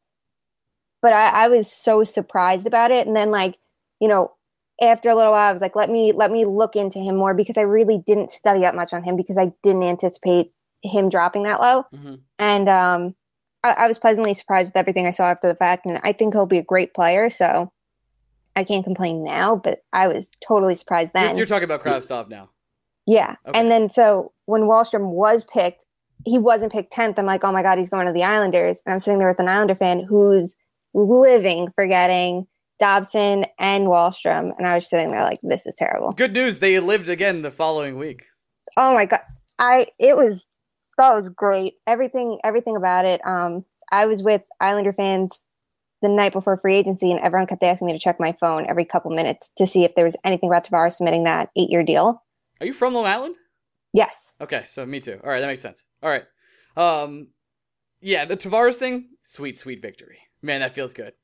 But 1.00 1.12
I, 1.12 1.28
I 1.28 1.48
was 1.48 1.70
so 1.70 2.04
surprised 2.04 2.66
about 2.66 2.90
it, 2.90 3.06
and 3.06 3.16
then 3.16 3.30
like 3.30 3.56
you 4.00 4.08
know 4.08 4.32
after 4.80 5.10
a 5.10 5.14
little 5.14 5.32
while, 5.32 5.48
I 5.48 5.52
was 5.52 5.60
like, 5.60 5.76
let 5.76 5.90
me 5.90 6.12
let 6.12 6.30
me 6.30 6.44
look 6.44 6.76
into 6.76 6.98
him 6.98 7.16
more 7.16 7.34
because 7.34 7.56
I 7.56 7.62
really 7.62 8.02
didn't 8.06 8.30
study 8.30 8.64
up 8.64 8.74
much 8.74 8.92
on 8.92 9.02
him 9.02 9.16
because 9.16 9.38
I 9.38 9.52
didn't 9.62 9.82
anticipate 9.82 10.52
him 10.82 11.08
dropping 11.08 11.42
that 11.44 11.60
low. 11.60 11.84
Mm-hmm. 11.92 12.14
And 12.38 12.68
um, 12.68 13.14
I, 13.64 13.72
I, 13.72 13.88
was 13.88 13.98
pleasantly 13.98 14.34
surprised 14.34 14.68
with 14.68 14.76
everything 14.76 15.06
I 15.06 15.10
saw 15.10 15.24
after 15.24 15.48
the 15.48 15.56
fact, 15.56 15.86
and 15.86 16.00
I 16.04 16.12
think 16.12 16.34
he'll 16.34 16.46
be 16.46 16.58
a 16.58 16.62
great 16.62 16.94
player. 16.94 17.30
So 17.30 17.72
I 18.54 18.64
can't 18.64 18.84
complain 18.84 19.24
now, 19.24 19.56
but 19.56 19.80
I 19.92 20.06
was 20.06 20.30
totally 20.46 20.76
surprised 20.76 21.12
then. 21.12 21.30
You're, 21.30 21.38
you're 21.38 21.46
talking 21.46 21.64
about 21.64 21.82
Kravtsov 21.82 22.28
now. 22.28 22.50
Yeah. 23.06 23.36
Okay. 23.46 23.58
And 23.58 23.70
then 23.70 23.90
so 23.90 24.32
when 24.46 24.62
Wahlstrom 24.62 25.10
was 25.10 25.44
picked, 25.44 25.84
he 26.24 26.38
wasn't 26.38 26.72
picked 26.72 26.92
10th. 26.92 27.18
I'm 27.18 27.26
like, 27.26 27.42
oh 27.42 27.52
my 27.52 27.62
God, 27.62 27.78
he's 27.78 27.88
going 27.88 28.06
to 28.06 28.12
the 28.12 28.24
Islanders. 28.24 28.80
And 28.84 28.92
I'm 28.92 29.00
sitting 29.00 29.18
there 29.18 29.28
with 29.28 29.40
an 29.40 29.48
Islander 29.48 29.74
fan 29.74 30.04
who's 30.04 30.54
living 30.94 31.72
for 31.74 31.86
getting 31.86 32.46
Dobson 32.78 33.46
and 33.58 33.86
Wahlstrom. 33.86 34.52
And 34.56 34.66
I 34.66 34.74
was 34.74 34.88
sitting 34.88 35.10
there 35.10 35.22
like, 35.22 35.38
this 35.42 35.66
is 35.66 35.76
terrible. 35.76 36.12
Good 36.12 36.32
news, 36.32 36.58
they 36.58 36.78
lived 36.80 37.08
again 37.08 37.42
the 37.42 37.50
following 37.50 37.98
week. 37.98 38.24
Oh 38.76 38.94
my 38.94 39.06
God. 39.06 39.20
I, 39.58 39.88
it 39.98 40.16
was, 40.16 40.46
that 40.96 41.14
was 41.14 41.28
great. 41.28 41.74
Everything, 41.86 42.38
everything 42.44 42.76
about 42.76 43.04
it. 43.04 43.24
Um, 43.26 43.64
I 43.90 44.06
was 44.06 44.22
with 44.22 44.42
Islander 44.60 44.92
fans 44.92 45.44
the 46.02 46.08
night 46.08 46.32
before 46.32 46.56
free 46.56 46.76
agency 46.76 47.10
and 47.10 47.20
everyone 47.20 47.46
kept 47.46 47.62
asking 47.62 47.86
me 47.86 47.92
to 47.92 47.98
check 47.98 48.20
my 48.20 48.32
phone 48.32 48.66
every 48.68 48.84
couple 48.84 49.10
minutes 49.10 49.50
to 49.56 49.66
see 49.66 49.84
if 49.84 49.94
there 49.94 50.04
was 50.04 50.16
anything 50.24 50.48
about 50.48 50.64
Tavares 50.64 50.92
submitting 50.92 51.24
that 51.24 51.50
eight 51.56 51.70
year 51.70 51.82
deal. 51.82 52.22
Are 52.60 52.66
you 52.66 52.72
from 52.72 52.94
Long 52.94 53.06
Island? 53.06 53.36
Yes. 53.92 54.32
Okay, 54.40 54.64
so 54.66 54.84
me 54.86 55.00
too. 55.00 55.18
All 55.24 55.30
right, 55.30 55.40
that 55.40 55.46
makes 55.46 55.62
sense. 55.62 55.86
All 56.02 56.10
right. 56.10 56.24
Um, 56.76 57.28
yeah, 58.00 58.24
the 58.26 58.36
Tavares 58.36 58.76
thing, 58.76 59.08
sweet, 59.22 59.58
sweet 59.58 59.82
victory. 59.82 60.18
Man, 60.42 60.60
that 60.60 60.74
feels 60.74 60.92
good. 60.92 61.14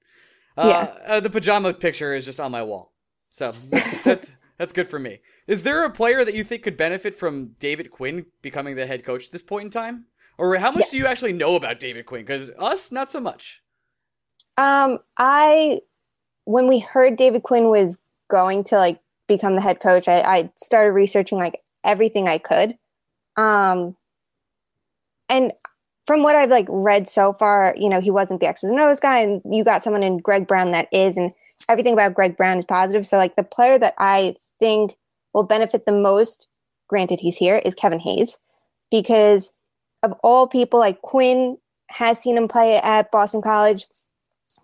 Uh, 0.56 0.68
Yeah. 0.68 1.14
uh, 1.16 1.20
the 1.20 1.30
pajama 1.30 1.74
picture 1.74 2.14
is 2.14 2.24
just 2.24 2.38
on 2.40 2.50
my 2.52 2.62
wall, 2.62 2.92
so 3.30 3.52
that's, 3.70 4.02
that's 4.04 4.32
that's 4.58 4.72
good 4.72 4.88
for 4.88 4.98
me. 4.98 5.20
Is 5.46 5.62
there 5.64 5.84
a 5.84 5.90
player 5.90 6.24
that 6.24 6.34
you 6.34 6.44
think 6.44 6.62
could 6.62 6.76
benefit 6.76 7.14
from 7.14 7.56
David 7.58 7.90
Quinn 7.90 8.26
becoming 8.40 8.76
the 8.76 8.86
head 8.86 9.04
coach 9.04 9.26
at 9.26 9.32
this 9.32 9.42
point 9.42 9.64
in 9.66 9.70
time, 9.70 10.06
or 10.38 10.54
how 10.56 10.70
much 10.70 10.84
Yeah. 10.86 10.90
do 10.92 10.96
you 10.98 11.06
actually 11.06 11.32
know 11.32 11.56
about 11.56 11.80
David 11.80 12.06
Quinn? 12.06 12.22
Because 12.22 12.50
us, 12.58 12.92
not 12.92 13.08
so 13.10 13.20
much. 13.20 13.62
Um, 14.56 15.00
I 15.18 15.80
when 16.44 16.68
we 16.68 16.78
heard 16.78 17.16
David 17.16 17.42
Quinn 17.42 17.68
was 17.68 17.98
going 18.28 18.62
to 18.64 18.76
like 18.76 19.00
become 19.26 19.56
the 19.56 19.60
head 19.62 19.80
coach, 19.80 20.06
I, 20.08 20.20
I 20.20 20.50
started 20.56 20.92
researching 20.92 21.38
like 21.38 21.60
everything 21.82 22.28
I 22.28 22.38
could. 22.38 22.78
Um, 23.36 23.96
and 25.28 25.52
from 26.06 26.22
what 26.22 26.36
I've 26.36 26.50
like 26.50 26.66
read 26.68 27.08
so 27.08 27.32
far, 27.32 27.74
you 27.78 27.88
know, 27.88 28.00
he 28.00 28.10
wasn't 28.10 28.40
the 28.40 28.46
X's 28.46 28.70
and 28.70 28.80
O's 28.80 29.00
guy, 29.00 29.20
and 29.20 29.40
you 29.50 29.64
got 29.64 29.82
someone 29.82 30.02
in 30.02 30.18
Greg 30.18 30.46
Brown 30.46 30.72
that 30.72 30.88
is, 30.92 31.16
and 31.16 31.32
everything 31.68 31.94
about 31.94 32.14
Greg 32.14 32.36
Brown 32.36 32.58
is 32.58 32.64
positive. 32.64 33.06
So 33.06 33.16
like 33.16 33.36
the 33.36 33.42
player 33.42 33.78
that 33.78 33.94
I 33.98 34.36
think 34.58 34.96
will 35.32 35.42
benefit 35.42 35.86
the 35.86 35.92
most, 35.92 36.46
granted 36.88 37.20
he's 37.20 37.36
here, 37.36 37.56
is 37.64 37.74
Kevin 37.74 38.00
Hayes, 38.00 38.38
because 38.90 39.52
of 40.02 40.12
all 40.22 40.46
people, 40.46 40.78
like 40.78 41.00
Quinn 41.02 41.56
has 41.88 42.18
seen 42.18 42.36
him 42.36 42.48
play 42.48 42.76
at 42.76 43.10
Boston 43.10 43.40
College. 43.40 43.86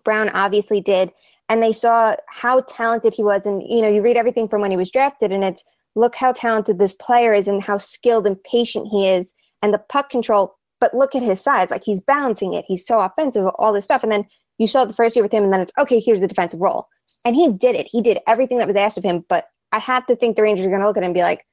Brown 0.05 0.29
obviously 0.29 0.79
did, 0.79 1.11
and 1.49 1.61
they 1.61 1.73
saw 1.73 2.15
how 2.27 2.61
talented 2.61 3.13
he 3.13 3.23
was. 3.23 3.45
And 3.45 3.63
you 3.63 3.81
know, 3.81 3.89
you 3.89 4.01
read 4.01 4.15
everything 4.15 4.47
from 4.47 4.61
when 4.61 4.71
he 4.71 4.77
was 4.77 4.91
drafted, 4.91 5.31
and 5.31 5.43
it's 5.43 5.63
look 5.95 6.15
how 6.15 6.31
talented 6.31 6.77
this 6.79 6.93
player 6.93 7.33
is 7.33 7.47
and 7.47 7.61
how 7.61 7.77
skilled 7.77 8.27
and 8.27 8.41
patient 8.43 8.87
he 8.89 9.07
is, 9.07 9.33
and 9.61 9.73
the 9.73 9.79
puck 9.79 10.09
control. 10.09 10.55
But 10.81 10.93
look 10.93 11.15
at 11.15 11.23
his 11.23 11.39
size; 11.39 11.71
like 11.71 11.85
he's 11.85 12.01
balancing 12.01 12.53
it. 12.53 12.65
He's 12.67 12.85
so 12.85 12.99
offensive, 12.99 13.45
all 13.57 13.71
this 13.71 13.85
stuff. 13.85 14.03
And 14.03 14.11
then 14.11 14.25
you 14.57 14.67
saw 14.67 14.83
the 14.83 14.93
first 14.93 15.15
year 15.15 15.23
with 15.23 15.31
him, 15.31 15.45
and 15.45 15.53
then 15.53 15.61
it's 15.61 15.71
okay. 15.77 16.01
Here's 16.01 16.19
the 16.19 16.27
defensive 16.27 16.59
role, 16.59 16.87
and 17.23 17.35
he 17.35 17.47
did 17.53 17.75
it. 17.75 17.87
He 17.89 18.01
did 18.01 18.19
everything 18.27 18.57
that 18.57 18.67
was 18.67 18.75
asked 18.75 18.97
of 18.97 19.05
him. 19.05 19.23
But 19.29 19.45
I 19.71 19.79
have 19.79 20.05
to 20.07 20.15
think 20.17 20.35
the 20.35 20.41
Rangers 20.41 20.65
are 20.65 20.69
going 20.69 20.81
to 20.81 20.87
look 20.87 20.97
at 20.97 21.03
him 21.03 21.07
and 21.07 21.13
be 21.13 21.21
like, 21.21 21.45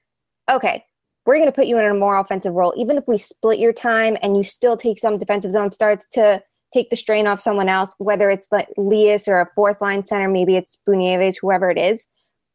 okay, 0.51 0.85
we're 1.29 1.37
going 1.37 1.47
to 1.47 1.53
put 1.53 1.67
you 1.67 1.79
in 1.79 1.85
a 1.85 1.95
more 1.95 2.19
offensive 2.19 2.55
role, 2.55 2.75
even 2.77 2.97
if 2.97 3.05
we 3.07 3.19
split 3.19 3.59
your 3.59 3.73
time 3.73 4.17
and 4.23 4.37
you 4.37 4.43
still 4.43 4.77
take 4.77 4.99
some 4.99 5.19
defensive 5.19 5.51
zone 5.51 5.71
starts 5.71 6.09
to 6.15 6.43
take 6.73 6.91
the 6.91 6.97
strain 6.97 7.27
off 7.27 7.39
someone 7.39 7.69
else, 7.69 7.95
whether 7.99 8.31
it's 8.31 8.49
like 8.51 8.69
Lias 8.77 9.29
or 9.29 9.41
a 9.41 9.47
fourth 9.55 9.81
line 9.83 10.03
center, 10.03 10.29
maybe 10.29 10.57
it's 10.57 10.79
Boo 10.87 10.97
Nieves, 10.97 11.37
whoever 11.37 11.71
it 11.71 11.79
is. 11.79 12.07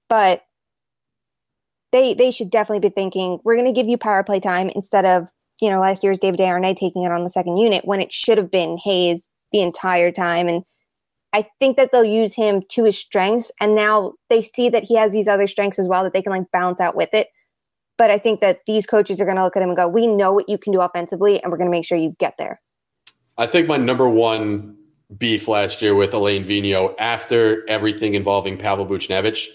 But 0.10 0.42
they 1.92 2.16
they 2.16 2.32
should 2.32 2.50
definitely 2.50 2.88
be 2.88 2.94
thinking 2.94 3.40
we're 3.44 3.56
going 3.56 3.68
to 3.68 3.80
give 3.80 3.88
you 3.88 3.98
power 3.98 4.24
play 4.24 4.40
time 4.40 4.70
instead 4.70 5.06
of 5.06 5.30
you 5.64 5.70
know 5.70 5.80
last 5.80 6.04
year's 6.04 6.20
David 6.20 6.42
Desharnais 6.42 6.76
taking 6.76 7.04
it 7.04 7.12
on 7.12 7.24
the 7.24 7.30
second 7.30 7.56
unit 7.56 7.86
when 7.86 8.02
it 8.02 8.12
should 8.12 8.38
have 8.38 8.52
been 8.52 8.78
Hayes 8.80 9.30
the 9.54 9.62
entire 9.62 10.12
time. 10.12 10.50
And 10.50 10.66
I 11.32 11.48
think 11.58 11.78
that 11.78 11.94
they'll 11.94 12.04
use 12.04 12.36
him 12.36 12.64
to 12.72 12.84
his 12.84 12.98
strengths, 12.98 13.50
and 13.62 13.74
now 13.74 14.14
they 14.30 14.42
see 14.42 14.68
that 14.68 14.84
he 14.84 14.98
has 14.98 15.14
these 15.14 15.30
other 15.30 15.48
strengths 15.48 15.80
as 15.80 15.88
well 15.88 16.04
that 16.04 16.12
they 16.12 16.22
can 16.22 16.34
like 16.34 16.52
balance 16.52 16.82
out 16.82 16.98
with 16.98 17.14
it. 17.14 17.30
But 17.98 18.12
I 18.12 18.18
think 18.18 18.42
that 18.42 18.60
these 18.68 18.86
coaches 18.86 19.22
are 19.22 19.26
going 19.26 19.38
to 19.38 19.44
look 19.44 19.56
at 19.56 19.64
him 19.64 19.70
and 19.70 19.78
go, 19.78 19.88
"We 19.88 20.06
know 20.06 20.34
what 20.34 20.50
you 20.50 20.58
can 20.58 20.74
do 20.74 20.82
offensively, 20.82 21.42
and 21.42 21.50
we're 21.50 21.58
going 21.58 21.70
to 21.70 21.72
make 21.72 21.86
sure 21.86 21.98
you 21.98 22.14
get 22.20 22.36
there." 22.38 22.60
I 23.38 23.46
think 23.46 23.68
my 23.70 23.78
number 23.78 24.10
one 24.10 24.76
beef 25.18 25.48
last 25.48 25.82
year 25.82 25.96
with 25.96 26.14
Alain 26.14 26.44
Vigneault 26.44 26.96
after 27.00 27.68
everything 27.70 28.16
involving 28.16 28.58
Pavel 28.58 28.86
Buchnevich 28.86 29.48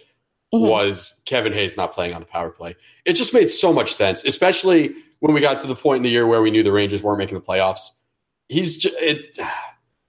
Mhm. 0.55 0.71
was 0.71 1.21
Kevin 1.27 1.53
Hayes 1.53 1.77
not 1.77 1.93
playing 1.93 2.15
on 2.15 2.21
the 2.21 2.27
power 2.27 2.51
play. 2.51 2.77
It 3.05 3.13
just 3.13 3.35
made 3.35 3.51
so 3.51 3.75
much 3.75 3.93
sense, 3.93 4.25
especially 4.25 4.95
when 5.21 5.35
we 5.35 5.41
got 5.41 5.61
to 5.61 5.67
the 5.67 5.75
point 5.75 5.99
in 5.99 6.03
the 6.03 6.11
year 6.11 6.27
where 6.27 6.43
we 6.43 6.51
knew 6.51 6.63
the 6.63 6.73
Rangers 6.73 7.03
weren't 7.03 7.19
making 7.19 7.35
the 7.37 7.45
playoffs. 7.45 7.91
He's 8.49 8.77
just, 8.77 8.95
it, 8.99 9.39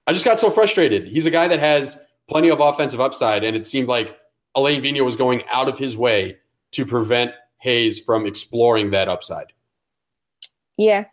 I 0.07 0.13
just 0.13 0.25
got 0.25 0.39
so 0.39 0.49
frustrated. 0.49 1.07
He's 1.07 1.25
a 1.25 1.31
guy 1.31 1.47
that 1.47 1.59
has 1.59 1.99
plenty 2.29 2.49
of 2.49 2.59
offensive 2.59 3.01
upside, 3.01 3.43
and 3.43 3.55
it 3.55 3.67
seemed 3.67 3.87
like 3.87 4.17
Alain 4.55 4.81
Vigneault 4.81 5.05
was 5.05 5.15
going 5.15 5.43
out 5.51 5.67
of 5.67 5.77
his 5.77 5.97
way 5.97 6.37
to 6.71 6.85
prevent 6.85 7.33
Hayes 7.59 7.99
from 7.99 8.25
exploring 8.25 8.91
that 8.91 9.09
upside. 9.09 9.51
Yeah. 10.77 11.05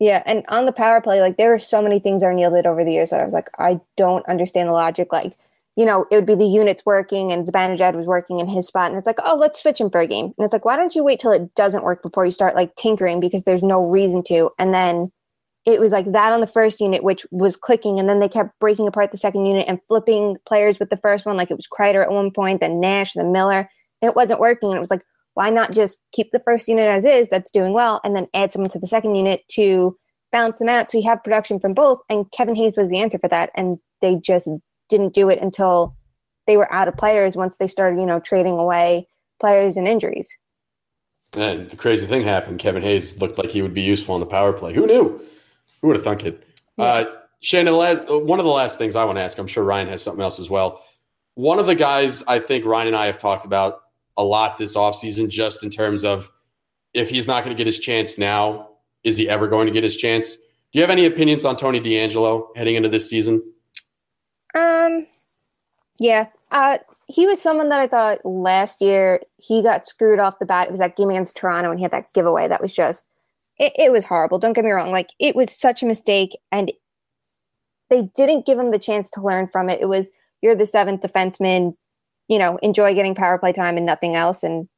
Yeah. 0.00 0.22
And 0.26 0.44
on 0.48 0.66
the 0.66 0.72
power 0.72 1.00
play, 1.00 1.20
like 1.20 1.36
there 1.36 1.50
were 1.50 1.58
so 1.58 1.80
many 1.80 2.00
things 2.00 2.22
Arneal 2.22 2.52
did 2.52 2.66
over 2.66 2.82
the 2.82 2.92
years 2.92 3.10
that 3.10 3.20
I 3.20 3.24
was 3.24 3.34
like, 3.34 3.48
I 3.58 3.80
don't 3.96 4.26
understand 4.26 4.68
the 4.68 4.72
logic. 4.72 5.12
Like, 5.12 5.34
you 5.76 5.86
know, 5.86 6.06
it 6.10 6.16
would 6.16 6.26
be 6.26 6.34
the 6.34 6.44
units 6.44 6.84
working 6.84 7.32
and 7.32 7.46
Zibanejad 7.46 7.94
was 7.94 8.06
working 8.06 8.40
in 8.40 8.48
his 8.48 8.66
spot. 8.66 8.90
And 8.90 8.98
it's 8.98 9.06
like, 9.06 9.18
oh, 9.24 9.36
let's 9.36 9.62
switch 9.62 9.80
him 9.80 9.90
for 9.90 10.00
a 10.00 10.06
game. 10.06 10.26
And 10.36 10.44
it's 10.44 10.52
like, 10.52 10.66
why 10.66 10.76
don't 10.76 10.94
you 10.94 11.02
wait 11.02 11.18
till 11.18 11.32
it 11.32 11.54
doesn't 11.54 11.84
work 11.84 12.02
before 12.02 12.26
you 12.26 12.30
start 12.30 12.54
like 12.54 12.74
tinkering 12.76 13.20
because 13.20 13.44
there's 13.44 13.62
no 13.62 13.82
reason 13.82 14.22
to. 14.24 14.50
And 14.58 14.74
then 14.74 15.10
it 15.64 15.80
was 15.80 15.92
like 15.92 16.12
that 16.12 16.32
on 16.32 16.40
the 16.40 16.46
first 16.46 16.80
unit, 16.80 17.02
which 17.02 17.24
was 17.30 17.56
clicking. 17.56 17.98
And 17.98 18.08
then 18.08 18.20
they 18.20 18.28
kept 18.28 18.58
breaking 18.60 18.86
apart 18.86 19.12
the 19.12 19.18
second 19.18 19.46
unit 19.46 19.64
and 19.66 19.78
flipping 19.88 20.36
players 20.44 20.78
with 20.78 20.90
the 20.90 20.98
first 20.98 21.24
one. 21.24 21.38
Like 21.38 21.50
it 21.50 21.56
was 21.56 21.68
Kreider 21.68 22.02
at 22.02 22.10
one 22.10 22.30
point, 22.32 22.60
then 22.60 22.78
Nash, 22.78 23.14
then 23.14 23.32
Miller. 23.32 23.68
It 24.02 24.14
wasn't 24.14 24.40
working. 24.40 24.70
And 24.70 24.76
it 24.76 24.80
was 24.80 24.90
like, 24.90 25.02
why 25.34 25.50
not 25.50 25.72
just 25.72 26.02
keep 26.12 26.30
the 26.32 26.42
first 26.44 26.68
unit 26.68 26.88
as 26.88 27.04
is 27.04 27.28
that's 27.28 27.50
doing 27.50 27.72
well 27.72 28.00
and 28.04 28.14
then 28.14 28.26
add 28.34 28.52
someone 28.52 28.70
to 28.70 28.78
the 28.78 28.86
second 28.86 29.14
unit 29.14 29.42
to 29.48 29.96
balance 30.30 30.58
them 30.58 30.68
out 30.68 30.90
so 30.90 30.98
you 30.98 31.08
have 31.08 31.22
production 31.24 31.58
from 31.58 31.74
both 31.74 32.00
and 32.08 32.30
kevin 32.32 32.54
hayes 32.54 32.74
was 32.76 32.90
the 32.90 32.98
answer 32.98 33.18
for 33.18 33.28
that 33.28 33.50
and 33.54 33.78
they 34.00 34.16
just 34.16 34.48
didn't 34.92 35.14
do 35.14 35.28
it 35.28 35.40
until 35.40 35.96
they 36.46 36.56
were 36.56 36.72
out 36.72 36.86
of 36.86 36.96
players 36.96 37.34
once 37.34 37.56
they 37.56 37.66
started 37.66 37.98
you 37.98 38.06
know 38.06 38.20
trading 38.20 38.58
away 38.58 39.06
players 39.40 39.76
and 39.76 39.88
injuries 39.88 40.36
And 41.36 41.68
the 41.70 41.76
crazy 41.76 42.06
thing 42.06 42.22
happened. 42.22 42.58
Kevin 42.58 42.82
Hayes 42.82 43.20
looked 43.20 43.38
like 43.38 43.50
he 43.50 43.62
would 43.62 43.74
be 43.74 43.80
useful 43.80 44.14
on 44.14 44.20
the 44.20 44.26
power 44.26 44.52
play. 44.52 44.74
Who 44.74 44.86
knew? 44.86 45.18
Who 45.80 45.86
would 45.88 45.96
have 45.96 46.04
thunk 46.04 46.24
it? 46.24 46.46
Uh, 46.78 47.06
Shannon, 47.40 47.74
last, 47.74 48.02
one 48.08 48.38
of 48.38 48.44
the 48.44 48.52
last 48.52 48.78
things 48.78 48.94
I 48.94 49.04
want 49.04 49.18
to 49.18 49.22
ask, 49.22 49.38
I'm 49.38 49.46
sure 49.46 49.64
Ryan 49.64 49.88
has 49.88 50.02
something 50.02 50.22
else 50.22 50.38
as 50.38 50.48
well. 50.48 50.84
One 51.34 51.58
of 51.58 51.66
the 51.66 51.74
guys 51.74 52.22
I 52.28 52.38
think 52.38 52.64
Ryan 52.64 52.88
and 52.88 52.96
I 52.96 53.06
have 53.06 53.18
talked 53.18 53.44
about 53.44 53.80
a 54.16 54.24
lot 54.24 54.58
this 54.58 54.76
offseason, 54.76 55.28
just 55.28 55.64
in 55.64 55.70
terms 55.70 56.04
of 56.04 56.30
if 56.94 57.08
he's 57.08 57.26
not 57.26 57.44
going 57.44 57.56
to 57.56 57.58
get 57.58 57.66
his 57.66 57.80
chance 57.80 58.18
now, 58.18 58.68
is 59.02 59.16
he 59.16 59.28
ever 59.28 59.48
going 59.48 59.66
to 59.66 59.72
get 59.72 59.82
his 59.82 59.96
chance? 59.96 60.36
Do 60.36 60.78
you 60.78 60.82
have 60.82 60.90
any 60.90 61.06
opinions 61.06 61.44
on 61.44 61.56
Tony 61.56 61.80
D'Angelo 61.80 62.50
heading 62.54 62.76
into 62.76 62.88
this 62.88 63.08
season? 63.08 63.42
Um 64.54 65.06
yeah 65.98 66.26
uh 66.50 66.78
he 67.06 67.26
was 67.26 67.40
someone 67.40 67.68
that 67.68 67.80
i 67.80 67.86
thought 67.86 68.24
last 68.24 68.80
year 68.80 69.20
he 69.36 69.62
got 69.62 69.86
screwed 69.86 70.18
off 70.18 70.38
the 70.38 70.46
bat. 70.46 70.68
It 70.68 70.70
was 70.70 70.80
that 70.80 70.96
game 70.96 71.10
against 71.10 71.36
toronto 71.36 71.70
and 71.70 71.78
he 71.78 71.82
had 71.82 71.92
that 71.92 72.12
giveaway 72.14 72.48
that 72.48 72.62
was 72.62 72.72
just 72.72 73.06
it, 73.58 73.72
it 73.78 73.92
was 73.92 74.04
horrible. 74.04 74.38
Don't 74.38 74.54
get 74.54 74.64
me 74.64 74.70
wrong 74.70 74.90
like 74.90 75.10
it 75.18 75.36
was 75.36 75.50
such 75.52 75.82
a 75.82 75.86
mistake 75.86 76.36
and 76.50 76.72
they 77.90 78.10
didn't 78.16 78.46
give 78.46 78.58
him 78.58 78.70
the 78.70 78.78
chance 78.78 79.10
to 79.12 79.22
learn 79.22 79.48
from 79.48 79.68
it. 79.68 79.80
It 79.80 79.88
was 79.88 80.12
you're 80.40 80.56
the 80.56 80.66
seventh 80.66 81.02
defenseman 81.02 81.74
you 82.28 82.38
know 82.38 82.58
enjoy 82.62 82.94
getting 82.94 83.14
power 83.14 83.38
play 83.38 83.52
time 83.52 83.76
and 83.76 83.86
nothing 83.86 84.14
else. 84.16 84.42
And 84.42 84.68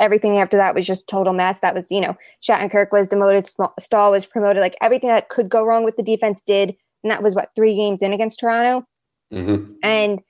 everything 0.00 0.38
after 0.38 0.56
that 0.56 0.74
was 0.74 0.86
just 0.86 1.06
total 1.06 1.34
mess. 1.34 1.60
That 1.60 1.74
was 1.74 1.90
you 1.90 2.00
know 2.00 2.16
Shattenkirk 2.42 2.90
was 2.90 3.08
demoted 3.08 3.46
Staal 3.78 4.10
was 4.10 4.26
promoted 4.26 4.60
like 4.60 4.76
everything 4.80 5.10
that 5.10 5.28
could 5.28 5.48
go 5.48 5.62
wrong 5.62 5.84
with 5.84 5.96
the 5.96 6.02
defense 6.02 6.40
did. 6.40 6.74
And 7.02 7.10
that 7.10 7.22
was 7.22 7.34
what 7.34 7.50
three 7.54 7.76
games 7.76 8.00
in 8.00 8.14
against 8.14 8.40
Toronto 8.40 8.86
Mm-hmm. 9.34 9.72
and 9.82 10.20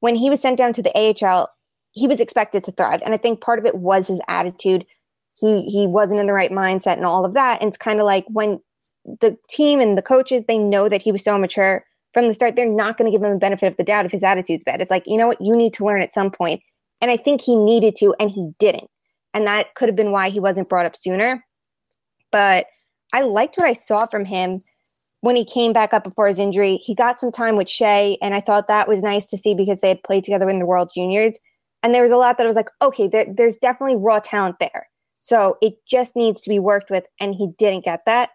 when 0.00 0.14
he 0.14 0.28
was 0.28 0.40
sent 0.40 0.58
down 0.58 0.74
to 0.74 0.82
the 0.82 0.92
AHL, 0.94 1.48
he 1.92 2.06
was 2.06 2.20
expected 2.20 2.62
to 2.64 2.72
thrive. 2.72 3.00
And 3.02 3.14
I 3.14 3.16
think 3.16 3.40
part 3.40 3.58
of 3.58 3.64
it 3.64 3.76
was 3.76 4.06
his 4.06 4.20
attitude. 4.28 4.84
He 5.40 5.62
he 5.62 5.86
wasn't 5.86 6.20
in 6.20 6.26
the 6.26 6.32
right 6.32 6.50
mindset 6.50 6.96
and 6.96 7.06
all 7.06 7.24
of 7.24 7.32
that. 7.34 7.60
And 7.60 7.68
it's 7.68 7.78
kind 7.78 8.00
of 8.00 8.04
like 8.04 8.26
when 8.28 8.60
the 9.20 9.36
team 9.48 9.80
and 9.80 9.96
the 9.96 10.02
coaches, 10.02 10.44
they 10.44 10.58
know 10.58 10.88
that 10.88 11.02
he 11.02 11.10
was 11.10 11.24
so 11.24 11.34
immature 11.34 11.84
from 12.14 12.28
the 12.28 12.34
start, 12.34 12.54
they're 12.54 12.64
not 12.64 12.96
going 12.96 13.10
to 13.10 13.16
give 13.16 13.22
him 13.22 13.32
the 13.32 13.38
benefit 13.38 13.66
of 13.66 13.76
the 13.76 13.84
doubt 13.84 14.06
if 14.06 14.12
his 14.12 14.22
attitude's 14.22 14.64
bad. 14.64 14.80
It's 14.80 14.90
like, 14.90 15.02
you 15.04 15.18
know 15.18 15.26
what, 15.26 15.40
you 15.40 15.54
need 15.54 15.74
to 15.74 15.84
learn 15.84 16.00
at 16.00 16.12
some 16.12 16.30
point. 16.30 16.62
And 17.00 17.10
I 17.10 17.16
think 17.16 17.42
he 17.42 17.56
needed 17.56 17.96
to, 17.96 18.14
and 18.20 18.30
he 18.30 18.52
didn't. 18.60 18.88
And 19.34 19.46
that 19.48 19.74
could 19.74 19.88
have 19.88 19.96
been 19.96 20.12
why 20.12 20.30
he 20.30 20.38
wasn't 20.38 20.68
brought 20.68 20.86
up 20.86 20.96
sooner. 20.96 21.44
But 22.30 22.66
I 23.12 23.22
liked 23.22 23.56
what 23.56 23.66
I 23.66 23.74
saw 23.74 24.06
from 24.06 24.24
him 24.24 24.60
when 25.24 25.36
he 25.36 25.44
came 25.46 25.72
back 25.72 25.94
up 25.94 26.04
before 26.04 26.28
his 26.28 26.38
injury, 26.38 26.76
he 26.82 26.94
got 26.94 27.18
some 27.18 27.32
time 27.32 27.56
with 27.56 27.66
Skjei, 27.66 28.18
and 28.20 28.34
I 28.34 28.42
thought 28.42 28.68
that 28.68 28.86
was 28.86 29.02
nice 29.02 29.24
to 29.28 29.38
see 29.38 29.54
because 29.54 29.80
they 29.80 29.88
had 29.88 30.02
played 30.02 30.22
together 30.22 30.50
in 30.50 30.58
the 30.58 30.66
World 30.66 30.90
Juniors. 30.94 31.38
And 31.82 31.94
there 31.94 32.02
was 32.02 32.12
a 32.12 32.18
lot 32.18 32.36
that 32.36 32.44
I 32.44 32.46
was 32.46 32.56
like, 32.56 32.68
okay, 32.82 33.08
there, 33.08 33.24
there's 33.34 33.56
definitely 33.56 33.96
raw 33.96 34.20
talent 34.20 34.56
there. 34.60 34.86
So 35.14 35.56
it 35.62 35.76
just 35.88 36.14
needs 36.14 36.42
to 36.42 36.50
be 36.50 36.58
worked 36.58 36.90
with, 36.90 37.04
and 37.18 37.34
he 37.34 37.48
didn't 37.56 37.86
get 37.86 38.04
that. 38.04 38.32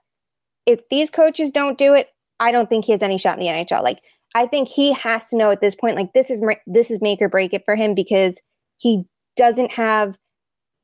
If 0.66 0.80
these 0.90 1.12
coaches 1.12 1.52
don't 1.52 1.78
do 1.78 1.94
it, 1.94 2.08
I 2.40 2.52
don't 2.52 2.68
think 2.68 2.86
he 2.86 2.92
has 2.92 3.04
any 3.04 3.20
shot 3.20 3.38
in 3.38 3.46
the 3.46 3.52
NHL. 3.52 3.84
Like 3.84 4.00
I 4.34 4.48
think 4.48 4.68
he 4.68 4.92
has 4.94 5.28
to 5.28 5.38
know 5.38 5.52
at 5.52 5.62
this 5.62 5.76
point, 5.76 5.96
like 5.96 6.14
this 6.14 6.32
is 6.32 6.42
this 6.66 6.90
is 6.90 7.02
make 7.02 7.22
or 7.22 7.30
break 7.30 7.54
it 7.54 7.66
for 7.66 7.76
him 7.76 7.94
because 7.94 8.42
he 8.78 9.04
doesn't 9.38 9.74
have 9.74 10.18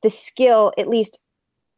the 0.04 0.12
skill. 0.12 0.72
At 0.78 0.88
least 0.88 1.18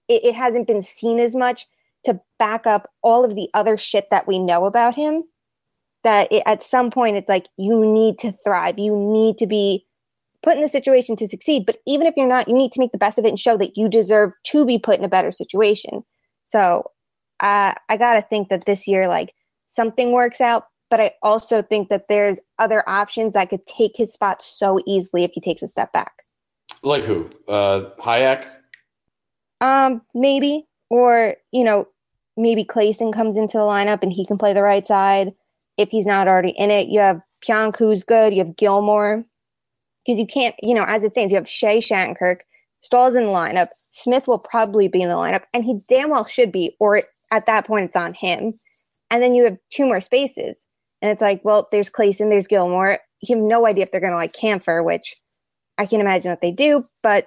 it, 0.09 0.25
it 0.25 0.35
hasn't 0.35 0.67
been 0.67 0.83
seen 0.83 1.17
as 1.17 1.33
much 1.33 1.65
to 2.07 2.19
back 2.39 2.67
up 2.67 2.89
all 3.01 3.23
of 3.23 3.35
the 3.35 3.47
other 3.53 3.77
shit 3.77 4.05
that 4.11 4.27
we 4.27 4.39
know 4.39 4.65
about 4.65 4.95
him. 4.95 5.23
That 6.03 6.31
it, 6.31 6.43
at 6.45 6.63
some 6.63 6.91
point 6.91 7.17
it's 7.17 7.29
like 7.29 7.47
you 7.57 7.85
need 7.85 8.19
to 8.19 8.33
thrive. 8.43 8.77
You 8.79 8.95
need 8.95 9.37
to 9.37 9.47
be 9.47 9.85
put 10.43 10.55
in 10.55 10.61
the 10.61 10.69
situation 10.69 11.15
to 11.17 11.27
succeed. 11.27 11.65
But 11.65 11.77
even 11.85 12.07
if 12.07 12.15
you're 12.17 12.27
not, 12.27 12.47
you 12.47 12.55
need 12.55 12.71
to 12.73 12.79
make 12.79 12.91
the 12.91 12.97
best 12.97 13.17
of 13.17 13.25
it 13.25 13.29
and 13.29 13.39
show 13.39 13.57
that 13.57 13.77
you 13.77 13.89
deserve 13.89 14.33
to 14.45 14.65
be 14.65 14.79
put 14.79 14.99
in 14.99 15.05
a 15.05 15.09
better 15.09 15.31
situation. 15.31 16.03
So 16.45 16.91
uh, 17.39 17.73
I 17.89 17.97
got 17.97 18.13
to 18.13 18.21
think 18.21 18.49
that 18.49 18.65
this 18.65 18.87
year, 18.87 19.07
like 19.07 19.33
something 19.67 20.11
works 20.11 20.41
out. 20.41 20.65
But 20.89 21.01
I 21.01 21.11
also 21.21 21.61
think 21.61 21.89
that 21.89 22.05
there's 22.07 22.39
other 22.59 22.87
options 22.87 23.33
that 23.33 23.49
could 23.49 23.65
take 23.65 23.97
his 23.97 24.13
spot 24.13 24.41
so 24.41 24.79
easily 24.87 25.25
if 25.25 25.31
he 25.33 25.41
takes 25.41 25.61
a 25.61 25.67
step 25.67 25.91
back. 25.91 26.13
Like 26.81 27.03
who? 27.03 27.29
Uh, 27.45 27.89
Hajek? 27.99 28.47
Um, 29.59 30.01
maybe. 30.15 30.65
Or, 30.89 31.35
you 31.51 31.65
know, 31.65 31.89
maybe 32.37 32.63
Claesson 32.63 33.13
comes 33.13 33.37
into 33.37 33.57
the 33.57 33.63
lineup 33.63 34.03
and 34.03 34.13
he 34.13 34.25
can 34.25 34.37
play 34.37 34.53
the 34.53 34.61
right 34.61 34.85
side 34.85 35.33
if 35.77 35.89
he's 35.89 36.05
not 36.05 36.27
already 36.27 36.51
in 36.51 36.71
it. 36.71 36.87
You 36.87 36.99
have 36.99 37.21
Pionk, 37.45 37.77
who's 37.77 38.03
good. 38.03 38.33
You 38.33 38.45
have 38.45 38.55
Gilmour. 38.55 39.25
Because 40.05 40.19
you 40.19 40.27
can't, 40.27 40.55
you 40.63 40.73
know, 40.73 40.85
as 40.87 41.03
it 41.03 41.11
stands, 41.11 41.31
you 41.31 41.35
have 41.35 41.45
Skjei 41.47 41.79
Shattenkirk. 41.79 42.39
Staal's 42.79 43.15
in 43.15 43.25
the 43.25 43.31
lineup. 43.31 43.67
Smith 43.91 44.27
will 44.27 44.39
probably 44.39 44.87
be 44.87 45.01
in 45.01 45.09
the 45.09 45.15
lineup, 45.15 45.43
and 45.53 45.65
he 45.65 45.81
damn 45.89 46.11
well 46.11 46.25
should 46.25 46.51
be, 46.51 46.77
or 46.79 47.01
at 47.31 47.45
that 47.45 47.67
point, 47.67 47.85
it's 47.85 47.95
on 47.95 48.13
him. 48.13 48.53
And 49.09 49.21
then 49.21 49.35
you 49.35 49.43
have 49.43 49.57
two 49.69 49.85
more 49.85 49.99
spaces. 49.99 50.65
And 51.01 51.11
it's 51.11 51.21
like, 51.21 51.43
well, 51.43 51.67
there's 51.71 51.89
Claesson, 51.89 52.29
there's 52.29 52.47
Gilmour. 52.47 52.99
You 53.21 53.35
have 53.35 53.45
no 53.45 53.67
idea 53.67 53.83
if 53.83 53.91
they're 53.91 53.99
going 53.99 54.11
to 54.11 54.17
like 54.17 54.31
Kampfer, 54.31 54.85
which 54.85 55.15
I 55.77 55.85
can 55.85 56.01
imagine 56.01 56.29
that 56.29 56.41
they 56.41 56.51
do, 56.51 56.85
but 57.03 57.25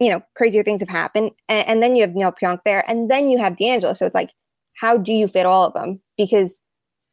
you 0.00 0.10
know, 0.10 0.22
crazier 0.34 0.64
things 0.64 0.80
have 0.80 0.88
happened. 0.88 1.30
And, 1.48 1.68
and 1.68 1.82
then 1.82 1.94
you 1.94 2.02
have 2.02 2.14
Neal 2.14 2.32
Pionk 2.32 2.60
there, 2.64 2.82
and 2.88 3.10
then 3.10 3.28
you 3.28 3.38
have 3.38 3.56
DeAngelo. 3.56 3.96
So 3.96 4.06
it's 4.06 4.14
like, 4.14 4.30
how 4.74 4.96
do 4.96 5.12
you 5.12 5.28
fit 5.28 5.46
all 5.46 5.64
of 5.64 5.74
them? 5.74 6.00
Because 6.16 6.58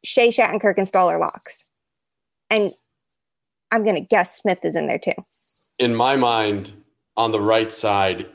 Skjei 0.04 0.28
Shattenkirk 0.28 0.74
and 0.78 0.88
Staal 0.88 1.08
are 1.08 1.20
locks. 1.20 1.70
And 2.50 2.72
I'm 3.70 3.84
going 3.84 3.96
to 3.96 4.08
guess 4.08 4.40
Smith 4.40 4.64
is 4.64 4.74
in 4.74 4.86
there 4.86 4.98
too. 4.98 5.12
In 5.78 5.94
my 5.94 6.16
mind, 6.16 6.72
on 7.16 7.30
the 7.30 7.40
right 7.40 7.70
side, 7.70 8.26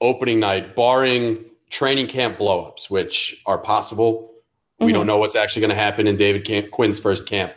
opening 0.00 0.40
night, 0.40 0.74
barring 0.74 1.44
training 1.70 2.06
camp 2.06 2.38
blowups, 2.38 2.88
which 2.88 3.42
are 3.44 3.58
possible, 3.58 4.32
we 4.78 4.86
mm-hmm. 4.86 4.94
don't 4.94 5.06
know 5.06 5.18
what's 5.18 5.36
actually 5.36 5.60
going 5.60 5.70
to 5.70 5.76
happen 5.76 6.06
in 6.06 6.16
David 6.16 6.44
camp, 6.44 6.70
Quinn's 6.70 6.98
first 6.98 7.26
camp. 7.26 7.52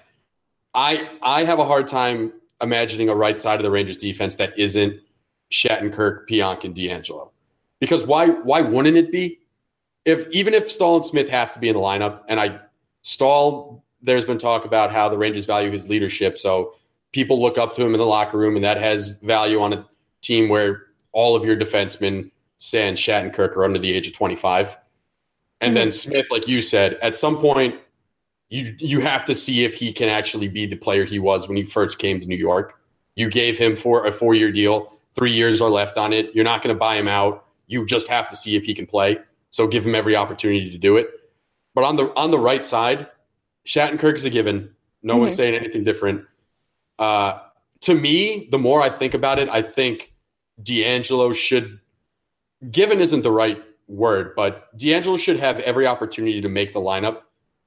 I 0.73 1.09
I 1.21 1.43
have 1.43 1.59
a 1.59 1.65
hard 1.65 1.87
time 1.87 2.33
imagining 2.61 3.09
a 3.09 3.15
right 3.15 3.39
side 3.39 3.59
of 3.59 3.63
the 3.63 3.71
Rangers 3.71 3.97
defense 3.97 4.35
that 4.37 4.57
isn't 4.57 4.99
Shattenkirk, 5.51 6.27
Pionk, 6.27 6.63
and 6.63 6.75
D'Angelo. 6.75 7.31
Because 7.79 8.05
why 8.05 8.27
why 8.27 8.61
wouldn't 8.61 8.97
it 8.97 9.11
be? 9.11 9.39
If 10.05 10.27
even 10.31 10.53
if 10.53 10.69
Staal 10.71 10.97
and 10.97 11.05
Smith 11.05 11.29
have 11.29 11.53
to 11.53 11.59
be 11.59 11.69
in 11.69 11.75
the 11.75 11.81
lineup, 11.81 12.21
and 12.27 12.39
I 12.39 12.59
Staal, 13.01 13.83
there's 14.01 14.25
been 14.25 14.37
talk 14.37 14.65
about 14.65 14.91
how 14.91 15.09
the 15.09 15.17
Rangers 15.17 15.45
value 15.45 15.71
his 15.71 15.89
leadership, 15.89 16.37
so 16.37 16.73
people 17.11 17.41
look 17.41 17.57
up 17.57 17.73
to 17.73 17.85
him 17.85 17.93
in 17.93 17.99
the 17.99 18.05
locker 18.05 18.37
room, 18.37 18.55
and 18.55 18.63
that 18.63 18.77
has 18.77 19.11
value 19.21 19.59
on 19.59 19.73
a 19.73 19.85
team 20.21 20.49
where 20.49 20.85
all 21.11 21.35
of 21.35 21.43
your 21.43 21.57
defensemen, 21.57 22.31
Sand, 22.57 22.97
Shattenkirk, 22.97 23.57
are 23.57 23.65
under 23.65 23.79
the 23.79 23.91
age 23.93 24.07
of 24.07 24.13
25. 24.13 24.77
And 25.59 25.69
mm-hmm. 25.69 25.75
then 25.75 25.91
Smith, 25.91 26.25
like 26.31 26.47
you 26.47 26.61
said, 26.61 26.95
at 27.01 27.15
some 27.15 27.37
point, 27.37 27.79
you 28.49 28.75
you 28.79 28.99
have 28.99 29.25
to 29.25 29.35
see 29.35 29.63
if 29.63 29.75
he 29.75 29.93
can 29.93 30.09
actually 30.09 30.47
be 30.47 30.65
the 30.65 30.75
player 30.75 31.05
he 31.05 31.19
was 31.19 31.47
when 31.47 31.57
he 31.57 31.63
first 31.63 31.99
came 31.99 32.19
to 32.19 32.27
New 32.27 32.37
York. 32.37 32.79
You 33.15 33.29
gave 33.29 33.57
him 33.57 33.75
for 33.75 34.05
a 34.05 34.11
four 34.11 34.33
year 34.33 34.51
deal, 34.51 34.93
three 35.13 35.31
years 35.31 35.61
are 35.61 35.69
left 35.69 35.97
on 35.97 36.13
it. 36.13 36.33
You're 36.33 36.45
not 36.45 36.61
going 36.61 36.73
to 36.73 36.79
buy 36.79 36.95
him 36.95 37.07
out. 37.07 37.45
You 37.67 37.85
just 37.85 38.07
have 38.07 38.27
to 38.29 38.35
see 38.35 38.55
if 38.55 38.63
he 38.63 38.73
can 38.73 38.85
play. 38.85 39.17
So 39.49 39.67
give 39.67 39.85
him 39.85 39.95
every 39.95 40.15
opportunity 40.15 40.69
to 40.71 40.77
do 40.77 40.97
it. 40.97 41.09
But 41.73 41.83
on 41.83 41.95
the 41.95 42.13
on 42.17 42.31
the 42.31 42.39
right 42.39 42.65
side, 42.65 43.07
Shattenkirk 43.65 44.15
is 44.15 44.25
a 44.25 44.29
given. 44.29 44.73
No 45.03 45.13
mm-hmm. 45.13 45.21
one's 45.21 45.35
saying 45.35 45.55
anything 45.55 45.83
different. 45.83 46.25
Uh, 46.99 47.39
to 47.81 47.93
me, 47.93 48.47
the 48.51 48.59
more 48.59 48.81
I 48.81 48.89
think 48.89 49.13
about 49.13 49.39
it, 49.39 49.49
I 49.49 49.61
think 49.61 50.13
DeAngelo 50.61 51.33
should. 51.35 51.79
Given 52.69 52.99
isn't 52.99 53.23
the 53.23 53.31
right 53.31 53.61
word, 53.87 54.35
but 54.35 54.77
DeAngelo 54.77 55.19
should 55.19 55.39
have 55.39 55.59
every 55.61 55.87
opportunity 55.87 56.41
to 56.41 56.49
make 56.49 56.73
the 56.73 56.79
lineup, 56.79 57.21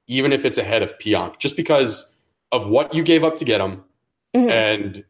even 0.07 0.31
if 0.31 0.45
it's 0.45 0.57
ahead 0.57 0.81
of 0.83 0.97
Pionk, 0.99 1.37
just 1.37 1.57
because 1.57 2.15
of 2.51 2.67
what 2.67 2.93
you 2.93 3.03
gave 3.03 3.23
up 3.23 3.35
to 3.37 3.45
get 3.45 3.59
him. 3.59 3.83
Mm-hmm. 4.33 4.49
And 4.49 5.03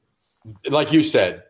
like 0.69 0.91
you 0.91 1.03
said, 1.03 1.43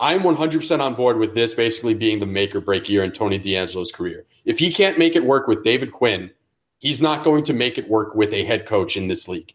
I'm 0.00 0.20
100% 0.20 0.80
on 0.80 0.94
board 0.94 1.18
with 1.18 1.34
this 1.34 1.54
basically 1.54 1.94
being 1.94 2.20
the 2.20 2.26
make 2.26 2.54
or 2.54 2.60
break 2.60 2.88
year 2.88 3.02
in 3.02 3.10
Tony 3.10 3.38
DeAngelo's 3.38 3.90
career. 3.90 4.26
If 4.46 4.58
he 4.58 4.72
can't 4.72 4.98
make 4.98 5.16
it 5.16 5.24
work 5.24 5.48
with 5.48 5.64
David 5.64 5.90
Quinn, 5.90 6.30
he's 6.78 7.02
not 7.02 7.24
going 7.24 7.42
to 7.44 7.52
make 7.52 7.78
it 7.78 7.88
work 7.88 8.14
with 8.14 8.32
a 8.32 8.44
head 8.44 8.64
coach 8.64 8.96
in 8.96 9.08
this 9.08 9.26
league. 9.26 9.54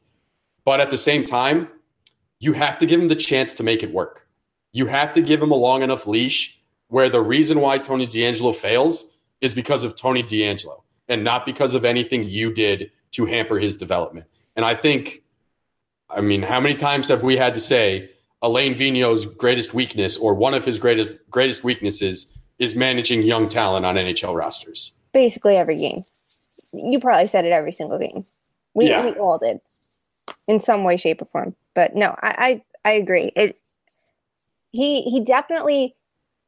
But 0.66 0.82
at 0.82 0.92
the 0.92 0.98
same 0.98 1.24
time, 1.24 1.70
you 2.40 2.52
have 2.54 2.78
to 2.80 2.86
give 2.86 3.02
him 3.02 3.08
the 3.08 3.16
chance 3.16 3.56
to 3.56 3.64
make 3.64 3.84
it 3.84 3.94
work. 3.94 4.28
You 4.74 4.86
have 4.88 5.14
to 5.14 5.22
give 5.22 5.42
him 5.42 5.52
a 5.52 5.56
long 5.56 5.82
enough 5.82 6.08
leash 6.08 6.60
where 6.88 7.10
the 7.10 7.22
reason 7.22 7.62
why 7.62 7.78
Tony 7.78 8.06
DeAngelo 8.06 8.54
fails 8.54 9.06
is 9.40 9.54
because 9.54 9.84
of 9.84 9.96
Tony 9.96 10.24
DeAngelo 10.24 10.82
and 11.08 11.24
not 11.24 11.46
because 11.46 11.74
of 11.74 11.86
anything 11.86 12.24
you 12.24 12.54
did 12.54 12.92
to 13.12 13.26
hamper 13.26 13.60
his 13.60 13.78
development. 13.78 14.26
And 14.56 14.66
I 14.66 14.76
think, 14.76 15.24
I 16.10 16.22
mean, 16.22 16.42
how 16.42 16.60
many 16.60 16.76
times 16.76 17.08
have 17.08 17.24
we 17.24 17.38
had 17.38 17.54
to 17.54 17.60
say 17.60 18.12
Alain 18.44 18.76
Vigneault's 18.76 19.26
greatest 19.26 19.74
weakness 19.74 20.18
or 20.18 20.36
one 20.36 20.54
of 20.54 20.66
his 20.66 20.78
greatest 20.78 21.18
greatest 21.32 21.64
weaknesses 21.64 22.38
is 22.60 22.76
managing 22.76 23.24
young 23.24 23.48
talent 23.48 23.86
on 23.86 23.96
NHL 23.96 24.36
rosters? 24.36 24.92
Basically 25.14 25.56
every 25.56 25.78
game. 25.78 26.04
You 26.74 27.00
probably 27.00 27.28
said 27.28 27.46
it 27.46 27.52
every 27.52 27.72
single 27.72 27.98
game. 27.98 28.26
We, 28.76 28.90
yeah. 28.90 29.06
we 29.06 29.12
all 29.14 29.38
did 29.38 29.60
in 30.48 30.60
some 30.60 30.84
way, 30.84 30.98
shape, 30.98 31.22
or 31.22 31.26
form. 31.26 31.56
But 31.74 31.96
no, 31.96 32.16
I 32.22 32.62
I, 32.86 32.90
I 32.90 32.92
agree. 32.94 33.32
It 33.36 33.56
he 34.72 35.04
he 35.04 35.24
definitely 35.24 35.96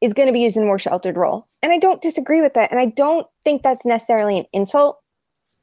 is 0.02 0.12
going 0.12 0.26
to 0.26 0.32
be 0.32 0.40
used 0.40 0.56
in 0.56 0.64
a 0.64 0.66
more 0.66 0.78
sheltered 0.78 1.16
role, 1.16 1.46
and 1.62 1.72
I 1.72 1.78
don't 1.78 2.02
disagree 2.02 2.42
with 2.42 2.54
that. 2.54 2.70
And 2.70 2.78
I 2.78 2.86
don't 2.86 3.26
think 3.42 3.62
that's 3.62 3.86
necessarily 3.86 4.38
an 4.38 4.44
insult. 4.52 5.00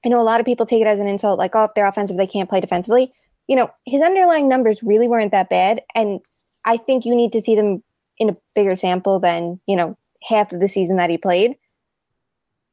I 0.04 0.10
know 0.10 0.20
a 0.20 0.24
lot 0.24 0.40
of 0.40 0.46
people 0.46 0.66
take 0.66 0.82
it 0.82 0.88
as 0.88 1.00
an 1.00 1.08
insult, 1.08 1.38
like 1.38 1.52
oh, 1.54 1.66
if 1.66 1.72
they're 1.76 1.86
offensive, 1.86 2.18
they 2.18 2.28
can't 2.28 2.50
play 2.50 2.60
defensively. 2.60 3.12
You 3.48 3.56
know, 3.58 3.70
his 3.86 4.02
underlying 4.02 4.48
numbers 4.48 4.84
really 4.84 5.08
weren't 5.08 5.32
that 5.32 5.50
bad, 5.50 5.82
and 5.96 6.22
I 6.66 6.78
think 6.78 7.06
you 7.06 7.16
need 7.16 7.34
to 7.34 7.42
see 7.42 7.56
them 7.56 7.84
in 8.18 8.30
a 8.30 8.34
bigger 8.56 8.76
sample 8.76 9.20
than 9.20 9.60
you 9.68 9.76
know 9.76 9.98
half 10.24 10.52
of 10.54 10.60
the 10.60 10.68
season 10.68 10.98
that 10.98 11.10
he 11.10 11.18
played. 11.18 11.56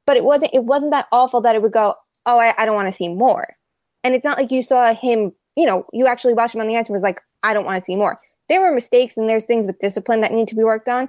But 0.07 0.17
it 0.17 0.25
wasn't 0.25 0.55
it 0.55 0.65
wasn't 0.65 0.93
that 0.93 1.09
awful 1.13 1.41
that 1.43 1.55
it 1.55 1.63
would 1.63 1.73
go, 1.73 1.95
oh, 2.27 2.39
I, 2.39 2.55
I 2.57 2.67
don't 2.67 2.75
want 2.75 2.89
to 2.89 2.95
see 2.95 3.09
more. 3.09 3.55
And 4.03 4.15
it's 4.15 4.25
not 4.25 4.39
like 4.39 4.51
you 4.51 4.63
saw 4.63 4.95
him 4.95 5.33
you 5.57 5.67
know, 5.67 5.85
you 5.93 6.07
actually 6.07 6.35
watched 6.35 6.55
him 6.55 6.61
on 6.61 6.67
the 6.67 6.77
ice 6.77 6.87
and 6.87 6.95
was 6.95 7.03
like, 7.03 7.21
I 7.43 7.53
don't 7.55 7.65
want 7.65 7.77
to 7.77 7.85
see 7.85 7.97
more. 7.97 8.17
There 8.49 8.61
were 8.61 8.75
mistakes 8.75 9.17
and 9.17 9.29
there's 9.29 9.47
things 9.47 9.67
with 9.67 9.79
discipline 9.79 10.23
that 10.23 10.33
need 10.33 10.49
to 10.49 10.55
be 10.55 10.65
worked 10.65 10.89
on. 10.89 11.09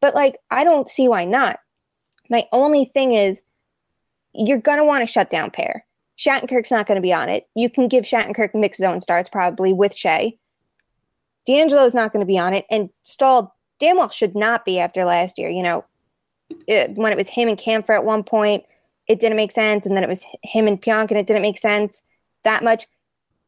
But 0.00 0.14
like, 0.14 0.36
I 0.50 0.64
don't 0.64 0.88
see 0.88 1.08
why 1.08 1.24
not. 1.24 1.58
My 2.28 2.46
only 2.52 2.84
thing 2.84 3.12
is 3.12 3.42
you're 4.34 4.60
to 4.60 4.84
want 4.84 5.02
to 5.02 5.12
shut 5.12 5.30
down 5.30 5.50
pair. 5.50 5.84
Shattenkirk's 6.22 6.70
not 6.70 6.86
going 6.86 6.96
to 6.96 7.02
be 7.02 7.12
on 7.12 7.28
it. 7.28 7.48
You 7.54 7.68
can 7.68 7.88
give 7.88 8.04
Shattenkirk 8.04 8.54
mixed 8.54 8.80
zone 8.80 9.00
starts 9.00 9.28
probably 9.28 9.72
with 9.72 9.94
Skjei. 9.96 10.38
D'Angelo's 11.46 11.94
not 11.94 12.12
going 12.12 12.20
to 12.20 12.26
be 12.26 12.38
on 12.38 12.54
it. 12.54 12.64
And 12.70 12.90
Staal 13.02 13.56
damn 13.80 13.96
well 13.96 14.08
should 14.08 14.36
not 14.36 14.64
be 14.64 14.78
after 14.78 15.04
last 15.04 15.38
year. 15.38 15.50
You 15.50 15.62
know, 15.62 15.84
it, 16.68 16.94
when 16.94 17.12
it 17.12 17.18
was 17.18 17.28
him 17.28 17.48
and 17.48 17.58
Kampfer 17.58 17.96
at 17.96 18.04
one 18.04 18.22
point, 18.22 18.64
it 19.08 19.18
didn't 19.18 19.36
make 19.36 19.50
sense. 19.50 19.84
And 19.84 19.96
then 19.96 20.04
it 20.04 20.08
was 20.08 20.24
him 20.44 20.68
and 20.68 20.80
Pionk 20.80 21.10
and 21.10 21.18
it 21.18 21.26
didn't 21.26 21.42
make 21.42 21.58
sense 21.58 22.02
that 22.44 22.62
much. 22.62 22.86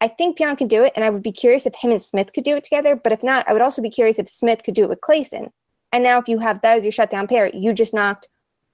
I 0.00 0.08
think 0.08 0.36
Pionk 0.36 0.58
can 0.58 0.68
do 0.68 0.82
it, 0.82 0.92
and 0.96 1.04
I 1.04 1.10
would 1.10 1.22
be 1.22 1.32
curious 1.32 1.66
if 1.66 1.74
him 1.76 1.92
and 1.92 2.02
Smith 2.02 2.32
could 2.34 2.44
do 2.44 2.56
it 2.56 2.64
together. 2.64 2.96
But 2.96 3.12
if 3.12 3.22
not, 3.22 3.48
I 3.48 3.52
would 3.52 3.62
also 3.62 3.80
be 3.80 3.90
curious 3.90 4.18
if 4.18 4.28
Smith 4.28 4.62
could 4.64 4.74
do 4.74 4.82
it 4.82 4.88
with 4.88 5.00
Claesson. 5.00 5.50
And 5.92 6.02
now, 6.02 6.18
if 6.18 6.28
you 6.28 6.40
have 6.40 6.60
that 6.62 6.78
as 6.78 6.84
your 6.84 6.92
shutdown 6.92 7.28
pair, 7.28 7.48
you 7.54 7.72
just 7.72 7.94
knocked 7.94 8.28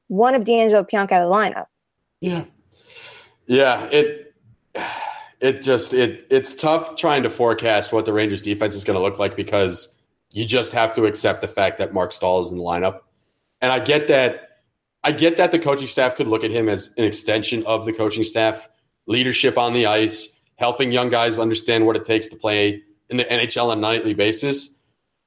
one 0.09 0.35
of 0.35 0.45
DeAngelo 0.45 0.91
Pionk 0.91 1.13
out 1.13 1.23
of 1.23 1.29
the 1.29 1.37
lineup. 1.37 1.67
Yeah, 2.21 2.45
yeah. 3.51 3.89
It 3.91 4.33
it 5.41 5.61
just 5.61 5.93
it 5.93 6.25
it's 6.31 6.55
tough 6.55 6.95
trying 6.95 7.25
to 7.25 7.31
forecast 7.31 7.93
what 7.93 8.07
the 8.07 8.13
Rangers 8.13 8.41
defense 8.41 8.77
is 8.77 8.85
going 8.85 8.97
to 8.97 9.03
look 9.03 9.19
like 9.19 9.37
because 9.37 9.97
you 10.33 10.45
just 10.45 10.71
have 10.71 10.95
to 10.95 11.05
accept 11.05 11.41
the 11.41 11.49
fact 11.49 11.79
that 11.79 11.93
Marc 11.93 12.13
Staal 12.13 12.43
is 12.43 12.53
in 12.53 12.59
the 12.59 12.65
lineup. 12.65 13.01
And 13.61 13.73
I 13.73 13.81
get 13.81 14.07
that 14.07 14.61
I 15.03 15.11
get 15.11 15.37
that 15.37 15.51
the 15.51 15.59
coaching 15.59 15.89
staff 15.89 16.15
could 16.15 16.29
look 16.29 16.45
at 16.45 16.53
him 16.53 16.69
as 16.69 16.91
an 16.97 17.03
extension 17.03 17.67
of 17.67 17.87
the 17.87 17.93
coaching 17.93 18.23
staff, 18.23 18.69
leadership 19.07 19.59
on 19.59 19.73
the 19.73 19.85
ice, 19.85 20.41
helping 20.57 20.93
young 20.93 21.09
guys 21.09 21.37
understand 21.37 21.87
what 21.87 21.97
it 21.97 22.05
takes 22.05 22.29
to 22.29 22.37
play 22.37 22.81
in 23.09 23.17
the 23.17 23.25
NHL 23.25 23.71
on 23.71 23.79
a 23.79 23.81
nightly 23.81 24.15
basis. 24.15 24.79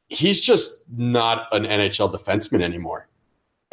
He's 0.07 0.39
just 0.39 0.85
not 0.95 1.47
an 1.51 1.65
NHL 1.65 2.13
defenseman 2.13 2.61
anymore. 2.61 3.09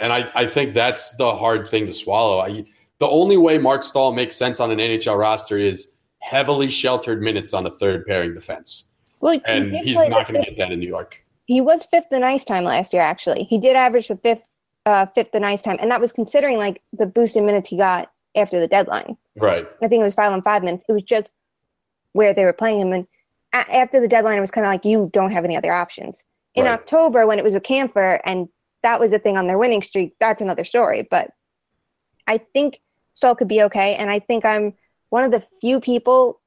And 0.00 0.12
I, 0.12 0.28
I 0.34 0.46
think 0.46 0.74
that's 0.74 1.14
the 1.18 1.36
hard 1.36 1.68
thing 1.68 1.86
to 1.86 1.92
swallow. 1.92 2.38
I, 2.40 2.64
the 3.00 3.08
only 3.08 3.36
way 3.36 3.58
Marc 3.58 3.82
Staal 3.82 4.12
makes 4.12 4.36
sense 4.36 4.60
on 4.60 4.70
an 4.70 4.78
NHL 4.78 5.18
roster 5.18 5.58
is 5.58 5.90
heavily 6.20 6.68
sheltered 6.68 7.22
minutes 7.22 7.52
on 7.54 7.64
the 7.64 7.70
third 7.70 8.06
pairing 8.06 8.34
defense. 8.34 8.84
Well, 9.20 9.32
he 9.32 9.42
And 9.46 9.72
he's 9.72 9.96
not 9.96 10.28
going 10.28 10.40
to 10.42 10.48
get 10.48 10.58
that 10.58 10.70
in 10.70 10.78
New 10.80 10.86
York. 10.86 11.24
He 11.46 11.60
was 11.60 11.86
fifth 11.86 12.12
in 12.12 12.22
ice 12.22 12.44
time 12.44 12.64
last 12.64 12.92
year. 12.92 13.02
Actually, 13.02 13.44
he 13.44 13.58
did 13.58 13.74
average 13.74 14.08
the 14.08 14.16
fifth, 14.16 14.42
uh, 14.86 15.06
fifth 15.06 15.34
in 15.34 15.44
ice 15.44 15.62
time, 15.62 15.78
and 15.80 15.90
that 15.90 16.00
was 16.00 16.12
considering 16.12 16.58
like 16.58 16.82
the 16.92 17.06
boost 17.06 17.36
in 17.36 17.44
minutes 17.46 17.68
he 17.70 17.76
got 17.76 18.10
after 18.36 18.60
the 18.60 18.68
deadline. 18.68 19.16
Right. 19.36 19.66
I 19.82 19.88
think 19.88 20.00
it 20.00 20.04
was 20.04 20.14
five 20.14 20.30
on 20.32 20.42
five 20.42 20.62
minutes. 20.62 20.84
It 20.88 20.92
was 20.92 21.02
just 21.02 21.32
where 22.12 22.34
they 22.34 22.44
were 22.44 22.52
playing 22.52 22.80
him, 22.80 22.92
and 22.92 23.06
a- 23.52 23.74
after 23.74 23.98
the 23.98 24.08
deadline, 24.08 24.36
it 24.38 24.42
was 24.42 24.50
kind 24.50 24.66
of 24.66 24.70
like 24.70 24.84
you 24.84 25.10
don't 25.12 25.32
have 25.32 25.44
any 25.44 25.56
other 25.56 25.72
options. 25.72 26.22
In 26.54 26.66
Right. 26.66 26.72
October, 26.72 27.26
when 27.26 27.38
it 27.38 27.44
was 27.44 27.54
with 27.54 27.62
Kampfer, 27.62 28.20
and 28.24 28.48
that 28.82 29.00
was 29.00 29.12
a 29.12 29.18
thing 29.18 29.36
on 29.38 29.46
their 29.46 29.58
winning 29.58 29.82
streak, 29.82 30.14
that's 30.20 30.42
another 30.42 30.64
story. 30.64 31.06
But 31.10 31.30
I 32.26 32.38
think 32.38 32.80
Staal 33.20 33.34
could 33.36 33.48
be 33.48 33.60
okay, 33.64 33.96
and 33.96 34.08
I 34.08 34.18
think 34.18 34.46
I'm 34.46 34.72
one 35.10 35.24
of 35.24 35.30
the 35.30 35.44
few 35.60 35.78
people 35.78 36.40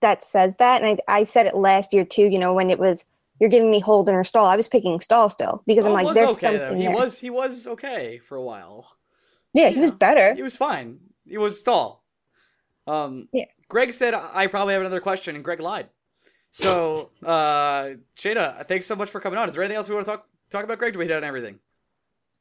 that 0.00 0.24
says 0.24 0.56
that, 0.58 0.82
and 0.82 0.98
I, 1.06 1.18
I 1.20 1.24
said 1.24 1.44
it 1.44 1.54
last 1.54 1.92
year 1.92 2.06
too. 2.06 2.22
You 2.22 2.38
know, 2.38 2.54
when 2.54 2.70
it 2.70 2.78
was 2.78 3.04
you're 3.38 3.50
giving 3.50 3.70
me 3.70 3.80
Holden 3.80 4.14
or 4.14 4.24
Staal. 4.24 4.46
I 4.46 4.56
was 4.56 4.66
picking 4.66 4.98
Staal 4.98 5.28
still 5.28 5.62
because 5.66 5.84
I'm 5.84 5.92
like, 5.92 6.14
there's 6.14 6.30
okay, 6.30 6.56
though. 6.56 6.68
something 6.68 6.80
He 6.80 6.86
there. 6.86 6.96
was 6.96 7.18
he 7.18 7.28
was 7.28 7.66
okay 7.66 8.16
for 8.18 8.36
a 8.36 8.42
while. 8.42 8.96
yeah, 9.52 9.68
he 9.68 9.78
was 9.78 9.90
better. 9.90 10.34
He 10.34 10.40
was 10.42 10.56
fine. 10.56 11.00
He 11.26 11.36
was 11.36 11.60
Staal. 11.60 12.02
Um, 12.86 13.28
Yeah. 13.32 13.44
Greg 13.68 13.92
said 13.92 14.14
I 14.14 14.46
probably 14.46 14.72
have 14.72 14.80
another 14.80 15.00
question, 15.00 15.34
and 15.34 15.44
Greg 15.44 15.60
lied. 15.60 15.88
So, 16.52 17.10
uh, 17.22 17.90
Shayna, 18.16 18.66
thanks 18.66 18.86
so 18.86 18.96
much 18.96 19.10
for 19.10 19.20
coming 19.20 19.38
on. 19.38 19.48
Is 19.48 19.54
there 19.54 19.62
anything 19.62 19.76
else 19.76 19.86
we 19.86 19.94
want 19.94 20.06
to 20.06 20.12
talk 20.12 20.26
talk 20.48 20.64
about, 20.64 20.78
Greg? 20.78 20.94
Do 20.94 20.98
we 20.98 21.06
hit 21.06 21.14
on 21.14 21.24
everything? 21.24 21.58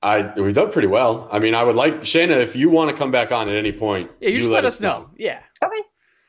I 0.06 0.32
we've 0.40 0.54
done 0.54 0.72
pretty 0.72 0.88
well. 0.88 1.28
I 1.32 1.40
mean, 1.40 1.56
I 1.56 1.64
would 1.64 1.76
like 1.76 2.02
Shayna 2.02 2.40
if 2.40 2.56
you 2.56 2.70
want 2.70 2.92
to 2.92 2.96
come 2.96 3.10
back 3.10 3.32
on 3.32 3.50
at 3.50 3.56
any 3.56 3.72
point. 3.72 4.12
Yeah, 4.22 4.30
you, 4.30 4.38
just 4.38 4.52
let, 4.52 4.64
us 4.64 4.80
know. 4.80 5.10
Yeah. 5.18 5.40
Okay. 5.64 5.82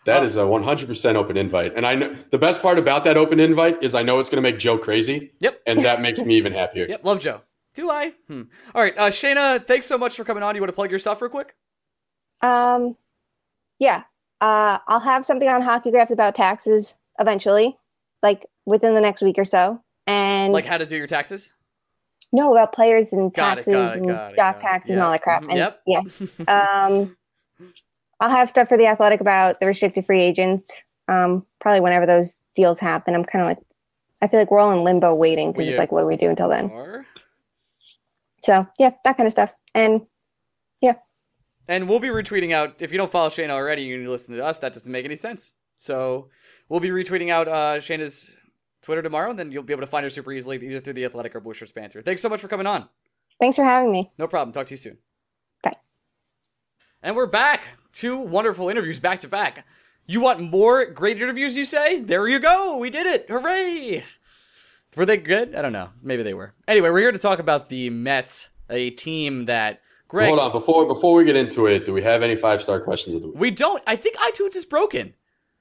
That 0.06 0.22
is 0.22 0.36
a 0.36 0.40
100% 0.40 1.14
open 1.16 1.36
invite. 1.36 1.74
And 1.74 1.84
I 1.84 1.94
know 1.96 2.14
the 2.30 2.38
best 2.38 2.62
part 2.62 2.78
about 2.78 3.04
that 3.04 3.16
open 3.16 3.38
invite 3.38 3.82
is 3.82 3.94
I 3.94 4.02
know 4.02 4.18
it's 4.18 4.30
going 4.30 4.42
to 4.42 4.50
make 4.50 4.58
Joe 4.58 4.78
crazy. 4.78 5.32
Yep. 5.40 5.62
And 5.66 5.84
that 5.84 6.00
makes 6.00 6.20
me 6.20 6.36
even 6.36 6.52
happier. 6.52 6.86
Yep. 6.88 7.04
Love 7.04 7.20
Joe. 7.20 7.42
Do 7.74 7.90
I? 7.90 8.14
Hmm. 8.28 8.42
All 8.74 8.82
right, 8.82 8.96
uh, 8.96 9.10
Shayna, 9.10 9.66
thanks 9.66 9.84
so 9.84 9.98
much 9.98 10.16
for 10.16 10.24
coming 10.24 10.42
on. 10.42 10.54
You 10.54 10.62
want 10.62 10.70
to 10.70 10.74
plug 10.74 10.88
your 10.88 10.98
stuff 10.98 11.20
real 11.20 11.30
quick? 11.30 11.54
Um, 12.40 12.96
yeah. 13.78 14.04
Uh, 14.40 14.78
I'll 14.86 15.00
have 15.00 15.26
something 15.26 15.48
on 15.48 15.60
Hockey 15.60 15.90
Graphs 15.90 16.12
about 16.12 16.34
taxes 16.34 16.94
eventually, 17.18 17.76
like 18.22 18.46
within 18.64 18.94
the 18.94 19.00
next 19.00 19.20
week 19.20 19.38
or 19.38 19.44
so. 19.44 19.82
And 20.06 20.52
Like 20.52 20.64
how 20.64 20.78
to 20.78 20.86
do 20.86 20.96
your 20.96 21.06
taxes? 21.06 21.54
No, 22.32 22.52
about 22.52 22.72
players 22.72 23.12
and 23.12 23.32
Got 23.32 23.56
taxes 23.56 23.74
it, 23.74 23.96
and 23.98 24.08
got 24.08 24.32
it, 24.32 24.36
dock 24.36 24.54
got 24.54 24.56
it. 24.58 24.62
taxes 24.62 24.90
and 24.92 25.02
all 25.02 25.10
that 25.12 25.22
crap. 25.22 25.42
Mhm, 25.42 25.48
And 25.50 25.58
yep. 25.58 25.80
yeah. 25.86 26.00
Um, 26.86 27.16
I'll 28.20 28.30
have 28.30 28.48
stuff 28.48 28.68
for 28.68 28.76
the 28.78 28.86
athletic 28.86 29.20
about 29.20 29.60
the 29.60 29.66
restricted 29.66 30.06
free 30.06 30.22
agents. 30.22 30.82
Um, 31.08 31.46
probably 31.60 31.80
whenever 31.80 32.06
those 32.06 32.36
deals 32.56 32.80
happen. 32.80 33.14
I'm 33.14 33.24
kind 33.24 33.42
of 33.42 33.46
like, 33.48 33.58
I 34.22 34.28
feel 34.28 34.40
like 34.40 34.50
we're 34.50 34.58
all 34.58 34.72
in 34.72 34.82
limbo 34.84 35.14
waiting 35.14 35.52
because 35.52 35.68
it's 35.68 35.78
like, 35.78 35.92
what 35.92 36.00
do 36.00 36.06
we 36.06 36.16
do 36.16 36.28
until 36.30 36.48
then? 36.48 36.70
Or- 36.70 37.06
So 38.42 38.66
yeah, 38.78 38.90
that 39.04 39.16
kind 39.16 39.26
of 39.26 39.32
stuff. 39.32 39.54
And 39.74 40.02
yeah. 40.82 40.94
And 41.68 41.88
we'll 41.88 42.00
be 42.00 42.08
retweeting 42.08 42.52
out. 42.52 42.76
If 42.80 42.92
you 42.92 42.98
don't 42.98 43.10
follow 43.10 43.28
Shane 43.28 43.50
already, 43.50 43.82
you 43.82 43.98
need 43.98 44.04
to 44.04 44.10
listen 44.10 44.34
to 44.36 44.44
us. 44.44 44.58
That 44.58 44.72
doesn't 44.72 44.90
make 44.90 45.04
any 45.04 45.16
sense. 45.16 45.54
So 45.76 46.28
we'll 46.68 46.80
be 46.80 46.88
retweeting 46.90 47.28
out 47.30 47.48
uh, 47.48 47.78
Shayna's 47.80 48.30
Twitter 48.86 49.02
tomorrow, 49.02 49.30
and 49.30 49.38
then 49.38 49.50
you'll 49.50 49.64
be 49.64 49.72
able 49.72 49.82
to 49.82 49.86
find 49.88 50.04
her 50.04 50.10
super 50.10 50.32
easily 50.32 50.64
either 50.64 50.80
through 50.80 50.92
the 50.92 51.04
Athletic 51.04 51.34
or 51.34 51.40
Blue 51.40 51.52
Shirts 51.52 51.72
Banter. 51.72 52.02
Thanks 52.02 52.22
so 52.22 52.28
much 52.28 52.40
for 52.40 52.46
coming 52.46 52.68
on. 52.68 52.88
thanks 53.40 53.56
for 53.56 53.64
having 53.64 53.90
me. 53.90 54.12
No 54.16 54.28
problem. 54.28 54.52
Talk 54.52 54.66
to 54.68 54.74
you 54.74 54.78
soon. 54.78 54.98
Bye. 55.64 55.74
And 57.02 57.16
we're 57.16 57.26
back. 57.26 57.64
Two 57.92 58.16
wonderful 58.16 58.68
interviews 58.68 59.00
back 59.00 59.18
to 59.20 59.28
back. 59.28 59.66
You 60.06 60.20
want 60.20 60.38
more 60.40 60.86
great 60.86 61.20
interviews, 61.20 61.56
you 61.56 61.64
say? 61.64 62.00
There 62.00 62.28
you 62.28 62.38
go. 62.38 62.76
We 62.76 62.90
did 62.90 63.06
it. 63.06 63.26
Hooray. 63.28 64.04
Were 64.96 65.04
they 65.04 65.16
good? 65.16 65.56
I 65.56 65.62
don't 65.62 65.72
know. 65.72 65.90
Maybe 66.00 66.22
they 66.22 66.32
were. 66.32 66.54
Anyway, 66.68 66.88
we're 66.88 67.00
here 67.00 67.12
to 67.12 67.18
talk 67.18 67.40
about 67.40 67.68
the 67.68 67.90
Mets, 67.90 68.50
a 68.70 68.90
team 68.90 69.46
that 69.46 69.80
Greg. 70.06 70.28
Hold 70.28 70.38
on. 70.38 70.52
Before 70.52 70.86
before 70.86 71.14
we 71.14 71.24
get 71.24 71.34
into 71.34 71.66
it, 71.66 71.86
do 71.86 71.92
we 71.92 72.02
have 72.02 72.22
any 72.22 72.36
five 72.36 72.62
star 72.62 72.78
questions 72.80 73.16
of 73.16 73.22
the 73.22 73.28
week? 73.28 73.36
We 73.36 73.50
don't. 73.50 73.82
I 73.84 73.96
think 73.96 74.16
iTunes 74.16 74.54
is 74.54 74.64
broken. 74.64 75.14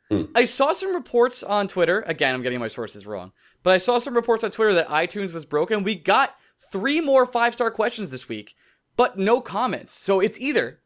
Hmm. 0.10 0.24
I 0.36 0.44
saw 0.46 0.74
some 0.74 0.94
reports 0.94 1.42
on 1.44 1.68
Twitter. 1.68 2.02
Again, 2.06 2.36
I'm 2.36 2.42
getting 2.44 2.60
my 2.60 2.68
sources 2.68 3.08
wrong. 3.08 3.32
But 3.64 3.74
I 3.74 3.78
saw 3.80 3.98
some 4.00 4.16
reports 4.16 4.44
on 4.44 4.52
Twitter 4.52 4.74
that 4.74 4.88
iTunes 4.90 5.34
was 5.34 5.46
broken. 5.46 5.84
We 5.84 5.96
got 5.96 6.36
three 6.72 7.02
more 7.02 7.26
five 7.26 7.54
star 7.56 7.72
questions 7.72 8.12
this 8.12 8.30
week, 8.30 8.56
but 8.96 9.18
no 9.18 9.42
comments. 9.42 9.94
So 9.96 10.20
it's 10.20 10.40
either. 10.40 10.80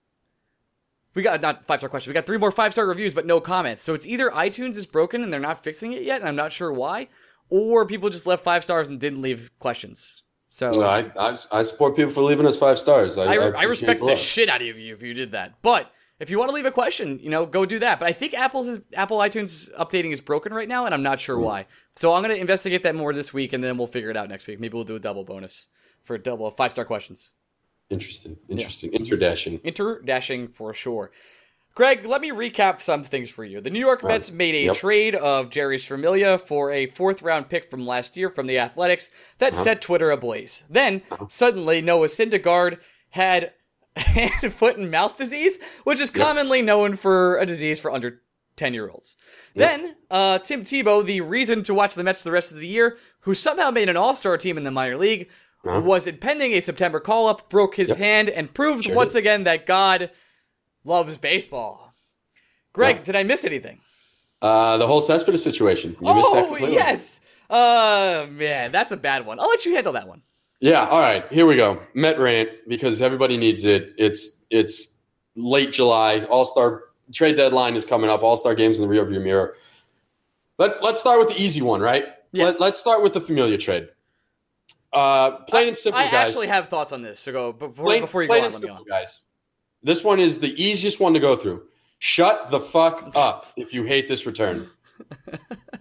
We 1.15 1.23
got 1.23 1.41
not 1.41 1.65
five 1.65 1.79
star 1.79 1.89
questions. 1.89 2.09
We 2.09 2.13
got 2.13 2.25
three 2.25 2.37
more 2.37 2.51
five 2.51 2.71
star 2.71 2.85
reviews, 2.85 3.13
but 3.13 3.25
no 3.25 3.41
comments. 3.41 3.83
So 3.83 3.93
it's 3.93 4.05
either 4.05 4.29
iTunes 4.29 4.77
is 4.77 4.85
broken 4.85 5.23
and 5.23 5.33
they're 5.33 5.39
not 5.39 5.63
fixing 5.63 5.91
it 5.91 6.03
yet, 6.03 6.21
and 6.21 6.29
I'm 6.29 6.35
not 6.35 6.53
sure 6.53 6.71
why, 6.71 7.09
or 7.49 7.85
people 7.85 8.09
just 8.09 8.27
left 8.27 8.43
five 8.43 8.63
stars 8.63 8.87
and 8.87 8.99
didn't 8.99 9.21
leave 9.21 9.51
questions. 9.59 10.23
So 10.47 10.71
No, 10.71 10.81
I, 10.81 11.11
I 11.17 11.37
I 11.51 11.63
support 11.63 11.95
people 11.95 12.11
for 12.11 12.21
leaving 12.21 12.45
us 12.45 12.57
five 12.57 12.79
stars. 12.79 13.17
I, 13.17 13.33
I, 13.33 13.35
I 13.49 13.63
respect 13.63 13.99
the 13.99 14.05
the 14.05 14.11
love. 14.11 14.19
shit 14.19 14.49
out 14.49 14.61
of 14.61 14.77
you 14.77 14.93
if 14.93 15.01
you 15.01 15.13
did 15.13 15.31
that. 15.31 15.61
But 15.61 15.91
if 16.19 16.29
you 16.29 16.37
want 16.37 16.49
to 16.49 16.55
leave 16.55 16.65
a 16.65 16.71
question, 16.71 17.19
you 17.19 17.29
know, 17.29 17.45
go 17.45 17.65
do 17.65 17.79
that. 17.79 17.99
But 17.99 18.07
I 18.07 18.11
think 18.13 18.33
Apple's 18.33 18.67
is, 18.67 18.79
Apple 18.93 19.17
iTunes 19.19 19.69
updating 19.77 20.11
is 20.11 20.21
broken 20.21 20.53
right 20.53 20.67
now, 20.67 20.85
and 20.85 20.93
I'm 20.93 21.03
not 21.03 21.19
sure 21.19 21.37
Hmm. 21.37 21.43
why. 21.43 21.65
So 21.95 22.13
I'm 22.13 22.21
going 22.23 22.33
to 22.35 22.39
investigate 22.39 22.83
that 22.83 22.95
more 22.95 23.13
this 23.13 23.33
week, 23.33 23.53
and 23.53 23.63
then 23.63 23.77
we'll 23.77 23.87
figure 23.87 24.09
it 24.09 24.17
out 24.17 24.29
next 24.29 24.47
week. 24.47 24.59
Maybe 24.59 24.75
we'll 24.75 24.83
do 24.85 24.95
a 24.95 24.99
double 24.99 25.23
bonus 25.23 25.67
for 26.03 26.15
a 26.15 26.19
double 26.19 26.49
five 26.51 26.71
star 26.71 26.85
questions. 26.85 27.33
Interesting. 27.89 28.37
Interesting. 28.47 28.91
Interdashing. 28.91 29.59
interdashing 29.63 30.49
for 30.49 30.73
sure. 30.73 31.11
Greg, 31.75 32.05
let 32.05 32.19
me 32.21 32.29
recap 32.29 32.81
some 32.81 33.03
things 33.03 33.29
for 33.29 33.43
you. 33.45 33.61
The 33.61 33.69
New 33.69 33.79
York 33.79 34.03
Mets 34.03 34.31
made 34.31 34.53
a 34.55 34.65
Yep. 34.65 34.75
trade 34.75 35.15
of 35.15 35.49
Jeurys 35.49 35.87
Familia 35.87 36.37
for 36.37 36.71
a 36.71 36.87
fourth 36.87 37.21
round 37.21 37.47
pick 37.49 37.69
from 37.71 37.85
last 37.87 38.17
year 38.17 38.29
from 38.29 38.47
the 38.47 38.59
Athletics 38.59 39.09
that 39.37 39.53
Uh-huh. 39.53 39.63
set 39.63 39.81
Twitter 39.81 40.11
ablaze. 40.11 40.65
Then, 40.69 41.01
suddenly, 41.29 41.81
Noah 41.81 42.07
Syndergaard 42.07 42.79
had 43.11 43.53
hand, 43.99 44.53
foot, 44.53 44.77
and 44.77 44.89
mouth 44.91 45.17
disease, 45.17 45.57
which 45.83 45.99
is 45.99 46.09
commonly 46.09 46.61
known 46.61 46.95
for 46.95 47.37
a 47.37 47.45
disease 47.45 47.79
for 47.79 47.91
under 47.91 48.21
10 48.55 48.73
year 48.73 48.89
olds. 48.89 49.15
Then, 49.55 49.95
uh, 50.11 50.39
Tim 50.39 50.61
Tebow, 50.63 51.05
the 51.05 51.21
reason 51.21 51.63
to 51.63 51.73
watch 51.73 51.95
the 51.95 52.03
Mets 52.03 52.23
the 52.23 52.31
rest 52.31 52.51
of 52.51 52.57
the 52.59 52.67
year, 52.67 52.97
who 53.21 53.33
somehow 53.33 53.71
made 53.71 53.89
an 53.89 53.97
all 53.97 54.13
star 54.13 54.37
team 54.37 54.57
in 54.57 54.63
the 54.63 54.71
minor 54.71 54.97
league, 54.97 55.29
Uh-huh. 55.65 55.81
was 55.81 56.07
impending 56.07 56.53
a 56.53 56.61
September 56.61 56.99
call 56.99 57.27
up, 57.27 57.49
broke 57.49 57.75
his 57.75 57.95
hand, 57.95 58.29
and 58.29 58.53
proved 58.53 58.85
Sure 58.85 58.95
once 58.95 59.13
did. 59.13 59.19
again 59.19 59.43
that 59.43 59.65
God 59.65 60.09
loves 60.85 61.17
baseball. 61.17 61.93
Greg, 62.73 62.97
Yeah. 62.97 63.03
did 63.03 63.15
I 63.17 63.23
miss 63.23 63.43
anything? 63.45 63.79
Uh, 64.41 64.77
the 64.77 64.87
whole 64.87 65.01
Cespedes 65.01 65.43
situation. 65.43 65.97
You 66.01 66.13
missed 66.15 66.31
that 66.31 66.47
oh, 66.49 66.55
yes. 66.67 67.19
Uh, 67.49 68.25
man, 68.29 68.71
that's 68.71 68.91
a 68.93 68.97
bad 68.97 69.25
one. 69.25 69.39
I'll 69.39 69.49
let 69.49 69.65
you 69.65 69.73
handle 69.75 69.91
that 69.93 70.07
one. 70.07 70.21
Yeah. 70.59 70.85
All 70.85 70.99
right. 70.99 71.25
Here 71.31 71.45
we 71.45 71.55
go. 71.55 71.81
Met 71.93 72.19
rant 72.19 72.49
because 72.67 73.01
everybody 73.01 73.37
needs 73.37 73.65
it. 73.65 73.93
It's 73.97 74.41
it's 74.49 74.95
late 75.35 75.71
July. 75.71 76.23
All 76.25 76.45
star 76.45 76.83
trade 77.13 77.37
deadline 77.37 77.75
is 77.75 77.85
coming 77.85 78.09
up. 78.09 78.23
All 78.23 78.37
star 78.37 78.55
games 78.55 78.79
in 78.79 78.87
the 78.87 78.93
rearview 78.93 79.21
mirror. 79.23 79.55
Let's 80.57 80.77
let's 80.81 80.99
start 80.99 81.19
with 81.25 81.35
the 81.35 81.41
easy 81.41 81.61
one, 81.61 81.79
right? 81.81 82.05
Yeah. 82.31 82.45
Let, 82.45 82.59
let's 82.59 82.79
start 82.79 83.01
with 83.01 83.13
the 83.13 83.21
Familia 83.21 83.57
trade. 83.57 83.89
Uh, 84.91 85.31
plain 85.45 85.67
and 85.67 85.77
simple, 85.77 86.01
I 86.01 86.05
guys. 86.11 86.29
actually 86.29 86.47
have 86.47 86.67
thoughts 86.67 86.91
on 86.91 87.03
this, 87.03 87.19
so 87.19 87.31
go 87.31 87.53
before, 87.53 87.85
plain, 87.85 88.01
before 88.01 88.23
you 88.23 88.27
go 88.27 88.33
on. 88.33 88.43
and 88.45 88.53
Let 88.53 88.61
me 88.61 88.67
simple, 88.67 88.81
on. 88.81 88.85
guys. 88.87 89.21
This 89.83 90.03
one 90.03 90.19
is 90.19 90.39
the 90.39 90.51
easiest 90.61 90.99
one 90.99 91.13
to 91.13 91.19
go 91.19 91.35
through. 91.35 91.63
Shut 91.99 92.49
the 92.49 92.59
fuck 92.59 93.11
up 93.15 93.45
if 93.55 93.71
you 93.73 93.83
hate 93.83 94.07
this 94.07 94.25
return. 94.25 94.67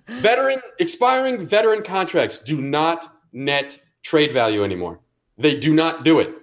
veteran 0.06 0.59
expiring 0.78 1.44
veteran 1.46 1.82
contracts 1.82 2.38
do 2.38 2.60
not 2.60 3.12
net 3.32 3.78
trade 4.09 4.32
value 4.32 4.64
anymore. 4.64 5.01
They 5.36 5.56
do 5.56 5.72
not 5.74 6.05
do 6.05 6.18
it. 6.18 6.35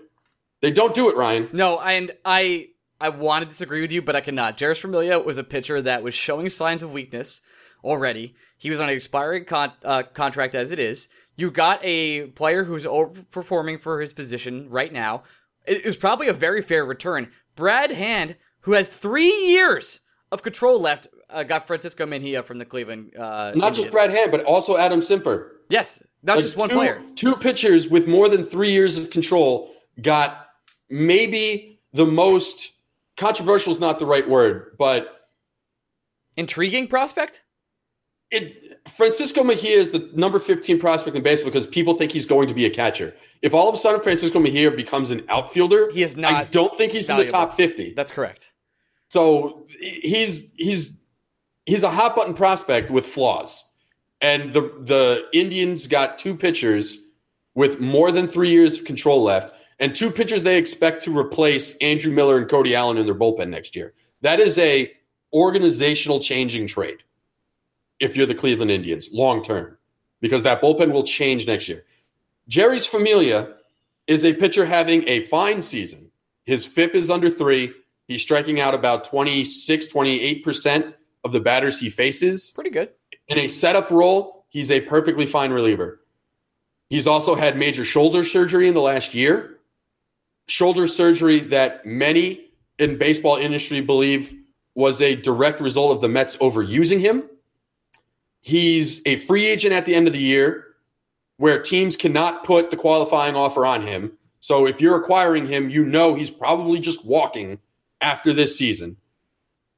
They 0.62 0.72
don't 0.72 0.94
do 0.94 1.10
it, 1.10 1.16
Ryan. 1.16 1.50
No, 1.52 1.80
and 1.80 2.12
I 2.24 2.70
I 3.02 3.10
want 3.10 3.44
to 3.44 3.50
disagree 3.50 3.82
with 3.82 3.92
you, 3.92 4.02
but 4.02 4.16
I 4.16 4.22
cannot. 4.22 4.58
Jeurys 4.58 4.80
Familia 4.80 5.20
was 5.20 5.38
a 5.38 5.44
pitcher 5.44 5.82
that 5.82 6.04
was 6.04 6.14
showing 6.14 6.50
signs 6.50 6.84
of 6.84 6.94
weakness 6.94 7.42
already. 7.84 8.36
He 8.58 8.70
was 8.70 8.80
on 8.80 8.90
an 8.90 8.96
expiring 8.96 9.46
con- 9.46 9.74
uh, 9.84 10.04
contract 10.04 10.56
as 10.56 10.72
it 10.72 10.80
is. 10.80 11.10
You 11.36 11.52
got 11.52 11.80
a 11.84 12.28
player 12.28 12.64
who's 12.64 12.86
overperforming 12.86 13.82
for 13.82 14.00
his 14.00 14.14
position 14.14 14.70
right 14.70 14.94
now. 14.94 15.24
It 15.66 15.84
was 15.84 15.98
probably 15.98 16.28
a 16.28 16.34
very 16.34 16.62
fair 16.62 16.86
return. 16.86 17.32
Brad 17.56 17.92
Hand, 17.92 18.36
who 18.62 18.74
has 18.74 18.88
three 18.88 19.34
years 19.48 20.02
of 20.32 20.42
control 20.44 20.80
left, 20.80 21.08
uh, 21.30 21.44
got 21.44 21.68
Francisco 21.68 22.06
Mejia 22.06 22.44
from 22.44 22.60
the 22.60 22.66
Cleveland. 22.66 23.12
Uh, 23.18 23.52
Not 23.56 23.74
just 23.74 23.92
Brad 23.92 24.12
Hand, 24.12 24.32
but 24.32 24.44
also 24.46 24.78
Adam 24.78 25.02
Cimber. 25.02 25.50
Yes, 25.70 26.02
not 26.26 26.38
Like, 26.38 26.46
just 26.46 26.58
one 26.58 26.70
two, 26.70 26.76
player. 26.76 27.02
Two 27.16 27.36
pitchers 27.36 27.88
with 27.88 28.08
more 28.08 28.28
than 28.28 28.46
three 28.46 28.72
years 28.72 28.98
of 28.98 29.12
control 29.12 29.72
got 30.02 30.48
maybe 30.90 31.80
the 31.94 32.06
most 32.06 32.74
controversial 33.16 33.72
is 33.72 33.80
not 33.80 34.00
the 34.00 34.06
right 34.06 34.28
word, 34.28 34.76
but 34.78 35.28
Intriguing 36.38 36.88
prospect. 36.88 37.44
it 38.32 38.82
Francisco 38.90 39.44
Mejia 39.44 39.78
is 39.78 39.92
the 39.92 40.10
number 40.14 40.40
15 40.40 40.80
prospect 40.80 41.16
in 41.16 41.24
baseball 41.24 41.50
because 41.50 41.66
people 41.66 41.96
think 41.96 42.12
he's 42.12 42.26
going 42.26 42.48
to 42.48 42.54
be 42.54 42.66
a 42.66 42.70
catcher. 42.70 43.16
If 43.42 43.54
all 43.54 43.68
of 43.70 43.74
a 43.74 43.78
sudden 43.78 44.02
Francisco 44.02 44.40
Mejia 44.40 44.72
becomes 44.72 45.12
an 45.12 45.24
outfielder, 45.30 45.90
He 45.92 46.04
is 46.04 46.18
not 46.18 46.34
I 46.34 46.44
don't 46.46 46.76
think 46.78 46.92
he's 46.92 47.10
in 47.10 47.18
the 47.18 47.26
top 47.26 47.54
50. 47.56 47.94
That's 47.94 48.12
correct. 48.12 48.52
So 49.10 49.66
he's 49.80 50.52
he's 50.58 51.00
he's 51.66 51.84
a 51.84 51.90
hot 51.90 52.16
button 52.16 52.34
prospect 52.34 52.92
with 52.92 53.06
flaws. 53.06 53.64
And 54.22 54.54
the 54.54 54.62
the 54.82 55.28
Indians 55.34 55.88
got 55.88 56.18
two 56.18 56.36
pitchers 56.36 57.00
with 57.54 57.80
more 57.80 58.12
than 58.12 58.28
3 58.28 58.50
years 58.50 58.80
of 58.80 58.86
control 58.86 59.24
left 59.24 59.54
and 59.80 59.94
two 59.94 60.10
pitchers 60.10 60.44
they 60.44 60.58
expect 60.58 61.04
to 61.04 61.18
replace 61.18 61.76
Andrew 61.78 62.12
Miller 62.12 62.38
and 62.38 62.50
Cody 62.50 62.76
Allen 62.76 62.98
in 62.98 63.06
their 63.06 63.16
bullpen 63.16 63.50
next 63.50 63.76
year. 63.76 63.94
That 64.22 64.40
is 64.40 64.58
a 64.58 64.92
organizational 65.34 66.20
changing 66.20 66.68
trade. 66.68 67.04
If 68.00 68.16
you're 68.16 68.26
the 68.26 68.36
Cleveland 68.36 68.72
Indians 68.72 69.10
long 69.12 69.44
term 69.44 69.78
because 70.22 70.44
that 70.44 70.62
bullpen 70.62 70.92
will 70.92 71.04
change 71.04 71.48
next 71.48 71.68
year. 71.68 71.84
Jeurys 72.50 72.88
Familia 72.88 73.56
is 74.08 74.26
a 74.26 74.34
pitcher 74.34 74.66
having 74.66 75.08
a 75.08 75.22
fine 75.22 75.62
season. 75.62 76.12
His 76.46 76.66
FIP 76.66 76.96
is 76.96 77.10
under 77.10 77.30
3. 77.30 77.74
He's 78.08 78.22
striking 78.22 78.60
out 78.60 78.76
about 78.76 79.04
26, 79.04 79.92
28% 79.92 80.94
of 81.24 81.32
the 81.32 81.40
batters 81.40 81.80
he 81.80 81.90
faces. 81.90 82.52
Pretty 82.54 82.70
good. 82.70 82.90
In 83.28 83.40
a 83.40 83.48
setup 83.48 83.90
role, 83.90 84.46
he's 84.50 84.72
a 84.72 84.82
perfectly 84.82 85.26
fine 85.26 85.52
reliever. 85.52 86.02
He's 86.90 87.08
also 87.08 87.36
had 87.36 87.58
major 87.58 87.84
shoulder 87.84 88.24
surgery 88.24 88.68
in 88.68 88.74
the 88.74 88.82
last 88.82 89.14
year. 89.14 89.58
Shoulder 90.48 90.88
surgery 90.88 91.40
that 91.40 91.86
many 91.86 92.52
in 92.78 92.98
baseball 92.98 93.38
industry 93.38 93.82
believe 93.82 94.34
was 94.76 95.02
a 95.02 95.16
direct 95.16 95.62
result 95.62 95.96
of 95.96 96.02
the 96.02 96.10
Mets 96.10 96.38
overusing 96.38 97.00
him. 97.00 97.24
He's 98.42 99.02
a 99.08 99.16
free 99.16 99.48
agent 99.48 99.74
at 99.74 99.86
the 99.86 99.96
end 99.96 100.08
of 100.08 100.14
the 100.14 100.20
year 100.20 100.66
where 101.38 101.60
teams 101.60 101.98
cannot 101.98 102.44
put 102.44 102.70
the 102.70 102.78
qualifying 102.78 103.36
offer 103.36 103.66
on 103.66 103.82
him. 103.82 104.12
So 104.40 104.68
if 104.68 104.80
you're 104.80 105.02
acquiring 105.02 105.48
him, 105.48 105.70
you 105.70 105.84
know 105.86 106.14
he's 106.14 106.30
probably 106.30 106.80
just 106.80 107.04
walking 107.06 107.60
after 108.02 108.32
this 108.32 108.56
season. 108.56 108.98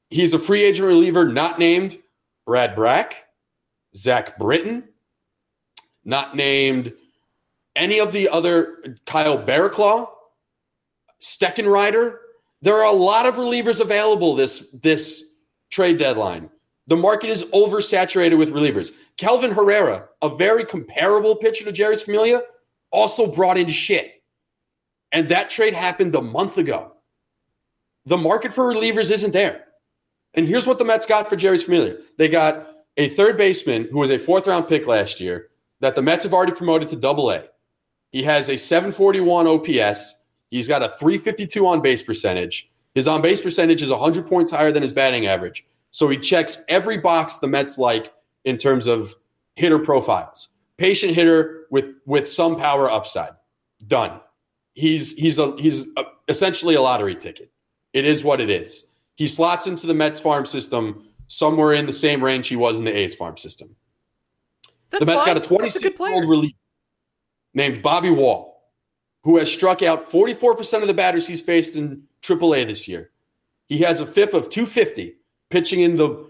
He's 0.10 0.34
a 0.34 0.40
free 0.40 0.64
agent 0.64 0.88
reliever 0.88 1.26
not 1.26 1.60
named 1.60 1.98
Brad 2.46 2.76
Brach, 2.76 3.16
Zach 3.98 4.38
Britton, 4.38 4.84
not 6.06 6.36
named 6.36 6.94
any 7.76 8.00
of 8.00 8.14
the 8.14 8.30
other 8.30 8.84
Kyle 9.06 9.38
Barraclough, 9.38 10.10
Steckenrider. 11.22 12.18
There 12.62 12.76
are 12.76 12.94
a 12.94 12.98
lot 12.98 13.26
of 13.26 13.36
relievers 13.36 13.82
available 13.82 14.36
this 14.36 14.70
this 14.72 15.24
trade 15.70 15.98
deadline. 15.98 16.50
The 16.88 16.96
market 16.96 17.30
is 17.30 17.44
oversaturated 17.46 18.38
with 18.38 18.54
relievers. 18.54 18.94
Kelvin 19.18 19.52
Herrera, 19.52 20.08
a 20.22 20.30
very 20.30 20.64
comparable 20.64 21.36
pitcher 21.36 21.66
to 21.66 21.74
Jeurys 21.74 22.04
Familia, 22.04 22.42
also 22.92 23.30
brought 23.30 23.58
in 23.58 23.68
shit. 23.68 24.14
And 25.12 25.28
that 25.30 25.50
trade 25.50 25.74
happened 25.74 26.16
a 26.16 26.22
month 26.22 26.58
ago. 26.58 26.94
The 28.06 28.18
market 28.18 28.54
for 28.54 28.74
relievers 28.74 29.12
isn't 29.12 29.34
there. 29.34 29.66
And 30.34 30.48
here's 30.48 30.66
what 30.66 30.80
the 30.80 30.86
Mets 30.86 31.06
got 31.06 31.30
for 31.30 31.36
Jeurys 31.36 31.66
Familia. 31.66 31.98
They 32.18 32.30
got 32.30 32.77
a 32.98 33.10
third 33.10 33.38
baseman 33.38 33.88
who 33.92 34.00
was 34.00 34.10
a 34.10 34.20
fourth 34.20 34.48
round 34.48 34.68
pick 34.68 34.88
last 34.88 35.20
year 35.20 35.50
that 35.80 35.96
the 35.96 36.02
Mets 36.02 36.24
have 36.24 36.34
already 36.34 36.52
promoted 36.52 36.90
to 36.90 36.96
double 36.96 37.32
A. 37.32 37.44
He 38.12 38.24
has 38.24 38.50
a 38.50 38.58
741 38.58 39.48
OPS. 39.48 40.16
He's 40.50 40.68
got 40.68 40.82
a 40.82 40.90
352 40.90 41.68
on 41.68 41.82
base 41.82 42.02
percentage. 42.02 42.70
His 42.96 43.08
on 43.08 43.22
base 43.22 43.42
percentage 43.42 43.82
is 43.82 43.92
100 43.92 44.26
points 44.26 44.50
higher 44.50 44.72
than 44.72 44.82
his 44.82 44.94
batting 44.94 45.28
average. 45.28 45.66
So 45.92 46.08
he 46.08 46.18
checks 46.18 46.64
every 46.68 46.98
box 46.98 47.38
the 47.38 47.48
Mets 47.48 47.78
like 47.78 48.12
in 48.46 48.58
terms 48.58 48.88
of 48.88 49.14
hitter 49.56 49.80
profiles. 49.80 50.50
Patient 50.78 51.14
hitter 51.14 51.66
with 51.70 51.86
with 52.06 52.28
some 52.28 52.56
power 52.56 52.90
upside. 52.90 53.32
Done. 53.88 54.20
He's 54.74 55.14
he's 55.14 55.40
a 55.40 55.56
he's 55.58 55.86
a, 55.98 56.06
essentially 56.28 56.76
a 56.76 56.82
lottery 56.82 57.16
ticket. 57.16 57.52
It 57.94 58.06
is 58.06 58.24
what 58.24 58.42
it 58.42 58.50
is. 58.50 58.88
He 59.16 59.28
slots 59.28 59.66
into 59.68 59.88
the 59.88 59.94
Mets 59.94 60.22
farm 60.22 60.46
system 60.46 61.07
somewhere 61.28 61.74
in 61.74 61.86
the 61.86 61.94
same 61.94 62.24
range 62.24 62.48
he 62.48 62.56
was 62.56 62.80
in 62.80 62.86
the 62.86 62.96
A's 62.96 63.16
farm 63.16 63.38
system. 63.38 63.76
That's 64.90 65.02
the 65.02 65.12
Mets 65.12 65.26
fine. 65.26 65.36
got 65.36 65.46
a 65.46 65.50
26-year-old 65.50 66.30
reliever 66.30 66.54
named 67.54 67.82
Bobby 67.82 68.10
Wahl, 68.10 68.62
who 69.24 69.38
has 69.38 69.52
struck 69.52 69.84
out 69.84 70.10
44% 70.10 70.82
of 70.82 70.88
the 70.88 70.94
batters 70.94 71.28
he's 71.28 71.42
faced 71.42 71.76
in 71.76 72.04
AAA 72.22 72.68
this 72.68 72.88
year. 72.88 73.12
He 73.68 73.80
has 73.80 74.00
a 74.00 74.06
FIP 74.06 74.34
of 74.34 74.50
250, 74.50 75.16
pitching 75.50 75.82
in 75.82 75.98
the 75.98 76.30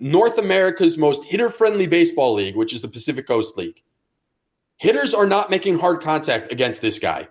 North 0.00 0.38
America's 0.38 0.96
most 0.96 1.24
hitter 1.24 1.50
friendly 1.50 1.86
baseball 1.86 2.34
league, 2.34 2.56
which 2.56 2.72
is 2.72 2.82
the 2.82 2.88
Pacific 2.88 3.26
Coast 3.26 3.56
League. 3.56 3.82
Hitters 4.78 5.12
are 5.12 5.26
not 5.26 5.50
making 5.50 5.78
hard 5.78 6.00
contact 6.00 6.52
against 6.52 6.80
this 6.80 6.98
guy 6.98 7.26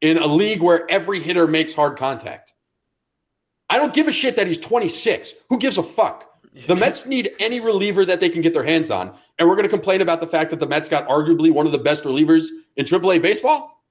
in 0.00 0.18
a 0.18 0.26
league 0.26 0.60
where 0.60 0.88
every 0.90 1.18
hitter 1.18 1.46
makes 1.46 1.72
hard 1.72 1.96
contact. 1.96 2.52
I 3.70 3.78
don't 3.78 3.94
give 3.94 4.06
a 4.06 4.12
shit 4.12 4.36
that 4.36 4.46
he's 4.46 4.58
26. 4.58 5.32
Who 5.48 5.58
gives 5.58 5.78
a 5.78 5.82
fuck? 5.82 6.30
The 6.66 6.76
Mets 6.76 7.04
need 7.04 7.32
any 7.40 7.58
reliever 7.60 8.04
that 8.04 8.20
they 8.20 8.28
can 8.28 8.40
get 8.40 8.54
their 8.54 8.62
hands 8.62 8.90
on. 8.90 9.12
And 9.38 9.48
we're 9.48 9.56
going 9.56 9.64
to 9.64 9.70
complain 9.70 10.00
about 10.00 10.20
the 10.20 10.26
fact 10.26 10.50
that 10.50 10.60
the 10.60 10.68
Mets 10.68 10.88
got 10.88 11.08
arguably 11.08 11.50
one 11.50 11.66
of 11.66 11.72
the 11.72 11.78
best 11.78 12.04
relievers 12.04 12.46
in 12.76 12.84
AAA 12.86 13.20
baseball? 13.20 13.82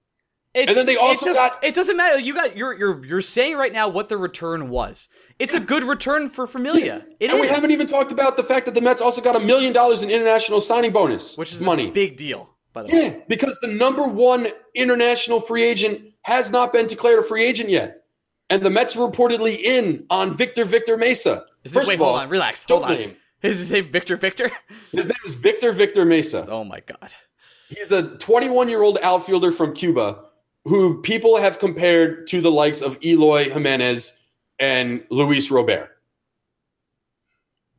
It's, 0.56 0.70
And 0.70 0.78
then 0.78 0.86
they 0.86 0.96
also 0.96 1.32
a- 1.32 1.34
got- 1.34 1.64
It 1.64 1.76
doesn't 1.76 1.98
matter. 1.98 2.20
You 2.20 2.34
got 2.34 2.56
you're 2.56 2.74
you're 2.78 3.04
you're 3.06 3.22
saying 3.22 3.58
right 3.58 3.74
now 3.74 3.90
what 3.90 4.08
the 4.08 4.18
return 4.18 4.70
was. 4.70 5.10
It's 5.40 5.56
a 5.56 5.60
good 5.60 5.84
return 5.84 6.30
for 6.30 6.46
Familia. 6.46 7.06
It 7.20 7.32
and 7.32 7.42
we 7.42 7.48
haven't 7.48 7.72
even 7.72 7.88
talked 7.88 8.12
about 8.12 8.38
the 8.38 8.44
fact 8.44 8.66
that 8.68 8.76
the 8.76 8.82
Mets 8.82 9.02
also 9.02 9.20
got 9.22 9.36
a 9.36 9.40
million 9.40 9.74
dollars 9.74 10.04
in 10.04 10.10
international 10.12 10.62
signing 10.62 10.92
bonus, 10.92 11.36
which 11.38 11.52
is 11.52 11.62
money. 11.64 11.90
a 11.90 11.92
big 11.92 12.18
deal. 12.18 12.50
By 12.72 12.84
the 12.84 12.94
way, 12.94 13.04
yeah, 13.04 13.16
because 13.28 13.58
the 13.62 13.68
number 13.68 14.08
one 14.08 14.48
international 14.76 15.40
free 15.42 15.64
agent 15.64 16.02
has 16.22 16.52
not 16.52 16.72
been 16.72 16.86
declared 16.88 17.20
a 17.20 17.24
free 17.24 17.44
agent 17.46 17.70
yet. 17.70 18.04
And 18.50 18.62
the 18.62 18.70
Mets 18.70 18.96
are 18.96 19.10
reportedly 19.10 19.58
in 19.60 20.06
on 20.12 20.38
Victor 20.38 20.66
Victor 20.66 20.98
Mesa. 20.98 21.46
Is 21.64 21.72
it- 21.72 21.76
First 21.76 21.88
wait, 21.88 21.96
of 21.96 22.02
all, 22.02 22.12
hold 22.12 22.22
on, 22.24 22.30
relax, 22.30 22.66
hold 22.68 22.84
on. 22.84 22.92
name. 22.92 23.16
Is 23.42 23.60
his 23.60 23.72
name 23.72 23.92
Victor 23.92 24.16
Victor? 24.16 24.52
His 24.92 25.08
name 25.08 25.18
is 25.26 25.34
Victor 25.34 25.72
Victor 25.74 26.06
Mesa. 26.06 26.48
Oh 26.50 26.64
my 26.64 26.80
god. 26.80 27.12
He's 27.70 27.92
a 27.92 28.18
21 28.18 28.70
year 28.70 28.82
old 28.82 29.00
outfielder 29.04 29.52
from 29.52 29.74
Cuba 29.74 30.26
who 30.66 31.02
people 31.02 31.38
have 31.38 31.60
compared 31.60 32.28
to 32.28 32.40
the 32.40 32.52
likes 32.52 32.82
of 32.82 32.98
Eloy 33.04 33.50
Jimenez 33.50 34.14
and 34.60 35.04
Luis 35.10 35.52
Robert. 35.52 35.90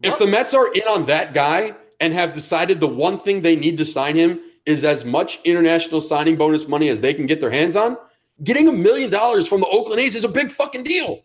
If 0.02 0.19
the 0.19 0.27
Mets 0.27 0.52
are 0.52 0.70
in 0.70 0.82
on 0.82 1.06
that 1.06 1.32
guy 1.32 1.74
and 1.98 2.12
have 2.12 2.35
decided 2.35 2.78
the 2.78 2.89
one 2.89 3.19
thing 3.19 3.40
they 3.40 3.56
need 3.56 3.78
to 3.78 3.86
sign 3.86 4.16
him 4.16 4.39
is 4.66 4.85
as 4.85 5.05
much 5.05 5.40
international 5.44 6.02
signing 6.02 6.36
bonus 6.36 6.69
money 6.69 6.90
as 6.90 7.01
they 7.01 7.15
can 7.15 7.24
get 7.24 7.40
their 7.40 7.51
hands 7.51 7.74
on, 7.74 7.97
getting 8.43 8.69
a 8.69 8.73
million 8.73 9.09
dollars 9.09 9.48
from 9.48 9.61
the 9.61 9.66
Oakland 9.69 10.01
A's 10.01 10.15
is 10.15 10.24
a 10.24 10.28
big 10.28 10.51
fucking 10.51 10.82
deal. 10.82 11.23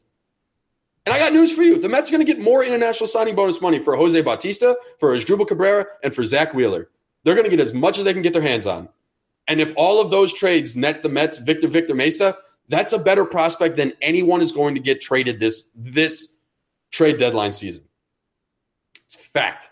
And 1.09 1.15
I 1.15 1.19
got 1.25 1.33
news 1.33 1.51
for 1.51 1.63
you. 1.63 1.79
The 1.79 1.89
Mets 1.89 2.11
are 2.11 2.13
going 2.13 2.23
to 2.23 2.31
get 2.31 2.39
more 2.39 2.63
international 2.63 3.07
signing 3.07 3.33
bonus 3.33 3.61
money 3.61 3.79
for 3.79 3.95
Jose 3.95 4.21
Bautista, 4.21 4.77
for 4.99 5.15
Asdrubal 5.15 5.47
Cabrera, 5.47 5.87
and 6.03 6.13
for 6.13 6.23
Zack 6.23 6.53
Wheeler. 6.53 6.89
They're 7.23 7.33
going 7.33 7.49
to 7.49 7.49
get 7.49 7.59
as 7.59 7.73
much 7.73 7.97
as 7.97 8.03
they 8.03 8.13
can 8.13 8.21
get 8.21 8.31
their 8.31 8.43
hands 8.43 8.67
on. 8.67 8.87
And 9.47 9.59
if 9.59 9.73
all 9.75 9.99
of 9.99 10.11
those 10.11 10.31
trades 10.31 10.75
net 10.75 11.01
the 11.01 11.09
Mets 11.09 11.39
Victor 11.39 11.67
Victor 11.67 11.95
Mesa, 11.95 12.37
that's 12.67 12.93
a 12.93 12.99
better 12.99 13.25
prospect 13.25 13.75
than 13.75 13.91
anyone 14.03 14.39
is 14.39 14.51
going 14.51 14.75
to 14.75 14.79
get 14.79 15.01
traded 15.01 15.39
this 15.39 15.63
this 15.73 16.29
trade 16.91 17.17
deadline 17.17 17.53
season. 17.53 17.85
It's 19.03 19.15
a 19.15 19.17
fact. 19.17 19.71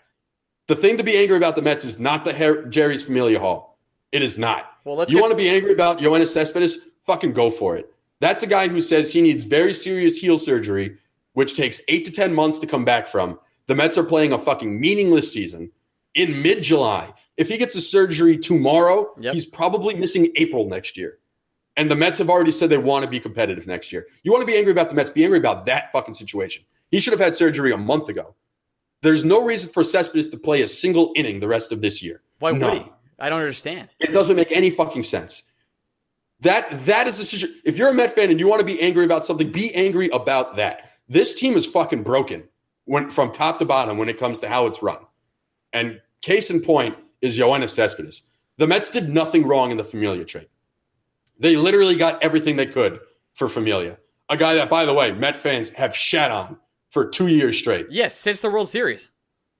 The 0.66 0.74
thing 0.74 0.96
to 0.96 1.04
be 1.04 1.16
angry 1.18 1.36
about 1.36 1.54
the 1.54 1.62
Mets 1.62 1.84
is 1.84 2.00
not 2.00 2.24
the 2.24 2.32
Her- 2.32 2.64
Jeurys 2.64 3.04
Familia 3.04 3.38
Hall. 3.38 3.78
It 4.10 4.22
is 4.22 4.38
not. 4.38 4.72
Well, 4.84 4.96
let's 4.96 5.12
you 5.12 5.18
get- 5.18 5.22
want 5.22 5.30
to 5.30 5.36
be 5.36 5.48
angry 5.48 5.72
about 5.72 6.00
Yoenis 6.00 6.32
Cespedes? 6.32 6.78
Fucking 7.04 7.32
go 7.32 7.48
for 7.48 7.76
it. 7.76 7.94
That's 8.18 8.42
a 8.42 8.48
guy 8.48 8.66
who 8.66 8.80
says 8.80 9.12
he 9.12 9.22
needs 9.22 9.44
very 9.44 9.72
serious 9.72 10.18
heel 10.18 10.36
surgery, 10.36 10.98
which 11.38 11.54
takes 11.54 11.80
eight 11.86 12.04
to 12.04 12.10
10 12.10 12.34
months 12.34 12.58
to 12.58 12.66
come 12.66 12.84
back 12.84 13.06
from. 13.06 13.38
The 13.68 13.74
Mets 13.76 13.96
are 13.96 14.02
playing 14.02 14.32
a 14.32 14.38
fucking 14.40 14.80
meaningless 14.80 15.32
season 15.32 15.70
in 16.16 16.42
mid 16.42 16.64
July. 16.64 17.14
If 17.36 17.46
he 17.46 17.56
gets 17.58 17.76
a 17.76 17.80
surgery 17.80 18.36
tomorrow, 18.36 19.14
Yep. 19.20 19.34
he's 19.34 19.46
probably 19.46 19.94
missing 19.94 20.32
April 20.34 20.68
next 20.68 20.96
year. 20.96 21.20
And 21.76 21.88
the 21.88 21.94
Mets 21.94 22.18
have 22.18 22.28
already 22.28 22.50
said 22.50 22.70
they 22.70 22.76
want 22.76 23.04
to 23.04 23.08
be 23.08 23.20
competitive 23.20 23.68
next 23.68 23.92
year. 23.92 24.08
You 24.24 24.32
want 24.32 24.42
to 24.42 24.48
be 24.52 24.58
angry 24.58 24.72
about 24.72 24.88
the 24.88 24.96
Mets? 24.96 25.10
Be 25.10 25.22
angry 25.22 25.38
about 25.38 25.64
that 25.66 25.92
fucking 25.92 26.14
situation. 26.14 26.64
He 26.90 26.98
should 26.98 27.12
have 27.12 27.20
had 27.20 27.36
surgery 27.36 27.70
a 27.72 27.76
month 27.76 28.08
ago. 28.08 28.34
There's 29.02 29.22
no 29.24 29.44
reason 29.44 29.70
for 29.70 29.84
Cespedes 29.84 30.30
to 30.30 30.38
play 30.38 30.62
a 30.62 30.66
single 30.66 31.12
inning 31.14 31.38
the 31.38 31.46
rest 31.46 31.70
of 31.70 31.80
this 31.80 32.02
year. 32.02 32.20
Why 32.40 32.50
would 32.50 32.72
he? 32.72 32.84
I 33.20 33.28
don't 33.28 33.38
understand. 33.38 33.90
It 34.00 34.12
doesn't 34.12 34.34
make 34.34 34.50
any 34.50 34.70
fucking 34.70 35.04
sense. 35.04 35.44
That 36.40 36.84
that 36.86 37.06
is 37.06 37.18
the 37.18 37.24
situation. 37.24 37.60
If 37.64 37.78
you're 37.78 37.90
a 37.90 37.94
Met 37.94 38.12
fan 38.16 38.28
and 38.32 38.40
you 38.40 38.48
want 38.48 38.58
to 38.58 38.66
be 38.66 38.80
angry 38.82 39.04
about 39.04 39.24
something, 39.24 39.52
be 39.52 39.72
angry 39.76 40.08
about 40.08 40.56
that. 40.56 40.87
This 41.08 41.34
team 41.34 41.56
is 41.56 41.66
fucking 41.66 42.02
broken 42.02 42.44
when 42.84 43.10
from 43.10 43.32
top 43.32 43.58
to 43.58 43.64
bottom 43.64 43.98
when 43.98 44.08
it 44.08 44.18
comes 44.18 44.40
to 44.40 44.48
how 44.48 44.66
it's 44.66 44.82
run. 44.82 44.98
And 45.72 46.00
case 46.22 46.50
in 46.50 46.60
point 46.60 46.96
is 47.20 47.38
Yoenis 47.38 47.70
Cespedes. 47.70 48.22
The 48.56 48.66
Mets 48.66 48.88
did 48.88 49.08
nothing 49.08 49.46
wrong 49.46 49.70
in 49.70 49.76
the 49.76 49.84
Familia 49.84 50.24
trade. 50.24 50.48
They 51.38 51.56
literally 51.56 51.96
got 51.96 52.22
everything 52.22 52.56
they 52.56 52.66
could 52.66 53.00
for 53.34 53.48
Familia. 53.48 53.98
A 54.28 54.36
guy 54.36 54.54
that, 54.54 54.68
by 54.68 54.84
the 54.84 54.92
way, 54.92 55.12
Met 55.12 55.38
fans 55.38 55.70
have 55.70 55.94
shat 55.94 56.30
on 56.30 56.58
for 56.90 57.08
two 57.08 57.28
years 57.28 57.56
straight. 57.56 57.86
Yes, 57.90 58.16
since 58.16 58.40
the 58.40 58.50
World 58.50 58.68
Series. 58.68 59.10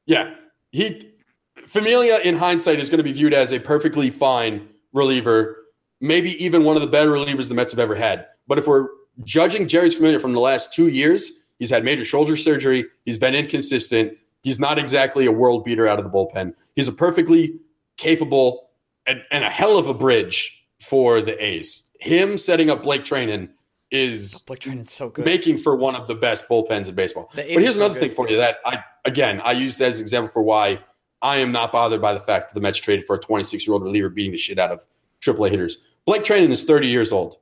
Yeah. 0.07 0.35
He 0.73 1.13
Familia, 1.57 2.19
in 2.21 2.37
hindsight, 2.37 2.79
is 2.79 2.89
going 2.89 2.99
to 2.99 3.05
be 3.05 3.13
viewed 3.13 3.35
as 3.35 3.53
a 3.53 3.61
perfectly 3.61 4.11
fine 4.11 4.69
reliever, 4.93 5.65
maybe 6.01 6.43
even 6.43 6.65
one 6.65 6.77
of 6.77 6.83
the 6.83 6.89
better 6.89 7.11
relievers 7.11 7.49
the 7.49 7.55
Mets 7.55 7.73
have 7.73 7.79
ever 7.79 7.95
had. 7.95 8.27
But 8.47 8.59
if 8.59 8.67
we're 8.67 8.89
judging 9.25 9.67
Jeurys 9.67 9.95
Familia 9.95 10.21
from 10.21 10.33
the 10.33 10.41
last 10.41 10.73
two 10.73 10.89
years, 10.89 11.31
he's 11.59 11.71
had 11.71 11.85
major 11.85 12.05
shoulder 12.05 12.37
surgery. 12.37 12.85
He's 13.05 13.19
been 13.19 13.35
inconsistent. 13.35 14.17
He's 14.43 14.61
not 14.61 14.79
exactly 14.79 15.27
a 15.27 15.33
world 15.33 15.65
beater 15.65 15.87
out 15.89 15.99
of 15.99 16.05
the 16.05 16.11
bullpen. 16.11 16.55
He's 16.77 16.89
a 16.89 16.93
perfectly 16.93 17.59
capable 17.97 18.71
and, 19.07 19.23
and 19.31 19.45
a 19.45 19.51
hell 19.51 19.79
of 19.79 19.89
a 19.89 19.95
bridge 19.95 20.65
for 20.81 21.21
the 21.21 21.43
A's. 21.45 21.83
Him 22.01 22.39
setting 22.39 22.71
up 22.71 22.83
Blake 22.83 23.03
Treinen 23.03 23.51
is 23.91 24.37
oh, 24.37 24.41
Blake 24.47 24.61
Treinen's 24.61 24.93
so 24.93 25.09
good. 25.09 25.25
making 25.25 25.59
for 25.59 25.75
one 25.77 25.97
of 25.97 26.07
the 26.07 26.15
best 26.15 26.49
bullpens 26.49 26.89
in 26.89 26.95
baseball. 26.95 27.31
But 27.35 27.47
here's 27.47 27.71
are 27.71 27.73
so 27.73 27.85
another 27.85 28.01
thing 28.01 28.13
for 28.13 28.29
you 28.29 28.37
that 28.37 28.59
I 28.65 28.85
again 29.05 29.41
I 29.45 29.53
use 29.53 29.81
as 29.81 29.99
an 29.99 30.03
example 30.03 30.31
for 30.31 30.43
why 30.43 30.79
I 31.23 31.37
am 31.37 31.51
not 31.51 31.73
bothered 31.73 32.01
by 32.01 32.13
the 32.13 32.21
fact 32.21 32.49
that 32.49 32.55
the 32.55 32.61
Mets 32.61 32.79
traded 32.79 33.07
for 33.07 33.17
a 33.17 33.19
26 33.19 33.67
year 33.67 33.75
old 33.75 33.83
reliever 33.83 34.09
beating 34.09 34.33
the 34.33 34.39
shit 34.39 34.59
out 34.59 34.71
of 34.71 34.87
AAA 35.21 35.51
hitters. 35.51 35.79
Blake 36.07 36.23
Treinen 36.23 36.51
is 36.51 36.65
30 36.65 36.87
years 36.87 37.13
old. 37.13 37.39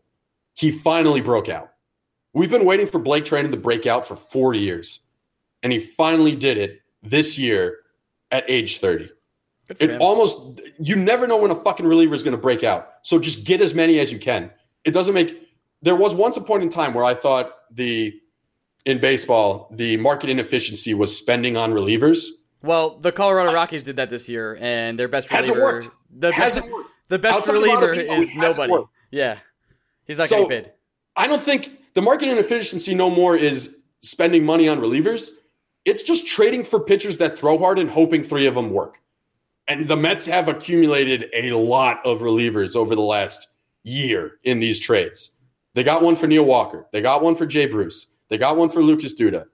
He 0.57 0.73
finally 0.73 1.21
broke 1.21 1.49
out. 1.49 1.73
We've 2.33 2.51
been 2.51 2.65
waiting 2.65 2.87
for 2.87 2.99
Blake 2.99 3.25
Treinen 3.25 3.51
to 3.51 3.57
break 3.57 3.87
out 3.87 4.07
for 4.07 4.17
40 4.17 4.59
years, 4.59 5.01
and 5.63 5.73
he 5.73 5.79
finally 5.79 6.35
did 6.35 6.57
it 6.59 6.81
this 7.03 7.39
year 7.39 7.79
at 8.31 8.45
age 8.49 8.79
30. 8.79 9.11
It 9.79 9.91
him. 9.91 10.01
almost 10.01 10.61
you 10.79 10.97
never 10.97 11.27
know 11.27 11.37
when 11.37 11.51
a 11.51 11.55
fucking 11.55 11.87
reliever 11.87 12.15
is 12.15 12.23
going 12.23 12.37
to 12.37 12.41
break 12.41 12.65
out. 12.65 12.89
So 13.03 13.19
just 13.19 13.45
get 13.45 13.61
as 13.61 13.75
many 13.75 13.99
as 13.99 14.13
you 14.13 14.19
can. 14.19 14.51
It 14.85 14.93
doesn't 14.93 15.15
make. 15.15 15.37
There 15.83 15.97
was 15.97 16.15
once 16.15 16.37
a 16.37 16.41
point 16.41 16.63
in 16.63 16.69
time 16.69 16.95
where 16.95 17.05
I 17.05 17.15
thought 17.15 17.53
the 17.71 18.15
in 18.87 19.01
baseball 19.01 19.69
the 19.73 19.97
market 19.99 20.31
inefficiency 20.31 20.95
was 20.95 21.15
spending 21.15 21.57
on 21.57 21.73
relievers. 21.73 22.29
well, 22.63 22.99
the 22.99 23.13
Colorado 23.13 23.53
Rockies 23.53 23.83
did 23.83 23.97
that 23.97 24.09
this 24.09 24.29
year, 24.29 24.57
and 24.61 24.99
their 24.99 25.09
best 25.09 25.31
reliever 25.31 25.47
Hasn't 25.47 25.63
worked. 25.63 25.91
The 26.19 26.33
Hasn't 26.33 26.73
worked. 26.73 26.97
The 27.09 27.19
best 27.19 27.39
Outside 27.39 27.53
reliever 27.53 27.93
is 27.93 28.35
nobody. 28.35 28.73
worked. 28.73 28.95
Yeah, 29.11 29.39
he's 30.07 30.19
not 30.19 30.29
So- 30.29 30.47
getting 30.47 30.65
bid. 30.65 30.73
I 31.17 31.27
don't 31.27 31.43
think 31.43 31.71
the 31.95 32.03
market 32.03 32.29
inefficiency 32.29 32.95
no 32.95 33.09
more 33.11 33.37
is 33.37 33.79
spending 34.03 34.45
money 34.45 34.69
on 34.69 34.79
relievers. 34.81 35.31
It's 35.85 36.03
just 36.03 36.27
trading 36.27 36.65
for 36.65 36.81
pitchers 36.81 37.17
that 37.19 37.39
throw 37.39 37.57
hard 37.59 37.79
and 37.79 37.89
hoping 37.89 38.23
three 38.23 38.47
of 38.47 38.55
them 38.55 38.71
work. 38.71 38.99
And 39.69 39.89
the 39.89 39.97
Mets 39.97 40.27
have 40.27 40.49
accumulated 40.49 41.31
a 41.33 41.53
lot 41.53 42.05
of 42.05 42.21
relievers 42.21 42.77
over 42.77 42.95
the 42.95 43.03
last 43.03 43.49
year 43.83 44.39
in 44.45 44.61
these 44.61 44.79
trades. 44.79 45.33
They 45.75 45.83
got 45.85 46.03
one 46.03 46.17
for 46.17 46.27
Neil 46.27 46.45
Walker. 46.45 46.87
They 46.93 47.01
got 47.01 47.23
one 47.23 47.35
for 47.35 47.47
Jay 47.47 47.67
Bruce. 47.67 48.09
They 48.29 48.39
got 48.39 48.57
one 48.57 48.69
for 48.69 48.83
Lucas 48.83 49.15
Duda. 49.15 49.45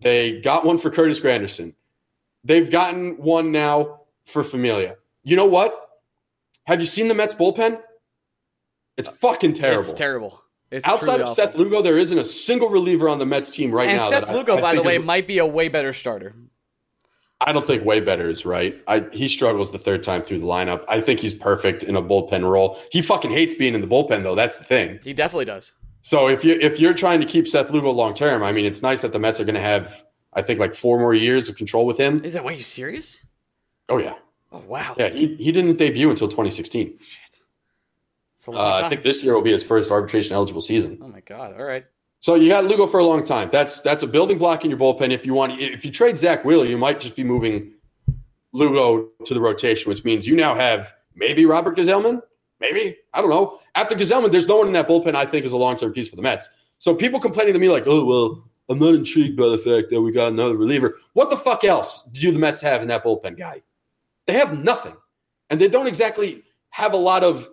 They 0.00 0.40
got 0.40 0.64
one 0.64 0.78
for 0.78 0.90
Curtis 0.90 1.20
Granderson. 1.20 1.74
They've 2.44 2.70
gotten 2.70 3.16
one 3.18 3.52
now 3.52 4.00
for 4.24 4.42
Familia. 4.42 4.96
You 5.24 5.36
know 5.36 5.46
what? 5.46 5.88
Have 6.64 6.80
you 6.80 6.86
seen 6.86 7.08
the 7.08 7.14
Mets 7.14 7.34
bullpen? 7.34 7.80
It's 8.96 9.08
fucking 9.08 9.54
terrible. 9.54 9.80
It's 9.80 9.92
terrible. 9.92 10.42
It's 10.70 10.86
Outside 10.86 11.16
of 11.16 11.22
awful. 11.22 11.34
Seth 11.34 11.54
Lugo, 11.56 11.82
there 11.82 11.98
isn't 11.98 12.16
a 12.18 12.24
single 12.24 12.68
reliever 12.68 13.08
on 13.08 13.18
the 13.18 13.26
Mets 13.26 13.50
team 13.50 13.72
right 13.72 13.88
and 13.88 13.98
now. 13.98 14.08
Seth 14.10 14.26
that 14.26 14.30
I- 14.30 14.34
Lugo, 14.34 14.56
I 14.58 14.60
by 14.60 14.74
the 14.74 14.82
way, 14.82 14.96
is- 14.96 15.02
might 15.02 15.26
be 15.26 15.38
a 15.38 15.46
way 15.46 15.68
better 15.68 15.92
starter. 15.92 16.34
I 17.42 17.52
don't 17.52 17.66
think 17.66 17.84
way 17.86 18.00
better 18.00 18.28
is 18.28 18.44
right. 18.44 18.78
I, 18.86 19.06
he 19.12 19.26
struggles 19.26 19.72
the 19.72 19.78
third 19.78 20.02
time 20.02 20.20
through 20.22 20.40
the 20.40 20.46
lineup. 20.46 20.84
I 20.88 21.00
think 21.00 21.20
he's 21.20 21.32
perfect 21.32 21.82
in 21.84 21.96
a 21.96 22.02
bullpen 22.02 22.44
role. 22.46 22.78
He 22.92 23.00
fucking 23.00 23.30
hates 23.30 23.54
being 23.54 23.74
in 23.74 23.80
the 23.80 23.86
bullpen 23.86 24.22
though. 24.24 24.34
That's 24.34 24.58
the 24.58 24.64
thing. 24.64 25.00
He 25.02 25.14
definitely 25.14 25.46
does. 25.46 25.72
So 26.02 26.28
if 26.28 26.44
you 26.44 26.58
if 26.60 26.78
you're 26.78 26.92
trying 26.94 27.20
to 27.20 27.26
keep 27.26 27.48
Seth 27.48 27.70
Lugo 27.70 27.90
long 27.92 28.12
term, 28.14 28.42
I 28.42 28.52
mean, 28.52 28.66
it's 28.66 28.82
nice 28.82 29.00
that 29.00 29.12
the 29.14 29.18
Mets 29.18 29.40
are 29.40 29.44
going 29.44 29.54
to 29.54 29.60
have 29.62 30.04
I 30.34 30.42
think 30.42 30.60
like 30.60 30.74
four 30.74 30.98
more 30.98 31.14
years 31.14 31.48
of 31.48 31.56
control 31.56 31.86
with 31.86 31.96
him. 31.96 32.22
Is 32.24 32.34
that? 32.34 32.44
Wait, 32.44 32.58
you 32.58 32.62
serious? 32.62 33.24
Oh 33.88 33.96
yeah, 33.98 34.14
Oh 34.52 34.62
wow. 34.68 34.94
yeah. 34.98 35.08
He 35.08 35.34
he 35.36 35.50
didn't 35.50 35.76
debut 35.78 36.10
until 36.10 36.28
2016. 36.28 36.88
It's 36.88 36.98
a 36.98 36.98
long 37.00 37.29
Uh. 38.48 38.82
I 38.84 38.88
think 38.88 39.02
this 39.02 39.22
year 39.22 39.34
will 39.34 39.42
be 39.42 39.52
his 39.52 39.64
first 39.64 39.90
arbitration 39.90 40.34
eligible 40.34 40.62
season. 40.62 40.98
Oh 41.02 41.08
my 41.08 41.20
god. 41.20 41.54
All 41.58 41.64
right. 41.64 41.84
So 42.20 42.34
you 42.34 42.50
got 42.50 42.64
Lugo 42.64 42.86
for 42.86 43.00
a 43.00 43.04
long 43.04 43.24
time. 43.24 43.48
That's 43.50 43.80
that's 43.80 44.02
a 44.02 44.06
building 44.06 44.38
block 44.38 44.64
in 44.64 44.70
your 44.70 44.78
bullpen. 44.78 45.10
If 45.10 45.24
you 45.24 45.32
want, 45.32 45.58
if 45.58 45.84
you 45.84 45.90
trade 45.90 46.18
Zack 46.18 46.44
Wheeler, 46.44 46.66
you 46.66 46.76
might 46.76 47.00
just 47.00 47.16
be 47.16 47.24
moving 47.24 47.72
Lugo 48.52 49.08
to 49.24 49.34
the 49.34 49.40
rotation, 49.40 49.88
which 49.88 50.04
means 50.04 50.26
you 50.26 50.36
now 50.36 50.54
have 50.54 50.92
maybe 51.14 51.46
Robert 51.46 51.76
Gsellman, 51.76 52.20
maybe 52.60 52.96
I 53.14 53.20
don't 53.22 53.30
know. 53.30 53.58
After 53.74 53.94
Gsellman, 53.94 54.32
there's 54.32 54.48
no 54.48 54.58
one 54.58 54.66
in 54.66 54.72
that 54.74 54.86
bullpen 54.86 55.14
I 55.14 55.24
think 55.24 55.46
is 55.46 55.52
a 55.52 55.56
long 55.56 55.76
term 55.76 55.92
piece 55.92 56.08
for 56.08 56.16
the 56.16 56.22
Mets. 56.22 56.48
So 56.78 56.94
people 56.94 57.20
complaining 57.20 57.54
to 57.54 57.58
me 57.58 57.70
like, 57.70 57.84
oh 57.86 58.04
well, 58.04 58.44
I'm 58.68 58.78
not 58.78 58.94
intrigued 58.94 59.38
by 59.38 59.48
the 59.48 59.58
fact 59.58 59.88
that 59.90 60.00
we 60.00 60.12
got 60.12 60.28
another 60.28 60.56
reliever. 60.58 60.96
What 61.14 61.30
the 61.30 61.38
fuck 61.38 61.64
else 61.64 62.02
do 62.12 62.30
the 62.32 62.38
Mets 62.38 62.60
have 62.60 62.82
in 62.82 62.88
that 62.88 63.02
bullpen 63.02 63.38
guy? 63.38 63.62
They 64.26 64.34
have 64.34 64.58
nothing, 64.58 64.96
and 65.48 65.58
they 65.58 65.68
don't 65.68 65.86
exactly 65.86 66.42
have 66.68 66.92
a 66.92 66.98
lot 66.98 67.24
of 67.24 67.48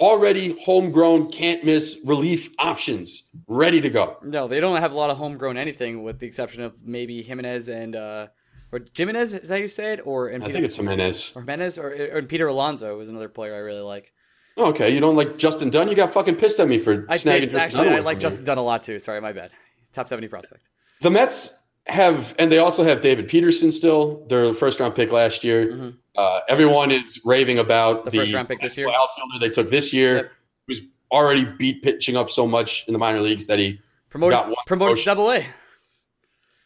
already 0.00 0.56
homegrown 0.62 1.30
can't 1.30 1.64
miss 1.64 1.98
relief 2.04 2.50
options 2.58 3.24
ready 3.46 3.80
to 3.80 3.90
go. 3.90 4.16
No, 4.22 4.48
they 4.48 4.60
don't 4.60 4.80
have 4.80 4.92
a 4.92 4.96
lot 4.96 5.10
of 5.10 5.16
homegrown 5.16 5.56
anything, 5.56 6.02
with 6.02 6.18
the 6.20 6.26
exception 6.26 6.62
of 6.62 6.74
maybe 6.84 7.22
Jimenez 7.22 7.68
and 7.68 7.96
uh, 7.96 8.26
or 8.72 8.80
Jimenez. 8.94 9.32
Is 9.32 9.48
that 9.48 9.56
how 9.56 9.60
you 9.60 9.68
say 9.68 9.92
it? 9.94 10.00
Or 10.04 10.28
and 10.28 10.42
I 10.42 10.46
Peter, 10.46 10.54
think 10.54 10.64
it's 10.66 10.76
Jimenez. 10.76 11.32
or 11.34 11.40
Jimenez 11.42 11.78
or, 11.78 12.16
or 12.18 12.22
Peter 12.22 12.46
Alonso 12.46 12.96
was 12.96 13.08
another 13.08 13.28
player 13.28 13.54
I 13.54 13.58
really 13.58 13.80
like. 13.82 14.12
Oh, 14.56 14.70
okay, 14.70 14.90
you 14.90 14.98
don't 15.00 15.14
like 15.16 15.38
Justin 15.38 15.70
Dunn? 15.70 15.88
You 15.88 15.94
got 15.94 16.12
fucking 16.12 16.34
pissed 16.36 16.58
at 16.58 16.66
me 16.66 16.78
for 16.78 17.06
I 17.08 17.14
snagging 17.14 17.40
did 17.42 17.50
Justin 17.52 17.60
actually. 17.70 17.84
Dunn. 17.90 17.98
I 17.98 18.00
like 18.00 18.18
Justin. 18.20 18.44
Dunn 18.44 18.58
a 18.58 18.62
lot 18.62 18.82
too. 18.82 18.98
Sorry, 18.98 19.20
my 19.20 19.32
bad. 19.32 19.52
Top 19.92 20.08
seventy 20.08 20.28
prospect. 20.28 20.62
The 21.00 21.10
Mets 21.10 21.57
have, 21.88 22.34
and 22.38 22.50
they 22.52 22.58
also 22.58 22.84
have 22.84 23.00
David 23.00 23.28
Peterson 23.28 23.70
still. 23.70 24.24
Their 24.28 24.52
first 24.54 24.78
round 24.80 24.94
pick 24.94 25.10
last 25.12 25.42
year. 25.44 25.72
Mhm. 25.72 25.94
Uh, 26.16 26.40
everyone 26.48 26.90
is 26.90 27.20
raving 27.24 27.58
about 27.58 28.04
The 28.04 28.10
the, 28.10 28.18
first 28.18 28.34
round 28.34 28.48
pick 28.48 28.60
this 28.60 28.76
year? 28.76 28.86
outfielder 28.88 29.38
they 29.40 29.48
took 29.50 29.70
this 29.70 29.92
year, 29.92 30.16
Yep. 30.16 30.30
who's 30.66 30.80
already 31.12 31.44
beat 31.44 31.82
pitching 31.82 32.16
up 32.16 32.28
so 32.30 32.46
much 32.46 32.84
in 32.88 32.92
the 32.92 32.98
minor 32.98 33.20
leagues 33.20 33.46
that 33.46 33.58
he. 33.58 33.80
Promoted 34.10 34.38
promoted 34.66 34.98
to. 34.98 35.04
Double 35.04 35.30
A. 35.32 35.46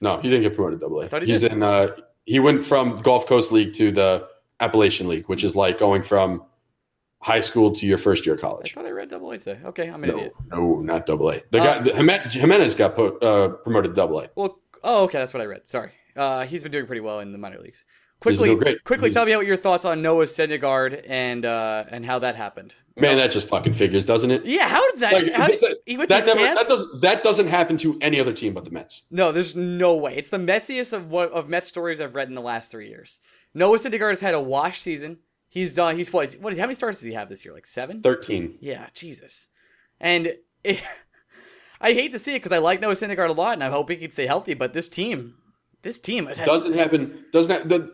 No, 0.00 0.18
he 0.20 0.28
didn't 0.28 0.42
get 0.42 0.54
promoted 0.54 0.80
to 0.80 0.86
Double 0.86 1.00
A. 1.00 1.20
he 1.20 1.26
He's 1.26 1.40
did. 1.42 1.52
in. 1.52 1.62
Uh, 1.62 1.88
he 2.24 2.38
went 2.40 2.64
from 2.64 2.96
Gulf 2.96 3.26
Coast 3.26 3.52
League 3.52 3.72
to 3.74 3.90
the 3.92 4.28
Appalachian 4.60 5.08
League, 5.08 5.26
which 5.28 5.42
is 5.44 5.54
like 5.56 5.78
going 5.78 6.02
from 6.02 6.44
high 7.20 7.40
school 7.40 7.70
to 7.72 7.86
your 7.86 7.98
first 7.98 8.24
year 8.26 8.34
of 8.34 8.40
I 8.40 8.42
college. 8.48 8.74
thought 8.74 8.86
I 8.86 8.90
read 8.90 9.08
Double 9.08 9.30
A 9.30 9.38
today. 9.38 9.60
Okay, 9.64 9.88
I'm 9.88 10.02
an 10.02 10.10
No, 10.10 10.16
idiot. 10.16 10.34
no, 10.50 10.80
not 10.80 11.06
Double 11.06 11.30
A. 11.30 11.42
The 11.50 11.60
Uh, 11.60 11.64
guy, 11.64 11.78
the, 11.80 12.28
Jimenez 12.30 12.74
got 12.74 12.96
put, 12.96 13.22
uh, 13.22 13.48
promoted 13.62 13.92
to 13.92 13.94
Double 13.94 14.20
A. 14.20 14.28
Well, 14.34 14.58
oh, 14.84 15.04
okay, 15.04 15.18
that's 15.18 15.32
what 15.34 15.40
I 15.40 15.46
read. 15.46 15.68
Sorry. 15.68 15.92
Uh, 16.14 16.44
he's 16.44 16.62
been 16.62 16.72
doing 16.72 16.86
pretty 16.86 17.00
well 17.00 17.20
in 17.20 17.32
the 17.32 17.38
minor 17.38 17.58
leagues. 17.58 17.84
Quickly, 18.20 18.54
quickly 18.84 19.08
He's- 19.08 19.14
tell 19.14 19.26
me 19.26 19.34
what 19.34 19.46
your 19.46 19.56
thoughts 19.56 19.84
on 19.84 20.00
Noah 20.00 20.26
Syndergaard 20.26 21.04
and 21.08 21.44
uh, 21.44 21.84
and 21.88 22.06
how 22.06 22.20
that 22.20 22.36
happened. 22.36 22.72
Man, 22.96 23.16
that 23.16 23.32
just 23.32 23.48
fucking 23.48 23.72
figures, 23.72 24.04
doesn't 24.04 24.30
it? 24.30 24.44
Yeah, 24.44 24.68
how 24.68 24.88
did 24.90 25.00
that? 25.00 25.12
Like, 25.12 25.32
how 25.32 25.46
did, 25.48 25.60
that, 25.60 25.78
he 25.86 25.96
went 25.96 26.10
that 26.10 26.26
never 26.26 26.38
camp? 26.38 26.58
that 26.58 26.68
does 26.68 27.00
that 27.00 27.24
doesn't 27.24 27.48
happen 27.48 27.76
to 27.78 27.98
any 28.00 28.20
other 28.20 28.32
team 28.32 28.52
but 28.54 28.64
the 28.64 28.70
Mets. 28.70 29.02
No, 29.10 29.32
there's 29.32 29.56
no 29.56 29.94
way. 29.94 30.14
It's 30.16 30.28
the 30.28 30.38
Metsiest 30.38 30.92
of 30.92 31.10
what 31.10 31.32
of 31.32 31.48
Mets 31.48 31.66
stories 31.66 32.00
I've 32.00 32.14
read 32.14 32.28
in 32.28 32.34
the 32.34 32.42
last 32.42 32.70
three 32.70 32.88
years. 32.88 33.18
Noah 33.54 33.78
Syndergaard 33.78 34.10
has 34.10 34.20
had 34.20 34.34
a 34.34 34.40
wash 34.40 34.80
season. 34.80 35.18
He's 35.48 35.72
done. 35.72 35.96
He's 35.96 36.12
what? 36.12 36.34
What? 36.34 36.56
How 36.56 36.64
many 36.64 36.74
starts 36.74 36.98
does 36.98 37.06
he 37.06 37.14
have 37.14 37.28
this 37.28 37.44
year? 37.44 37.54
Like 37.54 37.66
seven? 37.66 38.02
Thirteen. 38.02 38.56
Yeah, 38.60 38.86
Jesus. 38.94 39.48
And 39.98 40.34
it, 40.64 40.80
I 41.82 41.92
hate 41.92 42.12
to 42.12 42.18
see 42.18 42.32
it 42.32 42.38
because 42.38 42.52
I 42.52 42.58
like 42.58 42.80
Noah 42.80 42.94
Syndergaard 42.94 43.28
a 43.28 43.32
lot, 43.32 43.54
and 43.54 43.64
I 43.64 43.70
hope 43.70 43.90
he 43.90 43.96
can 43.96 44.10
stay 44.12 44.26
healthy. 44.26 44.54
But 44.54 44.72
this 44.72 44.88
team, 44.88 45.34
this 45.82 45.98
team, 45.98 46.26
has, 46.26 46.38
Doesn't 46.38 46.74
happen. 46.74 47.24
Doesn't 47.32 47.52
have, 47.52 47.68
the 47.68 47.92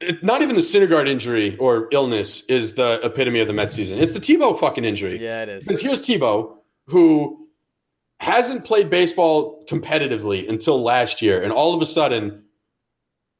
it, 0.00 0.22
not 0.22 0.42
even 0.42 0.54
the 0.54 0.62
Syndergaard 0.62 1.08
injury 1.08 1.56
or 1.58 1.88
illness 1.90 2.42
is 2.42 2.74
the 2.74 3.00
epitome 3.02 3.40
of 3.40 3.48
the 3.48 3.52
Mets 3.52 3.74
season. 3.74 3.98
It's 3.98 4.12
the 4.12 4.20
Tebow 4.20 4.58
fucking 4.58 4.84
injury. 4.84 5.22
Yeah, 5.22 5.42
it 5.42 5.48
is. 5.48 5.66
Because 5.66 5.80
here's 5.80 6.00
Tebow, 6.00 6.56
who 6.86 7.48
hasn't 8.20 8.64
played 8.64 8.90
baseball 8.90 9.64
competitively 9.66 10.48
until 10.48 10.80
last 10.82 11.20
year, 11.20 11.42
and 11.42 11.52
all 11.52 11.74
of 11.74 11.82
a 11.82 11.86
sudden, 11.86 12.44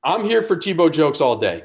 I'm 0.02 0.24
here 0.24 0.42
for 0.42 0.56
Tebow 0.56 0.92
jokes 0.92 1.20
all 1.20 1.36
day. 1.36 1.62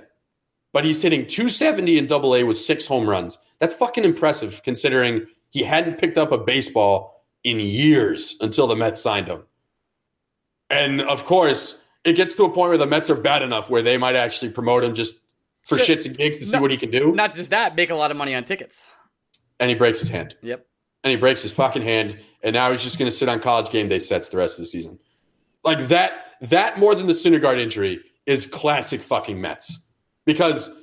But 0.71 0.85
he's 0.85 1.01
hitting 1.01 1.27
270 1.27 1.99
in 1.99 2.07
double 2.07 2.35
A 2.35 2.43
with 2.43 2.57
six 2.57 2.85
home 2.85 3.07
runs. 3.07 3.37
That's 3.59 3.75
fucking 3.75 4.03
impressive 4.03 4.61
considering 4.63 5.27
he 5.51 5.63
hadn't 5.63 5.99
picked 5.99 6.17
up 6.17 6.31
a 6.31 6.37
baseball 6.37 7.12
in 7.43 7.59
years 7.59 8.35
until 8.41 8.67
the 8.67 8.75
Mets 8.75 9.01
signed 9.01 9.27
him. 9.27 9.43
And 10.69 11.01
of 11.01 11.25
course, 11.25 11.83
it 12.03 12.13
gets 12.13 12.35
to 12.35 12.43
a 12.43 12.49
point 12.49 12.69
where 12.69 12.77
the 12.77 12.87
Mets 12.87 13.09
are 13.09 13.15
bad 13.15 13.41
enough 13.41 13.69
where 13.69 13.81
they 13.81 13.97
might 13.97 14.15
actually 14.15 14.51
promote 14.51 14.83
him 14.83 14.93
just 14.95 15.17
for 15.63 15.77
Sure. 15.77 15.95
shits 15.95 16.05
and 16.05 16.17
gigs 16.17 16.37
to 16.39 16.45
see 16.45 16.57
what 16.57 16.71
he 16.71 16.77
can 16.77 16.89
do. 16.91 17.13
Not 17.13 17.33
just 17.35 17.49
that, 17.51 17.75
make 17.75 17.89
a 17.89 17.95
lot 17.95 18.11
of 18.11 18.17
money 18.17 18.35
on 18.35 18.43
tickets. 18.43 18.87
and 19.59 19.69
he 19.69 19.75
breaks 19.75 19.99
his 19.99 20.09
hand 20.09 20.35
Yep. 20.41 20.65
and 21.03 21.11
he 21.11 21.15
breaks 21.15 21.41
his 21.43 21.51
fucking 21.53 21.83
hand, 21.83 22.17
and 22.41 22.53
now 22.53 22.71
he's 22.71 22.83
just 22.83 22.97
going 22.99 23.09
to 23.09 23.15
sit 23.15 23.29
on 23.29 23.39
college 23.39 23.69
game 23.69 23.87
day 23.87 23.99
sets 23.99 24.27
the 24.29 24.37
rest 24.37 24.57
of 24.59 24.63
the 24.63 24.65
season. 24.65 24.99
Like 25.63 25.87
that, 25.87 26.25
that 26.41 26.77
more 26.79 26.95
than 26.95 27.07
the 27.07 27.13
Syndergaard 27.13 27.59
injury 27.59 28.01
is 28.25 28.45
classic 28.45 29.01
fucking 29.01 29.39
Mets. 29.39 29.85
Because 30.25 30.81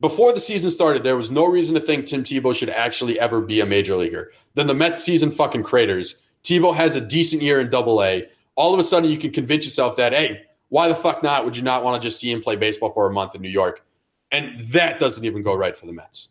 before 0.00 0.32
the 0.32 0.40
season 0.40 0.70
started, 0.70 1.02
there 1.02 1.16
was 1.16 1.30
no 1.30 1.46
reason 1.46 1.74
to 1.74 1.80
think 1.80 2.06
Tim 2.06 2.22
Tebow 2.22 2.54
should 2.54 2.70
actually 2.70 3.18
ever 3.18 3.40
be 3.40 3.60
a 3.60 3.66
major 3.66 3.96
leaguer. 3.96 4.32
Then 4.54 4.66
the 4.66 4.74
Mets 4.74 5.02
season 5.02 5.30
fucking 5.30 5.64
craters. 5.64 6.22
Tebow 6.44 6.74
has 6.74 6.94
a 6.94 7.00
decent 7.00 7.42
year 7.42 7.60
in 7.60 7.68
Double 7.68 8.02
A. 8.02 8.28
All 8.54 8.72
of 8.72 8.80
a 8.80 8.82
sudden, 8.82 9.10
you 9.10 9.18
can 9.18 9.32
convince 9.32 9.64
yourself 9.64 9.96
that, 9.96 10.12
hey, 10.12 10.42
why 10.68 10.88
the 10.88 10.94
fuck 10.94 11.22
not? 11.22 11.44
Would 11.44 11.56
you 11.56 11.62
not 11.62 11.82
want 11.82 12.00
to 12.00 12.06
just 12.06 12.20
see 12.20 12.30
him 12.30 12.40
play 12.40 12.56
baseball 12.56 12.92
for 12.92 13.06
a 13.08 13.12
month 13.12 13.34
in 13.34 13.42
New 13.42 13.48
York? 13.48 13.84
And 14.30 14.60
that 14.60 14.98
doesn't 14.98 15.24
even 15.24 15.42
go 15.42 15.54
right 15.54 15.76
for 15.76 15.86
the 15.86 15.92
Mets. 15.92 16.28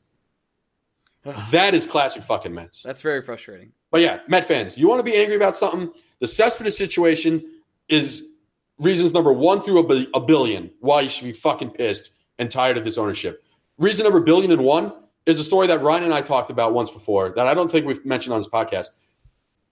that 1.52 1.74
is 1.74 1.86
classic 1.86 2.24
fucking 2.24 2.54
Mets. 2.54 2.84
That's 2.84 3.02
very 3.02 3.22
frustrating. 3.22 3.72
But 3.92 4.02
yeah, 4.02 4.20
Met 4.28 4.46
fans, 4.46 4.78
you 4.78 4.88
want 4.88 5.00
to 5.00 5.04
be 5.04 5.18
angry 5.18 5.36
about 5.36 5.58
something? 5.58 5.92
The 6.20 6.28
Cespedes 6.28 6.78
situation 6.78 7.44
is 7.90 8.34
reasons 8.80 9.14
number 9.14 9.34
one 9.34 9.62
through 9.62 9.80
a, 9.80 9.84
bi- 9.84 10.08
a 10.14 10.20
billion 10.20 10.72
why 10.80 11.02
you 11.02 11.10
should 11.10 11.26
be 11.26 11.32
fucking 11.32 11.72
pissed 11.72 12.12
and 12.38 12.52
tired 12.52 12.78
of 12.78 12.84
this 12.84 12.98
ownership. 12.98 13.44
Reason 13.78 14.04
number 14.04 14.20
billion 14.22 14.52
and 14.52 14.64
one 14.64 14.94
is 15.26 15.40
a 15.40 15.44
story 15.44 15.68
that 15.68 15.82
Ryan 15.82 16.06
and 16.06 16.14
I 16.14 16.22
talked 16.22 16.50
about 16.50 16.74
once 16.74 16.90
before 16.90 17.30
that 17.36 17.46
I 17.48 17.54
don't 17.54 17.70
think 17.70 17.86
we've 17.86 18.04
mentioned 18.06 18.34
on 18.34 18.40
this 18.40 18.48
podcast. 18.48 18.88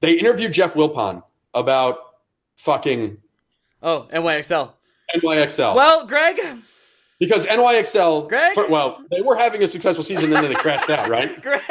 They 0.01 0.13
interviewed 0.13 0.51
Jeff 0.53 0.73
Wilpon 0.73 1.23
about 1.53 1.97
fucking 2.57 3.17
Oh, 3.81 4.07
NYXL. 4.11 4.71
NYXL. 5.15 5.75
Well, 5.75 6.05
Greg, 6.07 6.39
because 7.19 7.45
NYXL, 7.45 8.27
Greg? 8.27 8.53
for- 8.55 8.67
well, 8.69 9.03
they 9.11 9.21
were 9.21 9.35
having 9.35 9.61
a 9.63 9.67
successful 9.67 10.03
season 10.03 10.25
and 10.33 10.43
then 10.43 10.49
they 10.51 10.55
crashed 10.59 10.89
out, 10.89 11.07
right? 11.09 11.39
Greg, 11.41 11.61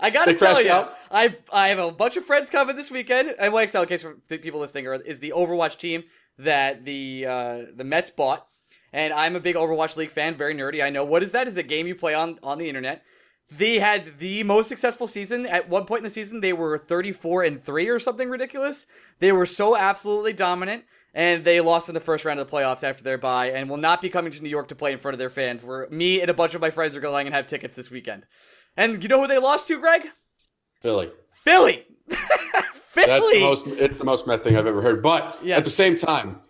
I 0.00 0.10
gotta 0.10 0.32
They 0.32 0.38
tell 0.38 0.54
crashed 0.54 0.64
you, 0.64 0.70
out? 0.72 0.94
I 1.10 1.36
I 1.52 1.68
have 1.68 1.78
a 1.78 1.90
bunch 1.92 2.16
of 2.16 2.24
friends 2.24 2.48
coming 2.50 2.76
this 2.76 2.90
weekend. 2.90 3.34
NYXL, 3.40 3.82
in 3.82 3.88
case 3.88 4.02
for 4.02 4.14
people 4.38 4.60
listening, 4.60 4.86
is 5.04 5.18
the 5.18 5.32
Overwatch 5.36 5.78
team 5.78 6.04
that 6.38 6.84
the 6.84 7.26
uh, 7.26 7.58
the 7.74 7.84
Mets 7.84 8.10
bought, 8.10 8.46
and 8.92 9.12
I'm 9.12 9.36
a 9.36 9.40
big 9.40 9.56
Overwatch 9.56 9.96
League 9.96 10.10
fan, 10.10 10.34
very 10.34 10.54
nerdy. 10.54 10.82
I 10.82 10.90
know 10.90 11.04
what 11.04 11.22
is 11.22 11.32
that? 11.32 11.48
Is 11.48 11.56
a 11.56 11.62
game 11.62 11.86
you 11.86 11.94
play 11.94 12.14
on 12.14 12.38
on 12.42 12.58
the 12.58 12.68
internet. 12.68 13.02
They 13.50 13.78
had 13.80 14.18
the 14.18 14.42
most 14.44 14.68
successful 14.68 15.06
season. 15.06 15.44
At 15.44 15.68
one 15.68 15.84
point 15.84 15.98
in 16.00 16.04
the 16.04 16.10
season, 16.10 16.40
they 16.40 16.54
were 16.54 16.78
34 16.78 17.42
and 17.44 17.62
three 17.62 17.88
or 17.88 17.98
something 17.98 18.30
ridiculous. 18.30 18.86
They 19.18 19.30
were 19.32 19.44
so 19.44 19.76
absolutely 19.76 20.32
dominant. 20.32 20.84
And 21.14 21.44
they 21.44 21.60
lost 21.60 21.90
in 21.90 21.94
the 21.94 22.00
first 22.00 22.24
round 22.24 22.40
of 22.40 22.48
the 22.48 22.56
playoffs 22.56 22.82
after 22.82 23.04
their 23.04 23.18
bye, 23.18 23.50
and 23.50 23.68
will 23.68 23.76
not 23.76 24.00
be 24.00 24.08
coming 24.08 24.32
to 24.32 24.42
New 24.42 24.48
York 24.48 24.68
to 24.68 24.74
play 24.74 24.92
in 24.92 24.98
front 24.98 25.12
of 25.14 25.18
their 25.18 25.28
fans. 25.28 25.62
Where 25.62 25.86
me 25.90 26.22
and 26.22 26.30
a 26.30 26.34
bunch 26.34 26.54
of 26.54 26.62
my 26.62 26.70
friends 26.70 26.96
are 26.96 27.00
going 27.00 27.26
and 27.26 27.34
have 27.36 27.46
tickets 27.46 27.74
this 27.76 27.90
weekend. 27.90 28.24
And 28.78 29.02
you 29.02 29.10
know 29.10 29.20
who 29.20 29.26
they 29.28 29.36
lost 29.36 29.68
to, 29.68 29.78
Greg? 29.78 30.06
Philly. 30.80 31.10
Philly. 31.34 31.84
Philly. 32.08 32.16
That's 32.94 33.30
the 33.32 33.40
most. 33.40 33.66
It's 33.66 33.96
the 33.98 34.04
most 34.04 34.26
Met 34.26 34.42
thing 34.42 34.56
I've 34.56 34.66
ever 34.66 34.80
heard. 34.80 35.02
But 35.02 35.38
Yes. 35.42 35.58
at 35.58 35.64
the 35.64 35.70
same 35.70 35.98
time, 35.98 36.40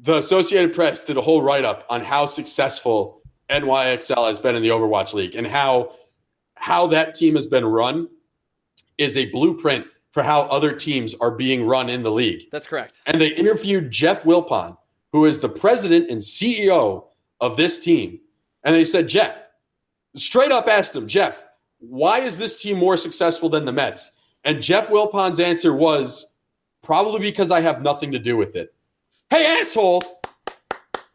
the 0.00 0.16
Associated 0.18 0.74
Press 0.74 1.04
did 1.04 1.16
a 1.16 1.20
whole 1.20 1.42
write 1.42 1.64
up 1.64 1.84
on 1.90 2.00
how 2.00 2.26
successful 2.26 3.22
NYXL 3.50 4.28
has 4.28 4.38
been 4.38 4.54
in 4.54 4.62
the 4.62 4.68
Overwatch 4.68 5.14
League 5.14 5.34
and 5.34 5.46
how 5.46 5.92
how 6.54 6.86
that 6.88 7.14
team 7.14 7.36
has 7.36 7.46
been 7.46 7.64
run 7.64 8.08
is 8.98 9.16
a 9.16 9.30
blueprint 9.30 9.86
for 10.10 10.22
how 10.22 10.42
other 10.42 10.72
teams 10.72 11.14
are 11.20 11.30
being 11.30 11.64
run 11.64 11.88
in 11.88 12.02
the 12.02 12.10
league. 12.10 12.42
That's 12.50 12.66
correct. 12.66 13.00
And 13.06 13.20
they 13.20 13.28
interviewed 13.28 13.90
Jeff 13.92 14.24
Wilpon, 14.24 14.76
who 15.12 15.24
is 15.24 15.38
the 15.38 15.48
president 15.48 16.10
and 16.10 16.20
CEO 16.20 17.04
of 17.40 17.56
this 17.56 17.78
team. 17.78 18.18
And 18.64 18.74
they 18.74 18.84
said, 18.84 19.08
Jeff, 19.08 19.36
straight 20.16 20.50
up 20.50 20.66
asked 20.66 20.96
him, 20.96 21.06
Jeff, 21.06 21.44
why 21.78 22.18
is 22.18 22.38
this 22.38 22.60
team 22.60 22.76
more 22.76 22.96
successful 22.96 23.48
than 23.48 23.64
the 23.64 23.72
Mets? 23.72 24.10
And 24.42 24.60
Jeff 24.60 24.88
Wilpon's 24.88 25.38
answer 25.38 25.72
was, 25.72 26.34
probably 26.82 27.20
because 27.20 27.50
I 27.50 27.60
have 27.60 27.82
nothing 27.82 28.10
to 28.12 28.18
do 28.18 28.36
with 28.36 28.56
it. 28.56 28.74
Hey, 29.30 29.44
asshole, 29.60 30.02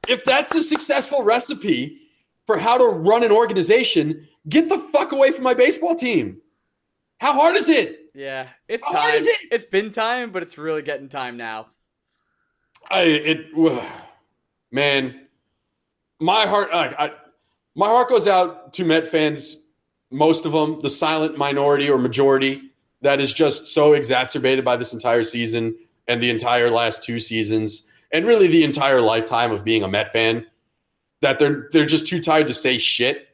if 0.08 0.24
that's 0.24 0.54
a 0.54 0.62
successful 0.62 1.24
recipe 1.24 2.00
for 2.46 2.60
how 2.60 2.78
to 2.78 2.86
run 2.86 3.24
an 3.24 3.32
organization, 3.32 4.28
get 4.50 4.70
the 4.70 4.78
fuck 4.78 5.14
away 5.14 5.32
from 5.32 5.44
my 5.44 5.56
baseball 5.56 5.96
team. 5.96 6.40
How 7.20 7.34
hard 7.34 7.56
is 7.56 7.70
it? 7.70 8.12
Yeah, 8.14 8.50
it's 8.68 8.86
How 8.86 8.94
time. 8.94 9.16
it? 9.16 9.48
It's 9.52 9.66
been 9.66 9.90
time, 9.90 10.32
but 10.32 10.44
it's 10.44 10.60
really 10.60 10.84
getting 10.84 11.10
time 11.10 11.38
now. 11.38 11.68
I 12.92 13.02
it 13.02 13.48
man, 14.72 15.28
my 16.20 16.46
heart 16.46 16.70
I, 16.72 16.94
I, 17.00 17.12
my 17.76 17.88
heart 17.88 18.10
goes 18.10 18.28
out 18.28 18.74
to 18.74 18.86
Met 18.86 19.08
fans, 19.08 19.68
most 20.12 20.46
of 20.46 20.52
them, 20.52 20.80
the 20.82 20.90
silent 20.90 21.38
minority 21.38 21.90
or 21.90 21.98
majority 21.98 22.74
that 23.02 23.20
is 23.20 23.34
just 23.34 23.68
so 23.68 23.94
exacerbated 23.94 24.64
by 24.64 24.76
this 24.76 24.94
entire 24.94 25.24
season 25.24 25.76
and 26.08 26.22
the 26.22 26.30
entire 26.30 26.70
last 26.70 27.04
two 27.04 27.20
seasons 27.20 27.90
and 28.14 28.26
really 28.26 28.48
the 28.48 28.64
entire 28.64 29.02
lifetime 29.02 29.52
of 29.52 29.66
being 29.66 29.84
a 29.84 29.88
Met 29.88 30.14
fan 30.14 30.46
that 31.22 31.40
they're 31.40 31.68
they're 31.74 31.86
just 31.86 32.08
too 32.08 32.22
tired 32.22 32.48
to 32.48 32.54
say 32.54 32.78
shit. 32.78 33.28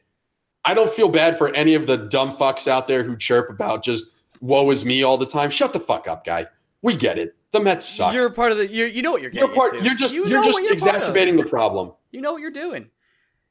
I 0.64 0.74
don't 0.74 0.90
feel 0.90 1.08
bad 1.08 1.38
for 1.38 1.54
any 1.54 1.74
of 1.74 1.86
the 1.86 1.96
dumb 1.96 2.32
fucks 2.36 2.66
out 2.66 2.88
there 2.88 3.04
who 3.04 3.16
chirp 3.16 3.48
about 3.50 3.84
just 3.84 4.06
woe 4.40 4.70
is 4.70 4.84
me 4.84 5.02
all 5.02 5.16
the 5.16 5.26
time. 5.26 5.50
Shut 5.50 5.72
the 5.72 5.80
fuck 5.80 6.08
up, 6.08 6.24
guy. 6.24 6.46
We 6.82 6.96
get 6.96 7.18
it. 7.18 7.36
The 7.52 7.60
Mets 7.60 7.86
suck. 7.86 8.14
You're 8.14 8.30
part 8.30 8.52
of 8.52 8.58
the. 8.58 8.68
You 8.68 8.86
you 8.86 9.02
know 9.02 9.10
what 9.12 9.22
you're 9.22 9.30
You're 9.32 9.48
part. 9.48 9.74
into. 9.74 9.86
You're 9.86 9.94
just 9.96 10.14
You 10.14 10.24
are 10.24 10.44
just 10.44 10.62
you're 10.62 10.72
exacerbating 10.72 11.36
the 11.36 11.44
problem. 11.44 11.92
You 12.10 12.20
know 12.20 12.32
what 12.32 12.40
you're 12.42 12.50
doing. 12.50 12.88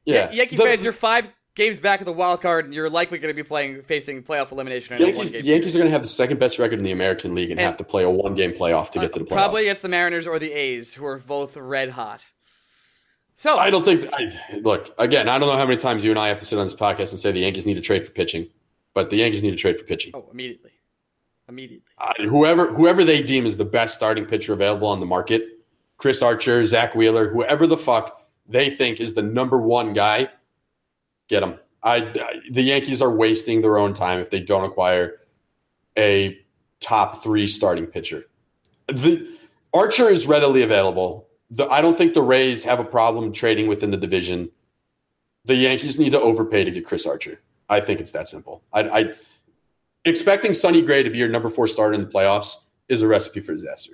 Yeah, 0.05 0.31
Yankee 0.31 0.55
The- 0.55 0.63
fans, 0.63 0.83
you're 0.83 0.93
five 0.93 1.29
games 1.59 1.79
back 1.79 1.99
of 1.99 2.05
the 2.05 2.11
wild 2.13 2.41
card, 2.41 2.65
and 2.65 2.73
you're 2.73 2.89
likely 2.89 3.19
going 3.19 3.33
to 3.33 3.35
be 3.35 3.47
playing 3.47 3.83
facing 3.83 4.23
playoff 4.23 4.51
elimination. 4.51 4.99
Yankees. 4.99 5.35
Yankees 5.35 5.75
are 5.75 5.79
going 5.79 5.89
to 5.89 5.93
have 5.93 6.01
the 6.01 6.07
second 6.07 6.39
best 6.39 6.57
record 6.57 6.79
in 6.79 6.85
the 6.85 6.91
American 6.91 7.35
League 7.35 7.51
and, 7.51 7.59
And- 7.59 7.67
have 7.67 7.77
to 7.77 7.83
play 7.83 8.03
a 8.03 8.09
one 8.09 8.33
game 8.33 8.53
playoff 8.53 8.89
to 8.91 8.99
get 8.99 9.13
to 9.13 9.19
the 9.19 9.25
playoffs. 9.25 9.29
Probably 9.29 9.61
against 9.63 9.81
the 9.83 9.89
Mariners 9.89 10.25
or 10.25 10.39
the 10.39 10.51
A's, 10.51 10.95
who 10.95 11.05
are 11.05 11.19
both 11.19 11.55
red 11.55 11.91
hot. 11.91 12.25
So 13.35 13.57
I 13.57 13.69
don't 13.69 13.85
think. 13.85 14.05
I, 14.11 14.29
look 14.61 14.93
again. 14.97 15.29
I 15.29 15.37
don't 15.37 15.47
know 15.47 15.57
how 15.57 15.65
many 15.65 15.77
times 15.77 16.03
you 16.03 16.09
and 16.09 16.19
I 16.19 16.27
have 16.27 16.39
to 16.39 16.45
sit 16.45 16.57
on 16.59 16.65
this 16.65 16.73
podcast 16.75 17.11
and 17.11 17.19
say 17.19 17.31
the 17.31 17.39
Yankees 17.39 17.65
need 17.65 17.75
to 17.75 17.81
trade 17.81 18.05
for 18.05 18.11
pitching, 18.11 18.47
but 18.93 19.09
the 19.09 19.17
Yankees 19.17 19.43
need 19.43 19.51
to 19.51 19.55
trade 19.55 19.77
for 19.77 19.85
pitching. 19.85 20.11
oh, 20.13 20.27
immediately, 20.31 20.71
immediately. 21.47 21.85
Uh, 21.97 22.13
whoever 22.19 22.73
whoever 22.73 23.03
they 23.05 23.21
deem 23.21 23.45
is 23.45 23.55
the 23.55 23.63
best 23.65 23.95
starting 23.95 24.25
pitcher 24.25 24.51
available 24.51 24.87
on 24.89 24.99
the 24.99 25.05
market, 25.05 25.43
Chris 25.97 26.21
Archer, 26.21 26.65
Zack 26.65 26.95
Wheeler, 26.95 27.29
whoever 27.29 27.65
the 27.65 27.77
fuck 27.77 28.27
they 28.47 28.69
think 28.69 28.99
is 28.99 29.13
the 29.13 29.21
number 29.21 29.61
one 29.61 29.93
guy, 29.93 30.27
get 31.29 31.43
him. 31.43 31.57
I, 31.81 32.11
I- 32.19 32.39
the 32.51 32.61
Yankees 32.61 33.01
are 33.01 33.09
wasting 33.11 33.61
their 33.61 33.77
own 33.77 33.93
time 33.93 34.19
if 34.19 34.29
they 34.29 34.41
don't 34.41 34.65
acquire 34.65 35.21
a 35.97 36.37
top 36.81 37.23
three 37.23 37.47
starting 37.47 37.85
pitcher. 37.85 38.25
The 38.87 39.37
Archer 39.73 40.09
is 40.09 40.27
readily 40.27 40.63
available. 40.63 41.27
The, 41.51 41.67
I 41.69 41.81
don't 41.81 41.97
think 41.97 42.13
the 42.13 42.21
Rays 42.21 42.63
have 42.63 42.79
a 42.79 42.83
problem 42.83 43.31
trading 43.31 43.67
within 43.67 43.91
the 43.91 43.97
division. 43.97 44.49
The 45.45 45.55
Yankees 45.55 45.97
need 45.97 46.11
to 46.11 46.19
overpay 46.19 46.65
to 46.65 46.71
get 46.71 46.85
Chris 46.85 47.05
Archer. 47.05 47.39
I 47.69 47.79
think 47.79 47.99
it's 47.99 48.11
that 48.11 48.27
simple. 48.27 48.63
I, 48.73 48.81
I 48.89 49.13
expecting 50.05 50.53
Sonny 50.53 50.81
Gray 50.81 51.03
to 51.03 51.09
be 51.09 51.17
your 51.17 51.29
number 51.29 51.49
four 51.49 51.67
starter 51.67 51.93
in 51.93 52.01
the 52.01 52.07
playoffs 52.07 52.55
is 52.87 53.01
a 53.03 53.07
recipe 53.07 53.39
for 53.39 53.51
disaster. 53.53 53.93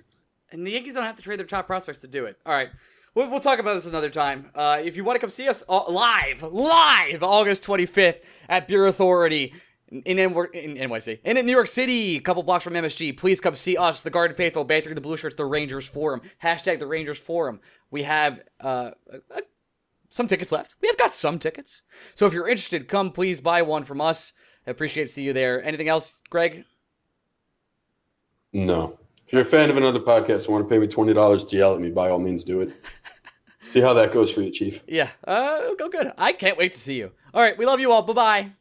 And 0.52 0.66
the 0.66 0.72
Yankees 0.72 0.94
don't 0.94 1.03
have 1.03 1.16
to 1.18 1.22
trade 1.22 1.40
their 1.40 1.45
top 1.45 1.68
prospects 1.68 1.99
to 1.99 2.07
do 2.07 2.26
it. 2.26 2.38
All 2.45 2.53
right. 2.53 2.70
We'll, 3.16 3.30
we'll 3.30 3.40
talk 3.40 3.60
about 3.60 3.76
this 3.76 3.86
another 3.86 4.10
time. 4.10 4.52
Uh, 4.54 4.82
if 4.84 4.98
you 4.98 5.06
want 5.06 5.16
to 5.16 5.22
come 5.22 5.30
see 5.30 5.48
us 5.48 5.64
uh, 5.70 5.90
live, 5.90 6.44
live, 6.44 7.24
August 7.24 7.64
25th 7.64 8.22
at 8.50 8.68
Beer 8.68 8.86
Authority 8.86 9.54
in, 9.90 10.20
in, 10.20 10.20
in 10.20 10.90
NYC. 10.90 11.20
And 11.24 11.38
in 11.38 11.46
New 11.46 11.54
York 11.54 11.68
City, 11.68 12.18
a 12.18 12.20
couple 12.20 12.44
blocks 12.44 12.66
from 12.66 12.74
MSG, 12.74 13.16
please 13.16 13.40
come 13.40 13.56
see 13.56 13.78
us, 13.78 14.02
the 14.02 14.10
Garden 14.10 14.36
Faithful, 14.36 14.66
bantering 14.66 14.96
the 14.96 15.02
Blue 15.02 15.16
Shirts, 15.16 15.36
the 15.36 15.46
Rangers 15.46 15.88
Forum. 15.88 16.22
Hashtag 16.44 16.80
the 16.80 16.88
Rangers 16.88 17.18
Forum. 17.18 17.62
We 17.90 18.04
have 18.04 18.42
uh, 18.60 18.92
some 20.10 20.28
tickets 20.28 20.52
left. 20.52 20.76
We 20.82 20.90
have 20.90 20.98
got 20.98 21.14
some 21.14 21.40
tickets. 21.40 21.84
So 22.16 22.26
if 22.26 22.34
you're 22.34 22.50
interested, 22.50 22.90
come 22.90 23.12
please 23.12 23.40
buy 23.40 23.62
one 23.62 23.86
from 23.86 24.02
us. 24.02 24.34
I 24.68 24.72
appreciate 24.72 25.06
to 25.06 25.12
see 25.12 25.24
you 25.24 25.32
there. 25.32 25.64
Anything 25.64 25.88
else, 25.88 26.22
Greg? 26.30 26.66
No. 28.52 29.00
If 29.26 29.34
you're 29.34 29.42
a 29.42 29.46
fan 29.46 29.72
of 29.72 29.78
another 29.78 30.00
podcast 30.00 30.46
and 30.46 30.54
want 30.54 30.66
to 30.66 30.70
pay 30.70 30.78
me 30.78 30.86
twenty 30.86 31.12
dollars 31.12 31.44
to 31.46 31.58
yell 31.58 31.74
at 31.74 31.82
me, 31.82 31.90
by 31.90 32.10
all 32.10 32.20
means 32.20 32.44
do 32.44 32.62
it. 32.62 32.74
See 33.72 33.82
how 33.82 33.94
that 33.94 34.12
goes 34.14 34.32
for 34.32 34.42
you, 34.42 34.52
Chief. 34.52 34.84
Yeah, 34.88 35.10
uh, 35.26 35.74
go 35.78 35.90
good. 35.90 36.12
I 36.18 36.34
can't 36.34 36.58
wait 36.58 36.74
to 36.74 36.80
see 36.80 36.98
you. 36.98 37.12
All 37.34 37.42
right, 37.42 37.58
we 37.58 37.66
love 37.66 37.80
you 37.80 37.92
all. 37.92 38.02
Bye 38.04 38.14
bye. 38.14 38.52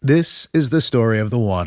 This 0.00 0.48
is 0.54 0.70
the 0.70 0.80
story 0.80 1.18
of 1.18 1.28
the 1.28 1.38
one. 1.38 1.66